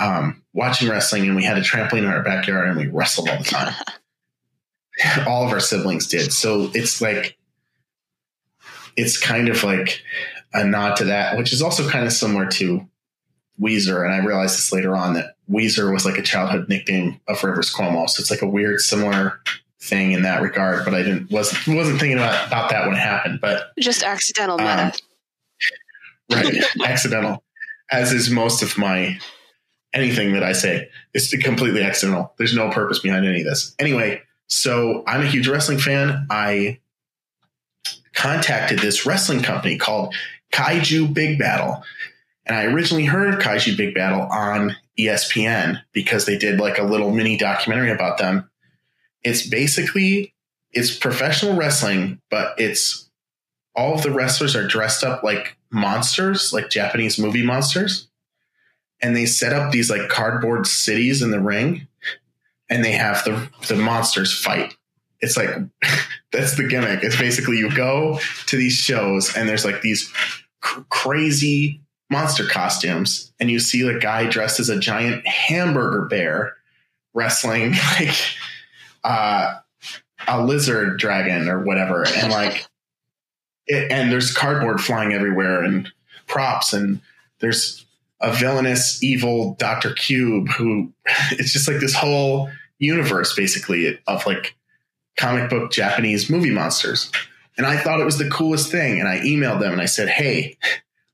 um, 0.00 0.42
watching 0.52 0.88
wrestling, 0.88 1.26
and 1.26 1.36
we 1.36 1.44
had 1.44 1.56
a 1.56 1.62
trampoline 1.62 1.98
in 1.98 2.06
our 2.06 2.22
backyard, 2.22 2.68
and 2.68 2.76
we 2.76 2.88
wrestled 2.88 3.28
all 3.28 3.38
the 3.38 3.44
time. 3.44 3.72
all 5.26 5.46
of 5.46 5.52
our 5.52 5.60
siblings 5.60 6.06
did. 6.06 6.32
So 6.32 6.70
it's 6.74 7.00
like, 7.00 7.38
it's 8.96 9.18
kind 9.18 9.48
of 9.48 9.62
like 9.62 10.02
a 10.52 10.64
nod 10.64 10.96
to 10.96 11.04
that, 11.04 11.38
which 11.38 11.52
is 11.52 11.62
also 11.62 11.88
kind 11.88 12.04
of 12.04 12.12
similar 12.12 12.46
to 12.46 12.86
Weezer. 13.60 14.04
And 14.04 14.12
I 14.12 14.24
realized 14.24 14.56
this 14.56 14.72
later 14.72 14.96
on 14.96 15.14
that 15.14 15.36
Weezer 15.48 15.92
was 15.92 16.04
like 16.04 16.18
a 16.18 16.22
childhood 16.22 16.68
nickname 16.68 17.20
of 17.28 17.44
Rivers 17.44 17.72
Cuomo. 17.72 18.08
So 18.08 18.20
it's 18.20 18.30
like 18.30 18.42
a 18.42 18.48
weird, 18.48 18.80
similar 18.80 19.40
thing 19.82 20.12
in 20.12 20.22
that 20.22 20.42
regard. 20.42 20.84
But 20.84 20.94
I 20.94 21.02
didn't 21.02 21.30
wasn't 21.30 21.76
wasn't 21.76 22.00
thinking 22.00 22.18
about, 22.18 22.46
about 22.46 22.70
that 22.70 22.86
when 22.86 22.96
it 22.96 23.00
happened. 23.00 23.40
But 23.40 23.70
just 23.78 24.02
accidental 24.02 24.58
meta. 24.58 24.92
Um, 26.32 26.36
right, 26.36 26.64
accidental. 26.84 27.42
As 27.90 28.12
is 28.12 28.30
most 28.30 28.62
of 28.62 28.78
my 28.78 29.18
anything 29.92 30.32
that 30.32 30.42
I 30.42 30.52
say. 30.52 30.88
It's 31.14 31.36
completely 31.38 31.82
accidental. 31.82 32.32
There's 32.38 32.54
no 32.54 32.70
purpose 32.70 33.00
behind 33.00 33.26
any 33.26 33.40
of 33.40 33.46
this. 33.46 33.74
Anyway, 33.78 34.22
so 34.46 35.02
I'm 35.06 35.22
a 35.22 35.26
huge 35.26 35.48
wrestling 35.48 35.78
fan. 35.78 36.26
I 36.30 36.78
contacted 38.14 38.78
this 38.80 39.06
wrestling 39.06 39.42
company 39.42 39.78
called 39.78 40.14
Kaiju 40.52 41.12
Big 41.12 41.38
Battel. 41.38 41.82
And 42.46 42.56
I 42.56 42.64
originally 42.64 43.04
heard 43.04 43.32
of 43.32 43.40
Kaiju 43.40 43.76
Big 43.76 43.94
Battel 43.94 44.28
on 44.30 44.76
ESPN 44.98 45.80
because 45.92 46.26
they 46.26 46.36
did 46.36 46.60
like 46.60 46.78
a 46.78 46.82
little 46.82 47.10
mini 47.10 47.36
documentary 47.36 47.90
about 47.90 48.18
them. 48.18 48.49
It's 49.22 49.46
basically 49.46 50.34
it's 50.72 50.96
professional 50.96 51.56
wrestling, 51.56 52.20
but 52.30 52.54
it's 52.58 53.10
all 53.74 53.94
of 53.94 54.02
the 54.02 54.10
wrestlers 54.10 54.54
are 54.56 54.66
dressed 54.66 55.04
up 55.04 55.22
like 55.22 55.56
monsters, 55.70 56.52
like 56.52 56.70
Japanese 56.70 57.18
movie 57.18 57.44
monsters. 57.44 58.08
And 59.02 59.16
they 59.16 59.26
set 59.26 59.52
up 59.52 59.72
these 59.72 59.90
like 59.90 60.08
cardboard 60.08 60.66
cities 60.66 61.22
in 61.22 61.30
the 61.30 61.40
ring 61.40 61.88
and 62.68 62.84
they 62.84 62.92
have 62.92 63.24
the 63.24 63.48
the 63.68 63.76
monsters 63.76 64.32
fight. 64.32 64.76
It's 65.20 65.36
like 65.36 65.50
that's 66.32 66.56
the 66.56 66.68
gimmick. 66.68 67.02
It's 67.02 67.18
basically 67.18 67.58
you 67.58 67.74
go 67.74 68.20
to 68.46 68.56
these 68.56 68.74
shows 68.74 69.36
and 69.36 69.48
there's 69.48 69.64
like 69.64 69.82
these 69.82 70.12
cr- 70.60 70.82
crazy 70.90 71.80
monster 72.10 72.44
costumes 72.44 73.32
and 73.38 73.50
you 73.50 73.60
see 73.60 73.88
a 73.88 73.98
guy 73.98 74.28
dressed 74.28 74.60
as 74.60 74.68
a 74.68 74.78
giant 74.78 75.26
hamburger 75.26 76.06
bear 76.06 76.56
wrestling 77.14 77.72
like 78.00 78.16
uh, 79.04 79.58
a 80.28 80.44
lizard 80.44 80.98
dragon 80.98 81.48
or 81.48 81.62
whatever 81.64 82.06
and 82.06 82.30
like 82.30 82.66
it, 83.66 83.90
and 83.90 84.12
there's 84.12 84.32
cardboard 84.32 84.80
flying 84.80 85.12
everywhere 85.12 85.62
and 85.62 85.90
props 86.26 86.72
and 86.72 87.00
there's 87.40 87.86
a 88.20 88.32
villainous, 88.32 89.02
evil 89.02 89.54
Doctor 89.58 89.92
Cube 89.94 90.48
who 90.50 90.92
it's 91.32 91.52
just 91.52 91.68
like 91.68 91.80
this 91.80 91.94
whole 91.94 92.50
universe 92.78 93.34
basically 93.34 93.98
of 94.06 94.26
like 94.26 94.56
comic 95.16 95.50
book 95.50 95.70
Japanese 95.70 96.30
movie 96.30 96.50
monsters. 96.50 97.10
And 97.56 97.66
I 97.66 97.76
thought 97.76 98.00
it 98.00 98.04
was 98.04 98.18
the 98.18 98.30
coolest 98.30 98.70
thing. 98.70 99.00
And 99.00 99.08
I 99.08 99.20
emailed 99.20 99.60
them 99.60 99.72
and 99.72 99.82
I 99.82 99.86
said, 99.86 100.08
Hey, 100.08 100.56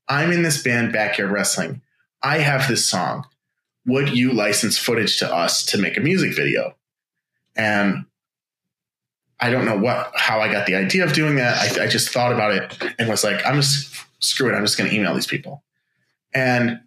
I'm 0.09 0.31
in 0.31 0.43
this 0.43 0.63
band 0.63 0.93
Backyard 0.93 1.31
Wrestling. 1.31 1.83
I 2.23 2.39
have 2.39 2.69
this 2.69 2.87
song. 2.87 3.27
Would 3.87 4.17
you 4.17 4.33
license 4.33 4.79
footage 4.79 5.19
to 5.19 5.33
us 5.33 5.65
to 5.67 5.79
make 5.79 5.97
a 5.97 6.01
music 6.01 6.35
video? 6.35 6.77
And 7.57 8.05
I 9.39 9.51
don't 9.51 9.65
know 9.65 9.77
what 9.77 10.13
how 10.15 10.41
I 10.41 10.51
got 10.51 10.67
the 10.67 10.77
idea 10.77 11.05
of 11.05 11.13
doing 11.13 11.37
that. 11.37 11.79
I, 11.79 11.85
I 11.85 11.87
just 11.87 12.11
thought 12.11 12.33
about 12.33 12.53
it 12.53 12.95
and 12.99 13.09
was 13.09 13.25
like, 13.25 13.45
I'm 13.45 13.57
just 13.57 13.95
screw 14.21 14.49
it. 14.51 14.55
I'm 14.57 14.65
just 14.65 14.79
going 14.79 14.91
to 14.91 14.97
email 14.97 15.15
these 15.15 15.27
people. 15.27 15.63
And 16.35 16.81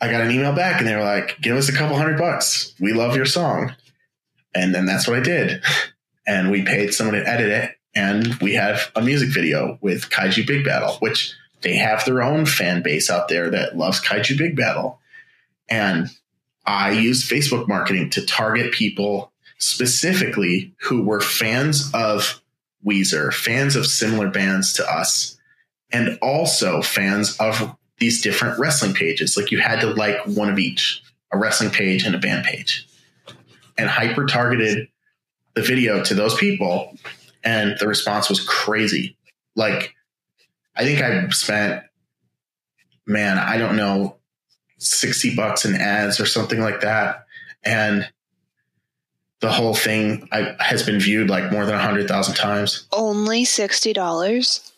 I 0.00 0.10
got 0.10 0.20
an 0.20 0.30
email 0.30 0.54
back 0.54 0.80
and 0.80 0.88
they 0.88 0.94
were 0.94 1.02
like, 1.02 1.40
give 1.40 1.56
us 1.56 1.68
a 1.68 1.72
couple 1.72 1.96
hundred 1.96 2.18
bucks. 2.18 2.74
We 2.78 2.92
love 2.92 3.16
your 3.16 3.26
song. 3.26 3.74
And 4.54 4.74
then 4.74 4.86
that's 4.86 5.08
what 5.08 5.18
I 5.18 5.20
did. 5.20 5.62
And 6.26 6.50
we 6.50 6.60
paid 6.60 6.92
someone 6.92 7.14
to 7.14 7.26
edit 7.26 7.48
it. 7.48 7.76
And 7.94 8.34
we 8.42 8.52
have 8.52 8.92
a 8.94 9.00
music 9.00 9.30
video 9.30 9.78
with 9.80 10.10
Kaiju 10.10 10.46
Big 10.46 10.62
Battel, 10.62 11.00
which 11.00 11.34
they 11.62 11.74
have 11.76 12.04
their 12.04 12.22
own 12.22 12.44
fan 12.44 12.82
base 12.82 13.08
out 13.08 13.28
there 13.28 13.48
that 13.48 13.78
loves 13.78 13.98
Kaiju 13.98 14.36
Big 14.36 14.54
Battel. 14.54 14.98
And 15.70 16.10
I 16.68 16.90
used 16.90 17.30
Facebook 17.30 17.66
marketing 17.66 18.10
to 18.10 18.26
target 18.26 18.72
people 18.72 19.32
specifically 19.56 20.74
who 20.82 21.02
were 21.02 21.18
fans 21.18 21.90
of 21.94 22.42
Weezer, 22.86 23.32
fans 23.32 23.74
of 23.74 23.86
similar 23.86 24.28
bands 24.28 24.74
to 24.74 24.86
us, 24.86 25.38
and 25.90 26.18
also 26.20 26.82
fans 26.82 27.38
of 27.38 27.74
these 27.96 28.20
different 28.20 28.58
wrestling 28.58 28.92
pages. 28.92 29.34
Like 29.34 29.50
you 29.50 29.58
had 29.58 29.80
to 29.80 29.86
like 29.86 30.18
one 30.26 30.50
of 30.50 30.58
each, 30.58 31.02
a 31.32 31.38
wrestling 31.38 31.70
page 31.70 32.04
and 32.04 32.14
a 32.14 32.18
band 32.18 32.44
page. 32.44 32.86
And 33.78 33.88
hyper 33.88 34.26
targeted 34.26 34.88
the 35.54 35.62
video 35.62 36.04
to 36.04 36.14
those 36.14 36.34
people, 36.34 36.98
and 37.42 37.78
the 37.80 37.88
response 37.88 38.28
was 38.28 38.40
crazy. 38.40 39.16
Like, 39.56 39.94
I 40.76 40.84
think 40.84 41.00
I 41.00 41.26
spent, 41.30 41.82
man, 43.06 43.38
I 43.38 43.56
don't 43.56 43.76
know, 43.76 44.17
60 44.78 45.34
bucks 45.34 45.64
in 45.64 45.74
ads 45.74 46.20
or 46.20 46.26
something 46.26 46.60
like 46.60 46.80
that. 46.80 47.26
And 47.64 48.08
the 49.40 49.52
whole 49.52 49.74
thing 49.74 50.28
I, 50.32 50.56
has 50.58 50.82
been 50.82 50.98
viewed 51.00 51.28
like 51.28 51.52
more 51.52 51.64
than 51.64 51.74
100,000 51.74 52.34
times. 52.34 52.86
Only 52.92 53.44
$60 53.44 54.68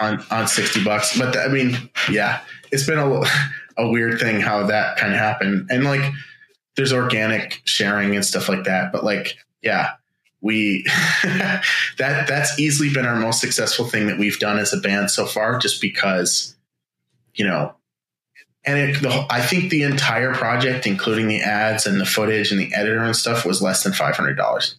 on 0.00 0.24
on 0.30 0.48
60 0.48 0.82
bucks 0.84 1.16
but 1.16 1.36
i 1.36 1.48
mean 1.48 1.76
yeah 2.10 2.40
it's 2.72 2.86
been 2.86 2.98
a, 2.98 3.22
a 3.78 3.88
weird 3.88 4.18
thing 4.18 4.40
how 4.40 4.66
that 4.66 4.96
kind 4.96 5.12
of 5.12 5.18
happened 5.18 5.66
and 5.70 5.84
like 5.84 6.12
there's 6.76 6.92
organic 6.92 7.60
sharing 7.64 8.14
and 8.14 8.24
stuff 8.24 8.48
like 8.48 8.64
that 8.64 8.92
but 8.92 9.04
like 9.04 9.36
yeah 9.62 9.92
we 10.40 10.84
that 11.24 11.64
that's 11.98 12.58
easily 12.58 12.92
been 12.92 13.06
our 13.06 13.16
most 13.16 13.40
successful 13.40 13.84
thing 13.84 14.06
that 14.06 14.18
we've 14.18 14.38
done 14.38 14.58
as 14.58 14.72
a 14.72 14.78
band 14.78 15.10
so 15.10 15.26
far 15.26 15.58
just 15.58 15.80
because 15.80 16.56
you 17.34 17.44
know 17.44 17.74
and 18.66 18.78
it, 18.78 19.02
the, 19.02 19.26
I 19.30 19.40
think 19.42 19.70
the 19.70 19.82
entire 19.82 20.34
project, 20.34 20.86
including 20.86 21.28
the 21.28 21.42
ads 21.42 21.86
and 21.86 22.00
the 22.00 22.06
footage 22.06 22.50
and 22.50 22.60
the 22.60 22.72
editor 22.74 23.02
and 23.02 23.14
stuff, 23.14 23.44
was 23.44 23.60
less 23.60 23.82
than 23.82 23.92
five 23.92 24.16
hundred 24.16 24.34
dollars. 24.34 24.76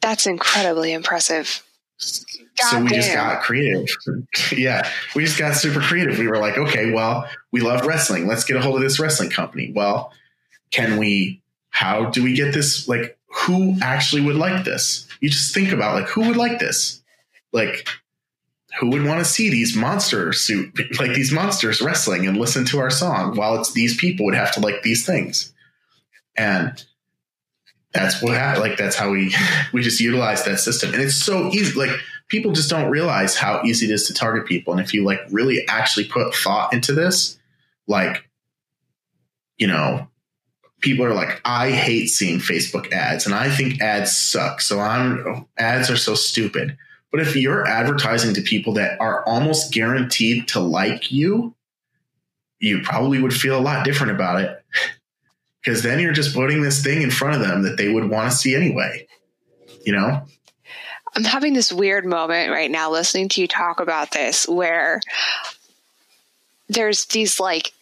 That's 0.00 0.26
incredibly 0.26 0.92
impressive. 0.92 1.62
God 2.58 2.70
so 2.70 2.82
we 2.82 2.88
damn. 2.88 3.00
just 3.00 3.14
got 3.14 3.42
creative. 3.42 3.86
yeah, 4.56 4.88
we 5.14 5.24
just 5.24 5.38
got 5.38 5.54
super 5.54 5.80
creative. 5.80 6.18
We 6.18 6.28
were 6.28 6.38
like, 6.38 6.56
okay, 6.56 6.92
well, 6.92 7.28
we 7.52 7.60
love 7.60 7.86
wrestling. 7.86 8.26
Let's 8.26 8.44
get 8.44 8.56
a 8.56 8.60
hold 8.60 8.76
of 8.76 8.82
this 8.82 8.98
wrestling 8.98 9.30
company. 9.30 9.72
Well, 9.74 10.12
can 10.70 10.98
we? 10.98 11.42
How 11.70 12.06
do 12.06 12.22
we 12.22 12.34
get 12.34 12.54
this? 12.54 12.88
Like, 12.88 13.18
who 13.28 13.76
actually 13.82 14.22
would 14.22 14.36
like 14.36 14.64
this? 14.64 15.06
You 15.20 15.28
just 15.28 15.52
think 15.52 15.72
about 15.72 15.94
like 15.94 16.08
who 16.08 16.26
would 16.28 16.36
like 16.36 16.58
this? 16.58 17.02
Like, 17.52 17.86
who 18.78 18.90
would 18.90 19.04
want 19.04 19.18
to 19.18 19.24
see 19.24 19.50
these 19.50 19.74
monster 19.74 20.32
suit 20.32 20.74
like 21.00 21.14
these 21.14 21.32
monsters 21.32 21.80
wrestling 21.80 22.26
and 22.26 22.36
listen 22.36 22.64
to 22.66 22.78
our 22.78 22.90
song? 22.90 23.36
While 23.36 23.58
it's 23.58 23.72
these 23.72 23.96
people 23.96 24.26
would 24.26 24.34
have 24.34 24.52
to 24.52 24.60
like 24.60 24.82
these 24.82 25.04
things, 25.04 25.52
and 26.36 26.84
that's 27.92 28.22
what 28.22 28.34
happened. 28.34 28.62
Like 28.62 28.78
that's 28.78 28.96
how 28.96 29.10
we 29.10 29.34
we 29.72 29.82
just 29.82 30.00
utilize 30.00 30.44
that 30.44 30.58
system, 30.58 30.92
and 30.92 31.02
it's 31.02 31.16
so 31.16 31.48
easy. 31.52 31.78
Like 31.78 31.98
people 32.28 32.52
just 32.52 32.70
don't 32.70 32.90
realize 32.90 33.36
how 33.36 33.62
easy 33.64 33.86
it 33.86 33.92
is 33.92 34.06
to 34.06 34.14
target 34.14 34.46
people. 34.46 34.72
And 34.72 34.82
if 34.82 34.92
you 34.92 35.04
like 35.04 35.20
really 35.30 35.66
actually 35.68 36.06
put 36.06 36.34
thought 36.34 36.72
into 36.72 36.92
this, 36.92 37.38
like, 37.86 38.28
you 39.58 39.66
know, 39.66 40.08
people 40.80 41.04
are 41.04 41.14
like, 41.14 41.40
I 41.44 41.70
hate 41.70 42.08
seeing 42.08 42.38
Facebook 42.38 42.92
ads 42.92 43.26
and 43.26 43.34
I 43.34 43.50
think 43.50 43.80
ads 43.80 44.16
suck. 44.16 44.60
So 44.60 44.80
I'm 44.80 45.46
ads 45.56 45.90
are 45.90 45.96
so 45.96 46.14
stupid. 46.14 46.76
But 47.16 47.26
if 47.26 47.34
you're 47.34 47.66
advertising 47.66 48.34
to 48.34 48.42
people 48.42 48.74
that 48.74 49.00
are 49.00 49.24
almost 49.24 49.72
guaranteed 49.72 50.48
to 50.48 50.60
like 50.60 51.10
you, 51.10 51.54
you 52.58 52.82
probably 52.82 53.22
would 53.22 53.32
feel 53.32 53.58
a 53.58 53.58
lot 53.58 53.86
different 53.86 54.12
about 54.12 54.42
it. 54.42 54.62
Because 55.64 55.82
then 55.82 55.98
you're 55.98 56.12
just 56.12 56.32
putting 56.32 56.62
this 56.62 56.84
thing 56.84 57.02
in 57.02 57.10
front 57.10 57.34
of 57.34 57.40
them 57.40 57.62
that 57.62 57.76
they 57.76 57.88
would 57.88 58.08
want 58.08 58.30
to 58.30 58.36
see 58.36 58.54
anyway. 58.54 59.08
You 59.84 59.94
know? 59.94 60.22
I'm 61.16 61.24
having 61.24 61.54
this 61.54 61.72
weird 61.72 62.06
moment 62.06 62.52
right 62.52 62.70
now 62.70 62.88
listening 62.88 63.28
to 63.30 63.40
you 63.40 63.48
talk 63.48 63.80
about 63.80 64.12
this 64.12 64.46
where 64.46 65.00
there's 66.68 67.06
these 67.06 67.40
like 67.40 67.72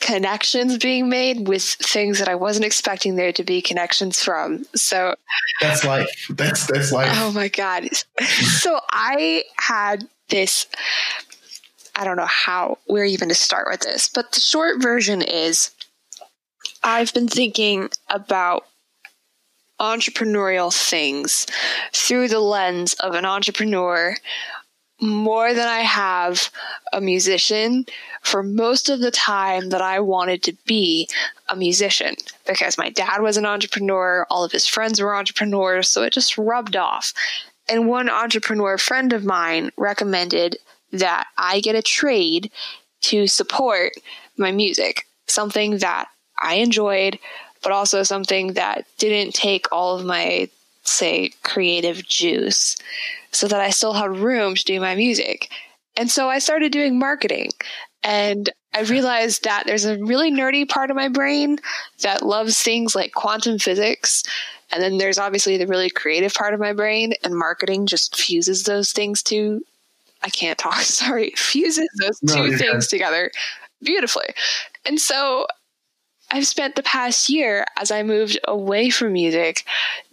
connections 0.00 0.78
being 0.78 1.08
made 1.08 1.48
with 1.48 1.62
things 1.62 2.18
that 2.18 2.28
I 2.28 2.34
wasn't 2.34 2.66
expecting 2.66 3.16
there 3.16 3.32
to 3.32 3.44
be 3.44 3.62
connections 3.62 4.22
from. 4.22 4.64
So 4.74 5.14
that's 5.60 5.84
life. 5.84 6.26
That's 6.30 6.66
that's 6.66 6.92
life. 6.92 7.10
Oh 7.12 7.32
my 7.32 7.48
god. 7.48 7.88
so 8.24 8.78
I 8.90 9.44
had 9.58 10.08
this 10.28 10.66
I 11.94 12.04
don't 12.04 12.16
know 12.16 12.26
how 12.26 12.78
where 12.86 13.04
even 13.04 13.28
to 13.30 13.34
start 13.34 13.68
with 13.70 13.80
this, 13.80 14.08
but 14.08 14.32
the 14.32 14.40
short 14.40 14.82
version 14.82 15.22
is 15.22 15.70
I've 16.84 17.12
been 17.14 17.28
thinking 17.28 17.88
about 18.08 18.66
entrepreneurial 19.80 20.74
things 20.74 21.46
through 21.92 22.28
the 22.28 22.40
lens 22.40 22.94
of 22.94 23.14
an 23.14 23.24
entrepreneur 23.24 24.16
more 25.00 25.52
than 25.52 25.68
I 25.68 25.80
have 25.80 26.50
a 26.92 27.00
musician 27.00 27.84
for 28.22 28.42
most 28.42 28.88
of 28.88 29.00
the 29.00 29.10
time 29.10 29.68
that 29.68 29.82
I 29.82 30.00
wanted 30.00 30.42
to 30.44 30.56
be 30.66 31.08
a 31.48 31.56
musician 31.56 32.16
because 32.46 32.78
my 32.78 32.88
dad 32.88 33.20
was 33.20 33.36
an 33.36 33.46
entrepreneur, 33.46 34.26
all 34.30 34.44
of 34.44 34.52
his 34.52 34.66
friends 34.66 35.00
were 35.00 35.14
entrepreneurs, 35.14 35.88
so 35.88 36.02
it 36.02 36.12
just 36.12 36.38
rubbed 36.38 36.76
off. 36.76 37.12
And 37.68 37.88
one 37.88 38.08
entrepreneur 38.08 38.78
friend 38.78 39.12
of 39.12 39.24
mine 39.24 39.70
recommended 39.76 40.58
that 40.92 41.26
I 41.36 41.60
get 41.60 41.74
a 41.74 41.82
trade 41.82 42.50
to 43.02 43.26
support 43.26 43.92
my 44.36 44.52
music, 44.52 45.06
something 45.26 45.78
that 45.78 46.08
I 46.40 46.54
enjoyed, 46.54 47.18
but 47.62 47.72
also 47.72 48.02
something 48.02 48.54
that 48.54 48.86
didn't 48.98 49.34
take 49.34 49.70
all 49.72 49.98
of 49.98 50.06
my, 50.06 50.48
say, 50.88 51.30
creative 51.42 52.06
juice 52.06 52.76
so 53.30 53.48
that 53.48 53.60
I 53.60 53.70
still 53.70 53.92
had 53.92 54.16
room 54.16 54.54
to 54.54 54.64
do 54.64 54.80
my 54.80 54.94
music. 54.94 55.50
And 55.96 56.10
so 56.10 56.28
I 56.28 56.38
started 56.38 56.72
doing 56.72 56.98
marketing. 56.98 57.50
And 58.02 58.50
I 58.74 58.82
realized 58.82 59.44
that 59.44 59.64
there's 59.66 59.84
a 59.84 59.98
really 59.98 60.30
nerdy 60.30 60.68
part 60.68 60.90
of 60.90 60.96
my 60.96 61.08
brain 61.08 61.58
that 62.02 62.22
loves 62.22 62.60
things 62.60 62.94
like 62.94 63.12
quantum 63.12 63.58
physics. 63.58 64.22
And 64.70 64.82
then 64.82 64.98
there's 64.98 65.18
obviously 65.18 65.56
the 65.56 65.66
really 65.66 65.90
creative 65.90 66.34
part 66.34 66.54
of 66.54 66.60
my 66.60 66.72
brain, 66.72 67.14
and 67.24 67.36
marketing 67.36 67.86
just 67.86 68.16
fuses 68.16 68.64
those 68.64 68.92
things 68.92 69.22
to. 69.24 69.62
I 70.22 70.28
can't 70.28 70.58
talk, 70.58 70.74
sorry, 70.80 71.32
fuses 71.36 71.88
those 72.00 72.22
no, 72.22 72.34
two 72.34 72.56
things 72.56 72.88
together 72.88 73.30
beautifully. 73.82 74.28
And 74.84 75.00
so 75.00 75.46
I've 76.30 76.46
spent 76.46 76.74
the 76.74 76.82
past 76.82 77.28
year 77.28 77.64
as 77.78 77.90
I 77.90 78.02
moved 78.02 78.38
away 78.48 78.90
from 78.90 79.12
music 79.12 79.64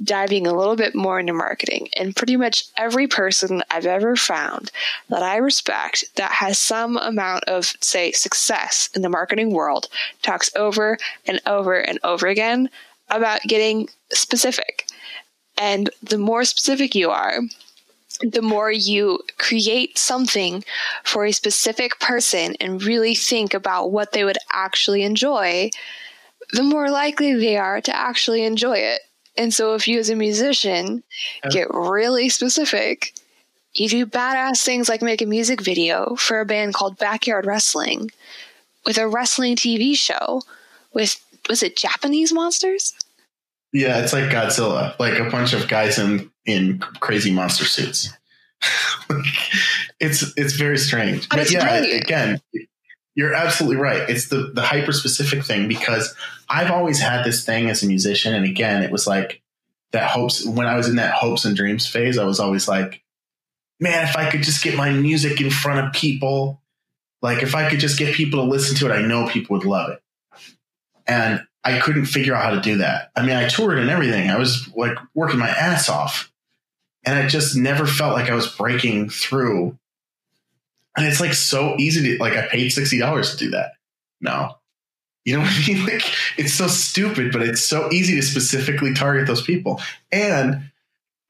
diving 0.04 0.46
a 0.46 0.54
little 0.54 0.76
bit 0.76 0.94
more 0.94 1.20
into 1.20 1.34
marketing. 1.34 1.90
And 1.98 2.16
pretty 2.16 2.38
much 2.38 2.66
every 2.78 3.08
person 3.08 3.64
I've 3.72 3.88
ever 3.88 4.16
found 4.16 4.72
that 5.10 5.24
I 5.24 5.38
respect 5.38 6.06
that 6.16 6.32
has 6.32 6.60
some 6.60 6.98
amount 6.98 7.46
of, 7.46 7.74
say, 7.82 8.12
success 8.12 8.90
in 8.96 9.02
the 9.02 9.10
marketing 9.10 9.52
world 9.52 9.88
talks 10.22 10.56
over 10.56 10.98
and 11.26 11.42
over 11.48 11.80
and 11.80 12.00
over 12.04 12.28
again 12.28 12.70
about 13.10 13.42
getting 13.44 13.90
specific. 14.12 14.86
And 15.58 15.90
the 16.02 16.18
more 16.18 16.46
specific 16.46 16.94
you 16.94 17.10
are, 17.10 17.40
the 18.22 18.42
more 18.42 18.72
you 18.72 19.20
create 19.38 19.98
something 19.98 20.64
for 21.04 21.26
a 21.26 21.32
specific 21.32 22.00
person 22.00 22.56
and 22.60 22.84
really 22.84 23.16
think 23.16 23.54
about 23.54 23.92
what 23.92 24.12
they 24.12 24.24
would 24.24 24.38
actually 24.52 25.04
enjoy, 25.04 25.70
the 26.54 26.64
more 26.64 26.90
likely 26.90 27.34
they 27.34 27.58
are 27.58 27.82
to 27.82 27.96
actually 27.96 28.44
enjoy 28.44 28.78
it. 28.78 29.02
And 29.36 29.54
so 29.54 29.74
if 29.74 29.88
you 29.88 30.00
as 30.00 30.10
a 30.10 30.16
musician 30.16 31.04
get 31.50 31.68
really 31.74 32.30
specific, 32.30 33.14
you 33.74 33.90
do 33.90 34.06
badass 34.06 34.64
things 34.64 34.88
like 34.88 35.02
make 35.02 35.22
a 35.22 35.26
music 35.26 35.62
video 35.62 36.16
for 36.16 36.40
a 36.40 36.46
band 36.46 36.76
called 36.76 37.00
Backyard 37.00 37.48
Wrestling 37.48 38.12
with 38.86 39.00
a 39.00 39.08
wrestling 39.08 39.56
TV 39.56 39.98
show 39.98 40.42
with 40.94 41.20
was 41.50 41.64
it 41.64 41.76
Japanese 41.76 42.32
monsters? 42.32 42.94
Yeah, 43.74 44.00
it's 44.04 44.14
like 44.14 44.26
Godzilla, 44.26 44.98
like 45.00 45.18
a 45.20 45.30
bunch 45.30 45.54
of 45.54 45.68
guys 45.68 45.98
in 45.98 46.30
in 46.46 46.80
crazy 47.00 47.32
monster 47.32 47.66
suits. 47.66 48.14
it's 50.00 50.32
it's 50.38 50.54
very 50.54 50.78
strange. 50.78 51.28
But, 51.30 51.38
but 51.38 51.52
yeah, 51.52 51.68
brilliant. 51.68 52.04
again, 52.04 52.42
you're 53.16 53.34
absolutely 53.34 53.78
right. 53.78 54.10
It's 54.10 54.30
the 54.30 54.52
the 54.54 54.62
hyper 54.62 54.92
specific 54.92 55.44
thing 55.44 55.68
because 55.68 56.16
I've 56.50 56.72
always 56.72 57.00
had 57.00 57.24
this 57.24 57.46
thing 57.46 57.70
as 57.70 57.84
a 57.84 57.88
musician, 57.88 58.34
and 58.34 58.46
again, 58.46 58.84
it 58.84 58.92
was 58.92 59.08
like 59.08 59.42
that 59.92 60.10
hopes 60.10 60.46
when 60.46 60.68
I 60.68 60.76
was 60.76 60.90
in 60.90 60.98
that 60.98 61.14
hopes 61.14 61.46
and 61.46 61.56
dreams 61.56 61.88
phase, 61.88 62.18
I 62.18 62.26
was 62.26 62.40
always 62.40 62.68
like, 62.68 63.04
man, 63.80 64.08
if 64.08 64.18
I 64.18 64.30
could 64.30 64.42
just 64.42 64.64
get 64.64 64.76
my 64.76 64.90
music 64.92 65.40
in 65.40 65.52
front 65.52 65.86
of 65.86 65.94
people, 65.94 66.62
like 67.22 67.44
if 67.44 67.56
I 67.56 67.70
could 67.70 67.80
just 67.80 67.98
get 68.00 68.16
people 68.16 68.44
to 68.44 68.50
listen 68.50 68.76
to 68.78 68.92
it, 68.92 68.92
I 68.92 69.02
know 69.02 69.28
people 69.28 69.56
would 69.56 69.66
love 69.66 69.92
it. 69.92 70.02
And 71.06 71.46
I 71.64 71.80
couldn't 71.80 72.06
figure 72.06 72.36
out 72.36 72.44
how 72.44 72.50
to 72.52 72.62
do 72.62 72.78
that. 72.78 73.12
I 73.16 73.22
mean, 73.22 73.36
I 73.36 73.48
toured 73.48 73.78
and 73.78 73.90
everything. 73.90 74.30
I 74.30 74.38
was 74.38 74.70
like 74.76 74.98
working 75.14 75.40
my 75.40 75.50
ass 75.50 75.90
off. 75.90 76.32
And 77.06 77.18
I 77.18 77.28
just 77.28 77.56
never 77.56 77.86
felt 77.86 78.14
like 78.14 78.30
I 78.30 78.36
was 78.36 78.48
breaking 78.48 79.10
through. 79.10 79.78
And 80.96 81.06
it's 81.06 81.20
like 81.20 81.34
so 81.34 81.76
easy 81.80 82.18
to 82.18 82.22
like 82.22 82.34
I 82.34 82.48
paid 82.48 82.72
$60 82.72 83.32
to 83.32 83.38
do 83.38 83.52
that. 83.52 83.74
No. 84.22 84.56
You 85.26 85.38
know 85.38 85.42
what 85.42 85.52
I 85.52 85.68
mean? 85.68 85.86
Like 85.88 86.04
it's 86.38 86.54
so 86.54 86.68
stupid, 86.68 87.32
but 87.32 87.42
it's 87.42 87.62
so 87.62 87.92
easy 87.92 88.16
to 88.16 88.22
specifically 88.22 88.94
target 88.94 89.28
those 89.28 89.42
people. 89.42 89.82
And 90.12 90.72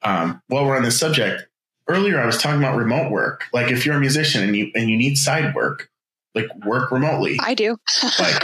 um, 0.02 0.42
while 0.48 0.66
we're 0.66 0.76
on 0.76 0.84
this 0.84 1.00
subject, 1.00 1.44
earlier 1.88 2.20
I 2.20 2.26
was 2.26 2.38
talking 2.38 2.60
about 2.60 2.78
remote 2.78 3.12
work. 3.12 3.46
Like 3.54 3.72
if 3.72 3.86
you're 3.86 3.96
a 3.96 4.00
musician 4.00 4.44
and 4.44 4.56
you 4.56 4.72
and 4.76 4.90
you 4.90 4.98
need 4.98 5.18
side 5.18 5.54
work, 5.56 5.90
like 6.36 6.48
work 6.66 6.92
remotely. 6.92 7.38
I 7.40 7.54
do. 7.54 7.78
like 8.20 8.44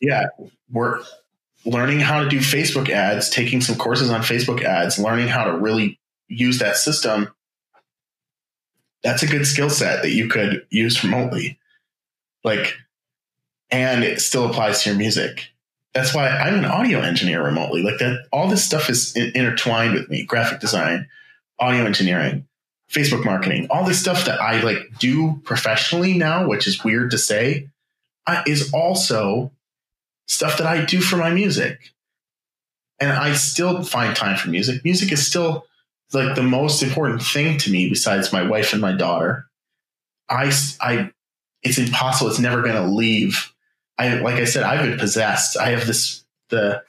yeah, 0.00 0.24
work 0.70 1.04
learning 1.64 2.00
how 2.00 2.22
to 2.22 2.28
do 2.28 2.38
Facebook 2.38 2.90
ads, 2.90 3.30
taking 3.30 3.60
some 3.60 3.76
courses 3.76 4.10
on 4.10 4.20
Facebook 4.20 4.62
ads, 4.62 4.98
learning 4.98 5.28
how 5.28 5.44
to 5.44 5.56
really 5.56 5.98
use 6.28 6.58
that 6.58 6.76
system. 6.76 7.32
That's 9.04 9.22
a 9.22 9.28
good 9.28 9.46
skill 9.46 9.70
set 9.70 10.02
that 10.02 10.10
you 10.10 10.28
could 10.28 10.66
use 10.70 11.04
remotely. 11.04 11.58
Like 12.42 12.76
and 13.70 14.04
it 14.04 14.20
still 14.20 14.48
applies 14.48 14.82
to 14.82 14.90
your 14.90 14.98
music. 14.98 15.50
That's 15.94 16.14
why 16.14 16.28
I'm 16.28 16.54
an 16.54 16.64
audio 16.64 17.00
engineer 17.00 17.44
remotely. 17.44 17.82
Like 17.82 17.98
that 17.98 18.26
all 18.32 18.48
this 18.48 18.64
stuff 18.64 18.90
is 18.90 19.14
intertwined 19.16 19.94
with 19.94 20.08
me. 20.08 20.24
Graphic 20.24 20.60
design, 20.60 21.08
audio 21.58 21.84
engineering, 21.84 22.46
Facebook 22.90 23.24
marketing, 23.24 23.66
all 23.70 23.84
this 23.84 24.00
stuff 24.00 24.24
that 24.26 24.40
I 24.40 24.60
like 24.60 24.98
do 24.98 25.40
professionally 25.44 26.16
now, 26.16 26.46
which 26.46 26.66
is 26.66 26.84
weird 26.84 27.10
to 27.12 27.18
say, 27.18 27.68
uh, 28.26 28.42
is 28.46 28.72
also 28.72 29.52
stuff 30.26 30.58
that 30.58 30.66
I 30.66 30.84
do 30.84 31.00
for 31.00 31.16
my 31.16 31.30
music. 31.30 31.92
And 33.00 33.12
I 33.12 33.34
still 33.34 33.82
find 33.82 34.14
time 34.14 34.36
for 34.36 34.50
music. 34.50 34.84
Music 34.84 35.12
is 35.12 35.26
still 35.26 35.66
like 36.12 36.34
the 36.34 36.42
most 36.42 36.82
important 36.82 37.22
thing 37.22 37.58
to 37.58 37.70
me 37.70 37.88
besides 37.88 38.32
my 38.32 38.42
wife 38.42 38.72
and 38.72 38.82
my 38.82 38.92
daughter. 38.92 39.46
I, 40.28 40.52
I, 40.80 41.10
it's 41.62 41.78
impossible. 41.78 42.30
It's 42.30 42.38
never 42.38 42.62
going 42.62 42.74
to 42.74 42.86
leave. 42.86 43.52
I, 43.98 44.14
like 44.16 44.36
I 44.36 44.44
said, 44.44 44.64
I've 44.64 44.84
been 44.84 44.98
possessed. 44.98 45.56
I 45.56 45.70
have 45.70 45.86
this, 45.86 46.24
the, 46.50 46.82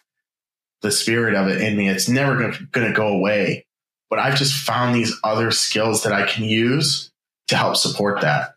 the 0.82 0.92
spirit 0.92 1.36
of 1.36 1.48
it 1.48 1.62
in 1.62 1.78
me. 1.78 1.90
It's 1.90 2.10
never 2.10 2.36
going 2.36 2.88
to 2.88 2.94
go 2.94 3.08
away 3.08 3.66
but 4.10 4.20
I've 4.20 4.38
just 4.38 4.54
found 4.54 4.96
these 4.96 5.14
other 5.24 5.52
skills 5.52 6.04
that 6.04 6.14
I 6.14 6.26
can 6.26 6.46
use 6.46 7.12
to 7.48 7.56
help 7.56 7.76
support 7.76 8.22
that. 8.22 8.56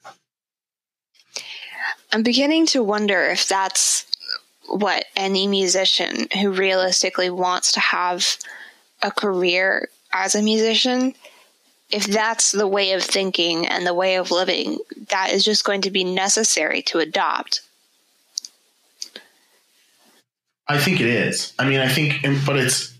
I'm 2.12 2.22
beginning 2.22 2.66
to 2.66 2.82
wonder 2.82 3.24
if 3.24 3.48
that's 3.48 4.06
what 4.68 5.06
any 5.16 5.46
musician 5.46 6.28
who 6.40 6.50
realistically 6.50 7.30
wants 7.30 7.72
to 7.72 7.80
have 7.80 8.36
a 9.02 9.10
career 9.10 9.88
as 10.12 10.34
a 10.34 10.42
musician, 10.42 11.14
if 11.90 12.06
that's 12.06 12.52
the 12.52 12.66
way 12.66 12.92
of 12.92 13.02
thinking 13.02 13.66
and 13.66 13.86
the 13.86 13.94
way 13.94 14.16
of 14.16 14.30
living, 14.30 14.78
that 15.08 15.30
is 15.30 15.44
just 15.44 15.64
going 15.64 15.82
to 15.82 15.90
be 15.90 16.04
necessary 16.04 16.82
to 16.82 16.98
adopt. 16.98 17.62
I 20.66 20.78
think 20.78 21.00
it 21.00 21.06
is. 21.06 21.54
I 21.58 21.68
mean, 21.68 21.80
I 21.80 21.88
think, 21.88 22.22
but 22.44 22.58
it's 22.58 22.94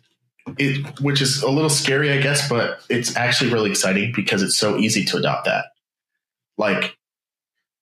it, 0.57 1.01
which 1.01 1.21
is 1.21 1.43
a 1.43 1.51
little 1.51 1.71
scary, 1.71 2.11
I 2.11 2.21
guess, 2.21 2.49
but 2.49 2.81
it's 2.89 3.15
actually 3.17 3.53
really 3.53 3.71
exciting 3.71 4.13
because 4.17 4.43
it's 4.43 4.57
so 4.57 4.79
easy 4.79 5.05
to 5.07 5.19
adopt 5.19 5.45
that. 5.45 5.67
Like, 6.57 6.97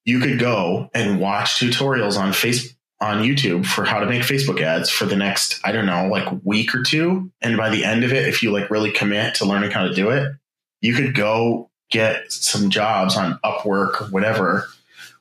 you 0.04 0.18
could 0.20 0.38
go 0.38 0.90
and 0.92 1.20
watch 1.20 1.60
tutorials 1.60 2.18
on 2.18 2.32
face 2.32 2.74
on 3.00 3.22
YouTube 3.22 3.66
for 3.66 3.84
how 3.84 4.00
to 4.00 4.06
make 4.06 4.22
Facebook 4.22 4.60
ads 4.60 4.88
for 4.88 5.04
the 5.04 5.16
next, 5.16 5.60
I 5.64 5.72
don't 5.72 5.86
know, 5.86 6.08
like 6.08 6.26
week 6.44 6.74
or 6.74 6.82
two. 6.82 7.30
And 7.42 7.56
by 7.56 7.68
the 7.68 7.84
end 7.84 8.04
of 8.04 8.12
it, 8.12 8.28
if 8.28 8.42
you 8.42 8.50
like 8.52 8.70
really 8.70 8.90
commit 8.90 9.34
to 9.36 9.44
learning 9.44 9.70
how 9.70 9.86
to 9.86 9.94
do 9.94 10.10
it, 10.10 10.32
you 10.80 10.94
could 10.94 11.14
go 11.14 11.70
get 11.90 12.32
some 12.32 12.70
jobs 12.70 13.16
on 13.16 13.38
Upwork 13.44 14.00
or 14.00 14.06
whatever, 14.06 14.68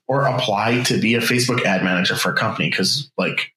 or 0.07 0.25
apply 0.25 0.83
to 0.83 0.99
be 0.99 1.15
a 1.15 1.19
Facebook 1.19 1.63
ad 1.63 1.83
manager 1.83 2.15
for 2.15 2.31
a 2.31 2.37
company. 2.37 2.71
Cause 2.71 3.11
like 3.17 3.53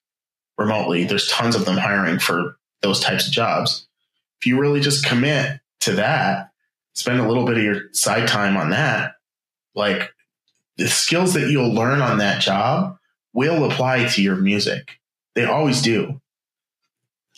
remotely, 0.57 1.05
there's 1.05 1.29
tons 1.29 1.55
of 1.55 1.65
them 1.65 1.77
hiring 1.77 2.19
for 2.19 2.57
those 2.81 2.99
types 2.99 3.25
of 3.25 3.33
jobs. 3.33 3.87
If 4.39 4.47
you 4.47 4.59
really 4.59 4.81
just 4.81 5.05
commit 5.05 5.59
to 5.81 5.93
that, 5.93 6.51
spend 6.93 7.19
a 7.19 7.27
little 7.27 7.45
bit 7.45 7.57
of 7.57 7.63
your 7.63 7.93
side 7.93 8.27
time 8.27 8.57
on 8.57 8.71
that, 8.71 9.13
like 9.75 10.13
the 10.77 10.87
skills 10.87 11.33
that 11.33 11.49
you'll 11.49 11.73
learn 11.73 12.01
on 12.01 12.17
that 12.17 12.41
job 12.41 12.98
will 13.33 13.69
apply 13.69 14.07
to 14.07 14.21
your 14.21 14.35
music. 14.35 14.99
They 15.35 15.45
always 15.45 15.81
do. 15.81 16.21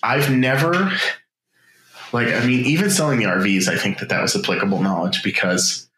I've 0.04 0.32
never, 0.32 0.92
like, 2.12 2.30
I 2.30 2.46
mean, 2.46 2.66
even 2.66 2.90
selling 2.90 3.20
the 3.20 3.26
RVs, 3.26 3.68
I 3.68 3.78
think 3.78 4.00
that 4.00 4.10
that 4.10 4.22
was 4.22 4.36
applicable 4.36 4.82
knowledge 4.82 5.22
because 5.24 5.90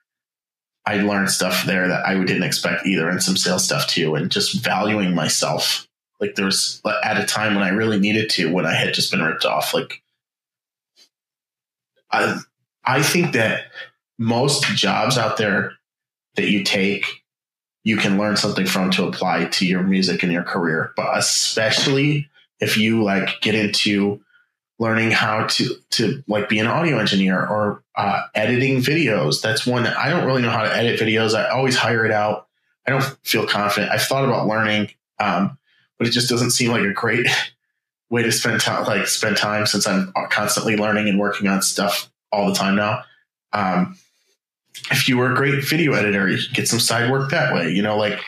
I 0.85 0.97
learned 0.97 1.29
stuff 1.29 1.63
there 1.65 1.87
that 1.87 2.05
I 2.05 2.15
didn't 2.15 2.43
expect 2.43 2.85
either, 2.85 3.07
and 3.07 3.23
some 3.23 3.37
sales 3.37 3.63
stuff 3.63 3.87
too, 3.87 4.15
and 4.15 4.29
just 4.29 4.61
valuing 4.61 5.15
myself 5.15 5.87
like 6.19 6.35
there 6.35 6.45
was 6.45 6.81
at 7.03 7.19
a 7.19 7.25
time 7.25 7.53
when 7.53 7.63
I 7.63 7.69
really 7.69 7.99
needed 7.99 8.29
to, 8.31 8.51
when 8.51 8.65
I 8.65 8.73
had 8.73 8.93
just 8.93 9.11
been 9.11 9.21
ripped 9.21 9.45
off. 9.45 9.73
Like 9.73 10.01
I, 12.11 12.39
I 12.85 13.01
think 13.03 13.33
that 13.33 13.65
most 14.17 14.63
jobs 14.67 15.17
out 15.17 15.37
there 15.37 15.73
that 16.35 16.49
you 16.49 16.63
take, 16.63 17.05
you 17.83 17.97
can 17.97 18.17
learn 18.17 18.37
something 18.37 18.65
from 18.65 18.91
to 18.91 19.05
apply 19.05 19.45
to 19.45 19.65
your 19.65 19.83
music 19.83 20.23
and 20.23 20.31
your 20.31 20.43
career. 20.43 20.93
But 20.95 21.17
especially 21.17 22.29
if 22.59 22.77
you 22.77 23.03
like 23.03 23.41
get 23.41 23.55
into 23.55 24.21
learning 24.79 25.11
how 25.11 25.45
to 25.47 25.75
to 25.91 26.23
like 26.27 26.49
be 26.49 26.59
an 26.59 26.67
audio 26.67 26.97
engineer 26.97 27.39
or 27.39 27.83
uh, 27.95 28.23
editing 28.33 28.77
videos. 28.77 29.41
That's 29.41 29.65
one 29.65 29.83
that 29.83 29.97
I 29.97 30.09
don't 30.09 30.25
really 30.25 30.41
know 30.41 30.49
how 30.49 30.63
to 30.63 30.75
edit 30.75 30.99
videos. 30.99 31.35
I 31.35 31.49
always 31.49 31.75
hire 31.75 32.05
it 32.05 32.11
out. 32.11 32.47
I 32.87 32.91
don't 32.91 33.03
feel 33.23 33.45
confident. 33.45 33.91
I've 33.91 34.01
thought 34.01 34.25
about 34.25 34.47
learning. 34.47 34.91
Um, 35.19 35.57
but 35.97 36.07
it 36.07 36.11
just 36.11 36.29
doesn't 36.29 36.51
seem 36.51 36.71
like 36.71 36.81
a 36.81 36.91
great 36.91 37.27
way 38.09 38.23
to 38.23 38.31
spend 38.31 38.59
time, 38.61 38.85
like 38.85 39.07
spend 39.07 39.37
time 39.37 39.65
since 39.65 39.87
I'm 39.87 40.11
constantly 40.29 40.75
learning 40.75 41.07
and 41.07 41.19
working 41.19 41.47
on 41.47 41.61
stuff 41.61 42.11
all 42.31 42.47
the 42.47 42.55
time 42.55 42.75
now. 42.75 43.03
Um, 43.53 43.97
if 44.91 45.07
you 45.07 45.17
were 45.17 45.31
a 45.31 45.35
great 45.35 45.63
video 45.63 45.93
editor, 45.93 46.27
you 46.27 46.37
could 46.37 46.55
get 46.55 46.67
some 46.67 46.79
side 46.79 47.11
work 47.11 47.31
that 47.31 47.53
way, 47.53 47.71
you 47.71 47.81
know, 47.81 47.97
like 47.97 48.19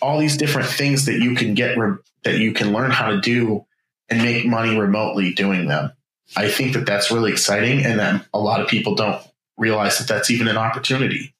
all 0.00 0.18
these 0.18 0.36
different 0.36 0.68
things 0.68 1.06
that 1.06 1.20
you 1.20 1.34
can 1.34 1.54
get, 1.54 1.78
re- 1.78 1.98
that 2.24 2.38
you 2.38 2.52
can 2.52 2.72
learn 2.72 2.90
how 2.90 3.10
to 3.10 3.20
do 3.20 3.64
and 4.08 4.22
make 4.22 4.46
money 4.46 4.78
remotely 4.78 5.32
doing 5.32 5.66
them. 5.66 5.92
I 6.36 6.48
think 6.48 6.74
that 6.74 6.86
that's 6.86 7.10
really 7.10 7.32
exciting. 7.32 7.84
And 7.84 8.00
that 8.00 8.26
a 8.34 8.38
lot 8.38 8.60
of 8.60 8.68
people 8.68 8.94
don't 8.94 9.22
realize 9.56 9.98
that 9.98 10.08
that's 10.08 10.30
even 10.30 10.48
an 10.48 10.56
opportunity. 10.56 11.34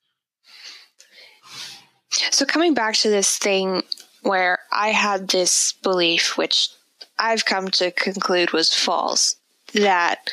So 2.30 2.44
coming 2.44 2.74
back 2.74 2.94
to 2.96 3.10
this 3.10 3.38
thing 3.38 3.82
where 4.22 4.58
I 4.72 4.88
had 4.88 5.28
this 5.28 5.72
belief, 5.82 6.38
which 6.38 6.68
I've 7.18 7.44
come 7.44 7.68
to 7.72 7.90
conclude 7.90 8.52
was 8.52 8.72
false, 8.72 9.36
that 9.72 10.30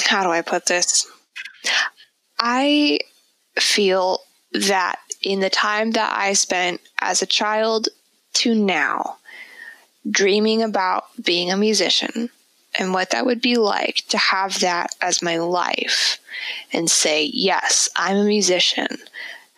how 0.00 0.22
do 0.22 0.30
I 0.30 0.42
put 0.42 0.66
this? 0.66 1.06
I 2.38 3.00
feel 3.58 4.20
that 4.52 4.98
in 5.22 5.40
the 5.40 5.50
time 5.50 5.92
that 5.92 6.16
I 6.16 6.32
spent 6.32 6.80
as 7.00 7.22
a 7.22 7.26
child 7.26 7.88
to 8.34 8.54
now, 8.54 9.18
dreaming 10.10 10.62
about 10.62 11.04
being 11.22 11.50
a 11.50 11.56
musician 11.56 12.30
and 12.78 12.92
what 12.92 13.10
that 13.10 13.26
would 13.26 13.40
be 13.40 13.56
like 13.56 14.04
to 14.08 14.18
have 14.18 14.60
that 14.60 14.94
as 15.00 15.22
my 15.22 15.38
life 15.38 16.18
and 16.72 16.90
say, 16.90 17.30
yes, 17.32 17.88
I'm 17.96 18.16
a 18.16 18.24
musician 18.24 18.88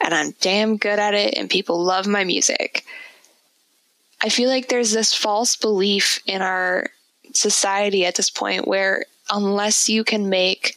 and 0.02 0.12
I'm 0.12 0.34
damn 0.40 0.76
good 0.76 0.98
at 0.98 1.14
it 1.14 1.34
and 1.36 1.48
people 1.48 1.82
love 1.82 2.06
my 2.06 2.24
music. 2.24 2.84
I 4.22 4.28
feel 4.28 4.48
like 4.48 4.68
there's 4.68 4.92
this 4.92 5.14
false 5.14 5.56
belief 5.56 6.20
in 6.26 6.42
our 6.42 6.90
society 7.32 8.04
at 8.04 8.16
this 8.16 8.30
point 8.30 8.66
where 8.66 9.04
unless 9.30 9.88
you 9.88 10.04
can 10.04 10.28
make 10.28 10.76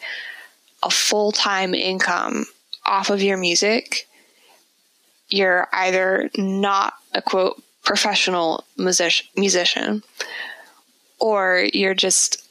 a 0.87 0.89
full 0.89 1.31
time 1.31 1.73
income 1.73 2.45
off 2.85 3.09
of 3.09 3.21
your 3.21 3.37
music, 3.37 4.07
you're 5.29 5.67
either 5.73 6.29
not 6.37 6.93
a 7.13 7.21
quote 7.21 7.61
professional 7.83 8.65
music- 8.77 9.25
musician 9.35 10.03
or 11.19 11.67
you're 11.73 11.93
just 11.93 12.47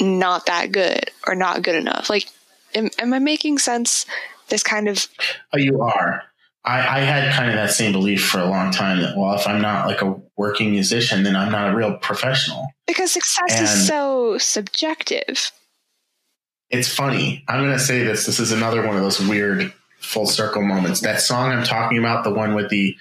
not 0.00 0.46
that 0.46 0.72
good 0.72 1.10
or 1.26 1.34
not 1.34 1.62
good 1.62 1.76
enough. 1.76 2.10
Like, 2.10 2.28
am, 2.74 2.90
am 2.98 3.12
I 3.14 3.18
making 3.18 3.58
sense? 3.58 4.06
this 4.48 4.62
kind 4.62 4.88
of 4.88 5.06
oh, 5.52 5.58
you 5.58 5.80
are 5.80 6.22
I, 6.64 6.78
I 6.78 7.00
had 7.00 7.32
kind 7.34 7.50
of 7.50 7.56
that 7.56 7.72
same 7.72 7.92
belief 7.92 8.26
for 8.26 8.40
a 8.40 8.46
long 8.46 8.72
time 8.72 9.00
that 9.00 9.16
well, 9.16 9.34
if 9.34 9.46
I'm 9.46 9.60
not 9.60 9.86
like 9.86 10.00
a 10.00 10.14
working 10.36 10.70
musician, 10.70 11.22
then 11.22 11.36
I'm 11.36 11.52
not 11.52 11.72
a 11.72 11.76
real 11.76 11.98
professional. 11.98 12.68
Because 12.86 13.12
success 13.12 13.50
And- 13.50 13.64
is 13.64 13.86
so 13.86 14.38
subjective. 14.38 15.52
It's 16.74 16.92
funny. 16.92 17.44
I'm 17.46 17.60
going 17.60 17.70
to 17.70 17.78
say 17.78 18.02
this. 18.02 18.26
This 18.26 18.40
is 18.40 18.50
another 18.50 18.84
one 18.84 18.96
of 18.96 19.02
those 19.02 19.20
weird 19.20 19.72
full 20.00 20.26
circle 20.26 20.62
moments. 20.62 21.02
That 21.02 21.20
song 21.20 21.52
I'm 21.52 21.62
talking 21.62 21.98
about, 21.98 22.24
the 22.24 22.34
one 22.34 22.56
with 22.56 22.68
the 22.68 22.96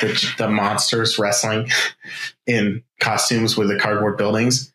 the, 0.00 0.34
the 0.38 0.48
monsters 0.48 1.18
wrestling 1.18 1.68
in 2.46 2.84
costumes 3.00 3.56
with 3.56 3.66
the 3.66 3.80
cardboard 3.80 4.16
buildings. 4.16 4.72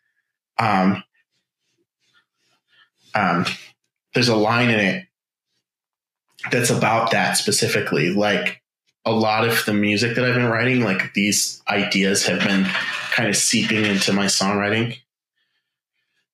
Um, 0.60 1.02
um, 3.16 3.46
there's 4.14 4.28
a 4.28 4.36
line 4.36 4.70
in 4.70 4.80
it 4.82 5.06
that's 6.52 6.72
about 6.72 7.12
that 7.12 7.38
specifically. 7.38 8.10
Like 8.10 8.62
a 9.06 9.14
lot 9.14 9.48
of 9.48 9.64
the 9.66 9.74
music 9.74 10.16
that 10.16 10.26
I've 10.26 10.36
been 10.36 10.50
writing, 10.50 10.82
like 10.82 11.14
these 11.14 11.62
ideas 11.70 12.26
have 12.26 12.40
been 12.40 12.66
kind 13.12 13.30
of 13.30 13.38
seeping 13.38 13.86
into 13.86 14.12
my 14.12 14.26
songwriting. 14.26 14.98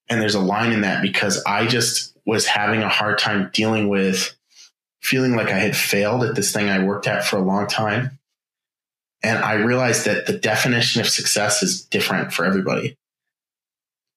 And 0.09 0.21
there's 0.21 0.35
a 0.35 0.39
line 0.39 0.71
in 0.71 0.81
that 0.81 1.01
because 1.01 1.43
I 1.45 1.67
just 1.67 2.15
was 2.25 2.45
having 2.45 2.81
a 2.81 2.89
hard 2.89 3.17
time 3.19 3.49
dealing 3.53 3.89
with 3.89 4.35
feeling 5.01 5.35
like 5.35 5.47
I 5.47 5.59
had 5.59 5.75
failed 5.75 6.23
at 6.23 6.35
this 6.35 6.51
thing 6.51 6.69
I 6.69 6.83
worked 6.83 7.07
at 7.07 7.25
for 7.25 7.37
a 7.37 7.41
long 7.41 7.67
time. 7.67 8.19
And 9.23 9.37
I 9.39 9.53
realized 9.53 10.05
that 10.05 10.25
the 10.25 10.37
definition 10.37 11.01
of 11.01 11.07
success 11.07 11.63
is 11.63 11.83
different 11.83 12.33
for 12.33 12.45
everybody. 12.45 12.97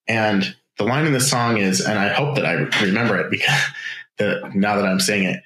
And 0.07 0.57
the 0.79 0.85
line 0.85 1.07
in 1.07 1.13
the 1.13 1.21
song 1.21 1.59
is, 1.59 1.81
and 1.81 1.99
I 1.99 2.09
hope 2.09 2.35
that 2.35 2.47
I 2.47 2.53
remember 2.85 3.19
it 3.19 3.31
because 3.31 3.55
the, 4.19 4.51
now 4.55 4.77
that 4.77 4.85
I'm 4.85 5.01
saying 5.01 5.25
it, 5.25 5.43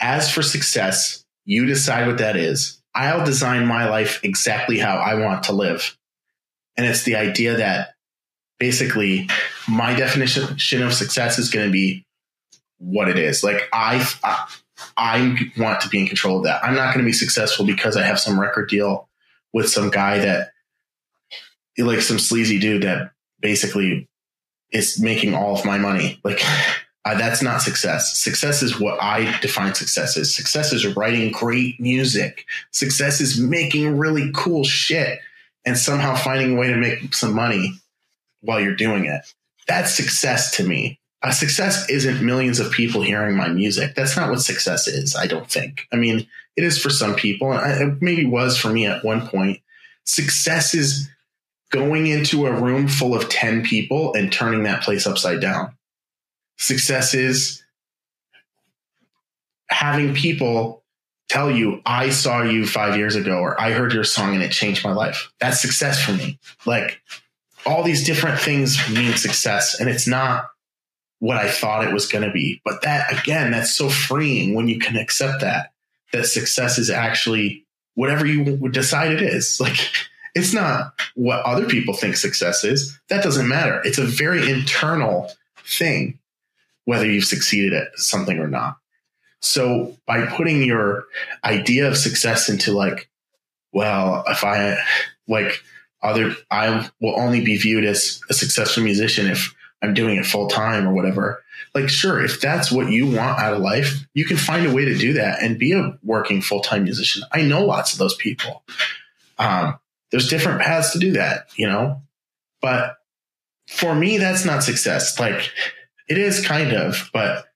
as 0.00 0.30
for 0.30 0.42
success, 0.42 1.24
you 1.44 1.66
decide 1.66 2.06
what 2.06 2.18
that 2.18 2.36
is. 2.36 2.80
I'll 2.94 3.24
design 3.24 3.66
my 3.66 3.88
life 3.88 4.20
exactly 4.22 4.78
how 4.78 4.96
I 4.96 5.14
want 5.14 5.44
to 5.44 5.52
live. 5.52 5.96
And 6.76 6.86
it's 6.86 7.04
the 7.04 7.16
idea 7.16 7.56
that 7.56 7.94
basically 8.58 9.28
my 9.68 9.94
definition 9.94 10.82
of 10.82 10.94
success 10.94 11.38
is 11.38 11.50
going 11.50 11.66
to 11.66 11.72
be 11.72 12.04
what 12.78 13.08
it 13.08 13.18
is. 13.18 13.42
Like 13.42 13.68
I, 13.72 14.06
I, 14.24 14.48
I 14.96 15.36
want 15.56 15.80
to 15.82 15.88
be 15.88 16.00
in 16.00 16.06
control 16.06 16.38
of 16.38 16.44
that. 16.44 16.64
I'm 16.64 16.74
not 16.74 16.94
going 16.94 17.04
to 17.04 17.08
be 17.08 17.12
successful 17.12 17.64
because 17.64 17.96
I 17.96 18.02
have 18.02 18.20
some 18.20 18.40
record 18.40 18.68
deal 18.68 19.08
with 19.52 19.68
some 19.68 19.90
guy 19.90 20.18
that, 20.18 20.52
like 21.78 22.00
some 22.00 22.18
sleazy 22.18 22.58
dude 22.58 22.82
that 22.82 23.12
basically 23.40 24.08
is 24.72 25.00
making 25.00 25.34
all 25.34 25.56
of 25.56 25.64
my 25.64 25.78
money. 25.78 26.20
Like 26.24 26.42
uh, 27.04 27.16
that's 27.16 27.42
not 27.42 27.62
success. 27.62 28.16
Success 28.16 28.62
is 28.62 28.78
what 28.78 29.02
I 29.02 29.38
define 29.40 29.74
success 29.74 30.16
as. 30.16 30.34
Success 30.34 30.72
is 30.72 30.96
writing 30.96 31.32
great 31.32 31.80
music. 31.80 32.44
Success 32.70 33.20
is 33.20 33.40
making 33.40 33.98
really 33.98 34.30
cool 34.34 34.64
shit 34.64 35.18
and 35.64 35.76
somehow 35.76 36.14
finding 36.14 36.56
a 36.56 36.60
way 36.60 36.68
to 36.68 36.76
make 36.76 37.14
some 37.14 37.34
money 37.34 37.80
while 38.40 38.60
you're 38.60 38.76
doing 38.76 39.06
it. 39.06 39.22
That's 39.68 39.94
success 39.94 40.56
to 40.56 40.64
me. 40.64 40.98
A 41.22 41.32
success 41.32 41.88
isn't 41.88 42.24
millions 42.24 42.58
of 42.58 42.72
people 42.72 43.02
hearing 43.02 43.36
my 43.36 43.48
music. 43.48 43.94
That's 43.94 44.16
not 44.16 44.28
what 44.28 44.40
success 44.40 44.88
is, 44.88 45.14
I 45.14 45.26
don't 45.26 45.48
think. 45.48 45.86
I 45.92 45.96
mean, 45.96 46.26
it 46.56 46.64
is 46.64 46.78
for 46.78 46.90
some 46.90 47.14
people, 47.14 47.52
and 47.52 47.92
it 47.92 48.02
maybe 48.02 48.26
was 48.26 48.58
for 48.58 48.68
me 48.70 48.86
at 48.86 49.04
one 49.04 49.28
point. 49.28 49.60
Success 50.04 50.74
is 50.74 51.08
going 51.70 52.08
into 52.08 52.46
a 52.46 52.52
room 52.52 52.88
full 52.88 53.14
of 53.14 53.28
10 53.28 53.62
people 53.64 54.12
and 54.14 54.32
turning 54.32 54.64
that 54.64 54.82
place 54.82 55.06
upside 55.06 55.40
down. 55.40 55.72
Success 56.58 57.14
is 57.14 57.62
having 59.68 60.14
people 60.14 60.82
tell 61.28 61.50
you, 61.50 61.80
I 61.86 62.10
saw 62.10 62.42
you 62.42 62.66
five 62.66 62.96
years 62.96 63.16
ago, 63.16 63.38
or 63.38 63.58
I 63.58 63.70
heard 63.70 63.94
your 63.94 64.04
song 64.04 64.34
and 64.34 64.42
it 64.42 64.52
changed 64.52 64.84
my 64.84 64.92
life. 64.92 65.32
That's 65.40 65.62
success 65.62 66.02
for 66.04 66.12
me. 66.12 66.38
Like 66.66 67.00
all 67.66 67.82
these 67.82 68.04
different 68.04 68.40
things 68.40 68.78
mean 68.90 69.14
success, 69.14 69.78
and 69.78 69.88
it's 69.88 70.06
not 70.06 70.48
what 71.18 71.36
I 71.36 71.48
thought 71.48 71.86
it 71.86 71.94
was 71.94 72.06
going 72.06 72.24
to 72.24 72.32
be. 72.32 72.60
But 72.64 72.82
that, 72.82 73.20
again, 73.20 73.52
that's 73.52 73.74
so 73.76 73.88
freeing 73.88 74.54
when 74.54 74.68
you 74.68 74.78
can 74.78 74.96
accept 74.96 75.40
that, 75.42 75.72
that 76.12 76.26
success 76.26 76.78
is 76.78 76.90
actually 76.90 77.64
whatever 77.94 78.26
you 78.26 78.68
decide 78.70 79.12
it 79.12 79.22
is. 79.22 79.60
Like, 79.60 79.78
it's 80.34 80.54
not 80.54 80.94
what 81.14 81.44
other 81.44 81.66
people 81.66 81.94
think 81.94 82.16
success 82.16 82.64
is. 82.64 82.98
That 83.08 83.22
doesn't 83.22 83.48
matter. 83.48 83.82
It's 83.84 83.98
a 83.98 84.04
very 84.04 84.50
internal 84.50 85.30
thing, 85.58 86.18
whether 86.86 87.08
you've 87.08 87.24
succeeded 87.24 87.74
at 87.74 87.98
something 87.98 88.38
or 88.38 88.48
not. 88.48 88.78
So 89.40 89.96
by 90.06 90.24
putting 90.24 90.62
your 90.62 91.04
idea 91.44 91.86
of 91.86 91.98
success 91.98 92.48
into 92.48 92.72
like, 92.72 93.10
well, 93.72 94.24
if 94.26 94.42
I 94.42 94.78
like 95.28 95.62
other, 96.02 96.34
I 96.50 96.88
will 97.00 97.18
only 97.18 97.44
be 97.44 97.56
viewed 97.56 97.84
as 97.84 98.20
a 98.28 98.34
successful 98.34 98.82
musician 98.82 99.26
if 99.26 99.54
I'm 99.82 99.94
doing 99.94 100.16
it 100.16 100.26
full 100.26 100.48
time 100.48 100.86
or 100.86 100.92
whatever. 100.92 101.42
Like, 101.74 101.88
sure, 101.88 102.22
if 102.22 102.40
that's 102.40 102.70
what 102.70 102.90
you 102.90 103.06
want 103.06 103.38
out 103.38 103.54
of 103.54 103.60
life, 103.60 104.06
you 104.14 104.24
can 104.24 104.36
find 104.36 104.66
a 104.66 104.74
way 104.74 104.84
to 104.84 104.96
do 104.96 105.14
that 105.14 105.42
and 105.42 105.58
be 105.58 105.72
a 105.72 105.98
working 106.02 106.42
full 106.42 106.60
time 106.60 106.84
musician. 106.84 107.22
I 107.32 107.42
know 107.42 107.64
lots 107.64 107.92
of 107.92 107.98
those 107.98 108.14
people. 108.14 108.62
Um, 109.38 109.78
there's 110.10 110.28
different 110.28 110.60
paths 110.60 110.92
to 110.92 110.98
do 110.98 111.12
that, 111.12 111.46
you 111.56 111.66
know, 111.66 112.02
but 112.60 112.96
for 113.66 113.94
me, 113.94 114.18
that's 114.18 114.44
not 114.44 114.62
success. 114.62 115.18
Like, 115.18 115.50
it 116.08 116.18
is 116.18 116.46
kind 116.46 116.72
of, 116.72 117.10
but 117.12 117.46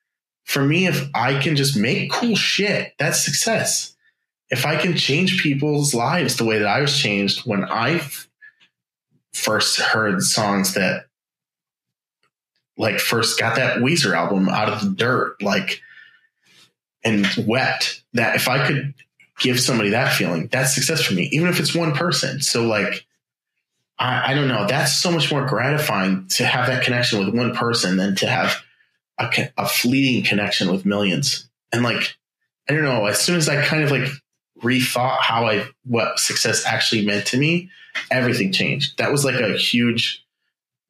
for 0.44 0.64
me, 0.64 0.86
if 0.86 1.08
I 1.14 1.38
can 1.40 1.56
just 1.56 1.76
make 1.76 2.10
cool 2.10 2.36
shit, 2.36 2.94
that's 2.98 3.24
success. 3.24 3.94
If 4.48 4.64
I 4.64 4.76
can 4.76 4.96
change 4.96 5.42
people's 5.42 5.92
lives 5.92 6.36
the 6.36 6.44
way 6.44 6.58
that 6.58 6.68
I 6.68 6.80
was 6.80 6.96
changed 6.96 7.46
when 7.46 7.64
I 7.64 8.00
first 9.36 9.78
heard 9.78 10.22
songs 10.22 10.74
that 10.74 11.06
like 12.76 12.98
first 12.98 13.38
got 13.38 13.56
that 13.56 13.78
Weezer 13.78 14.14
album 14.14 14.48
out 14.48 14.68
of 14.68 14.80
the 14.82 14.90
dirt, 14.90 15.42
like 15.42 15.82
and 17.04 17.26
wet. 17.46 18.00
That 18.14 18.36
if 18.36 18.48
I 18.48 18.66
could 18.66 18.94
give 19.38 19.60
somebody 19.60 19.90
that 19.90 20.12
feeling, 20.12 20.48
that's 20.48 20.74
success 20.74 21.02
for 21.02 21.14
me, 21.14 21.28
even 21.32 21.48
if 21.48 21.60
it's 21.60 21.74
one 21.74 21.92
person. 21.92 22.40
So 22.40 22.66
like 22.66 23.06
I, 23.98 24.32
I 24.32 24.34
don't 24.34 24.48
know, 24.48 24.66
that's 24.66 24.96
so 24.96 25.10
much 25.10 25.30
more 25.30 25.46
gratifying 25.46 26.26
to 26.28 26.44
have 26.44 26.66
that 26.66 26.84
connection 26.84 27.18
with 27.18 27.34
one 27.34 27.54
person 27.54 27.96
than 27.96 28.16
to 28.16 28.26
have 28.26 28.62
a, 29.18 29.30
a 29.56 29.66
fleeting 29.66 30.24
connection 30.24 30.70
with 30.70 30.86
millions. 30.86 31.48
And 31.72 31.82
like 31.82 32.16
I 32.68 32.72
don't 32.72 32.84
know, 32.84 33.06
as 33.06 33.20
soon 33.20 33.36
as 33.36 33.48
I 33.48 33.64
kind 33.64 33.82
of 33.82 33.90
like 33.90 34.08
rethought 34.62 35.20
how 35.20 35.46
I 35.46 35.66
what 35.84 36.18
success 36.18 36.64
actually 36.66 37.06
meant 37.06 37.26
to 37.26 37.38
me, 37.38 37.70
everything 38.10 38.52
changed. 38.52 38.98
That 38.98 39.12
was 39.12 39.24
like 39.24 39.40
a 39.40 39.56
huge 39.56 40.24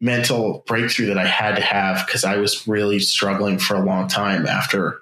mental 0.00 0.62
breakthrough 0.66 1.06
that 1.06 1.18
I 1.18 1.26
had 1.26 1.56
to 1.56 1.62
have 1.62 2.06
because 2.06 2.24
I 2.24 2.36
was 2.36 2.68
really 2.68 2.98
struggling 2.98 3.58
for 3.58 3.74
a 3.74 3.84
long 3.84 4.08
time 4.08 4.46
after 4.46 5.00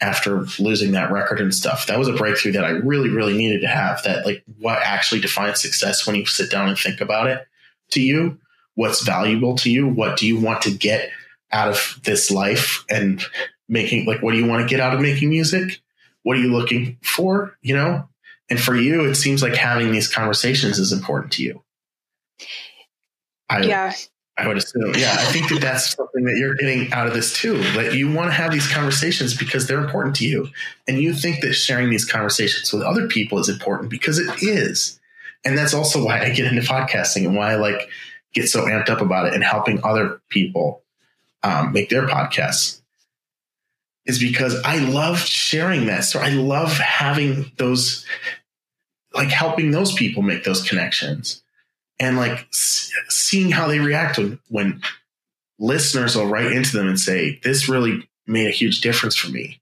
after 0.00 0.44
losing 0.58 0.92
that 0.92 1.10
record 1.10 1.40
and 1.40 1.54
stuff. 1.54 1.86
That 1.86 1.98
was 1.98 2.08
a 2.08 2.12
breakthrough 2.12 2.52
that 2.52 2.64
I 2.64 2.70
really, 2.70 3.08
really 3.08 3.36
needed 3.36 3.60
to 3.60 3.68
have. 3.68 4.02
That 4.02 4.26
like 4.26 4.42
what 4.58 4.78
actually 4.82 5.20
defines 5.20 5.60
success 5.60 6.06
when 6.06 6.16
you 6.16 6.26
sit 6.26 6.50
down 6.50 6.68
and 6.68 6.78
think 6.78 7.00
about 7.00 7.28
it 7.28 7.46
to 7.92 8.00
you, 8.00 8.38
what's 8.74 9.02
valuable 9.02 9.56
to 9.56 9.70
you, 9.70 9.86
what 9.88 10.18
do 10.18 10.26
you 10.26 10.40
want 10.40 10.62
to 10.62 10.70
get 10.70 11.10
out 11.52 11.68
of 11.68 12.00
this 12.04 12.30
life 12.30 12.84
and 12.90 13.24
making 13.68 14.06
like 14.06 14.22
what 14.22 14.32
do 14.32 14.38
you 14.38 14.46
want 14.46 14.62
to 14.62 14.68
get 14.68 14.80
out 14.80 14.94
of 14.94 15.00
making 15.00 15.30
music? 15.30 15.80
What 16.22 16.36
are 16.36 16.40
you 16.40 16.52
looking 16.52 16.98
for? 17.02 17.56
You 17.62 17.76
know? 17.76 18.08
And 18.50 18.60
for 18.60 18.76
you, 18.76 19.04
it 19.04 19.14
seems 19.14 19.42
like 19.42 19.54
having 19.54 19.92
these 19.92 20.08
conversations 20.08 20.78
is 20.78 20.92
important 20.92 21.32
to 21.34 21.42
you. 21.42 21.62
I, 23.48 23.62
yeah. 23.62 23.92
I 24.36 24.48
would 24.48 24.56
assume. 24.56 24.94
Yeah, 24.96 25.12
I 25.12 25.24
think 25.24 25.48
that 25.50 25.60
that's 25.60 25.94
something 25.94 26.24
that 26.24 26.36
you're 26.36 26.56
getting 26.56 26.92
out 26.92 27.06
of 27.06 27.14
this 27.14 27.32
too. 27.32 27.58
That 27.74 27.94
you 27.94 28.12
want 28.12 28.28
to 28.28 28.32
have 28.32 28.50
these 28.50 28.66
conversations 28.66 29.36
because 29.36 29.66
they're 29.66 29.82
important 29.82 30.16
to 30.16 30.26
you. 30.26 30.48
And 30.88 30.98
you 30.98 31.14
think 31.14 31.40
that 31.40 31.52
sharing 31.52 31.88
these 31.88 32.04
conversations 32.04 32.72
with 32.72 32.82
other 32.82 33.06
people 33.06 33.38
is 33.38 33.48
important 33.48 33.90
because 33.90 34.18
it 34.18 34.42
is. 34.42 34.98
And 35.44 35.56
that's 35.56 35.74
also 35.74 36.04
why 36.04 36.20
I 36.20 36.30
get 36.30 36.52
into 36.52 36.62
podcasting 36.62 37.26
and 37.26 37.36
why 37.36 37.52
I 37.52 37.56
like 37.56 37.88
get 38.32 38.48
so 38.48 38.62
amped 38.62 38.90
up 38.90 39.00
about 39.00 39.26
it 39.26 39.34
and 39.34 39.44
helping 39.44 39.80
other 39.84 40.20
people 40.30 40.82
um, 41.44 41.72
make 41.72 41.88
their 41.88 42.06
podcasts 42.06 42.80
is 44.06 44.18
because 44.18 44.60
I 44.64 44.78
love 44.78 45.18
sharing 45.18 45.86
that. 45.86 46.04
So 46.04 46.20
I 46.20 46.30
love 46.30 46.72
having 46.72 47.50
those, 47.56 48.04
like 49.14 49.28
helping 49.28 49.70
those 49.70 49.92
people 49.92 50.22
make 50.22 50.44
those 50.44 50.62
connections 50.62 51.42
and 51.98 52.16
like 52.16 52.46
seeing 52.50 53.50
how 53.50 53.66
they 53.66 53.78
react 53.78 54.18
when, 54.18 54.38
when 54.48 54.82
listeners 55.58 56.16
will 56.16 56.26
write 56.26 56.52
into 56.52 56.76
them 56.76 56.88
and 56.88 57.00
say, 57.00 57.40
this 57.42 57.68
really 57.68 58.08
made 58.26 58.46
a 58.46 58.50
huge 58.50 58.80
difference 58.80 59.16
for 59.16 59.30
me 59.30 59.60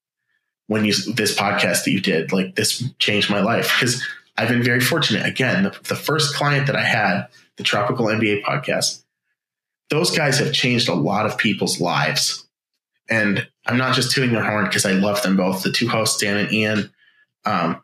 when 0.66 0.84
you, 0.84 0.92
this 1.14 1.36
podcast 1.36 1.84
that 1.84 1.90
you 1.90 2.00
did, 2.00 2.32
like 2.32 2.54
this 2.54 2.82
changed 2.98 3.30
my 3.30 3.40
life. 3.40 3.76
Cause 3.78 4.02
I've 4.36 4.48
been 4.48 4.62
very 4.62 4.80
fortunate. 4.80 5.26
Again, 5.26 5.64
the, 5.64 5.70
the 5.88 5.96
first 5.96 6.34
client 6.34 6.66
that 6.66 6.76
I 6.76 6.84
had, 6.84 7.26
the 7.56 7.62
Tropical 7.62 8.06
MBA 8.06 8.42
podcast, 8.42 9.02
those 9.90 10.10
guys 10.10 10.38
have 10.38 10.54
changed 10.54 10.88
a 10.88 10.94
lot 10.94 11.26
of 11.26 11.36
people's 11.36 11.80
lives. 11.80 12.41
And 13.12 13.46
I'm 13.66 13.76
not 13.76 13.94
just 13.94 14.10
tooting 14.10 14.32
their 14.32 14.42
horn 14.42 14.64
because 14.64 14.86
I 14.86 14.92
love 14.92 15.22
them 15.22 15.36
both. 15.36 15.62
The 15.62 15.70
two 15.70 15.86
hosts, 15.86 16.18
Dan 16.18 16.38
and 16.38 16.50
Ian, 16.50 16.90
um, 17.44 17.82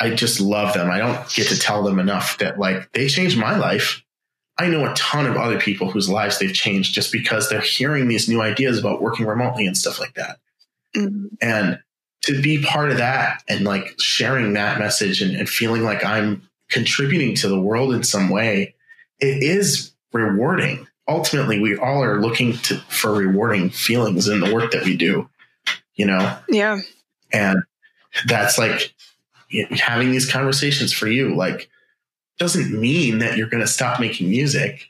I 0.00 0.14
just 0.14 0.40
love 0.40 0.72
them. 0.72 0.90
I 0.90 0.96
don't 0.96 1.28
get 1.34 1.48
to 1.48 1.58
tell 1.58 1.82
them 1.82 1.98
enough 1.98 2.38
that 2.38 2.58
like 2.58 2.90
they 2.92 3.08
changed 3.08 3.36
my 3.36 3.58
life. 3.58 4.02
I 4.56 4.68
know 4.68 4.90
a 4.90 4.94
ton 4.94 5.26
of 5.26 5.36
other 5.36 5.60
people 5.60 5.90
whose 5.90 6.08
lives 6.08 6.38
they've 6.38 6.54
changed 6.54 6.94
just 6.94 7.12
because 7.12 7.50
they're 7.50 7.60
hearing 7.60 8.08
these 8.08 8.26
new 8.26 8.40
ideas 8.40 8.78
about 8.78 9.02
working 9.02 9.26
remotely 9.26 9.66
and 9.66 9.76
stuff 9.76 10.00
like 10.00 10.14
that. 10.14 10.38
Mm-hmm. 10.96 11.26
And 11.42 11.80
to 12.22 12.40
be 12.40 12.62
part 12.62 12.90
of 12.90 12.96
that 12.96 13.42
and 13.46 13.66
like 13.66 13.94
sharing 14.00 14.54
that 14.54 14.78
message 14.78 15.20
and, 15.20 15.36
and 15.36 15.46
feeling 15.46 15.82
like 15.82 16.02
I'm 16.02 16.40
contributing 16.70 17.34
to 17.36 17.48
the 17.48 17.60
world 17.60 17.92
in 17.92 18.02
some 18.02 18.30
way, 18.30 18.76
it 19.20 19.42
is 19.42 19.92
rewarding. 20.14 20.86
Ultimately, 21.06 21.60
we 21.60 21.76
all 21.76 22.02
are 22.02 22.20
looking 22.20 22.54
to, 22.58 22.76
for 22.88 23.12
rewarding 23.12 23.70
feelings 23.70 24.28
in 24.28 24.40
the 24.40 24.54
work 24.54 24.72
that 24.72 24.84
we 24.84 24.96
do, 24.96 25.28
you 25.94 26.06
know? 26.06 26.38
Yeah. 26.48 26.80
And 27.32 27.62
that's 28.26 28.58
like 28.58 28.94
having 29.70 30.10
these 30.10 30.30
conversations 30.30 30.92
for 30.92 31.06
you, 31.06 31.34
like, 31.34 31.68
doesn't 32.38 32.72
mean 32.72 33.18
that 33.18 33.36
you're 33.36 33.48
going 33.48 33.62
to 33.62 33.66
stop 33.66 34.00
making 34.00 34.28
music. 34.28 34.88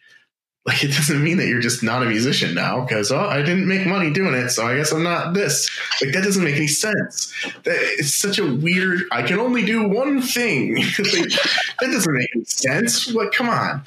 Like, 0.67 0.83
it 0.83 0.93
doesn't 0.93 1.23
mean 1.23 1.37
that 1.37 1.49
you're 1.49 1.61
just 1.61 1.83
not 1.83 2.03
a 2.03 2.07
musician 2.07 2.55
now 2.55 2.81
because, 2.81 3.13
oh, 3.13 3.21
I 3.21 3.43
didn't 3.43 3.69
make 3.69 3.87
money 3.87 4.11
doing 4.11 4.33
it. 4.33 4.49
So 4.49 4.67
I 4.67 4.77
guess 4.77 4.93
I'm 4.93 5.03
not 5.03 5.35
this. 5.35 5.71
Like, 6.01 6.15
that 6.15 6.25
doesn't 6.25 6.43
make 6.43 6.57
any 6.57 6.69
sense. 6.69 7.35
It's 7.67 8.15
such 8.15 8.39
a 8.39 8.55
weird, 8.55 9.03
I 9.13 9.23
can 9.25 9.39
only 9.39 9.65
do 9.65 9.87
one 9.87 10.23
thing. 10.23 10.77
like, 10.77 10.97
that 10.97 11.91
doesn't 11.93 12.15
make 12.15 12.29
any 12.35 12.45
sense. 12.45 13.13
Like, 13.13 13.33
come 13.33 13.51
on. 13.51 13.83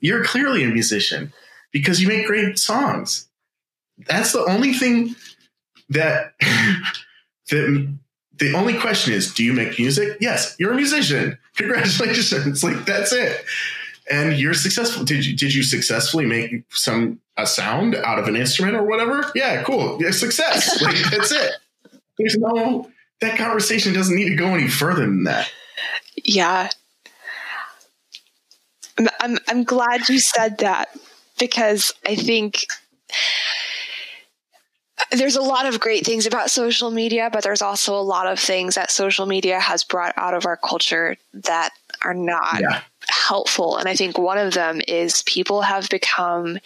You're 0.00 0.24
clearly 0.24 0.64
a 0.64 0.68
musician 0.68 1.34
because 1.72 2.00
you 2.00 2.08
make 2.08 2.26
great 2.26 2.58
songs. 2.58 3.28
That's 4.06 4.32
the 4.32 4.44
only 4.44 4.72
thing 4.72 5.14
that 5.90 6.34
that 7.50 7.98
the 8.38 8.54
only 8.54 8.78
question 8.78 9.12
is, 9.12 9.32
do 9.32 9.44
you 9.44 9.52
make 9.52 9.78
music? 9.78 10.18
Yes, 10.20 10.56
you're 10.58 10.72
a 10.72 10.76
musician. 10.76 11.38
Congratulations. 11.56 12.64
Like 12.64 12.84
that's 12.84 13.12
it. 13.12 13.44
And 14.10 14.34
you're 14.34 14.54
successful. 14.54 15.04
Did 15.04 15.24
you 15.24 15.36
did 15.36 15.54
you 15.54 15.62
successfully 15.62 16.26
make 16.26 16.64
some 16.70 17.20
a 17.36 17.46
sound 17.46 17.94
out 17.94 18.18
of 18.18 18.28
an 18.28 18.36
instrument 18.36 18.76
or 18.76 18.82
whatever? 18.82 19.30
Yeah, 19.34 19.62
cool. 19.62 20.02
Yeah, 20.02 20.10
success. 20.10 20.82
Like 20.82 20.96
that's 21.10 21.32
it. 21.32 21.52
There's 22.18 22.36
no 22.36 22.90
that 23.20 23.38
conversation 23.38 23.92
doesn't 23.92 24.14
need 24.14 24.28
to 24.28 24.34
go 24.34 24.54
any 24.54 24.68
further 24.68 25.02
than 25.02 25.24
that. 25.24 25.50
Yeah. 26.16 26.68
I'm 28.98 29.08
I'm, 29.20 29.38
I'm 29.48 29.64
glad 29.64 30.08
you 30.08 30.18
said 30.18 30.58
that 30.58 30.88
because 31.38 31.92
I 32.06 32.14
think 32.14 32.66
there's 35.10 35.36
a 35.36 35.42
lot 35.42 35.66
of 35.66 35.80
great 35.80 36.06
things 36.06 36.26
about 36.26 36.50
social 36.50 36.90
media, 36.90 37.28
but 37.32 37.42
there's 37.42 37.62
also 37.62 37.94
a 37.94 38.00
lot 38.00 38.26
of 38.26 38.38
things 38.38 38.74
that 38.74 38.90
social 38.90 39.26
media 39.26 39.60
has 39.60 39.84
brought 39.84 40.14
out 40.16 40.34
of 40.34 40.46
our 40.46 40.56
culture 40.56 41.16
that 41.34 41.70
are 42.04 42.14
not 42.14 42.60
yeah. 42.60 42.82
helpful. 43.08 43.76
And 43.76 43.88
I 43.88 43.94
think 43.94 44.18
one 44.18 44.38
of 44.38 44.54
them 44.54 44.80
is 44.88 45.22
people 45.24 45.62
have 45.62 45.88
become 45.88 46.58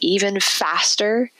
even 0.00 0.40
faster 0.40 1.30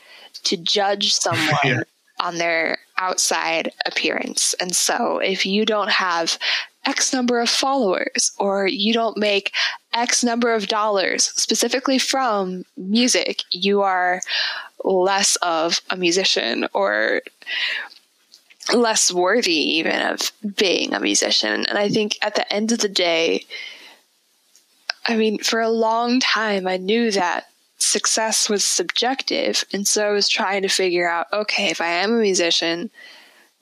to 0.45 0.57
judge 0.57 1.15
someone 1.15 1.57
yeah. 1.65 1.83
on 2.21 2.39
their 2.39 2.79
outside 2.99 3.73
appearance. 3.87 4.55
And 4.61 4.75
so 4.75 5.19
if 5.19 5.47
you 5.47 5.65
don't 5.65 5.91
have 5.91 6.39
X 6.87 7.13
number 7.13 7.41
of 7.41 7.49
followers 7.49 8.33
or 8.39 8.67
you 8.67 8.93
don't 8.93 9.17
make 9.17 9.53
X 9.93 10.23
number 10.23 10.55
of 10.55 10.69
dollars 10.69 11.25
specifically 11.25 11.99
from 11.99 12.65
music, 12.77 13.43
you 13.51 13.83
are 13.83 14.21
less 14.85 15.37
of 15.37 15.81
a 15.91 15.97
musician 15.97 16.67
or 16.73 17.23
less 18.75 19.13
worthy 19.13 19.79
even 19.79 20.01
of 20.01 20.33
being 20.57 20.95
a 20.95 21.01
musician. 21.01 21.67
And 21.67 21.77
I 21.79 21.89
think 21.89 22.17
at 22.23 22.35
the 22.35 22.51
end 22.53 22.73
of 22.73 22.79
the 22.79 22.89
day, 22.89 23.45
I 25.07 25.17
mean, 25.17 25.39
for 25.39 25.61
a 25.61 25.71
long 25.71 26.21
time, 26.21 26.67
I 26.67 26.77
knew 26.77 27.11
that 27.11 27.49
success 27.79 28.49
was 28.49 28.65
subjective. 28.65 29.65
And 29.73 29.89
so 29.89 30.09
I 30.09 30.13
was 30.13 30.29
trying 30.29 30.63
to 30.63 30.69
figure 30.69 31.09
out 31.09 31.27
okay, 31.33 31.71
if 31.71 31.81
I 31.81 31.89
am 31.89 32.13
a 32.13 32.21
musician, 32.21 32.91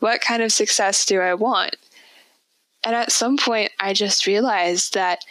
what 0.01 0.21
kind 0.21 0.43
of 0.43 0.53
success 0.53 1.07
do 1.07 1.21
I 1.21 1.35
want? 1.35 1.77
And 2.85 2.95
at 2.95 3.13
some 3.13 3.37
point, 3.37 3.73
I 3.81 3.93
just 3.93 4.27
realized 4.27 4.95
that 4.95 5.25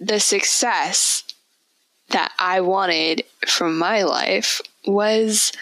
the 0.00 0.18
success 0.18 1.22
that 2.08 2.32
I 2.38 2.60
wanted 2.62 3.22
from 3.46 3.78
my 3.78 4.02
life 4.02 4.60
was 4.86 5.52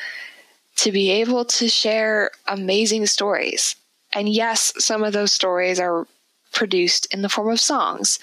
to 0.76 0.92
be 0.92 1.10
able 1.10 1.44
to 1.44 1.68
share 1.68 2.30
amazing 2.46 3.06
stories. 3.06 3.74
And 4.14 4.28
yes, 4.28 4.72
some 4.78 5.02
of 5.02 5.12
those 5.12 5.32
stories 5.32 5.80
are 5.80 6.06
produced 6.52 7.12
in 7.12 7.22
the 7.22 7.28
form 7.28 7.50
of 7.50 7.60
songs. 7.60 8.18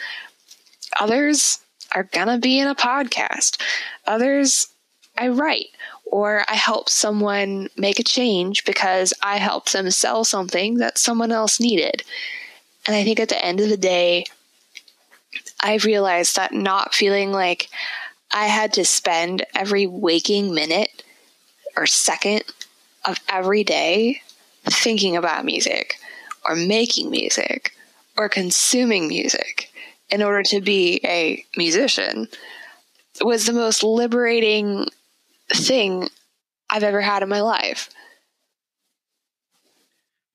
Others 1.00 1.60
are 1.94 2.04
going 2.04 2.28
to 2.28 2.38
be 2.38 2.60
in 2.60 2.68
a 2.68 2.76
podcast. 2.76 3.62
Others 4.08 4.68
I 5.18 5.28
write 5.28 5.68
or 6.06 6.44
I 6.48 6.56
help 6.56 6.90
someone 6.90 7.70
make 7.78 8.00
a 8.00 8.04
change 8.04 8.64
because 8.66 9.14
I 9.22 9.38
helped 9.38 9.74
them 9.74 9.90
sell 9.92 10.24
something 10.24 10.76
that 10.76 10.98
someone 10.98 11.32
else 11.32 11.60
needed. 11.60 12.04
And 12.88 12.96
I 12.96 13.04
think 13.04 13.20
at 13.20 13.30
the 13.30 13.44
end 13.44 13.60
of 13.60 13.70
the 13.70 13.78
day, 13.78 14.26
I 15.66 15.78
realized 15.78 16.36
that 16.36 16.54
not 16.54 16.94
feeling 16.94 17.32
like 17.32 17.70
I 18.32 18.46
had 18.46 18.72
to 18.74 18.86
spend 18.86 19.44
every 19.56 19.88
waking 19.88 20.54
minute 20.54 21.02
or 21.76 21.88
second 21.88 22.44
of 23.04 23.20
every 23.28 23.64
day 23.64 24.22
thinking 24.66 25.18
about 25.18 25.44
music 25.44 25.96
or 26.48 26.56
making 26.56 27.10
music 27.10 27.72
or 28.16 28.30
consuming 28.30 29.08
music 29.08 29.72
in 30.12 30.22
order 30.22 30.44
to 30.44 30.62
be 30.62 31.02
a 31.04 31.44
musician 31.58 32.28
was 33.22 33.48
the 33.48 33.54
most 33.54 33.82
liberating 33.82 34.86
thing 35.52 36.10
I've 36.70 36.84
ever 36.84 37.02
had 37.02 37.24
in 37.24 37.30
my 37.30 37.42
life. 37.42 37.90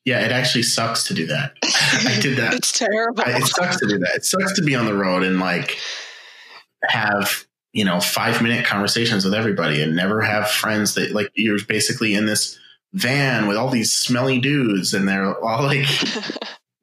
Yeah, 0.05 0.25
it 0.25 0.33
actually 0.33 0.63
sucks 0.63 1.05
to 1.05 1.15
do 1.15 1.27
that. 1.27 1.53
I 1.63 2.19
did 2.21 2.39
that. 2.39 2.55
it's 2.55 2.73
terrible. 2.73 3.23
it 3.27 3.47
sucks 3.47 3.79
to 3.79 3.87
do 3.87 3.99
that. 3.99 4.15
It 4.15 4.25
sucks 4.25 4.55
to 4.55 4.63
be 4.63 4.75
on 4.75 4.87
the 4.87 4.95
road 4.95 5.23
and 5.23 5.39
like 5.39 5.79
have 6.85 7.45
you 7.73 7.85
know 7.85 8.01
five 8.01 8.43
minute 8.43 8.65
conversations 8.65 9.25
with 9.25 9.35
everybody 9.35 9.83
and 9.83 9.95
never 9.95 10.21
have 10.21 10.49
friends 10.49 10.95
that 10.95 11.13
like 11.13 11.31
you're 11.35 11.59
basically 11.69 12.15
in 12.15 12.27
this 12.27 12.59
van 12.93 13.47
with 13.47 13.57
all 13.57 13.69
these 13.69 13.93
smelly 13.93 14.41
dudes 14.41 14.95
and 14.95 15.07
they're 15.07 15.39
all 15.45 15.63
like 15.63 15.87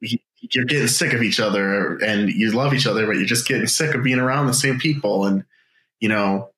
you're 0.00 0.64
getting 0.64 0.86
sick 0.86 1.12
of 1.12 1.22
each 1.22 1.40
other 1.40 1.98
and 1.98 2.30
you 2.30 2.52
love 2.52 2.72
each 2.72 2.86
other 2.86 3.06
but 3.06 3.16
you're 3.16 3.26
just 3.26 3.46
getting 3.46 3.66
sick 3.66 3.94
of 3.94 4.02
being 4.02 4.18
around 4.18 4.46
the 4.46 4.54
same 4.54 4.78
people 4.78 5.26
and 5.26 5.44
you 6.00 6.08
know 6.08 6.50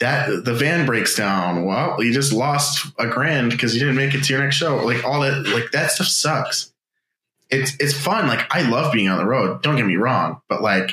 that 0.00 0.44
the 0.44 0.54
van 0.54 0.86
breaks 0.86 1.14
down 1.14 1.64
well 1.64 2.02
you 2.02 2.12
just 2.12 2.32
lost 2.32 2.86
a 2.98 3.06
grand 3.06 3.50
because 3.50 3.74
you 3.74 3.80
didn't 3.80 3.96
make 3.96 4.14
it 4.14 4.24
to 4.24 4.32
your 4.32 4.42
next 4.42 4.56
show 4.56 4.76
like 4.84 5.04
all 5.04 5.20
that 5.20 5.46
like 5.48 5.70
that 5.72 5.90
stuff 5.90 6.06
sucks 6.06 6.72
it's 7.50 7.76
it's 7.80 7.94
fun 7.94 8.26
like 8.26 8.46
i 8.50 8.68
love 8.68 8.92
being 8.92 9.08
on 9.08 9.18
the 9.18 9.26
road 9.26 9.62
don't 9.62 9.76
get 9.76 9.86
me 9.86 9.96
wrong 9.96 10.40
but 10.48 10.62
like 10.62 10.90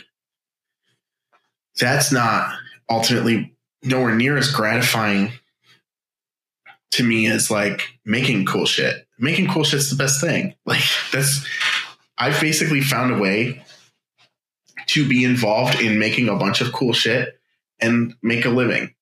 that's 1.77 2.11
not 2.11 2.53
ultimately 2.89 3.53
nowhere 3.83 4.15
near 4.15 4.37
as 4.37 4.51
gratifying 4.51 5.31
to 6.91 7.03
me 7.03 7.27
as 7.27 7.51
like 7.51 7.87
making 8.05 8.45
cool 8.45 8.65
shit. 8.65 9.07
Making 9.19 9.49
cool 9.49 9.63
shit's 9.63 9.89
the 9.89 9.95
best 9.95 10.21
thing. 10.21 10.55
Like 10.65 10.83
that's 11.11 11.45
I've 12.17 12.39
basically 12.41 12.81
found 12.81 13.13
a 13.13 13.17
way 13.17 13.63
to 14.87 15.07
be 15.07 15.23
involved 15.23 15.79
in 15.79 15.99
making 15.99 16.29
a 16.29 16.35
bunch 16.35 16.61
of 16.61 16.73
cool 16.73 16.93
shit 16.93 17.39
and 17.79 18.15
make 18.21 18.45
a 18.45 18.49
living. 18.49 18.93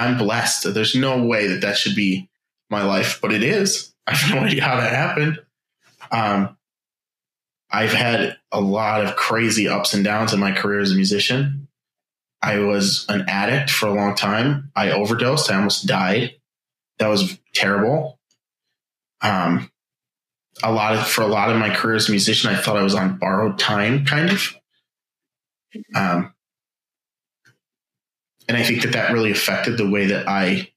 I'm 0.00 0.16
blessed. 0.16 0.72
There's 0.72 0.94
no 0.94 1.22
way 1.22 1.46
that 1.48 1.60
that 1.60 1.76
should 1.76 1.94
be 1.94 2.30
my 2.70 2.82
life, 2.82 3.18
but 3.20 3.32
it 3.32 3.42
is. 3.42 3.94
I 4.06 4.14
have 4.14 4.34
no 4.34 4.40
idea 4.42 4.62
how 4.62 4.76
that 4.76 4.92
happened. 4.92 5.40
Um, 6.10 6.56
I've 7.70 7.92
had 7.92 8.36
a 8.50 8.60
lot 8.60 9.04
of 9.04 9.14
crazy 9.14 9.68
ups 9.68 9.94
and 9.94 10.02
downs 10.02 10.32
in 10.32 10.40
my 10.40 10.52
career 10.52 10.80
as 10.80 10.90
a 10.90 10.96
musician. 10.96 11.68
I 12.42 12.58
was 12.58 13.04
an 13.08 13.26
addict 13.28 13.70
for 13.70 13.86
a 13.86 13.92
long 13.92 14.14
time. 14.14 14.72
I 14.74 14.90
overdosed. 14.90 15.50
I 15.50 15.56
almost 15.56 15.86
died. 15.86 16.34
That 16.98 17.08
was 17.08 17.38
terrible. 17.54 18.18
Um, 19.20 19.70
a 20.62 20.72
lot 20.72 20.94
of 20.94 21.06
for 21.06 21.22
a 21.22 21.26
lot 21.26 21.50
of 21.50 21.58
my 21.58 21.74
career 21.74 21.96
as 21.96 22.08
a 22.08 22.12
musician, 22.12 22.50
I 22.50 22.56
thought 22.56 22.76
I 22.76 22.82
was 22.82 22.94
on 22.94 23.18
borrowed 23.18 23.58
time, 23.58 24.04
kind 24.04 24.30
of. 24.30 24.54
Um, 25.94 26.34
and 28.50 28.56
I 28.58 28.64
think 28.64 28.82
that 28.82 28.94
that 28.94 29.12
really 29.12 29.30
affected 29.30 29.78
the 29.78 29.88
way 29.88 30.06
that 30.06 30.26
I 30.26 30.72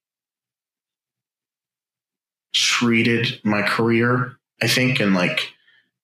treated 2.54 3.42
my 3.44 3.64
career. 3.64 4.38
I 4.62 4.68
think, 4.68 5.00
and 5.00 5.16
like 5.16 5.52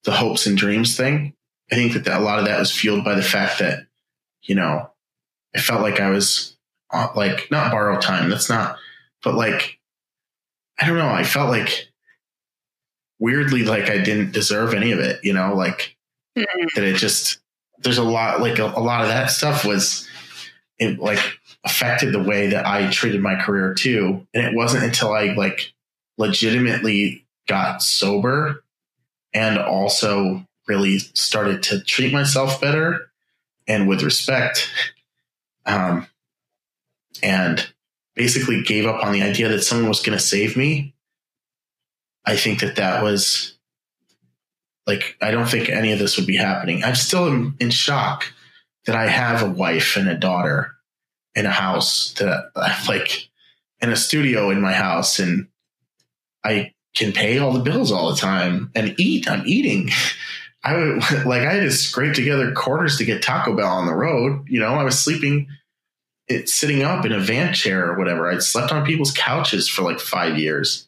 the 0.03 0.13
hopes 0.13 0.47
and 0.47 0.57
dreams 0.57 0.97
thing. 0.97 1.35
I 1.71 1.75
think 1.75 1.93
that, 1.93 2.05
that 2.05 2.21
a 2.21 2.23
lot 2.23 2.39
of 2.39 2.45
that 2.45 2.57
was 2.57 2.71
fueled 2.71 3.05
by 3.05 3.13
the 3.13 3.21
fact 3.21 3.59
that, 3.59 3.85
you 4.41 4.55
know, 4.55 4.89
I 5.55 5.59
felt 5.59 5.83
like 5.83 5.99
I 5.99 6.09
was 6.09 6.57
uh, 6.89 7.09
like 7.15 7.51
not 7.51 7.71
borrowed 7.71 8.01
time. 8.01 8.31
That's 8.31 8.49
not, 8.49 8.77
but 9.23 9.35
like 9.35 9.77
I 10.79 10.87
don't 10.87 10.97
know. 10.97 11.07
I 11.07 11.23
felt 11.23 11.51
like 11.51 11.87
weirdly 13.19 13.63
like 13.63 13.91
I 13.91 13.99
didn't 13.99 14.31
deserve 14.31 14.73
any 14.73 14.91
of 14.91 14.97
it. 14.97 15.19
You 15.23 15.33
know, 15.33 15.53
like 15.53 15.95
mm-hmm. 16.35 16.65
that 16.73 16.83
it 16.83 16.95
just 16.95 17.37
there's 17.77 17.99
a 17.99 18.03
lot 18.03 18.41
like 18.41 18.57
a, 18.57 18.65
a 18.65 18.81
lot 18.81 19.03
of 19.03 19.09
that 19.09 19.29
stuff 19.29 19.63
was 19.63 20.09
it 20.79 20.97
like 20.97 21.19
affected 21.69 22.13
the 22.13 22.23
way 22.23 22.47
that 22.47 22.65
I 22.65 22.89
treated 22.89 23.21
my 23.21 23.35
career 23.35 23.73
too. 23.73 24.27
And 24.33 24.45
it 24.45 24.55
wasn't 24.55 24.83
until 24.83 25.13
I 25.13 25.33
like 25.33 25.73
legitimately 26.17 27.25
got 27.47 27.81
sober 27.81 28.63
and 29.33 29.57
also 29.57 30.45
really 30.67 30.99
started 30.99 31.63
to 31.63 31.81
treat 31.81 32.13
myself 32.13 32.61
better 32.61 33.09
and 33.67 33.87
with 33.87 34.03
respect 34.03 34.69
um, 35.65 36.07
and 37.23 37.71
basically 38.15 38.61
gave 38.63 38.85
up 38.85 39.03
on 39.03 39.13
the 39.13 39.21
idea 39.21 39.49
that 39.49 39.63
someone 39.63 39.87
was 39.87 40.01
going 40.01 40.17
to 40.17 40.23
save 40.23 40.57
me 40.57 40.93
i 42.25 42.35
think 42.35 42.59
that 42.59 42.75
that 42.75 43.01
was 43.01 43.57
like 44.85 45.15
i 45.21 45.31
don't 45.31 45.49
think 45.49 45.69
any 45.69 45.91
of 45.93 45.99
this 45.99 46.17
would 46.17 46.27
be 46.27 46.35
happening 46.35 46.83
i'm 46.83 46.95
still 46.95 47.27
in, 47.27 47.55
in 47.59 47.69
shock 47.69 48.25
that 48.85 48.95
i 48.95 49.07
have 49.07 49.41
a 49.41 49.49
wife 49.49 49.95
and 49.95 50.09
a 50.09 50.15
daughter 50.15 50.75
in 51.35 51.45
a 51.45 51.51
house 51.51 52.13
that 52.13 52.51
like 52.87 53.29
in 53.81 53.91
a 53.91 53.95
studio 53.95 54.49
in 54.49 54.61
my 54.61 54.73
house 54.73 55.19
and 55.19 55.47
I 56.43 56.73
can 56.95 57.13
pay 57.13 57.37
all 57.37 57.53
the 57.53 57.59
bills 57.59 57.91
all 57.91 58.09
the 58.09 58.17
time 58.17 58.71
and 58.75 58.95
eat. 58.97 59.29
I'm 59.29 59.43
eating. 59.45 59.89
I 60.63 60.75
like 61.25 61.41
I 61.41 61.53
had 61.53 61.61
to 61.61 61.71
scrape 61.71 62.13
together 62.13 62.51
quarters 62.51 62.97
to 62.97 63.05
get 63.05 63.23
Taco 63.23 63.55
Bell 63.55 63.67
on 63.67 63.85
the 63.85 63.95
road. 63.95 64.45
You 64.47 64.59
know, 64.59 64.73
I 64.73 64.83
was 64.83 64.99
sleeping 64.99 65.47
it 66.27 66.47
sitting 66.47 66.83
up 66.83 67.05
in 67.05 67.11
a 67.11 67.19
van 67.19 67.53
chair 67.53 67.89
or 67.89 67.97
whatever. 67.97 68.29
I'd 68.29 68.43
slept 68.43 68.71
on 68.71 68.85
people's 68.85 69.11
couches 69.11 69.67
for 69.67 69.81
like 69.81 69.99
five 69.99 70.37
years. 70.37 70.87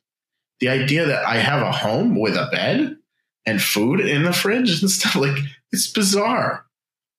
The 0.59 0.69
idea 0.69 1.05
that 1.07 1.25
I 1.25 1.37
have 1.37 1.63
a 1.63 1.71
home 1.71 2.19
with 2.19 2.35
a 2.35 2.47
bed 2.51 2.97
and 3.45 3.61
food 3.61 4.01
in 4.01 4.23
the 4.23 4.33
fridge 4.33 4.81
and 4.81 4.91
stuff, 4.91 5.15
like 5.15 5.37
it's 5.71 5.91
bizarre. 5.91 6.65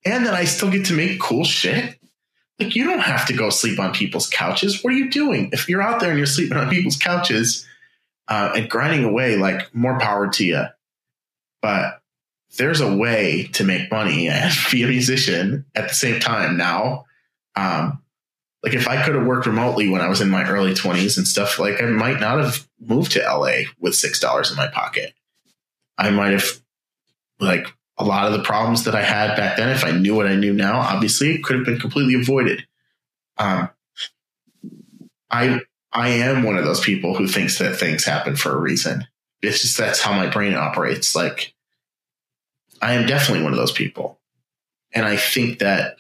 And 0.05 0.27
that 0.27 0.35
I 0.35 0.45
still 0.45 0.71
get 0.71 0.87
to 0.87 0.97
make 0.97 1.21
cool 1.21 1.45
shit. 1.45 1.99
Like 2.63 2.77
you 2.77 2.85
don't 2.85 3.01
have 3.01 3.27
to 3.27 3.33
go 3.33 3.51
sleep 3.51 3.79
on 3.81 3.93
people's 3.93 4.29
couches. 4.29 4.83
What 4.83 4.93
are 4.93 4.97
you 4.97 5.11
doing? 5.11 5.51
If 5.53 5.69
you're 5.69 5.83
out 5.83 6.01
there 6.01 6.11
and 6.11 6.19
you're 6.19 6.27
sleeping 6.27 6.57
on 6.57 6.71
people's 6.71 6.97
couches 6.97 7.67
uh, 8.29 8.53
and 8.55 8.71
grinding 8.71 9.05
away, 9.05 9.37
like 9.37 9.75
more 9.75 9.99
power 9.99 10.29
to 10.29 10.45
you. 10.45 10.65
But 11.61 12.01
there's 12.57 12.81
a 12.81 12.97
way 12.97 13.49
to 13.55 13.65
make 13.65 13.91
money 13.91 14.29
and 14.31 14.53
be 14.71 14.83
a 14.83 14.89
musician 14.89 15.65
at 15.75 15.89
the 15.89 15.95
same 15.95 16.21
time 16.21 16.57
now. 16.57 17.07
Um, 17.57 18.03
like 18.63 18.75
if 18.75 18.87
I 18.87 19.03
could 19.03 19.17
have 19.17 19.27
worked 19.27 19.47
remotely 19.47 19.89
when 19.89 20.01
I 20.01 20.09
was 20.09 20.21
in 20.21 20.31
my 20.31 20.49
early 20.49 20.73
20s 20.73 21.17
and 21.17 21.27
stuff, 21.27 21.59
like 21.59 21.83
I 21.83 21.87
might 21.87 22.21
not 22.21 22.39
have 22.39 22.69
moved 22.81 23.13
to 23.13 23.21
LA 23.21 23.65
with 23.81 23.95
six 23.97 24.21
dollars 24.21 24.51
in 24.51 24.57
my 24.57 24.69
pocket. 24.69 25.15
I 25.99 26.11
might 26.11 26.33
have 26.33 26.61
like 27.41 27.67
a 27.99 28.05
lot 28.05 28.27
of 28.27 28.33
the 28.33 28.43
problems 28.43 28.85
that 28.85 28.95
I 28.95 29.03
had 29.03 29.37
back 29.37 29.57
then, 29.57 29.69
if 29.69 29.85
I 29.85 29.91
knew 29.91 30.15
what 30.15 30.27
I 30.27 30.35
knew 30.35 30.53
now, 30.53 30.81
obviously 30.81 31.35
it 31.35 31.45
could 31.45 31.57
have 31.57 31.67
been 31.67 31.79
completely 31.79 32.21
avoided. 32.21 32.67
Um, 33.39 33.71
I 35.31 35.61
I 35.93 36.09
am 36.09 36.43
one 36.43 36.57
of 36.57 36.65
those 36.65 36.81
people 36.81 37.15
who 37.15 37.27
thinks 37.27 37.59
that 37.59 37.77
things 37.77 38.05
happen 38.05 38.37
for 38.37 38.53
a 38.53 38.61
reason. 38.61 39.07
It's 39.43 39.61
just 39.63 39.77
that's 39.77 40.01
how 40.01 40.13
my 40.13 40.29
brain 40.29 40.55
operates. 40.55 41.15
Like 41.15 41.55
I 42.81 42.95
am 42.95 43.07
definitely 43.07 43.45
one 43.45 43.53
of 43.53 43.59
those 43.59 43.73
people. 43.73 44.21
And 44.93 45.07
I 45.07 45.17
think 45.17 45.61
that, 45.61 45.97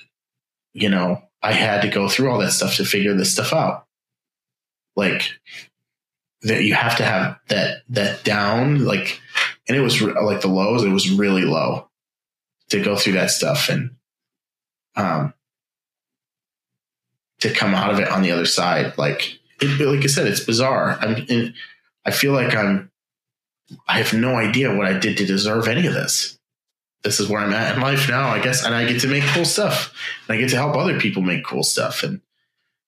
you 0.74 0.88
know, 0.88 1.22
I 1.42 1.52
had 1.52 1.82
to 1.82 1.88
go 1.88 2.08
through 2.08 2.30
all 2.30 2.38
that 2.38 2.52
stuff 2.52 2.76
to 2.76 2.84
figure 2.84 3.14
this 3.14 3.32
stuff 3.32 3.52
out. 3.52 3.86
Like 4.96 5.30
that 6.42 6.64
you 6.64 6.74
have 6.74 6.96
to 6.96 7.04
have 7.04 7.38
that 7.48 7.82
that 7.88 8.24
down 8.24 8.84
like 8.84 9.20
and 9.68 9.76
it 9.76 9.80
was 9.80 10.00
like 10.00 10.40
the 10.40 10.48
lows 10.48 10.84
it 10.84 10.90
was 10.90 11.10
really 11.10 11.42
low 11.42 11.88
to 12.70 12.82
go 12.82 12.96
through 12.96 13.14
that 13.14 13.30
stuff 13.30 13.68
and 13.68 13.96
um 14.96 15.32
to 17.40 17.52
come 17.52 17.74
out 17.74 17.90
of 17.90 17.98
it 17.98 18.08
on 18.08 18.22
the 18.22 18.30
other 18.30 18.46
side. 18.46 18.96
Like 18.96 19.38
it, 19.60 19.80
like 19.84 20.04
i 20.04 20.06
said 20.06 20.26
it's 20.26 20.44
bizarre. 20.44 20.98
I'm 21.00 21.16
in, 21.28 21.54
i 22.04 22.10
feel 22.10 22.32
like 22.32 22.54
i'm 22.54 22.90
i 23.88 23.98
have 23.98 24.12
no 24.12 24.36
idea 24.36 24.74
what 24.74 24.86
i 24.86 24.98
did 24.98 25.16
to 25.18 25.26
deserve 25.26 25.68
any 25.68 25.86
of 25.86 25.94
this. 25.94 26.38
This 27.02 27.20
is 27.20 27.28
where 27.28 27.40
i'm 27.40 27.52
at 27.52 27.74
in 27.74 27.82
life 27.82 28.08
now 28.08 28.28
i 28.28 28.40
guess 28.40 28.64
and 28.64 28.74
i 28.74 28.86
get 28.86 29.00
to 29.02 29.08
make 29.08 29.24
cool 29.24 29.44
stuff. 29.44 29.94
And 30.26 30.36
i 30.36 30.40
get 30.40 30.50
to 30.50 30.56
help 30.56 30.76
other 30.76 31.00
people 31.00 31.22
make 31.22 31.44
cool 31.44 31.62
stuff 31.62 32.02
and 32.02 32.20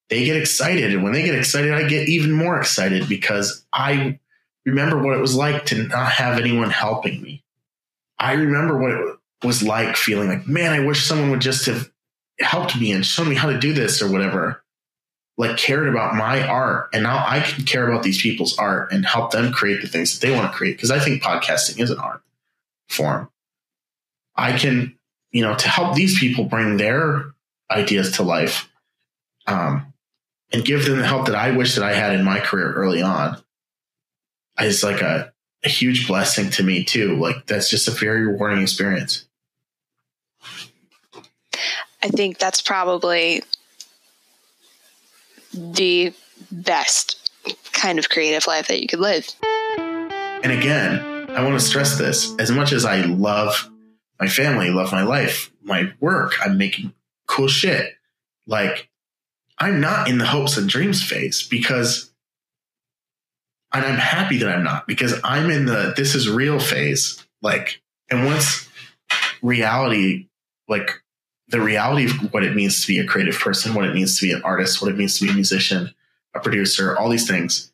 they 0.09 0.25
get 0.25 0.37
excited. 0.37 0.93
And 0.93 1.03
when 1.03 1.13
they 1.13 1.23
get 1.23 1.35
excited, 1.35 1.73
I 1.73 1.89
get 1.89 2.09
even 2.09 2.33
more 2.33 2.61
excited 2.61 3.09
because 3.09 3.65
I 3.73 4.21
remember 4.65 5.03
what 5.03 5.16
it 5.16 5.20
was 5.20 5.35
like 5.35 5.66
to 5.66 5.82
not 5.85 6.12
have 6.12 6.39
anyone 6.39 6.70
helping 6.70 7.23
me. 7.23 7.45
I 8.19 8.32
remember 8.32 8.78
what 8.78 8.93
it 8.93 9.16
was 9.45 9.62
like 9.62 9.97
feeling 9.97 10.28
like, 10.28 10.47
man, 10.47 10.73
I 10.73 10.85
wish 10.85 11.05
someone 11.05 11.31
would 11.31 11.41
just 11.41 11.66
have 11.66 11.91
helped 12.41 12.78
me 12.78 12.93
and 12.93 13.05
shown 13.05 13.28
me 13.28 13.35
how 13.35 13.51
to 13.51 13.59
do 13.59 13.73
this 13.73 14.01
or 14.01 14.11
whatever. 14.11 14.62
Like 15.36 15.57
cared 15.57 15.89
about 15.89 16.15
my 16.15 16.47
art. 16.47 16.91
And 16.93 17.03
now 17.03 17.24
I 17.27 17.41
can 17.41 17.65
care 17.65 17.89
about 17.89 18.05
these 18.05 18.23
people's 18.23 18.57
art 18.57 18.93
and 18.93 19.05
help 19.05 19.32
them 19.32 19.53
create 19.53 19.82
the 19.82 19.89
things 19.89 20.19
that 20.19 20.27
they 20.27 20.35
want 20.35 20.51
to 20.51 20.57
create. 20.57 20.81
Cause 20.81 20.93
I 20.93 21.01
think 21.01 21.23
podcasting 21.23 21.81
is 21.81 21.91
an 21.91 21.99
art 21.99 22.23
form. 22.89 23.28
I 24.36 24.57
can, 24.57 24.97
you 25.32 25.43
know, 25.43 25.57
to 25.57 25.69
help 25.69 25.95
these 25.95 26.19
people 26.19 26.45
bring 26.45 26.77
their 26.77 27.24
ideas 27.70 28.12
to 28.12 28.23
life. 28.23 28.70
Um, 29.47 29.93
and 30.53 30.65
give 30.65 30.85
them 30.86 30.99
the 30.99 31.07
help 31.07 31.27
that 31.27 31.35
I 31.35 31.51
wish 31.51 31.74
that 31.74 31.85
I 31.85 31.95
had 31.95 32.15
in 32.15 32.24
my 32.24 32.39
career 32.39 32.73
early 32.73 33.03
on 33.03 33.44
is 34.60 34.85
like 34.85 35.01
a, 35.01 35.32
a 35.64 35.68
huge 35.68 36.06
blessing 36.06 36.51
to 36.51 36.62
me 36.62 36.85
too. 36.85 37.16
Like 37.16 37.47
that's 37.47 37.70
just 37.70 37.89
a 37.89 37.90
very 37.90 38.26
rewarding 38.26 38.62
experience. 38.62 39.26
I 42.02 42.09
think 42.09 42.39
that's 42.39 42.60
probably 42.60 43.43
the 45.55 46.12
best 46.51 47.31
kind 47.72 47.98
of 47.98 48.09
creative 48.09 48.47
life 48.47 48.68
that 48.68 48.81
you 48.81 48.86
could 48.86 49.01
live. 49.01 49.26
And 49.78 50.52
again, 50.52 51.31
I 51.31 51.43
want 51.43 51.59
to 51.59 51.64
stress 51.64 51.97
this 51.97 52.35
as 52.39 52.51
much 52.51 52.72
as 52.72 52.85
I 52.85 53.02
love 53.02 53.70
my 54.20 54.28
family, 54.28 54.70
love 54.70 54.93
my 54.93 55.02
life, 55.02 55.51
my 55.62 55.93
work, 56.01 56.35
I'm 56.44 56.59
making 56.59 56.93
cool 57.26 57.48
shit. 57.48 57.94
Like 58.47 58.89
I'm 59.59 59.81
not 59.81 60.09
in 60.09 60.18
the 60.18 60.26
hopes 60.26 60.56
and 60.56 60.68
dreams 60.68 61.02
phase 61.02 61.47
because, 61.47 62.12
and 63.75 63.85
I'm 63.85 63.99
happy 63.99 64.39
that 64.39 64.49
I'm 64.49 64.65
not 64.65 64.87
because 64.87 65.21
I'm 65.25 65.51
in 65.51 65.67
the 65.67 65.95
this 65.97 66.15
is 66.15 66.29
real 66.29 66.61
phase. 66.61 67.25
Like, 67.43 67.83
and 68.11 68.25
once 68.25 68.69
reality, 69.43 70.29
like 70.69 70.91
the 71.49 71.61
reality 71.61 72.07
of 72.07 72.33
what 72.33 72.45
it 72.45 72.55
means 72.55 72.81
to 72.83 72.89
be 72.89 72.99
a 72.99 73.07
creative 73.07 73.39
person, 73.39 73.75
what 73.75 73.85
it 73.85 73.95
means 73.95 74.19
to 74.19 74.27
be 74.27 74.33
an 74.33 74.43
artist, 74.43 74.81
what 74.81 74.91
it 74.91 74.97
means 74.97 75.19
to 75.19 75.25
be 75.25 75.31
a 75.31 75.35
musician, 75.35 75.93
a 76.35 76.41
producer, 76.41 76.97
all 76.97 77.09
these 77.09 77.29
things. 77.29 77.73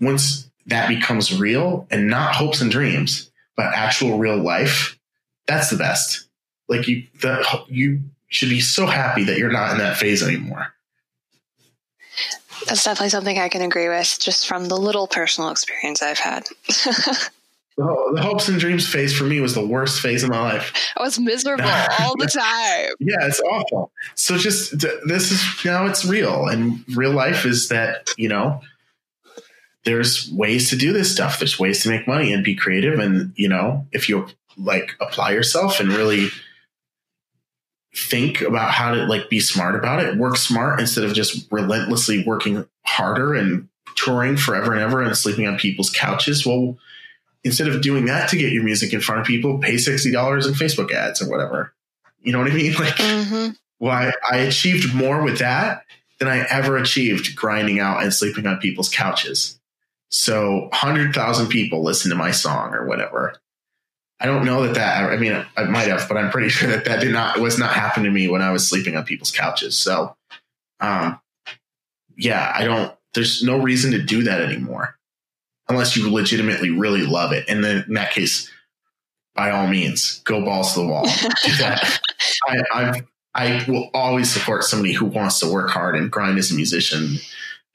Once 0.00 0.50
that 0.66 0.88
becomes 0.88 1.38
real 1.38 1.86
and 1.90 2.08
not 2.08 2.34
hopes 2.34 2.60
and 2.60 2.70
dreams, 2.70 3.30
but 3.56 3.66
actual 3.66 4.18
real 4.18 4.36
life, 4.36 4.98
that's 5.46 5.70
the 5.70 5.76
best. 5.76 6.28
Like 6.68 6.86
you, 6.86 7.04
the 7.20 7.44
you 7.68 8.02
should 8.28 8.48
be 8.48 8.60
so 8.60 8.86
happy 8.86 9.24
that 9.24 9.38
you're 9.38 9.52
not 9.52 9.72
in 9.72 9.78
that 9.78 9.96
phase 9.96 10.22
anymore. 10.22 10.73
That's 12.66 12.84
definitely 12.84 13.10
something 13.10 13.38
I 13.38 13.48
can 13.48 13.62
agree 13.62 13.88
with 13.88 14.18
just 14.20 14.46
from 14.46 14.66
the 14.66 14.76
little 14.76 15.06
personal 15.06 15.50
experience 15.50 16.02
I've 16.02 16.18
had. 16.18 16.44
the, 16.66 18.12
the 18.14 18.22
hopes 18.22 18.48
and 18.48 18.58
dreams 18.58 18.86
phase 18.86 19.16
for 19.16 19.24
me 19.24 19.40
was 19.40 19.54
the 19.54 19.66
worst 19.66 20.00
phase 20.00 20.22
of 20.22 20.30
my 20.30 20.40
life. 20.40 20.72
I 20.96 21.02
was 21.02 21.18
miserable 21.18 21.64
all 22.00 22.16
the 22.16 22.26
time. 22.26 22.94
Yeah, 23.00 23.26
it's 23.26 23.40
awful. 23.40 23.90
So 24.14 24.38
just 24.38 24.78
this 24.78 25.32
is 25.32 25.64
now 25.64 25.86
it's 25.86 26.04
real, 26.04 26.46
and 26.46 26.84
real 26.96 27.12
life 27.12 27.44
is 27.44 27.68
that 27.68 28.10
you 28.16 28.28
know 28.28 28.60
there's 29.84 30.30
ways 30.32 30.70
to 30.70 30.76
do 30.76 30.92
this 30.92 31.12
stuff. 31.12 31.38
There's 31.38 31.58
ways 31.58 31.82
to 31.82 31.90
make 31.90 32.06
money 32.06 32.32
and 32.32 32.44
be 32.44 32.54
creative, 32.54 32.98
and 32.98 33.32
you 33.36 33.48
know 33.48 33.86
if 33.92 34.08
you 34.08 34.28
like 34.56 34.92
apply 35.00 35.32
yourself 35.32 35.80
and 35.80 35.88
really 35.90 36.28
think 37.96 38.40
about 38.40 38.72
how 38.72 38.92
to 38.92 39.04
like 39.04 39.30
be 39.30 39.40
smart 39.40 39.74
about 39.74 40.00
it, 40.00 40.16
work 40.16 40.36
smart 40.36 40.80
instead 40.80 41.04
of 41.04 41.14
just 41.14 41.50
relentlessly 41.50 42.24
working 42.26 42.66
harder 42.84 43.34
and 43.34 43.68
touring 43.96 44.36
forever 44.36 44.72
and 44.72 44.82
ever 44.82 45.00
and 45.00 45.16
sleeping 45.16 45.46
on 45.46 45.58
people's 45.58 45.90
couches. 45.90 46.44
Well, 46.44 46.76
instead 47.44 47.68
of 47.68 47.82
doing 47.82 48.06
that 48.06 48.28
to 48.30 48.36
get 48.36 48.52
your 48.52 48.64
music 48.64 48.92
in 48.92 49.00
front 49.00 49.20
of 49.20 49.26
people, 49.26 49.58
pay 49.58 49.78
sixty 49.78 50.10
dollars 50.10 50.46
in 50.46 50.54
Facebook 50.54 50.92
ads 50.92 51.22
or 51.22 51.30
whatever. 51.30 51.72
You 52.22 52.32
know 52.32 52.40
what 52.40 52.50
I 52.50 52.54
mean? 52.54 52.74
Like, 52.78 52.94
mm-hmm. 52.94 53.50
well, 53.78 53.92
I, 53.92 54.12
I 54.30 54.36
achieved 54.38 54.94
more 54.94 55.22
with 55.22 55.38
that 55.38 55.84
than 56.18 56.28
I 56.28 56.46
ever 56.48 56.76
achieved 56.76 57.36
grinding 57.36 57.80
out 57.80 58.02
and 58.02 58.12
sleeping 58.12 58.46
on 58.46 58.58
people's 58.58 58.88
couches. 58.88 59.60
So, 60.10 60.68
hundred 60.72 61.14
thousand 61.14 61.48
people 61.48 61.82
listen 61.82 62.10
to 62.10 62.16
my 62.16 62.30
song 62.30 62.74
or 62.74 62.86
whatever. 62.86 63.34
I 64.20 64.26
don't 64.26 64.44
know 64.44 64.62
that 64.62 64.74
that, 64.74 65.10
I 65.10 65.16
mean, 65.16 65.44
I 65.56 65.64
might 65.64 65.88
have, 65.88 66.08
but 66.08 66.16
I'm 66.16 66.30
pretty 66.30 66.48
sure 66.50 66.68
that 66.70 66.84
that 66.84 67.00
did 67.00 67.12
not, 67.12 67.38
was 67.40 67.58
not 67.58 67.74
happen 67.74 68.04
to 68.04 68.10
me 68.10 68.28
when 68.28 68.42
I 68.42 68.50
was 68.50 68.68
sleeping 68.68 68.96
on 68.96 69.04
people's 69.04 69.30
couches. 69.30 69.76
So, 69.76 70.16
um, 70.80 71.20
yeah, 72.16 72.52
I 72.54 72.64
don't, 72.64 72.94
there's 73.14 73.42
no 73.42 73.58
reason 73.58 73.92
to 73.92 74.02
do 74.02 74.22
that 74.24 74.40
anymore 74.40 74.96
unless 75.68 75.96
you 75.96 76.10
legitimately 76.10 76.70
really 76.70 77.06
love 77.06 77.32
it. 77.32 77.44
And 77.48 77.64
then 77.64 77.84
in 77.88 77.94
that 77.94 78.12
case, 78.12 78.50
by 79.34 79.50
all 79.50 79.66
means, 79.66 80.20
go 80.20 80.44
balls 80.44 80.74
to 80.74 80.80
the 80.80 80.86
wall. 80.86 81.06
I, 82.48 82.62
I 82.72 83.02
I 83.34 83.64
will 83.66 83.90
always 83.92 84.30
support 84.30 84.64
somebody 84.64 84.92
who 84.92 85.06
wants 85.06 85.40
to 85.40 85.52
work 85.52 85.70
hard 85.70 85.96
and 85.96 86.10
grind 86.10 86.38
as 86.38 86.52
a 86.52 86.54
musician 86.54 87.16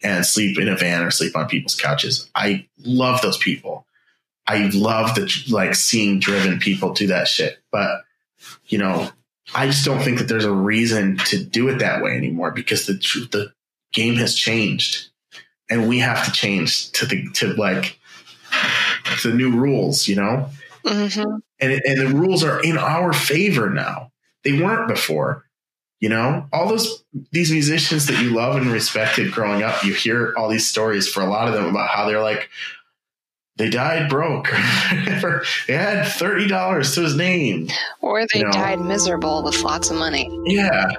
and 0.02 0.26
sleep 0.26 0.58
in 0.58 0.70
a 0.70 0.76
van 0.76 1.04
or 1.04 1.12
sleep 1.12 1.36
on 1.36 1.50
people's 1.50 1.76
couches. 1.76 2.30
I 2.34 2.66
love 2.80 3.22
those 3.22 3.38
people. 3.38 3.86
I 4.50 4.72
love 4.74 5.14
the 5.14 5.32
like 5.50 5.76
seeing 5.76 6.20
driven 6.20 6.58
people 6.58 6.94
do 6.94 7.08
that 7.08 7.28
shit. 7.28 7.60
But 7.72 8.02
you 8.68 8.80
know, 8.80 9.12
I 9.54 9.68
just 9.68 9.86
don't 9.86 10.02
think 10.02 10.18
that 10.18 10.28
there's 10.28 10.46
a 10.46 10.52
reason 10.52 11.18
to 11.28 11.44
do 11.44 11.70
it 11.70 11.80
that 11.80 12.02
way 12.02 12.18
anymore 12.18 12.50
because 12.50 12.88
the 12.88 12.94
the 13.32 13.54
game 13.94 14.16
has 14.16 14.34
changed, 14.34 15.10
and 15.70 15.88
we 15.88 16.00
have 16.00 16.26
to 16.26 16.32
change 16.32 16.92
to 16.94 17.06
the 17.06 17.30
to 17.36 17.54
like 17.54 18.00
the 19.24 19.32
new 19.36 19.52
rules. 19.52 20.08
You 20.08 20.16
know, 20.16 20.50
mm-hmm. 20.84 21.36
and 21.60 21.82
and 21.86 22.02
the 22.02 22.08
rules 22.08 22.44
are 22.44 22.60
in 22.60 22.80
our 22.80 23.14
favor 23.14 23.70
now. 23.70 24.12
They 24.44 24.60
weren't 24.60 24.88
before. 24.88 25.46
You 26.00 26.10
know, 26.10 26.48
all 26.52 26.68
those 26.70 27.04
these 27.32 27.52
musicians 27.52 28.08
that 28.08 28.24
you 28.24 28.32
love 28.32 28.56
and 28.56 28.72
respected 28.72 29.32
growing 29.32 29.62
up, 29.62 29.84
you 29.84 29.94
hear 29.94 30.34
all 30.38 30.50
these 30.50 30.68
stories 30.68 31.08
for 31.08 31.22
a 31.22 31.30
lot 31.30 31.50
of 31.50 31.54
them 31.54 31.66
about 31.66 31.90
how 31.90 32.08
they're 32.08 32.22
like, 32.22 32.50
they 33.60 33.70
died 33.70 34.10
broke. 34.10 34.50
they 35.68 35.74
had 35.74 36.06
thirty 36.06 36.48
dollars 36.48 36.96
to 36.96 37.02
his 37.02 37.16
name, 37.16 37.68
or 38.00 38.26
they 38.34 38.40
you 38.40 38.46
know? 38.46 38.52
died 38.52 38.80
miserable 38.80 39.44
with 39.44 39.62
lots 39.62 39.92
of 39.92 39.98
money. 39.98 40.30
Yeah. 40.46 40.90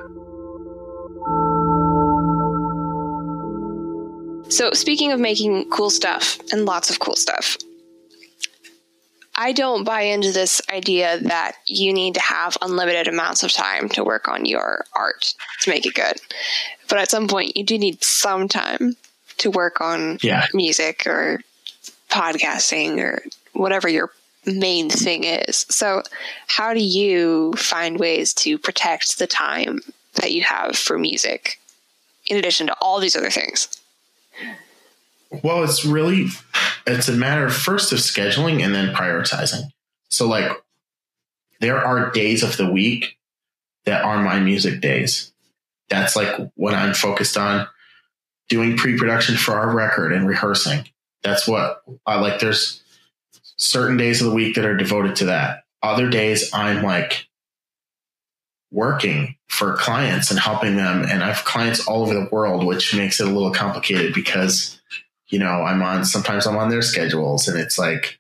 So, 4.51 4.73
speaking 4.73 5.11
of 5.11 5.19
making 5.19 5.71
cool 5.71 5.89
stuff 5.89 6.39
and 6.53 6.67
lots 6.67 6.91
of 6.91 6.99
cool 6.99 7.17
stuff, 7.17 7.57
I 9.35 9.53
don't 9.53 9.85
buy 9.85 10.03
into 10.03 10.31
this 10.31 10.61
idea 10.71 11.19
that 11.19 11.53
you 11.67 11.95
need 11.95 12.13
to 12.15 12.21
have 12.21 12.59
unlimited 12.61 13.09
amounts 13.09 13.43
of 13.43 13.53
time 13.53 13.89
to 13.91 14.05
work 14.05 14.29
on 14.29 14.45
your 14.45 14.85
art 14.95 15.33
to 15.63 15.71
make 15.71 15.87
it 15.87 15.95
good. 15.95 16.21
But 16.91 16.99
at 16.99 17.11
some 17.11 17.27
point, 17.27 17.57
you 17.57 17.65
do 17.65 17.79
need 17.79 18.05
some 18.05 18.49
time 18.49 18.97
to 19.39 19.51
work 19.51 19.81
on 19.81 20.19
yeah. 20.21 20.47
music 20.53 21.07
or 21.07 21.41
podcasting 22.11 22.99
or 22.99 23.23
whatever 23.53 23.89
your 23.89 24.11
main 24.47 24.91
thing 24.91 25.25
is. 25.25 25.67
So, 25.69 26.03
how 26.47 26.75
do 26.75 26.83
you 26.83 27.53
find 27.55 27.99
ways 27.99 28.33
to 28.35 28.59
protect 28.59 29.19
the 29.19 29.27
time 29.27 29.81
that 30.15 30.33
you 30.33 30.43
have 30.43 30.77
for 30.77 30.99
music 30.99 31.59
in 32.27 32.37
addition 32.37 32.67
to 32.69 32.77
all 32.81 33.01
these 33.01 33.17
other 33.17 33.31
things? 33.31 33.69
Well, 35.43 35.63
it's 35.63 35.85
really 35.85 36.29
it's 36.87 37.09
a 37.09 37.13
matter 37.13 37.51
first 37.51 37.93
of 37.93 37.99
scheduling 37.99 38.65
and 38.65 38.75
then 38.75 38.95
prioritizing. 38.95 39.71
So 40.09 40.27
like 40.27 40.51
there 41.61 41.85
are 41.85 42.11
days 42.11 42.43
of 42.43 42.57
the 42.57 42.71
week 42.71 43.17
that 43.85 44.05
are 44.05 44.23
my 44.23 44.41
music 44.41 44.81
days. 44.81 45.33
That's 45.89 46.17
like 46.17 46.51
when 46.55 46.75
I'm 46.75 46.95
focused 46.95 47.37
on 47.37 47.67
doing 48.49 48.77
pre-production 48.77 49.37
for 49.37 49.53
our 49.55 49.75
record 49.75 50.13
and 50.13 50.27
rehearsing. 50.27 50.89
That's 51.23 51.47
what 51.47 51.83
I 52.07 52.19
like 52.21 52.41
there's 52.41 52.83
certain 53.57 53.97
days 53.97 54.23
of 54.23 54.29
the 54.29 54.35
week 54.35 54.55
that 54.55 54.65
are 54.65 54.77
devoted 54.77 55.17
to 55.17 55.27
that. 55.27 55.65
Other 55.83 56.09
days 56.09 56.51
I'm 56.53 56.83
like 56.83 57.27
working 58.71 59.37
for 59.49 59.77
clients 59.77 60.31
and 60.31 60.39
helping 60.39 60.77
them 60.77 61.03
and 61.03 61.23
I 61.23 61.29
have 61.29 61.45
clients 61.45 61.87
all 61.87 62.03
over 62.03 62.15
the 62.15 62.29
world 62.31 62.65
which 62.65 62.95
makes 62.95 63.19
it 63.21 63.27
a 63.27 63.31
little 63.31 63.53
complicated 63.53 64.15
because 64.15 64.81
you 65.29 65.39
know, 65.39 65.63
I'm 65.63 65.83
on 65.83 66.05
sometimes 66.05 66.47
I'm 66.47 66.57
on 66.57 66.71
their 66.71 66.83
schedules 66.83 67.49
and 67.49 67.59
it's 67.59 67.79
like 67.79 68.19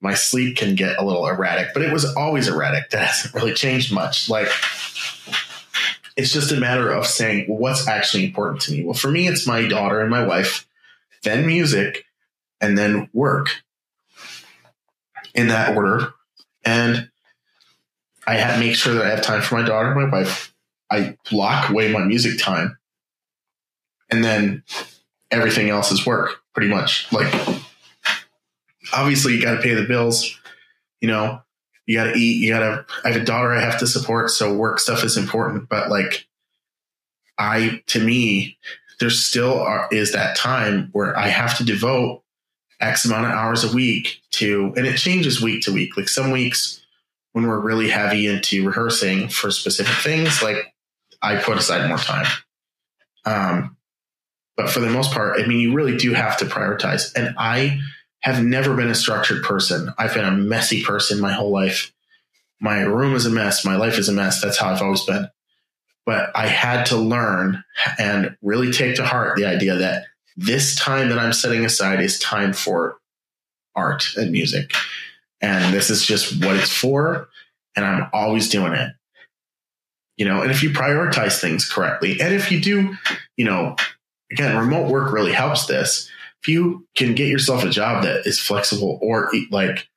my 0.00 0.14
sleep 0.14 0.56
can 0.56 0.74
get 0.74 0.98
a 0.98 1.04
little 1.04 1.26
erratic, 1.26 1.68
but 1.74 1.82
it 1.82 1.92
was 1.92 2.04
always 2.16 2.48
erratic. 2.48 2.90
That 2.90 3.08
hasn't 3.08 3.34
really 3.34 3.54
changed 3.54 3.92
much. 3.92 4.28
Like 4.28 4.48
it's 6.16 6.32
just 6.32 6.52
a 6.52 6.56
matter 6.56 6.90
of 6.90 7.06
saying, 7.06 7.46
well, 7.48 7.58
what's 7.58 7.88
actually 7.88 8.24
important 8.24 8.62
to 8.62 8.72
me? 8.72 8.84
Well, 8.84 8.94
for 8.94 9.10
me, 9.10 9.26
it's 9.26 9.46
my 9.46 9.66
daughter 9.66 10.00
and 10.00 10.10
my 10.10 10.24
wife, 10.24 10.66
then 11.22 11.46
music, 11.46 12.04
and 12.60 12.76
then 12.76 13.08
work 13.12 13.62
in 15.34 15.48
that 15.48 15.76
order. 15.76 16.12
And 16.64 17.10
I 18.26 18.34
have 18.34 18.60
make 18.60 18.74
sure 18.74 18.94
that 18.94 19.04
I 19.04 19.10
have 19.10 19.22
time 19.22 19.42
for 19.42 19.56
my 19.56 19.66
daughter 19.66 19.92
and 19.92 20.10
my 20.10 20.20
wife. 20.20 20.54
I 20.90 21.16
block 21.30 21.70
away 21.70 21.90
my 21.90 22.04
music 22.04 22.38
time. 22.38 22.78
And 24.10 24.24
then 24.24 24.64
everything 25.30 25.70
else 25.70 25.92
is 25.92 26.04
work 26.04 26.42
pretty 26.52 26.68
much. 26.68 27.10
Like, 27.12 27.32
obviously, 28.92 29.34
you 29.34 29.42
got 29.42 29.54
to 29.54 29.62
pay 29.62 29.74
the 29.74 29.86
bills. 29.86 30.36
You 31.00 31.08
know, 31.08 31.40
you 31.86 31.96
got 31.96 32.12
to 32.12 32.18
eat. 32.18 32.44
You 32.44 32.52
got 32.52 32.60
to. 32.60 32.86
I 33.04 33.12
have 33.12 33.22
a 33.22 33.24
daughter 33.24 33.52
I 33.52 33.60
have 33.60 33.78
to 33.78 33.86
support, 33.86 34.30
so 34.30 34.54
work 34.54 34.80
stuff 34.80 35.04
is 35.04 35.16
important. 35.16 35.68
But 35.68 35.90
like, 35.90 36.26
I 37.38 37.82
to 37.86 38.04
me, 38.04 38.58
there 38.98 39.10
still 39.10 39.60
are, 39.60 39.88
is 39.90 40.12
that 40.12 40.36
time 40.36 40.90
where 40.92 41.16
I 41.16 41.28
have 41.28 41.56
to 41.58 41.64
devote 41.64 42.22
X 42.80 43.04
amount 43.04 43.26
of 43.26 43.32
hours 43.32 43.64
a 43.64 43.74
week 43.74 44.20
to, 44.32 44.72
and 44.76 44.86
it 44.86 44.96
changes 44.96 45.42
week 45.42 45.62
to 45.62 45.72
week. 45.72 45.96
Like 45.96 46.08
some 46.08 46.30
weeks 46.30 46.80
when 47.32 47.46
we're 47.46 47.60
really 47.60 47.90
heavy 47.90 48.26
into 48.26 48.66
rehearsing 48.66 49.28
for 49.28 49.50
specific 49.50 49.94
things, 49.96 50.42
like 50.42 50.74
I 51.22 51.36
put 51.36 51.58
aside 51.58 51.88
more 51.88 51.98
time. 51.98 52.26
Um, 53.24 53.76
but 54.56 54.70
for 54.70 54.80
the 54.80 54.90
most 54.90 55.12
part, 55.12 55.40
I 55.40 55.46
mean, 55.46 55.60
you 55.60 55.72
really 55.72 55.96
do 55.96 56.12
have 56.12 56.36
to 56.38 56.44
prioritize. 56.44 57.14
And 57.14 57.34
I 57.38 57.80
have 58.20 58.42
never 58.42 58.74
been 58.74 58.90
a 58.90 58.94
structured 58.94 59.42
person. 59.42 59.92
I've 59.96 60.14
been 60.14 60.24
a 60.24 60.32
messy 60.32 60.82
person 60.82 61.20
my 61.20 61.32
whole 61.32 61.52
life. 61.52 61.92
My 62.60 62.80
room 62.80 63.14
is 63.14 63.24
a 63.24 63.30
mess. 63.30 63.64
My 63.64 63.76
life 63.76 63.98
is 63.98 64.08
a 64.08 64.12
mess. 64.12 64.42
That's 64.42 64.58
how 64.58 64.70
I've 64.70 64.82
always 64.82 65.04
been. 65.04 65.28
But 66.04 66.30
I 66.34 66.46
had 66.46 66.84
to 66.86 66.96
learn 66.96 67.62
and 67.98 68.36
really 68.42 68.72
take 68.72 68.96
to 68.96 69.06
heart 69.06 69.36
the 69.36 69.46
idea 69.46 69.76
that 69.76 70.04
this 70.40 70.74
time 70.74 71.10
that 71.10 71.18
I'm 71.18 71.34
setting 71.34 71.66
aside 71.66 72.00
is 72.00 72.18
time 72.18 72.54
for 72.54 72.96
art 73.76 74.16
and 74.16 74.32
music. 74.32 74.72
And 75.42 75.74
this 75.74 75.90
is 75.90 76.06
just 76.06 76.42
what 76.42 76.56
it's 76.56 76.72
for. 76.72 77.28
And 77.76 77.84
I'm 77.84 78.08
always 78.14 78.48
doing 78.48 78.72
it. 78.72 78.92
You 80.16 80.24
know, 80.24 80.40
and 80.40 80.50
if 80.50 80.62
you 80.62 80.70
prioritize 80.70 81.40
things 81.40 81.70
correctly, 81.70 82.20
and 82.20 82.34
if 82.34 82.50
you 82.50 82.60
do, 82.60 82.94
you 83.36 83.44
know, 83.44 83.76
again, 84.32 84.56
remote 84.56 84.90
work 84.90 85.12
really 85.12 85.32
helps 85.32 85.66
this. 85.66 86.10
If 86.42 86.48
you 86.48 86.86
can 86.96 87.14
get 87.14 87.28
yourself 87.28 87.62
a 87.62 87.70
job 87.70 88.04
that 88.04 88.26
is 88.26 88.38
flexible 88.40 88.98
or 89.02 89.30
like, 89.50 89.88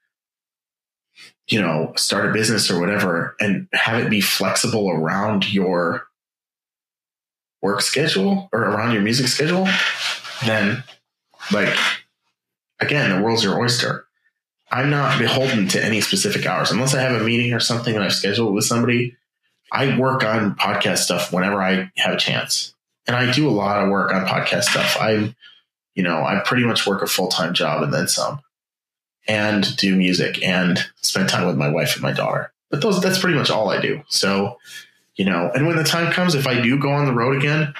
you 1.47 1.61
know, 1.61 1.93
start 1.95 2.29
a 2.29 2.33
business 2.33 2.69
or 2.69 2.81
whatever 2.81 3.35
and 3.39 3.67
have 3.73 4.03
it 4.03 4.09
be 4.09 4.21
flexible 4.21 4.89
around 4.89 5.53
your 5.53 6.07
work 7.61 7.81
schedule 7.81 8.49
or 8.51 8.61
around 8.61 8.93
your 8.93 9.01
music 9.01 9.27
schedule, 9.27 9.67
then 10.45 10.83
like, 11.51 11.75
again, 12.79 13.09
the 13.09 13.21
world's 13.21 13.43
your 13.43 13.59
oyster. 13.59 14.05
I'm 14.71 14.89
not 14.89 15.19
beholden 15.19 15.67
to 15.69 15.83
any 15.83 16.01
specific 16.01 16.45
hours 16.45 16.71
unless 16.71 16.95
I 16.95 17.01
have 17.01 17.21
a 17.21 17.23
meeting 17.23 17.53
or 17.53 17.59
something 17.59 17.93
that 17.93 18.01
I've 18.01 18.13
scheduled 18.13 18.53
with 18.53 18.65
somebody. 18.65 19.15
I 19.71 19.97
work 19.97 20.23
on 20.23 20.55
podcast 20.55 20.99
stuff 20.99 21.31
whenever 21.31 21.61
I 21.61 21.91
have 21.97 22.13
a 22.13 22.17
chance 22.17 22.73
and 23.07 23.15
I 23.15 23.31
do 23.31 23.49
a 23.49 23.51
lot 23.51 23.83
of 23.83 23.89
work 23.89 24.11
on 24.11 24.25
podcast 24.25 24.63
stuff. 24.63 24.97
I'm, 24.99 25.35
you 25.95 26.03
know, 26.03 26.23
I 26.23 26.41
pretty 26.43 26.63
much 26.63 26.87
work 26.87 27.01
a 27.01 27.07
full 27.07 27.27
time 27.27 27.53
job 27.53 27.83
and 27.83 27.93
then 27.93 28.07
some, 28.07 28.39
and 29.27 29.75
do 29.77 29.95
music 29.95 30.43
and 30.43 30.79
spend 31.01 31.29
time 31.29 31.47
with 31.47 31.57
my 31.57 31.69
wife 31.69 31.93
and 31.93 32.01
my 32.01 32.13
daughter. 32.13 32.51
But 32.69 32.81
those 32.81 33.01
that's 33.01 33.19
pretty 33.19 33.37
much 33.37 33.51
all 33.51 33.69
I 33.69 33.79
do. 33.79 34.03
So, 34.07 34.57
you 35.15 35.25
know, 35.25 35.51
and 35.53 35.67
when 35.67 35.75
the 35.75 35.83
time 35.83 36.11
comes, 36.11 36.33
if 36.33 36.47
I 36.47 36.59
do 36.59 36.79
go 36.79 36.91
on 36.91 37.05
the 37.05 37.13
road 37.13 37.37
again, 37.37 37.73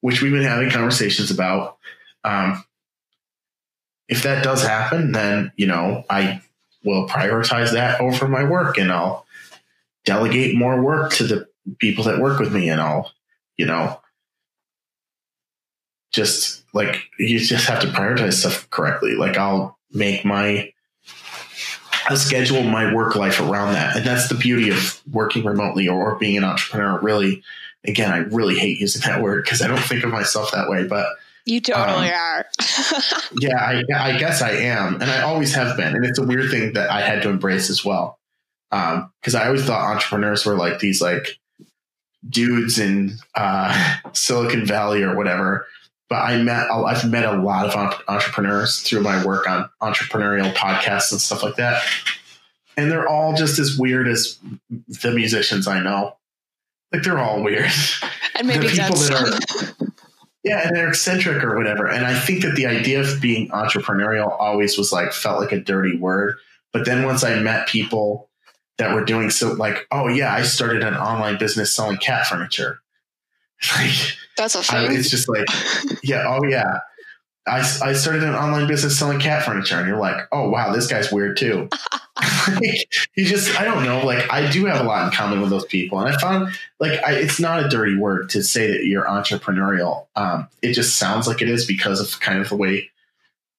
which 0.00 0.22
we've 0.22 0.32
been 0.32 0.42
having 0.42 0.70
conversations 0.70 1.30
about, 1.30 1.78
um, 2.24 2.64
if 4.08 4.22
that 4.22 4.44
does 4.44 4.62
happen, 4.62 5.12
then 5.12 5.52
you 5.56 5.66
know 5.66 6.04
I 6.10 6.42
will 6.84 7.08
prioritize 7.08 7.72
that 7.72 8.00
over 8.00 8.28
my 8.28 8.44
work, 8.44 8.78
and 8.78 8.92
I'll 8.92 9.26
delegate 10.04 10.56
more 10.56 10.82
work 10.82 11.12
to 11.14 11.24
the 11.24 11.48
people 11.78 12.04
that 12.04 12.18
work 12.20 12.38
with 12.38 12.52
me, 12.52 12.68
and 12.68 12.80
I'll, 12.80 13.12
you 13.56 13.66
know, 13.66 14.00
just 16.12 16.64
like 16.74 17.02
you 17.18 17.38
just 17.38 17.66
have 17.68 17.80
to 17.80 17.88
prioritize 17.88 18.34
stuff 18.34 18.68
correctly. 18.70 19.14
Like 19.14 19.36
I'll 19.36 19.78
make 19.92 20.24
my 20.24 20.72
I'll 22.06 22.16
schedule 22.16 22.62
my 22.62 22.92
work 22.92 23.14
life 23.14 23.40
around 23.40 23.74
that. 23.74 23.96
And 23.96 24.04
that's 24.04 24.28
the 24.28 24.34
beauty 24.34 24.70
of 24.70 25.00
working 25.10 25.44
remotely 25.44 25.88
or 25.88 26.16
being 26.16 26.36
an 26.36 26.44
entrepreneur. 26.44 26.98
Really, 27.00 27.42
again, 27.84 28.10
I 28.10 28.18
really 28.18 28.58
hate 28.58 28.80
using 28.80 29.02
that 29.02 29.22
word 29.22 29.44
because 29.44 29.62
I 29.62 29.68
don't 29.68 29.78
think 29.78 30.04
of 30.04 30.10
myself 30.10 30.50
that 30.52 30.68
way, 30.68 30.86
but 30.86 31.06
you 31.44 31.60
totally 31.60 32.08
um, 32.08 32.14
are. 32.14 32.46
yeah, 33.40 33.56
I, 33.56 33.82
I, 33.94 34.18
guess 34.18 34.42
I 34.42 34.50
am. 34.50 34.94
And 34.94 35.04
I 35.04 35.22
always 35.22 35.54
have 35.54 35.76
been. 35.76 35.94
And 35.94 36.04
it's 36.04 36.18
a 36.18 36.26
weird 36.26 36.50
thing 36.50 36.74
that 36.74 36.90
I 36.90 37.00
had 37.00 37.22
to 37.22 37.28
embrace 37.28 37.70
as 37.70 37.84
well. 37.84 38.18
Because 38.70 39.34
um, 39.34 39.40
I 39.40 39.46
always 39.46 39.64
thought 39.64 39.90
entrepreneurs 39.90 40.46
were 40.46 40.56
like 40.56 40.78
these 40.78 41.02
like 41.02 41.38
dudes 42.28 42.78
in 42.78 43.18
uh, 43.34 43.98
Silicon 44.12 44.64
Valley 44.66 45.02
or 45.02 45.16
whatever 45.16 45.66
but 46.12 46.18
I 46.18 46.42
met 46.42 46.70
I've 46.70 47.10
met 47.10 47.24
a 47.24 47.40
lot 47.40 47.64
of 47.64 47.74
entrepreneurs 48.06 48.82
through 48.82 49.00
my 49.00 49.24
work 49.24 49.48
on 49.48 49.70
entrepreneurial 49.80 50.52
podcasts 50.52 51.10
and 51.10 51.18
stuff 51.18 51.42
like 51.42 51.56
that. 51.56 51.82
and 52.76 52.90
they're 52.90 53.08
all 53.08 53.32
just 53.32 53.58
as 53.58 53.78
weird 53.78 54.08
as 54.08 54.38
the 54.68 55.10
musicians 55.10 55.66
I 55.66 55.80
know. 55.80 56.18
Like 56.92 57.02
they're 57.02 57.18
all 57.18 57.42
weird. 57.42 57.70
And 58.34 58.46
maybe 58.46 58.66
the 58.66 58.74
people 58.74 58.96
that 58.96 59.72
are 59.80 59.81
yeah, 60.44 60.66
and 60.66 60.76
they're 60.76 60.88
eccentric 60.88 61.42
or 61.44 61.56
whatever. 61.56 61.86
And 61.86 62.04
I 62.04 62.18
think 62.18 62.42
that 62.42 62.56
the 62.56 62.66
idea 62.66 63.00
of 63.00 63.20
being 63.20 63.48
entrepreneurial 63.50 64.36
always 64.40 64.76
was 64.76 64.92
like 64.92 65.12
felt 65.12 65.40
like 65.40 65.52
a 65.52 65.60
dirty 65.60 65.96
word. 65.96 66.36
But 66.72 66.84
then 66.84 67.04
once 67.04 67.22
I 67.22 67.38
met 67.38 67.68
people 67.68 68.28
that 68.78 68.94
were 68.94 69.04
doing 69.04 69.30
so 69.30 69.52
like, 69.52 69.86
oh 69.90 70.08
yeah, 70.08 70.32
I 70.32 70.42
started 70.42 70.82
an 70.82 70.94
online 70.94 71.38
business 71.38 71.72
selling 71.74 71.98
cat 71.98 72.26
furniture. 72.26 72.78
Like 73.76 73.94
that's 74.36 74.56
a 74.56 74.58
I, 74.74 74.88
thing. 74.88 74.98
it's 74.98 75.08
just 75.08 75.28
like, 75.28 75.46
yeah, 76.02 76.24
oh 76.26 76.44
yeah. 76.48 76.80
I, 77.46 77.58
I 77.82 77.92
started 77.94 78.22
an 78.22 78.34
online 78.34 78.68
business 78.68 78.98
selling 78.98 79.18
cat 79.18 79.42
furniture, 79.42 79.76
and 79.76 79.88
you're 79.88 79.98
like, 79.98 80.16
oh 80.30 80.48
wow, 80.48 80.72
this 80.72 80.86
guy's 80.86 81.10
weird 81.10 81.36
too. 81.36 81.68
like, 82.48 82.88
you 83.16 83.24
just, 83.24 83.60
I 83.60 83.64
don't 83.64 83.82
know. 83.84 84.04
Like, 84.06 84.30
I 84.32 84.48
do 84.50 84.64
have 84.66 84.80
a 84.80 84.88
lot 84.88 85.06
in 85.06 85.12
common 85.12 85.40
with 85.40 85.50
those 85.50 85.64
people, 85.64 85.98
and 85.98 86.14
I 86.14 86.18
found 86.18 86.54
like 86.78 87.02
I, 87.02 87.14
it's 87.14 87.40
not 87.40 87.64
a 87.64 87.68
dirty 87.68 87.96
word 87.96 88.30
to 88.30 88.42
say 88.42 88.70
that 88.70 88.84
you're 88.84 89.04
entrepreneurial. 89.04 90.06
Um, 90.14 90.48
it 90.62 90.74
just 90.74 90.98
sounds 90.98 91.26
like 91.26 91.42
it 91.42 91.48
is 91.48 91.66
because 91.66 92.00
of 92.00 92.20
kind 92.20 92.40
of 92.40 92.48
the 92.48 92.56
way 92.56 92.90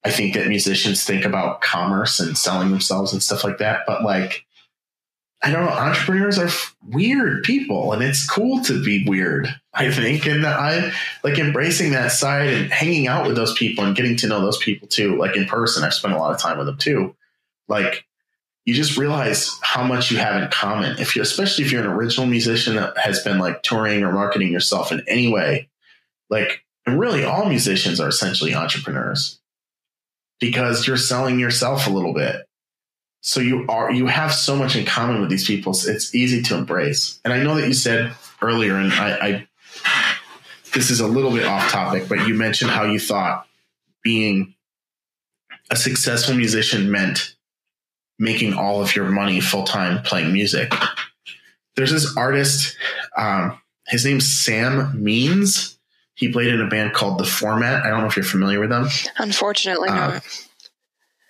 I 0.05 0.11
think 0.11 0.33
that 0.33 0.47
musicians 0.47 1.03
think 1.03 1.25
about 1.25 1.61
commerce 1.61 2.19
and 2.19 2.37
selling 2.37 2.71
themselves 2.71 3.13
and 3.13 3.21
stuff 3.21 3.43
like 3.43 3.57
that. 3.57 3.81
But 3.85 4.03
like, 4.03 4.45
I 5.43 5.51
don't 5.51 5.65
know, 5.65 5.71
entrepreneurs 5.71 6.39
are 6.39 6.49
weird 6.87 7.43
people, 7.43 7.91
and 7.91 8.01
it's 8.01 8.25
cool 8.25 8.63
to 8.63 8.81
be 8.81 9.03
weird. 9.05 9.53
I 9.73 9.91
think, 9.91 10.25
and 10.25 10.45
I 10.45 10.93
like 11.21 11.37
embracing 11.37 11.91
that 11.91 12.13
side 12.13 12.47
and 12.47 12.71
hanging 12.71 13.07
out 13.07 13.27
with 13.27 13.35
those 13.35 13.53
people 13.53 13.83
and 13.83 13.95
getting 13.95 14.15
to 14.17 14.27
know 14.27 14.39
those 14.39 14.57
people 14.57 14.87
too. 14.87 15.17
Like 15.17 15.35
in 15.35 15.45
person, 15.45 15.83
I've 15.83 15.93
spent 15.93 16.13
a 16.13 16.17
lot 16.17 16.33
of 16.33 16.39
time 16.39 16.57
with 16.57 16.67
them 16.67 16.77
too. 16.77 17.15
Like 17.67 18.05
you 18.65 18.73
just 18.73 18.97
realize 18.97 19.51
how 19.61 19.83
much 19.83 20.11
you 20.11 20.17
have 20.17 20.41
in 20.41 20.49
common. 20.49 20.97
If 20.97 21.15
you, 21.15 21.21
especially 21.21 21.65
if 21.65 21.71
you're 21.71 21.83
an 21.83 21.91
original 21.91 22.25
musician 22.25 22.75
that 22.77 22.97
has 22.97 23.21
been 23.21 23.37
like 23.37 23.63
touring 23.63 24.03
or 24.03 24.13
marketing 24.13 24.51
yourself 24.51 24.91
in 24.91 25.03
any 25.07 25.31
way, 25.31 25.69
like, 26.29 26.63
and 26.85 26.99
really 26.99 27.25
all 27.25 27.45
musicians 27.45 27.99
are 27.99 28.07
essentially 28.07 28.55
entrepreneurs 28.55 29.41
because 30.39 30.87
you're 30.87 30.97
selling 30.97 31.39
yourself 31.39 31.87
a 31.87 31.89
little 31.89 32.13
bit. 32.13 32.47
So 33.25 33.39
you 33.39 33.65
are, 33.69 33.89
you 33.89 34.05
have 34.07 34.33
so 34.33 34.53
much 34.53 34.75
in 34.75 34.85
common 34.85 35.21
with 35.21 35.29
these 35.29 35.47
people. 35.47 35.71
It's 35.71 36.13
easy 36.13 36.41
to 36.43 36.55
embrace. 36.55 37.21
And 37.23 37.33
I 37.33 37.41
know 37.41 37.55
that 37.55 37.65
you 37.65 37.73
said 37.73 38.11
earlier, 38.41 38.75
and 38.75 38.91
I, 38.91 39.17
I 39.17 39.47
this 40.73 40.89
is 40.89 40.99
a 40.99 41.07
little 41.07 41.31
bit 41.31 41.45
off 41.45 41.71
topic, 41.71 42.09
but 42.09 42.27
you 42.27 42.33
mentioned 42.33 42.69
how 42.69 42.83
you 42.83 42.99
thought 42.99 43.47
being 44.03 44.55
a 45.71 45.77
successful 45.77 46.35
musician 46.35 46.91
meant 46.91 47.35
making 48.19 48.55
all 48.55 48.81
of 48.81 48.93
your 48.93 49.09
money 49.09 49.39
full 49.39 49.63
time 49.63 50.03
playing 50.03 50.33
music. 50.33 50.73
There's 51.77 51.91
this 51.91 52.17
artist, 52.17 52.75
um, 53.17 53.57
his 53.87 54.03
name's 54.05 54.31
Sam 54.31 55.01
Means. 55.01 55.79
He 56.15 56.29
played 56.29 56.47
in 56.47 56.59
a 56.59 56.67
band 56.67 56.93
called 56.93 57.19
The 57.19 57.25
Format. 57.25 57.85
I 57.85 57.89
don't 57.89 58.01
know 58.01 58.07
if 58.07 58.17
you're 58.17 58.25
familiar 58.25 58.59
with 58.59 58.69
them. 58.69 58.87
Unfortunately, 59.17 59.89
no. 59.89 59.95
Uh, 59.95 60.19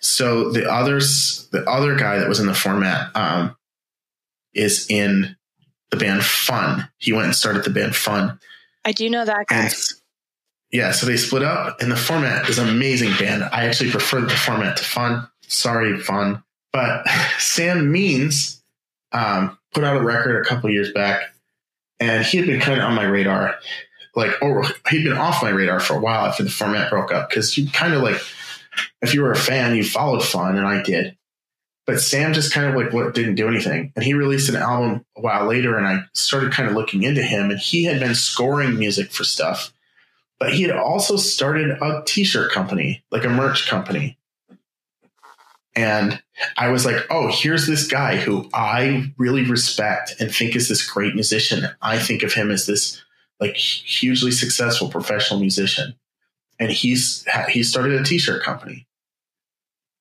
So 0.04 0.50
the 0.50 0.70
others, 0.70 1.48
the 1.50 1.64
other 1.68 1.96
guy 1.96 2.18
that 2.18 2.28
was 2.28 2.38
in 2.38 2.46
the 2.46 2.54
format, 2.54 3.10
um, 3.16 3.56
is 4.52 4.86
in 4.90 5.36
the 5.90 5.96
band 5.96 6.22
Fun. 6.22 6.88
He 6.98 7.12
went 7.12 7.24
and 7.24 7.34
started 7.34 7.64
the 7.64 7.70
band 7.70 7.96
Fun. 7.96 8.38
I 8.84 8.92
do 8.92 9.08
know 9.08 9.24
that 9.24 9.46
guy. 9.46 9.64
And 9.64 9.74
yeah, 10.70 10.92
so 10.92 11.06
they 11.06 11.16
split 11.16 11.42
up, 11.42 11.80
and 11.80 11.90
the 11.90 11.96
format 11.96 12.48
is 12.50 12.58
an 12.58 12.68
amazing 12.68 13.12
band. 13.18 13.44
I 13.44 13.64
actually 13.64 13.90
prefer 13.92 14.20
the 14.20 14.36
format 14.36 14.76
to 14.76 14.84
Fun. 14.84 15.26
Sorry, 15.46 15.98
Fun, 15.98 16.42
but 16.72 17.08
Sam 17.38 17.90
Means 17.90 18.62
um, 19.12 19.58
put 19.72 19.84
out 19.84 19.96
a 19.96 20.02
record 20.02 20.44
a 20.44 20.46
couple 20.46 20.68
years 20.68 20.92
back, 20.92 21.22
and 21.98 22.26
he 22.26 22.38
had 22.38 22.46
been 22.46 22.60
kind 22.60 22.78
of 22.78 22.84
on 22.84 22.94
my 22.94 23.04
radar, 23.04 23.54
like, 24.14 24.32
or 24.42 24.64
he'd 24.90 25.04
been 25.04 25.16
off 25.16 25.42
my 25.42 25.50
radar 25.50 25.80
for 25.80 25.94
a 25.94 26.00
while 26.00 26.26
after 26.26 26.42
the 26.42 26.50
format 26.50 26.90
broke 26.90 27.10
up 27.10 27.30
because 27.30 27.56
you 27.56 27.70
kind 27.70 27.94
of 27.94 28.02
like, 28.02 28.20
if 29.02 29.14
you 29.14 29.22
were 29.22 29.32
a 29.32 29.36
fan, 29.36 29.76
you 29.76 29.84
followed 29.84 30.24
Fun, 30.24 30.56
and 30.56 30.66
I 30.66 30.82
did. 30.82 31.16
But 31.86 32.00
Sam 32.00 32.32
just 32.32 32.52
kind 32.52 32.66
of 32.66 32.74
like 32.74 32.92
what 32.92 33.14
didn't 33.14 33.34
do 33.34 33.48
anything. 33.48 33.92
And 33.94 34.04
he 34.04 34.14
released 34.14 34.48
an 34.48 34.56
album 34.56 35.04
a 35.16 35.20
while 35.20 35.46
later 35.46 35.76
and 35.76 35.86
I 35.86 35.98
started 36.14 36.52
kind 36.52 36.68
of 36.68 36.74
looking 36.74 37.02
into 37.02 37.22
him 37.22 37.50
and 37.50 37.58
he 37.58 37.84
had 37.84 38.00
been 38.00 38.14
scoring 38.14 38.78
music 38.78 39.12
for 39.12 39.24
stuff. 39.24 39.72
But 40.38 40.54
he 40.54 40.62
had 40.62 40.76
also 40.76 41.16
started 41.16 41.70
a 41.70 42.02
t-shirt 42.06 42.52
company, 42.52 43.04
like 43.10 43.24
a 43.24 43.28
merch 43.28 43.68
company. 43.68 44.18
And 45.76 46.22
I 46.56 46.68
was 46.68 46.86
like, 46.86 47.04
oh, 47.10 47.30
here's 47.30 47.66
this 47.66 47.86
guy 47.86 48.16
who 48.16 48.48
I 48.54 49.12
really 49.18 49.44
respect 49.44 50.14
and 50.20 50.34
think 50.34 50.56
is 50.56 50.68
this 50.68 50.88
great 50.88 51.14
musician. 51.14 51.66
I 51.82 51.98
think 51.98 52.22
of 52.22 52.32
him 52.32 52.50
as 52.50 52.66
this 52.66 53.02
like 53.40 53.56
hugely 53.56 54.30
successful 54.30 54.88
professional 54.88 55.40
musician. 55.40 55.94
And 56.58 56.70
he's 56.70 57.24
he 57.48 57.62
started 57.62 58.00
a 58.00 58.04
t-shirt 58.04 58.42
company. 58.42 58.86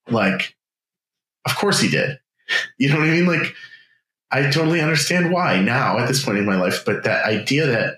Like 0.08 0.56
of 1.46 1.56
course 1.56 1.80
he 1.80 1.90
did. 1.90 2.20
You 2.78 2.90
know 2.90 3.00
what 3.00 3.08
I 3.08 3.12
mean? 3.12 3.26
Like, 3.26 3.54
I 4.32 4.50
totally 4.50 4.82
understand 4.82 5.32
why 5.32 5.62
now 5.62 5.98
at 5.98 6.08
this 6.08 6.24
point 6.24 6.38
in 6.38 6.46
my 6.46 6.56
life, 6.56 6.84
but 6.86 7.04
that 7.04 7.26
idea 7.26 7.68
that, 7.68 7.98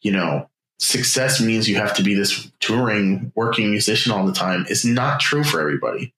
you 0.00 0.12
know, 0.12 0.48
success 0.78 1.40
means 1.40 1.68
you 1.68 1.76
have 1.76 1.94
to 1.96 2.02
be 2.02 2.14
this 2.14 2.50
touring, 2.60 3.32
working 3.34 3.70
musician 3.70 4.12
all 4.12 4.26
the 4.26 4.32
time 4.32 4.64
is 4.68 4.84
not 4.84 5.20
true 5.20 5.44
for 5.44 5.60
everybody. 5.60 6.12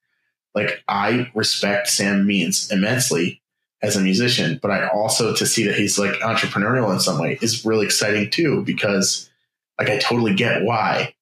Like, 0.54 0.82
I 0.88 1.30
respect 1.34 1.88
Sam 1.88 2.26
Means 2.26 2.70
immensely 2.70 3.42
as 3.82 3.96
a 3.96 4.00
musician, 4.00 4.58
but 4.62 4.70
I 4.70 4.88
also 4.88 5.34
to 5.34 5.46
see 5.46 5.64
that 5.64 5.76
he's 5.76 5.98
like 5.98 6.14
entrepreneurial 6.20 6.92
in 6.92 7.00
some 7.00 7.20
way 7.20 7.38
is 7.42 7.64
really 7.64 7.86
exciting 7.86 8.30
too, 8.30 8.62
because 8.64 9.30
like 9.78 9.90
I 9.90 9.98
totally 9.98 10.34
get 10.34 10.62
why, 10.62 11.13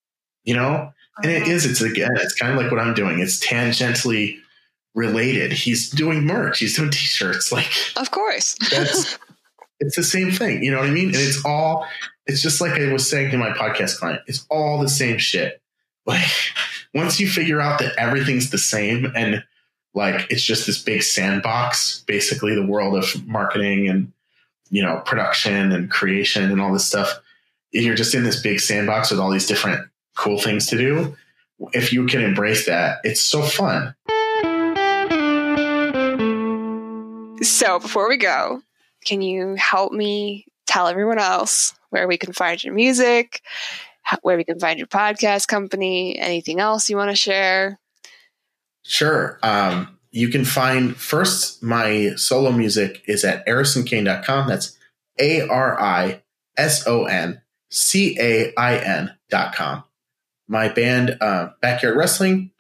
you 0.44 0.54
know? 0.54 0.92
And 1.22 1.30
it 1.30 1.42
uh-huh. 1.42 1.50
is, 1.52 1.66
it's 1.66 1.80
again, 1.80 2.10
it's 2.16 2.34
kind 2.34 2.52
of 2.52 2.58
like 2.58 2.70
what 2.70 2.80
I'm 2.80 2.94
doing. 2.94 3.20
It's 3.20 3.44
tangentially 3.44 4.38
related. 4.94 5.52
He's 5.52 5.90
doing 5.90 6.24
merch. 6.24 6.58
He's 6.58 6.76
doing 6.76 6.90
t-shirts. 6.90 7.52
Like, 7.52 7.70
Of 7.96 8.10
course. 8.10 8.56
that's 8.70 9.18
it's 9.80 9.96
the 9.96 10.02
same 10.02 10.30
thing. 10.30 10.62
You 10.62 10.70
know 10.70 10.78
what 10.78 10.88
I 10.88 10.92
mean? 10.92 11.08
And 11.08 11.16
it's 11.16 11.44
all. 11.44 11.86
It's 12.26 12.40
just 12.40 12.60
like 12.60 12.80
I 12.80 12.92
was 12.92 13.08
saying 13.08 13.32
to 13.32 13.38
my 13.38 13.50
podcast 13.50 13.98
client. 13.98 14.22
It's 14.28 14.46
all 14.48 14.78
the 14.78 14.88
same 14.88 15.18
shit. 15.18 15.60
Like 16.06 16.28
once 16.94 17.18
you 17.20 17.28
figure 17.28 17.60
out 17.60 17.80
that 17.80 17.94
everything's 17.98 18.50
the 18.50 18.58
same 18.58 19.12
and 19.16 19.42
like 19.94 20.30
it's 20.30 20.42
just 20.42 20.66
this 20.66 20.80
big 20.80 21.02
sandbox, 21.02 22.04
basically 22.06 22.54
the 22.54 22.64
world 22.64 22.96
of 22.96 23.26
marketing 23.26 23.88
and 23.88 24.12
you 24.70 24.82
know 24.82 25.02
production 25.04 25.72
and 25.72 25.90
creation 25.90 26.50
and 26.50 26.60
all 26.60 26.72
this 26.72 26.86
stuff. 26.86 27.20
You're 27.72 27.94
just 27.94 28.14
in 28.14 28.22
this 28.22 28.40
big 28.40 28.60
sandbox 28.60 29.10
with 29.10 29.18
all 29.18 29.30
these 29.30 29.46
different 29.46 29.88
cool 30.16 30.38
things 30.38 30.66
to 30.68 30.76
do. 30.76 31.16
If 31.72 31.92
you 31.92 32.06
can 32.06 32.22
embrace 32.22 32.66
that, 32.66 32.98
it's 33.04 33.20
so 33.20 33.42
fun. 33.42 33.94
So 37.42 37.78
before 37.78 38.08
we 38.08 38.16
go, 38.16 38.62
can 39.04 39.20
you 39.22 39.54
help 39.56 39.92
me 39.92 40.46
tell 40.66 40.86
everyone 40.86 41.18
else 41.18 41.74
where 41.90 42.06
we 42.06 42.16
can 42.16 42.32
find 42.32 42.62
your 42.62 42.74
music, 42.74 43.42
where 44.22 44.36
we 44.36 44.44
can 44.44 44.58
find 44.58 44.78
your 44.78 44.86
podcast 44.88 45.48
company, 45.48 46.18
anything 46.18 46.60
else 46.60 46.88
you 46.88 46.96
want 46.96 47.10
to 47.10 47.16
share? 47.16 47.78
Sure. 48.82 49.38
Um, 49.42 49.98
you 50.10 50.28
can 50.28 50.44
find 50.44 50.96
first 50.96 51.62
my 51.62 52.12
solo 52.16 52.52
music 52.52 53.02
is 53.06 53.24
at 53.24 53.46
arisoncain.com. 53.46 54.48
That's 54.48 54.76
A 55.18 55.46
R 55.48 55.80
I 55.80 56.22
S 56.56 56.86
O 56.86 57.04
N 57.04 57.40
C 57.70 58.16
A 58.20 58.52
I 58.56 58.76
N 58.76 59.16
dot 59.30 59.54
com. 59.54 59.84
My 60.52 60.68
band, 60.68 61.16
uh, 61.22 61.48
Backyard 61.62 61.96
Wrestling, 61.96 62.50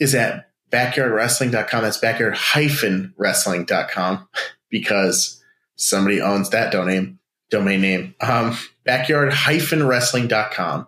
is 0.00 0.14
at 0.14 0.48
backyardwrestling.com. 0.70 1.82
That's 1.82 1.98
backyard 1.98 2.34
hyphen 2.34 3.12
wrestling.com 3.18 4.26
because 4.70 5.44
somebody 5.76 6.22
owns 6.22 6.48
that 6.48 6.72
domain 6.72 7.18
domain 7.50 7.82
name. 7.82 8.14
Um, 8.22 8.56
backyard 8.84 9.34
hyphen 9.34 9.86
wrestling.com. 9.86 10.86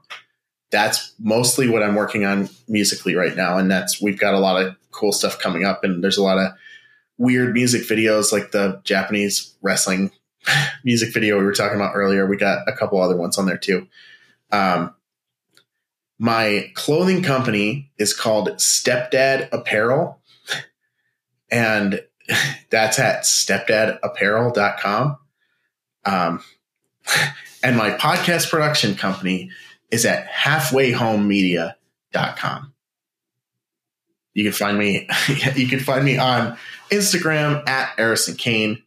That's 0.70 1.12
mostly 1.18 1.68
what 1.68 1.82
I'm 1.82 1.96
working 1.96 2.24
on 2.24 2.48
musically 2.66 3.14
right 3.14 3.36
now. 3.36 3.58
And 3.58 3.70
that's, 3.70 4.00
we've 4.00 4.18
got 4.18 4.32
a 4.32 4.38
lot 4.38 4.62
of 4.62 4.74
cool 4.90 5.12
stuff 5.12 5.38
coming 5.38 5.66
up 5.66 5.84
and 5.84 6.02
there's 6.02 6.16
a 6.16 6.22
lot 6.22 6.38
of 6.38 6.52
weird 7.18 7.52
music 7.52 7.82
videos 7.82 8.32
like 8.32 8.52
the 8.52 8.80
Japanese 8.84 9.54
wrestling 9.60 10.12
music 10.82 11.12
video 11.12 11.38
we 11.38 11.44
were 11.44 11.52
talking 11.52 11.76
about 11.76 11.92
earlier. 11.94 12.24
We 12.24 12.38
got 12.38 12.66
a 12.66 12.72
couple 12.72 13.02
other 13.02 13.18
ones 13.18 13.36
on 13.36 13.44
there 13.44 13.58
too. 13.58 13.86
Um, 14.50 14.94
my 16.24 16.72
clothing 16.72 17.22
company 17.22 17.92
is 17.98 18.14
called 18.14 18.48
Stepdad 18.52 19.50
Apparel. 19.52 20.22
And 21.50 22.02
that's 22.70 22.98
at 22.98 23.24
stepdadapparel.com. 23.24 25.18
Um, 26.06 26.42
and 27.62 27.76
my 27.76 27.90
podcast 27.90 28.48
production 28.48 28.94
company 28.94 29.50
is 29.90 30.06
at 30.06 30.26
halfwayhomemedia.com. 30.28 32.72
You 34.32 34.44
can 34.44 34.52
find 34.52 34.78
me. 34.78 35.06
you 35.54 35.68
can 35.68 35.80
find 35.80 36.06
me 36.06 36.16
on 36.16 36.56
Instagram 36.90 37.68
at 37.68 37.94
Arison 37.98 38.38
Cain. 38.38 38.82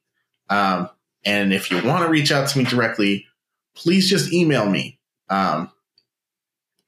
Um, 0.50 0.90
and 1.24 1.54
if 1.54 1.70
you 1.70 1.84
want 1.84 2.04
to 2.04 2.10
reach 2.10 2.32
out 2.32 2.50
to 2.50 2.58
me 2.58 2.64
directly, 2.64 3.28
please 3.76 4.10
just 4.10 4.34
email 4.34 4.68
me. 4.68 4.98
Um, 5.30 5.70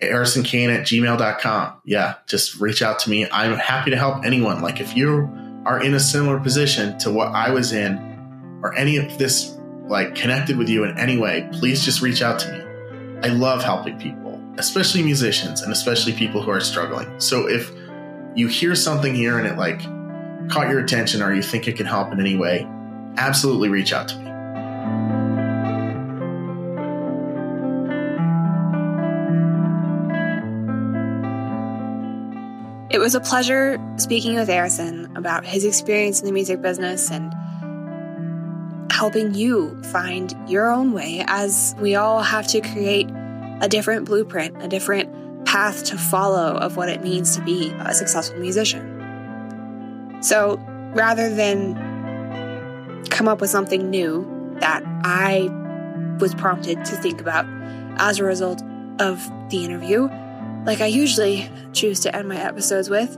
ArisonCain 0.02 0.74
at 0.74 0.86
gmail.com. 0.86 1.74
Yeah, 1.86 2.16
just 2.28 2.60
reach 2.60 2.82
out 2.82 3.00
to 3.00 3.10
me. 3.10 3.30
I'm 3.30 3.58
happy 3.58 3.92
to 3.92 3.98
help 3.98 4.26
anyone. 4.26 4.62
Like 4.62 4.80
if 4.80 4.96
you 4.96 5.30
are 5.66 5.82
in 5.82 5.94
a 5.94 6.00
similar 6.00 6.40
position 6.40 6.98
to 7.00 7.12
what 7.12 7.30
I 7.30 7.50
was 7.50 7.74
in, 7.74 8.10
or 8.64 8.76
any 8.76 8.98
of 8.98 9.18
this 9.18 9.56
like 9.88 10.16
connected 10.16 10.58
with 10.58 10.70
you 10.70 10.84
in 10.84 10.98
any 10.98 11.18
way, 11.18 11.50
please 11.54 11.84
just 11.84 12.02
reach 12.02 12.22
out 12.22 12.40
to 12.40 12.52
me. 12.52 12.64
I 13.24 13.28
love 13.34 13.64
helping 13.64 14.00
people, 14.00 14.40
especially 14.58 15.04
musicians 15.04 15.62
and 15.62 15.72
especially 15.72 16.14
people 16.14 16.42
who 16.42 16.52
are 16.52 16.62
struggling. 16.62 17.20
So 17.20 17.48
if 17.50 17.72
you 18.36 18.48
hear 18.48 18.76
something 18.76 19.14
here 19.16 19.38
and 19.40 19.48
it 19.48 19.58
like 19.58 19.82
caught 20.50 20.70
your 20.70 20.80
attention 20.80 21.22
or 21.22 21.34
you 21.34 21.42
think 21.42 21.68
it 21.68 21.76
can 21.76 21.86
help 21.86 22.12
in 22.14 22.20
any 22.20 22.36
way, 22.36 22.68
absolutely 23.18 23.70
reach 23.70 23.92
out 23.92 24.08
to 24.10 24.18
me. 24.18 24.29
It 32.90 32.98
was 32.98 33.14
a 33.14 33.20
pleasure 33.20 33.78
speaking 33.98 34.34
with 34.34 34.50
Arison 34.50 35.16
about 35.16 35.46
his 35.46 35.64
experience 35.64 36.22
in 36.22 36.26
the 36.26 36.32
music 36.32 36.60
business 36.60 37.12
and 37.12 37.32
helping 38.92 39.36
you 39.36 39.80
find 39.84 40.36
your 40.50 40.72
own 40.72 40.92
way 40.92 41.24
as 41.28 41.76
we 41.80 41.94
all 41.94 42.24
have 42.24 42.48
to 42.48 42.62
create 42.62 43.08
a 43.62 43.68
different 43.70 44.06
blueprint, 44.06 44.64
a 44.64 44.68
different 44.68 45.46
path 45.46 45.84
to 45.86 46.00
follow 46.00 46.58
of 46.58 46.78
what 46.78 46.90
it 46.90 47.04
means 47.04 47.36
to 47.36 47.44
be 47.44 47.70
a 47.80 47.94
successful 47.94 48.40
musician. 48.40 50.18
So 50.22 50.58
rather 50.96 51.34
than 51.34 51.76
come 53.12 53.28
up 53.28 53.40
with 53.40 53.52
something 53.52 53.92
new 53.92 54.56
that 54.62 54.82
I 55.04 55.48
was 56.20 56.34
prompted 56.34 56.84
to 56.86 56.96
think 56.96 57.22
about 57.22 57.46
as 58.00 58.18
a 58.18 58.24
result 58.24 58.64
of 58.98 59.30
the 59.52 59.64
interview, 59.64 60.10
like 60.66 60.82
I 60.82 60.88
usually 60.88 61.50
choose 61.74 62.00
to 62.02 62.16
end 62.16 62.28
my 62.28 62.38
episodes 62.38 62.90
with. 62.90 63.18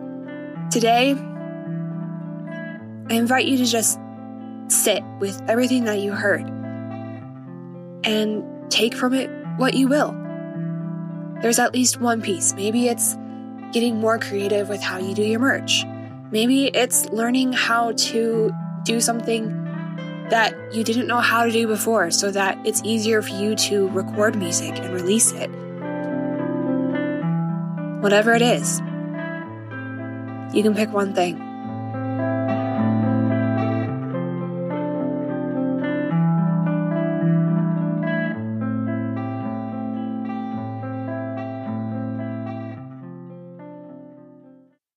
Today, 0.72 1.16
I 3.10 3.14
invite 3.14 3.46
you 3.46 3.58
to 3.58 3.66
just 3.66 4.00
sit 4.68 5.04
with 5.20 5.42
everything 5.50 5.84
that 5.86 6.00
you 6.00 6.12
heard 6.12 6.50
and 8.04 8.44
take 8.72 8.94
from 8.94 9.14
it 9.14 9.30
what 9.58 9.74
you 9.74 9.88
will. 9.88 10.16
There's 11.42 11.60
at 11.60 11.74
least 11.74 12.00
one 12.00 12.22
piece. 12.22 12.54
Maybe 12.54 12.88
it's 12.88 13.18
getting 13.74 13.98
more 13.98 14.20
creative 14.20 14.70
with 14.70 14.82
how 14.82 15.00
you 15.00 15.14
do 15.14 15.24
your 15.24 15.40
merch. 15.40 15.84
Maybe 16.32 16.68
it's 16.68 17.10
learning 17.10 17.54
how 17.54 17.92
to 17.94 18.52
do 18.86 19.02
something 19.02 19.58
that 20.30 20.56
you 20.74 20.84
didn't 20.84 21.08
know 21.08 21.20
how 21.20 21.44
to 21.44 21.52
do 21.52 21.68
before 21.68 22.10
so 22.12 22.32
that 22.32 22.58
it's 22.66 22.82
easier 22.86 23.22
for 23.22 23.34
you 23.34 23.56
to 23.56 23.90
record 23.90 24.38
music 24.38 24.78
and 24.78 24.94
release 24.94 25.34
it 25.34 25.50
whatever 28.02 28.34
it 28.34 28.42
is. 28.42 28.80
You 30.54 30.64
can 30.64 30.76
pick 30.76 30.92
one 30.92 31.14
thing. 31.14 31.51